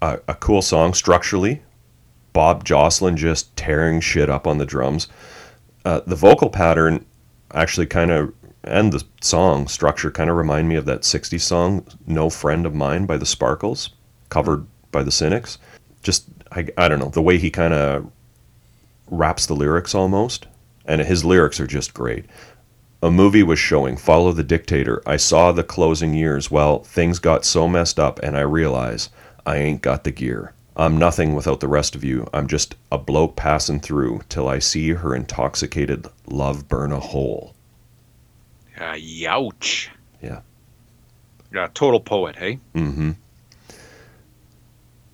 Uh, 0.02 0.18
a 0.28 0.34
cool 0.34 0.60
song 0.60 0.92
structurally. 0.92 1.62
Bob 2.36 2.64
Jocelyn 2.66 3.16
just 3.16 3.56
tearing 3.56 3.98
shit 3.98 4.28
up 4.28 4.46
on 4.46 4.58
the 4.58 4.66
drums. 4.66 5.08
Uh, 5.86 6.02
the 6.06 6.14
vocal 6.14 6.50
pattern 6.50 7.02
actually 7.54 7.86
kind 7.86 8.10
of 8.10 8.34
and 8.62 8.92
the 8.92 9.02
song 9.22 9.66
structure 9.68 10.10
kind 10.10 10.28
of 10.28 10.36
remind 10.36 10.68
me 10.68 10.74
of 10.74 10.84
that 10.84 11.00
60s 11.00 11.40
song 11.40 11.86
no 12.06 12.28
friend 12.28 12.66
of 12.66 12.74
mine 12.74 13.06
by 13.06 13.16
the 13.16 13.24
sparkles 13.24 13.88
covered 14.28 14.66
by 14.92 15.02
the 15.02 15.10
cynics. 15.10 15.56
Just 16.02 16.26
i, 16.52 16.68
I 16.76 16.88
don't 16.88 16.98
know 16.98 17.08
the 17.08 17.22
way 17.22 17.38
he 17.38 17.50
kind 17.50 17.72
of 17.72 18.12
raps 19.10 19.46
the 19.46 19.54
lyrics 19.54 19.94
almost 19.94 20.46
and 20.84 21.00
his 21.00 21.24
lyrics 21.24 21.58
are 21.58 21.66
just 21.66 21.94
great. 21.94 22.26
A 23.02 23.10
movie 23.10 23.44
was 23.44 23.58
showing 23.58 23.96
follow 23.96 24.32
the 24.32 24.44
dictator. 24.44 25.02
I 25.06 25.16
saw 25.16 25.52
the 25.52 25.64
closing 25.64 26.12
years. 26.12 26.50
Well 26.50 26.80
things 26.80 27.18
got 27.18 27.46
so 27.46 27.66
messed 27.66 27.98
up 27.98 28.18
and 28.18 28.36
i 28.36 28.42
realize 28.42 29.08
i 29.46 29.56
ain't 29.56 29.80
got 29.80 30.04
the 30.04 30.10
gear 30.10 30.52
i'm 30.76 30.96
nothing 30.96 31.34
without 31.34 31.60
the 31.60 31.68
rest 31.68 31.94
of 31.94 32.04
you 32.04 32.28
i'm 32.32 32.46
just 32.46 32.74
a 32.92 32.98
bloke 32.98 33.36
passing 33.36 33.80
through 33.80 34.20
till 34.28 34.48
i 34.48 34.58
see 34.58 34.90
her 34.90 35.14
intoxicated 35.14 36.06
love 36.26 36.68
burn 36.68 36.92
a 36.92 37.00
hole 37.00 37.54
uh, 38.78 38.94
youch. 38.94 39.88
Yeah. 40.22 40.40
Yeah, 41.52 41.68
total 41.72 42.00
poet, 42.00 42.36
hey? 42.36 42.58
Mm-hmm. 42.74 43.12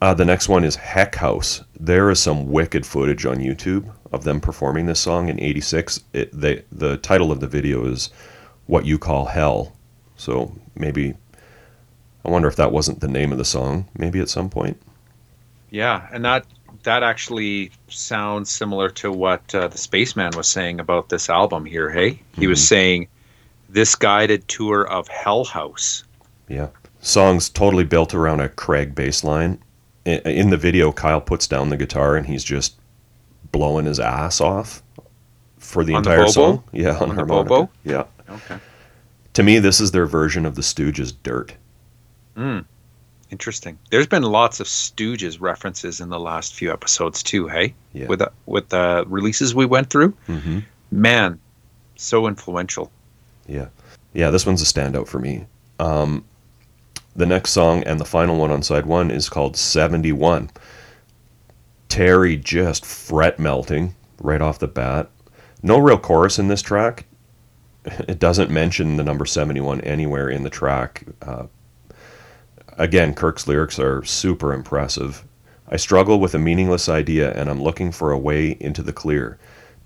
Uh, 0.01 0.15
the 0.15 0.25
next 0.25 0.49
one 0.49 0.65
is 0.65 0.75
Heck 0.75 1.15
House. 1.15 1.63
There 1.79 2.11
is 2.11 2.19
some 2.19 2.51
wicked 2.51 2.85
footage 2.85 3.25
on 3.25 3.37
YouTube 3.37 3.93
of 4.11 4.25
them 4.25 4.41
performing 4.41 4.87
this 4.87 4.99
song 4.99 5.29
in 5.29 5.39
'86. 5.39 6.01
They, 6.13 6.65
the 6.73 6.97
title 6.97 7.31
of 7.31 7.39
the 7.39 7.47
video 7.47 7.87
is 7.87 8.11
"What 8.67 8.85
You 8.85 8.99
Call 8.99 9.27
Hell," 9.27 9.77
so 10.17 10.57
maybe 10.75 11.15
I 12.25 12.31
wonder 12.31 12.49
if 12.49 12.57
that 12.57 12.73
wasn't 12.73 13.01
the 13.01 13.07
name 13.07 13.31
of 13.31 13.39
the 13.39 13.45
song. 13.45 13.87
Maybe 13.97 14.19
at 14.19 14.29
some 14.29 14.51
point. 14.51 14.83
Yeah, 15.73 16.07
and 16.13 16.25
that 16.27 16.47
that 16.83 17.03
actually 17.03 17.73
sounds 17.89 18.51
similar 18.51 18.91
to 18.91 19.11
what 19.11 19.55
uh, 19.55 19.69
the 19.69 19.79
spaceman 19.79 20.33
was 20.37 20.47
saying 20.47 20.81
about 20.81 21.09
this 21.09 21.31
album 21.31 21.65
here. 21.65 21.91
Hey, 21.91 22.11
he 22.11 22.43
mm-hmm. 22.43 22.51
was 22.51 22.67
saying 22.67 23.09
this 23.71 23.95
guided 23.95 24.47
tour 24.49 24.87
of 24.87 25.09
Hell 25.09 25.45
House. 25.45 26.05
Yeah. 26.47 26.69
Song's 27.01 27.49
totally 27.49 27.85
built 27.85 28.15
around 28.15 28.41
a 28.41 28.51
Craig 28.51 28.95
bass 28.95 29.25
line. 29.25 29.61
In 30.05 30.51
the 30.51 30.57
video, 30.57 30.93
Kyle 30.93 31.21
puts 31.21 31.47
down 31.47 31.71
the 31.71 31.77
guitar 31.77 32.17
and 32.17 32.27
he's 32.27 32.45
just 32.45 32.79
blowing 33.51 33.87
his 33.87 33.99
ass 33.99 34.41
off 34.41 34.83
for 35.59 35.85
the 35.85 35.95
on 35.95 35.99
entire 35.99 36.25
the 36.25 36.33
song. 36.33 36.65
Yeah, 36.73 36.99
on, 36.99 37.11
on 37.11 37.17
the 37.17 37.25
bobo. 37.25 37.71
Yeah. 37.85 38.05
Okay. 38.29 38.59
To 39.35 39.43
me, 39.43 39.59
this 39.59 39.81
is 39.81 39.93
their 39.93 40.07
version 40.07 40.45
of 40.45 40.55
the 40.55 40.63
Stooges' 40.63 41.15
"Dirt." 41.23 41.55
Hmm. 42.37 42.61
Interesting. 43.33 43.79
There's 43.91 44.07
been 44.07 44.25
lots 44.25 44.61
of 44.61 44.67
Stooges 44.67 45.41
references 45.41 46.03
in 46.03 46.11
the 46.11 46.21
last 46.21 46.55
few 46.55 46.71
episodes 46.71 47.23
too. 47.23 47.49
Hey, 47.49 47.73
yeah. 47.95 48.07
with 48.07 48.19
the, 48.19 48.31
with 48.45 48.69
the 48.69 49.05
releases 49.09 49.55
we 49.55 49.65
went 49.65 49.89
through, 49.89 50.13
mm-hmm. 50.29 50.59
man, 50.91 51.41
so 51.97 52.27
influential. 52.27 52.93
Yeah. 53.49 53.69
Yeah, 54.13 54.31
this 54.31 54.45
one's 54.45 54.61
a 54.61 54.67
standout 54.67 55.09
for 55.09 55.19
me. 55.19 55.47
Um, 55.79 56.27
the 57.17 57.25
next 57.25 57.53
song 57.53 57.83
and 57.85 57.99
the 57.99 58.05
final 58.05 58.37
one 58.37 58.51
on 58.51 58.63
side 58.63 58.85
one 58.85 59.11
is 59.11 59.31
called 59.31 59.57
71. 59.57 60.51
Terry 61.89 62.37
just 62.37 62.85
fret 62.85 63.39
melting 63.39 63.95
right 64.21 64.43
off 64.43 64.59
the 64.59 64.69
bat. 64.69 65.09
No 65.63 65.79
real 65.79 65.99
chorus 65.99 66.39
in 66.39 66.49
this 66.49 66.63
track. 66.63 67.07
It 68.07 68.21
doesn't 68.21 68.51
mention 68.51 68.97
the 68.97 69.03
number 69.03 69.25
71 69.25 69.81
anywhere 69.81 70.29
in 70.29 70.45
the 70.45 70.51
track. 70.51 71.05
Uh, 71.21 71.47
again, 72.79 73.15
Kirk's 73.15 73.47
lyrics 73.47 73.79
are 73.79 74.05
super 74.05 74.53
impressive. 74.53 75.25
I 75.69 75.77
struggle 75.77 76.21
with 76.21 76.35
a 76.35 76.39
meaningless 76.39 76.89
idea 76.89 77.33
and 77.33 77.49
I'm 77.49 77.63
looking 77.63 77.93
for 77.93 78.13
a 78.13 78.19
way 78.19 78.57
into 78.61 78.83
the 78.83 78.93
clear. 78.93 79.39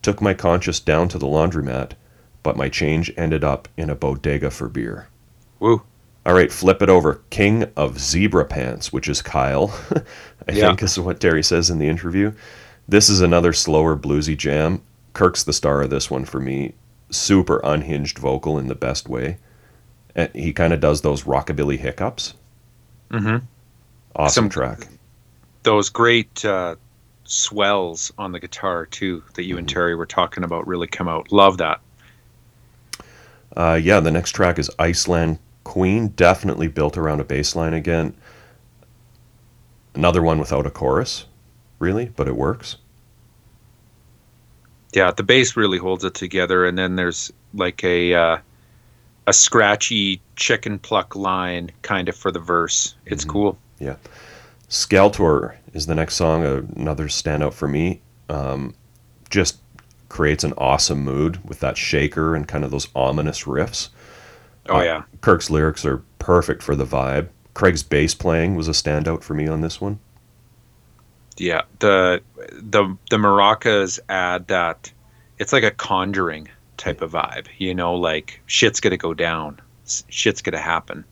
Took 0.03 0.21
my 0.21 0.35
conscience 0.35 0.81
down 0.81 1.09
to 1.09 1.19
the 1.19 1.27
laundromat 1.27 1.93
but 2.47 2.57
my 2.57 2.69
change 2.69 3.13
ended 3.17 3.43
up 3.43 3.67
in 3.77 3.91
a 3.91 3.97
bodega 3.97 4.53
for 4.53 4.69
beer. 4.69 5.09
Woo. 5.59 5.83
All 6.25 6.33
right, 6.33 6.53
flip 6.53 6.81
it 6.81 6.89
over. 6.89 7.21
King 7.29 7.65
of 7.77 7.99
Zebra 7.99 8.45
Pants, 8.45 8.93
which 8.93 9.09
is 9.09 9.21
Kyle, 9.21 9.77
I 10.49 10.53
yeah. 10.53 10.69
think 10.69 10.85
is 10.85 10.97
what 10.97 11.19
Terry 11.19 11.43
says 11.43 11.71
in 11.71 11.81
the 11.81 11.89
interview. 11.89 12.33
This 12.87 13.09
is 13.09 13.21
another 13.21 13.53
slower 13.53 13.97
bluesy 13.97 14.39
jam. 14.39 14.81
Kirk's 15.13 15.43
the 15.43 15.53
star 15.53 15.83
of 15.83 15.91
this 15.91 16.09
one 16.09 16.25
for 16.25 16.39
me. 16.39 16.75
Super 17.11 17.61
unhinged 17.65 18.21
vocal 18.21 18.61
in 18.61 18.69
the 18.69 18.77
best 18.77 19.09
way. 19.09 19.39
And 20.15 20.33
he 20.33 20.53
kind 20.53 20.73
of 20.73 20.79
does 20.79 21.01
those 21.01 21.25
rockabilly 21.25 21.81
hiccups. 21.81 22.35
Mm-hmm. 23.11 23.45
Awesome 24.17 24.45
Some, 24.45 24.49
track. 24.51 24.89
Those 25.63 25.89
great 25.91 26.45
uh, 26.45 26.77
swells 27.25 28.13
on 28.19 28.33
the 28.33 28.41
guitar 28.41 28.87
too 28.87 29.23
that 29.35 29.45
you 29.45 29.55
mm-hmm. 29.55 29.61
and 29.61 29.69
Terry 29.69 29.95
were 29.95 30.07
talking 30.07 30.45
about 30.45 30.67
really 30.67 30.87
come 30.87 31.09
out. 31.09 31.33
Love 31.33 31.59
that. 31.59 31.81
Uh, 33.57 33.79
yeah, 33.83 34.01
the 34.01 34.11
next 34.11 34.33
track 34.33 34.59
is 34.59 34.71
Iceland 34.79 35.39
Queen, 35.65 36.09
definitely 36.09 36.69
built 36.69 36.97
around 36.97 37.21
a 37.21 37.25
bass 37.25 37.57
line 37.57 37.75
again. 37.75 38.15
Another 39.95 40.23
one 40.23 40.39
without 40.39 40.67
a 40.67 40.71
chorus, 40.71 41.25
really, 41.79 42.07
but 42.07 42.29
it 42.29 42.37
works. 42.37 42.77
Yeah, 44.95 45.11
the 45.11 45.23
bass 45.23 45.57
really 45.57 45.79
holds 45.79 46.05
it 46.05 46.15
together, 46.15 46.67
and 46.67 46.79
then 46.79 46.97
there's 46.97 47.33
like 47.53 47.83
a 47.83 48.15
uh, 48.15 48.39
a 49.27 49.33
scratchy 49.33 50.21
chicken 50.37 50.79
pluck 50.79 51.17
line 51.17 51.71
kind 51.83 52.09
of 52.09 52.17
for 52.17 52.31
the 52.31 52.39
verse. 52.39 52.95
It's 53.07 53.25
mm-hmm. 53.25 53.33
cool. 53.33 53.59
Yeah, 53.79 53.97
Skeletor 54.69 55.57
is 55.73 55.87
the 55.87 55.95
next 55.95 56.15
song, 56.15 56.45
another 56.77 57.07
standout 57.07 57.53
for 57.53 57.69
me. 57.69 58.01
Um, 58.29 58.75
just 59.31 59.59
creates 60.09 60.45
an 60.45 60.55
awesome 60.57 61.05
mood 61.05 61.47
with 61.49 61.61
that 61.61 61.77
shaker 61.77 62.35
and 62.35 62.47
kind 62.49 62.65
of 62.65 62.71
those 62.71 62.89
ominous 62.95 63.45
riffs. 63.45 63.89
Oh 64.69 64.79
uh, 64.79 64.83
yeah. 64.83 65.03
Kirk's 65.21 65.51
lyrics 65.51 65.85
are 65.85 66.03
perfect 66.19 66.63
for 66.63 66.75
the 66.75 66.87
vibe. 66.87 67.29
Craig's 67.55 67.83
bass 67.83 68.15
playing 68.15 68.55
was 68.55 68.69
a 68.69 68.73
standout 68.73 69.23
for 69.23 69.35
me 69.35 69.47
on 69.47 69.61
this 69.61 69.81
one. 69.81 69.99
Yeah, 71.37 71.63
the 71.79 72.23
the 72.51 72.97
the 73.11 73.17
maracas 73.17 73.99
add 74.09 74.49
that 74.49 74.93
it's 75.39 75.53
like 75.53 75.65
a 75.65 75.71
conjuring 75.71 76.49
type 76.77 77.01
of 77.03 77.13
vibe, 77.13 77.47
you 77.59 77.75
know, 77.75 77.95
like 77.95 78.41
shit's 78.47 78.81
to 78.91 78.97
go 78.97 79.15
down. 79.15 79.61
Shit's 80.09 80.43
to 80.55 80.61
happen. 80.61 81.05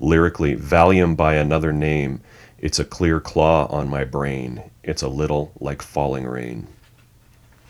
Lyrically, 0.00 0.56
Valium 0.56 1.16
by 1.16 1.34
another 1.34 1.72
name. 1.72 2.20
It's 2.58 2.78
a 2.78 2.84
clear 2.84 3.20
claw 3.20 3.66
on 3.66 3.88
my 3.88 4.04
brain. 4.04 4.62
It's 4.82 5.02
a 5.02 5.08
little 5.08 5.52
like 5.60 5.82
falling 5.82 6.26
rain 6.26 6.66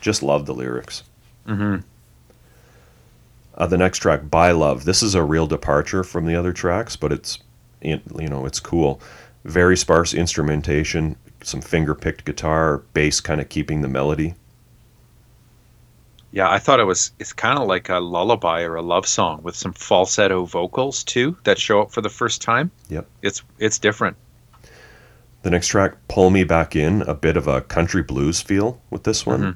Just 0.01 0.23
love 0.23 0.45
the 0.45 0.53
lyrics. 0.53 1.03
Mm-hmm. 1.47 1.77
Uh, 3.55 3.67
the 3.67 3.77
next 3.77 3.99
track, 3.99 4.29
"By 4.29 4.51
Love," 4.51 4.85
this 4.85 5.03
is 5.03 5.15
a 5.15 5.23
real 5.23 5.47
departure 5.47 6.03
from 6.03 6.25
the 6.25 6.35
other 6.35 6.53
tracks, 6.53 6.95
but 6.95 7.11
it's 7.11 7.39
you 7.81 7.99
know 8.09 8.45
it's 8.45 8.59
cool. 8.59 9.01
Very 9.43 9.75
sparse 9.77 10.13
instrumentation, 10.13 11.17
some 11.43 11.61
finger 11.61 11.93
picked 11.93 12.25
guitar, 12.25 12.79
bass 12.93 13.19
kind 13.19 13.41
of 13.41 13.49
keeping 13.49 13.81
the 13.81 13.87
melody. 13.87 14.35
Yeah, 16.33 16.49
I 16.49 16.57
thought 16.57 16.79
it 16.79 16.85
was 16.85 17.11
it's 17.19 17.31
kind 17.31 17.59
of 17.59 17.67
like 17.67 17.89
a 17.89 17.99
lullaby 17.99 18.63
or 18.63 18.75
a 18.75 18.81
love 18.81 19.05
song 19.05 19.43
with 19.43 19.55
some 19.55 19.71
falsetto 19.71 20.45
vocals 20.45 21.03
too 21.03 21.37
that 21.43 21.59
show 21.59 21.81
up 21.83 21.91
for 21.91 22.01
the 22.01 22.09
first 22.09 22.41
time. 22.41 22.71
Yep. 22.89 23.07
It's 23.21 23.43
it's 23.59 23.77
different. 23.77 24.17
The 25.43 25.51
next 25.51 25.67
track, 25.67 25.93
Pull 26.07 26.31
Me 26.31 26.43
Back 26.43 26.75
In, 26.75 27.03
a 27.03 27.13
bit 27.13 27.37
of 27.37 27.47
a 27.47 27.61
country 27.61 28.01
blues 28.01 28.41
feel 28.41 28.81
with 28.89 29.03
this 29.03 29.25
one. 29.27 29.41
Mhm. 29.41 29.55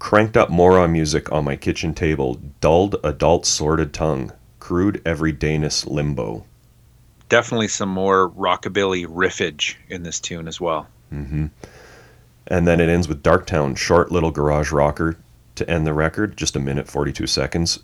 Cranked 0.00 0.36
up 0.36 0.50
moron 0.50 0.92
music 0.92 1.32
on 1.32 1.44
my 1.44 1.56
kitchen 1.56 1.94
table, 1.94 2.40
dulled 2.60 2.96
adult 3.02 3.46
sordid 3.46 3.94
tongue, 3.94 4.32
crude 4.58 5.00
everydayness 5.04 5.86
limbo. 5.86 6.44
Definitely 7.30 7.68
some 7.68 7.88
more 7.88 8.28
rockabilly 8.28 9.06
riffage 9.06 9.76
in 9.88 10.02
this 10.02 10.20
tune 10.20 10.46
as 10.46 10.60
well. 10.60 10.88
hmm 11.08 11.46
And 12.46 12.66
then 12.66 12.80
it 12.80 12.90
ends 12.90 13.08
with 13.08 13.22
Darktown, 13.22 13.78
short 13.78 14.12
little 14.12 14.30
garage 14.30 14.70
rocker 14.70 15.16
to 15.56 15.68
end 15.70 15.86
the 15.86 15.92
record, 15.94 16.36
just 16.36 16.56
a 16.56 16.60
minute 16.60 16.88
42 16.88 17.26
seconds. 17.26 17.78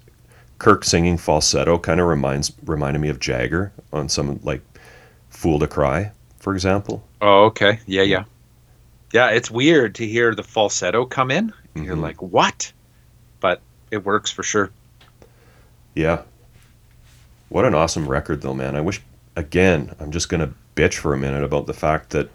Kirk 0.58 0.84
singing 0.84 1.16
falsetto 1.16 1.78
kind 1.78 2.00
of 2.00 2.06
reminds 2.06 2.52
reminded 2.64 3.00
me 3.00 3.08
of 3.08 3.18
Jagger 3.20 3.72
on 3.92 4.08
some 4.08 4.40
like 4.42 4.60
Fool 5.30 5.58
to 5.60 5.66
Cry, 5.66 6.10
for 6.38 6.52
example. 6.54 7.02
Oh, 7.22 7.44
okay. 7.44 7.80
Yeah, 7.86 8.02
yeah. 8.02 8.24
Yeah, 9.12 9.30
it's 9.30 9.50
weird 9.50 9.94
to 9.96 10.06
hear 10.06 10.34
the 10.34 10.42
falsetto 10.42 11.04
come 11.06 11.30
in. 11.30 11.52
You're 11.74 11.96
Mhm. 11.96 12.02
like, 12.02 12.20
"What?" 12.22 12.72
But 13.40 13.60
it 13.90 14.04
works 14.04 14.30
for 14.30 14.42
sure. 14.42 14.70
Yeah. 15.94 16.22
What 17.48 17.64
an 17.64 17.74
awesome 17.74 18.06
record 18.08 18.42
though, 18.42 18.54
man. 18.54 18.76
I 18.76 18.80
wish 18.80 19.00
again, 19.36 19.94
I'm 19.98 20.10
just 20.10 20.28
going 20.28 20.40
to 20.46 20.52
bitch 20.76 20.94
for 20.94 21.14
a 21.14 21.18
minute 21.18 21.42
about 21.42 21.66
the 21.66 21.72
fact 21.74 22.10
that 22.10 22.28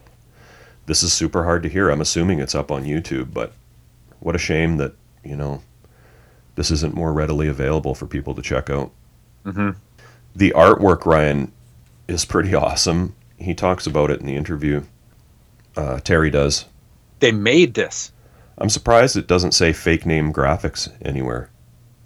this 0.87 1.03
is 1.03 1.13
super 1.13 1.43
hard 1.43 1.61
to 1.63 1.69
hear. 1.69 1.89
I'm 1.89 2.01
assuming 2.01 2.39
it's 2.39 2.55
up 2.55 2.71
on 2.71 2.83
YouTube, 2.85 3.33
but 3.33 3.53
what 4.19 4.35
a 4.35 4.39
shame 4.39 4.77
that, 4.77 4.93
you 5.25 5.35
know, 5.35 5.61
this 6.55 6.71
isn't 6.71 6.93
more 6.93 7.11
readily 7.11 7.47
available 7.47 7.95
for 7.95 8.05
people 8.05 8.33
to 8.35 8.41
check 8.41 8.69
out. 8.69 8.91
hmm 9.43 9.71
The 10.35 10.51
artwork, 10.51 11.05
Ryan, 11.05 11.51
is 12.07 12.25
pretty 12.25 12.53
awesome. 12.55 13.15
He 13.37 13.53
talks 13.53 13.85
about 13.87 14.11
it 14.11 14.19
in 14.19 14.25
the 14.25 14.35
interview. 14.35 14.83
Uh, 15.75 15.99
Terry 15.99 16.29
does. 16.29 16.65
They 17.19 17.31
made 17.31 17.73
this. 17.73 18.11
I'm 18.57 18.69
surprised 18.69 19.17
it 19.17 19.27
doesn't 19.27 19.51
say 19.51 19.73
fake 19.73 20.05
name 20.05 20.31
graphics 20.31 20.89
anywhere. 21.01 21.49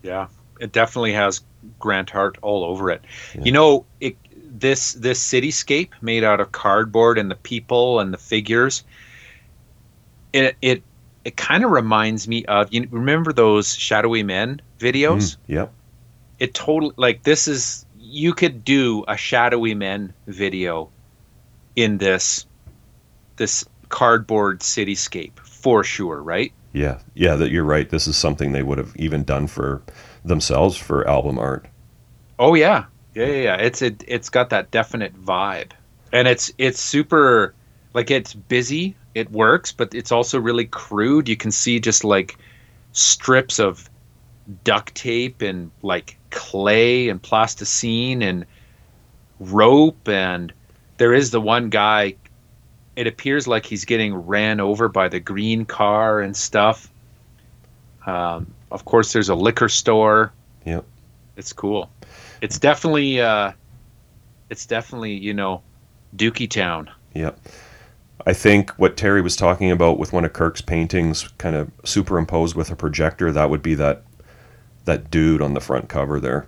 Yeah, 0.01 0.27
it 0.59 0.71
definitely 0.71 1.13
has 1.13 1.41
Grant 1.77 2.09
Hart 2.09 2.37
all 2.41 2.63
over 2.63 2.89
it. 2.89 3.03
Yeah. 3.35 3.41
You 3.43 3.51
know, 3.51 3.85
it, 3.99 4.15
this 4.59 4.93
this 4.93 5.23
cityscape 5.23 5.89
made 6.01 6.23
out 6.23 6.39
of 6.39 6.51
cardboard 6.51 7.17
and 7.17 7.29
the 7.29 7.35
people 7.35 7.99
and 7.99 8.13
the 8.13 8.17
figures. 8.17 8.83
It 10.33 10.55
it 10.61 10.83
it 11.25 11.37
kind 11.37 11.63
of 11.63 11.71
reminds 11.71 12.27
me 12.27 12.45
of 12.45 12.73
you 12.73 12.87
remember 12.91 13.33
those 13.33 13.75
shadowy 13.75 14.23
men 14.23 14.61
videos. 14.79 15.35
Mm, 15.35 15.37
yep. 15.47 15.73
It 16.39 16.53
totally 16.53 16.93
like 16.97 17.23
this 17.23 17.47
is 17.47 17.85
you 17.99 18.33
could 18.33 18.63
do 18.63 19.03
a 19.07 19.17
shadowy 19.17 19.75
men 19.75 20.13
video 20.27 20.89
in 21.75 21.97
this 21.97 22.45
this 23.35 23.65
cardboard 23.89 24.61
cityscape 24.61 25.37
for 25.39 25.83
sure, 25.83 26.21
right? 26.21 26.53
Yeah. 26.73 26.99
Yeah, 27.13 27.35
that 27.35 27.51
you're 27.51 27.63
right. 27.63 27.89
This 27.89 28.07
is 28.07 28.15
something 28.15 28.51
they 28.51 28.63
would 28.63 28.77
have 28.77 28.95
even 28.95 29.23
done 29.23 29.47
for 29.47 29.81
themselves 30.23 30.77
for 30.77 31.07
album 31.07 31.37
art. 31.37 31.67
Oh 32.37 32.53
yeah, 32.53 32.85
yeah, 33.13 33.25
yeah. 33.25 33.41
yeah. 33.41 33.55
It's 33.55 33.81
it. 33.81 34.03
It's 34.07 34.29
got 34.29 34.49
that 34.51 34.71
definite 34.71 35.13
vibe, 35.21 35.71
and 36.13 36.27
it's 36.27 36.51
it's 36.57 36.79
super 36.79 37.53
like 37.93 38.11
it's 38.11 38.33
busy. 38.33 38.95
It 39.15 39.31
works, 39.31 39.71
but 39.71 39.93
it's 39.93 40.11
also 40.11 40.39
really 40.39 40.65
crude. 40.65 41.27
You 41.27 41.37
can 41.37 41.51
see 41.51 41.79
just 41.79 42.03
like 42.03 42.37
strips 42.91 43.59
of 43.59 43.89
duct 44.63 44.95
tape 44.95 45.41
and 45.41 45.71
like 45.81 46.17
clay 46.29 47.09
and 47.09 47.21
plasticine 47.21 48.21
and 48.21 48.45
rope, 49.39 50.07
and 50.07 50.53
there 50.97 51.13
is 51.13 51.31
the 51.31 51.41
one 51.41 51.69
guy. 51.69 52.15
It 52.95 53.07
appears 53.07 53.47
like 53.47 53.65
he's 53.65 53.85
getting 53.85 54.13
ran 54.13 54.59
over 54.59 54.89
by 54.89 55.07
the 55.07 55.19
green 55.19 55.65
car 55.65 56.19
and 56.19 56.35
stuff. 56.35 56.91
Um, 58.05 58.53
of 58.71 58.85
course, 58.85 59.13
there's 59.13 59.29
a 59.29 59.35
liquor 59.35 59.69
store. 59.69 60.33
Yep. 60.65 60.85
It's 61.37 61.53
cool. 61.53 61.89
It's 62.41 62.59
definitely 62.59 63.21
uh 63.21 63.53
it's 64.49 64.65
definitely, 64.65 65.13
you 65.13 65.33
know, 65.33 65.61
Dookie 66.15 66.49
Town. 66.49 66.89
Yep. 67.13 67.39
I 68.25 68.33
think 68.33 68.71
what 68.71 68.97
Terry 68.97 69.21
was 69.21 69.35
talking 69.35 69.71
about 69.71 69.97
with 69.97 70.11
one 70.11 70.25
of 70.25 70.33
Kirk's 70.33 70.61
paintings 70.61 71.27
kind 71.37 71.55
of 71.55 71.71
superimposed 71.83 72.55
with 72.55 72.69
a 72.69 72.75
projector, 72.75 73.31
that 73.31 73.49
would 73.49 73.61
be 73.61 73.75
that 73.75 74.03
that 74.85 75.11
dude 75.11 75.41
on 75.41 75.53
the 75.53 75.61
front 75.61 75.87
cover 75.87 76.19
there. 76.19 76.47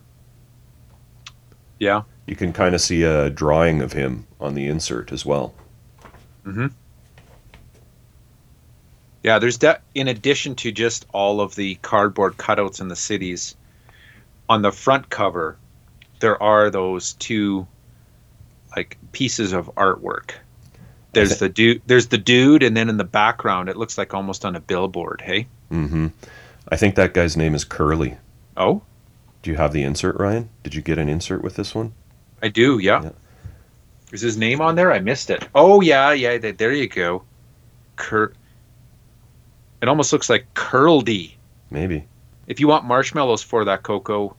Yeah. 1.80 2.04
You 2.26 2.36
can 2.36 2.54
kind 2.54 2.76
of 2.76 2.82
see 2.82 3.04
a 3.04 3.30
drawing 3.30 3.82
of 3.82 3.94
him 3.94 4.28
on 4.40 4.54
the 4.54 4.68
insert 4.68 5.12
as 5.12 5.26
well. 5.26 5.54
Mm-hmm. 6.46 6.68
Yeah, 9.24 9.40
there's 9.40 9.60
that 9.60 9.84
in 9.94 10.08
addition 10.08 10.56
to 10.56 10.72
just 10.72 11.06
all 11.14 11.42
of 11.42 11.56
the 11.56 11.76
cardboard 11.76 12.38
cutouts 12.38 12.82
in 12.82 12.88
the 12.88 12.96
cities, 12.96 13.56
on 14.50 14.62
the 14.62 14.72
front 14.72 15.10
cover, 15.10 15.58
there 16.20 16.42
are 16.42 16.70
those 16.70 17.14
two 17.14 17.68
like 18.76 18.98
pieces 19.12 19.54
of 19.54 19.70
artwork. 19.76 20.32
There's 21.14 21.40
the 21.40 21.50
dude 21.50 21.82
there's 21.88 22.08
the 22.08 22.18
dude 22.18 22.64
and 22.64 22.76
then 22.78 22.88
in 22.90 22.98
the 22.98 23.04
background 23.04 23.68
it 23.70 23.76
looks 23.78 23.98
like 23.98 24.14
almost 24.14 24.46
on 24.46 24.56
a 24.56 24.60
billboard, 24.62 25.22
hey? 25.22 25.48
mm-hmm 25.72 26.08
I 26.70 26.78
think 26.78 26.96
that 26.96 27.14
guy's 27.14 27.36
name 27.36 27.54
is 27.56 27.64
Curly. 27.66 28.18
Oh, 28.56 28.82
Do 29.42 29.50
you 29.52 29.58
have 29.58 29.74
the 29.74 29.84
insert, 29.84 30.18
Ryan? 30.20 30.50
Did 30.64 30.74
you 30.76 30.82
get 30.82 30.98
an 30.98 31.10
insert 31.10 31.44
with 31.44 31.56
this 31.56 31.74
one? 31.76 31.94
I 32.42 32.48
do, 32.48 32.80
yeah. 32.80 33.04
Yeah. 33.04 33.10
Is 34.14 34.22
his 34.22 34.38
name 34.38 34.62
on 34.62 34.76
there? 34.76 34.92
I 34.92 35.00
missed 35.00 35.30
it. 35.30 35.48
Oh 35.56 35.82
yeah, 35.82 36.12
yeah. 36.12 36.38
th- 36.38 36.58
There 36.58 36.72
you 36.74 36.88
go. 36.88 37.24
Cur. 37.98 38.32
It 39.82 39.88
almost 39.90 40.14
looks 40.14 40.30
like 40.30 40.54
curledy. 40.54 41.34
Maybe. 41.70 42.06
If 42.48 42.60
you 42.60 42.68
want 42.68 42.86
marshmallows 42.86 43.42
for 43.42 43.66
that 43.66 43.84
cocoa, 43.84 44.36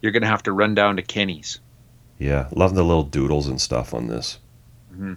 you're 0.00 0.12
gonna 0.12 0.26
have 0.26 0.42
to 0.44 0.52
run 0.52 0.74
down 0.74 0.96
to 0.96 1.02
Kenny's. 1.02 1.58
Yeah, 2.18 2.48
love 2.52 2.74
the 2.74 2.84
little 2.84 3.02
doodles 3.02 3.46
and 3.48 3.60
stuff 3.60 3.92
on 3.94 4.06
this. 4.06 4.38
Mhm. 4.94 5.16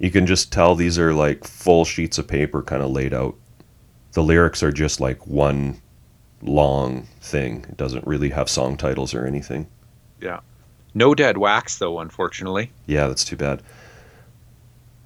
You 0.00 0.10
can 0.10 0.26
just 0.26 0.50
tell 0.50 0.74
these 0.74 0.98
are 0.98 1.12
like 1.12 1.44
full 1.44 1.84
sheets 1.84 2.16
of 2.16 2.26
paper 2.26 2.62
kind 2.62 2.82
of 2.82 2.90
laid 2.90 3.12
out. 3.12 3.36
The 4.12 4.22
lyrics 4.22 4.62
are 4.62 4.72
just 4.72 4.98
like 4.98 5.26
one 5.26 5.82
long 6.40 7.06
thing. 7.20 7.66
It 7.68 7.76
doesn't 7.76 8.06
really 8.06 8.30
have 8.30 8.48
song 8.48 8.78
titles 8.78 9.14
or 9.14 9.26
anything. 9.26 9.66
Yeah. 10.18 10.40
No 10.94 11.14
dead 11.14 11.36
wax 11.36 11.76
though, 11.78 12.00
unfortunately. 12.00 12.72
Yeah, 12.86 13.08
that's 13.08 13.24
too 13.24 13.36
bad. 13.36 13.62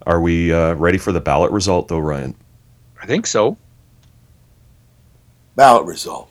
Are 0.06 0.20
we 0.20 0.52
uh, 0.52 0.74
ready 0.74 0.98
for 0.98 1.10
the 1.10 1.20
ballot 1.20 1.50
result 1.50 1.88
though, 1.88 1.98
Ryan? 1.98 2.36
I 3.02 3.06
think 3.06 3.26
so. 3.26 3.58
Ballot 5.56 5.86
result. 5.86 6.30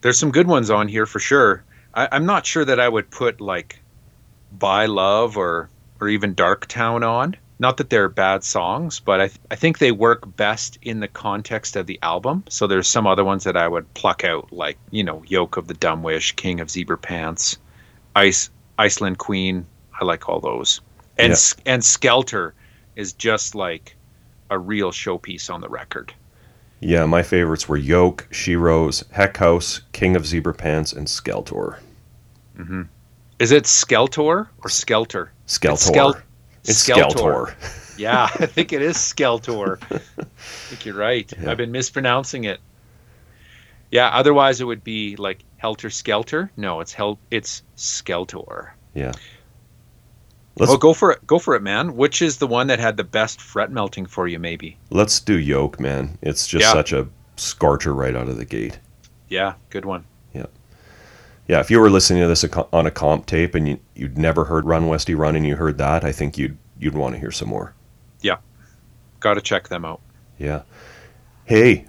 There's 0.00 0.18
some 0.18 0.32
good 0.32 0.48
ones 0.48 0.70
on 0.70 0.88
here 0.88 1.06
for 1.06 1.20
sure. 1.20 1.62
I, 1.94 2.08
I'm 2.10 2.26
not 2.26 2.44
sure 2.46 2.64
that 2.64 2.80
I 2.80 2.88
would 2.88 3.10
put 3.12 3.40
like 3.40 3.80
"By 4.52 4.86
Love" 4.86 5.36
or 5.36 5.70
or 6.00 6.08
even 6.08 6.34
"Dark 6.34 6.66
Town" 6.66 7.02
on. 7.02 7.36
Not 7.58 7.78
that 7.78 7.88
they're 7.88 8.10
bad 8.10 8.44
songs, 8.44 9.00
but 9.00 9.20
I 9.20 9.28
th- 9.28 9.40
I 9.50 9.54
think 9.54 9.78
they 9.78 9.92
work 9.92 10.36
best 10.36 10.78
in 10.82 11.00
the 11.00 11.08
context 11.08 11.74
of 11.76 11.86
the 11.86 11.98
album. 12.02 12.44
So 12.48 12.66
there's 12.66 12.88
some 12.88 13.06
other 13.06 13.24
ones 13.24 13.44
that 13.44 13.56
I 13.56 13.66
would 13.66 13.92
pluck 13.94 14.24
out, 14.24 14.52
like 14.52 14.78
you 14.90 15.02
know, 15.02 15.22
"Yoke 15.26 15.56
of 15.56 15.66
the 15.66 15.74
Dumb 15.74 16.02
Wish," 16.02 16.36
"King 16.36 16.60
of 16.60 16.70
Zebra 16.70 16.98
Pants," 16.98 17.56
"Ice 18.14 18.50
Iceland 18.78 19.18
Queen." 19.18 19.66
I 19.98 20.04
like 20.04 20.28
all 20.28 20.40
those, 20.40 20.80
and 21.16 21.32
Yeah. 21.32 21.72
And 21.72 21.84
"Skelter" 21.84 22.52
is 22.94 23.14
just 23.14 23.54
like 23.54 23.96
a 24.50 24.58
real 24.58 24.90
showpiece 24.92 25.52
on 25.52 25.60
the 25.60 25.68
record. 25.68 26.12
Yeah, 26.80 27.06
my 27.06 27.22
favorites 27.22 27.68
were 27.68 27.78
Yoke, 27.78 28.28
She 28.30 28.54
Rose, 28.54 29.02
Heck 29.10 29.38
House, 29.38 29.80
King 29.92 30.14
of 30.14 30.26
Zebra 30.26 30.52
Pants, 30.52 30.92
and 30.92 31.06
Skeltor. 31.06 31.78
hmm 32.54 32.82
Is 33.38 33.52
it 33.52 33.64
Skeltor 33.64 34.48
or 34.62 34.68
Skelter? 34.68 35.30
Skeltor. 35.46 35.92
Skel- 35.92 36.22
It's 36.64 36.88
Skeltor. 36.88 37.10
Skeltor. 37.54 37.54
Yeah, 37.98 38.24
I 38.24 38.44
think 38.44 38.74
it 38.74 38.82
is 38.82 38.98
Skeltor. 38.98 39.78
I 39.90 40.22
think 40.68 40.84
you're 40.84 40.94
right. 40.94 41.32
Yeah. 41.40 41.50
I've 41.50 41.56
been 41.56 41.72
mispronouncing 41.72 42.44
it. 42.44 42.60
Yeah, 43.90 44.08
otherwise 44.08 44.60
it 44.60 44.64
would 44.64 44.84
be 44.84 45.16
like 45.16 45.42
Helter 45.56 45.88
Skelter. 45.88 46.50
No, 46.58 46.80
it's 46.80 46.92
Hel- 46.92 47.18
it's 47.30 47.62
Skeltor. 47.78 48.72
Yeah. 48.92 49.12
Let's 50.58 50.68
well, 50.68 50.76
go 50.76 50.92
for 50.92 51.12
it. 51.12 51.26
Go 51.26 51.38
for 51.38 51.54
it, 51.54 51.62
man. 51.62 51.96
Which 51.96 52.20
is 52.20 52.36
the 52.36 52.46
one 52.46 52.66
that 52.66 52.78
had 52.78 52.98
the 52.98 53.04
best 53.04 53.40
fret 53.40 53.70
melting 53.70 54.04
for 54.04 54.28
you, 54.28 54.38
maybe? 54.38 54.76
let's 54.90 55.18
do 55.18 55.38
yoke, 55.38 55.80
man. 55.80 56.18
It's 56.20 56.46
just 56.46 56.64
Yeah. 56.66 56.72
such 56.74 56.92
a 56.92 57.08
scorcher 57.36 57.94
right 57.94 58.14
out 58.14 58.28
of 58.28 58.36
the 58.36 58.44
gate. 58.44 58.78
Yeah, 59.30 59.54
good 59.70 59.86
one. 59.86 60.04
Yeah, 61.48 61.60
if 61.60 61.70
you 61.70 61.80
were 61.80 61.90
listening 61.90 62.22
to 62.22 62.28
this 62.28 62.44
on 62.72 62.86
a 62.86 62.90
comp 62.90 63.26
tape 63.26 63.54
and 63.54 63.68
you, 63.68 63.78
you'd 63.94 64.18
never 64.18 64.44
heard 64.44 64.64
Run 64.64 64.88
Westy 64.88 65.14
Run 65.14 65.36
and 65.36 65.46
you 65.46 65.56
heard 65.56 65.78
that, 65.78 66.04
I 66.04 66.12
think 66.12 66.36
you'd 66.36 66.58
you'd 66.78 66.94
want 66.94 67.14
to 67.14 67.20
hear 67.20 67.30
some 67.30 67.48
more. 67.48 67.74
Yeah, 68.20 68.38
got 69.20 69.34
to 69.34 69.40
check 69.40 69.68
them 69.68 69.84
out. 69.84 70.00
Yeah. 70.38 70.62
Hey, 71.44 71.86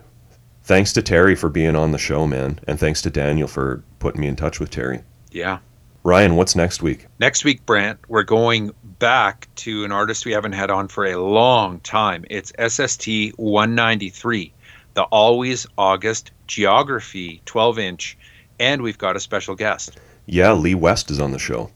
thanks 0.64 0.94
to 0.94 1.02
Terry 1.02 1.36
for 1.36 1.50
being 1.50 1.76
on 1.76 1.92
the 1.92 1.98
show, 1.98 2.28
man, 2.28 2.60
and 2.68 2.80
thanks 2.80 3.02
to 3.02 3.10
Daniel 3.10 3.48
for 3.48 3.84
putting 4.00 4.22
me 4.22 4.28
in 4.28 4.36
touch 4.36 4.60
with 4.60 4.70
Terry. 4.70 5.02
Yeah. 5.32 5.60
Ryan, 6.04 6.36
what's 6.36 6.56
next 6.56 6.82
week? 6.82 7.08
Next 7.20 7.44
week, 7.44 7.66
Brant, 7.66 8.00
we're 8.08 8.24
going 8.24 8.72
back 9.00 9.50
to 9.56 9.84
an 9.84 9.92
artist 9.92 10.26
we 10.26 10.32
haven't 10.32 10.54
had 10.54 10.72
on 10.72 10.88
for 10.88 11.06
a 11.06 11.18
long 11.22 11.82
time. 11.82 12.24
It's 12.30 12.54
SST 12.66 13.38
193, 13.38 14.54
the 14.94 15.04
Always 15.04 15.68
August 15.78 16.32
Geography 16.48 17.42
12 17.46 17.80
inch, 17.80 18.18
and 18.60 18.82
we've 18.82 18.98
got 18.98 19.16
a 19.16 19.20
special 19.20 19.56
guest. 19.56 19.98
Yeah, 20.26 20.54
Lee 20.54 20.76
West 20.76 21.10
is 21.12 21.20
on 21.20 21.32
the 21.32 21.40
show. 21.40 21.72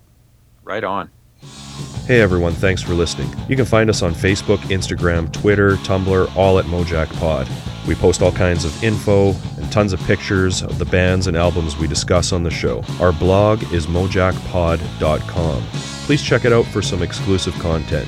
Right 0.63 0.83
on. 0.83 1.09
Hey 2.05 2.21
everyone, 2.21 2.53
thanks 2.53 2.81
for 2.81 2.93
listening. 2.93 3.33
You 3.47 3.55
can 3.55 3.65
find 3.65 3.89
us 3.89 4.01
on 4.01 4.13
Facebook, 4.13 4.57
Instagram, 4.69 5.31
Twitter, 5.31 5.75
Tumblr, 5.77 6.35
all 6.35 6.59
at 6.59 6.65
Mojack 6.65 7.07
Pod. 7.19 7.47
We 7.87 7.95
post 7.95 8.21
all 8.21 8.31
kinds 8.31 8.65
of 8.65 8.83
info 8.83 9.33
and 9.57 9.71
tons 9.71 9.93
of 9.93 9.99
pictures 10.01 10.61
of 10.61 10.77
the 10.77 10.85
bands 10.85 11.27
and 11.27 11.35
albums 11.37 11.77
we 11.77 11.87
discuss 11.87 12.31
on 12.31 12.43
the 12.43 12.51
show. 12.51 12.83
Our 12.99 13.11
blog 13.11 13.63
is 13.71 13.87
mojackpod.com. 13.87 15.63
Please 16.05 16.21
check 16.21 16.45
it 16.45 16.53
out 16.53 16.65
for 16.65 16.81
some 16.81 17.01
exclusive 17.01 17.53
content. 17.55 18.07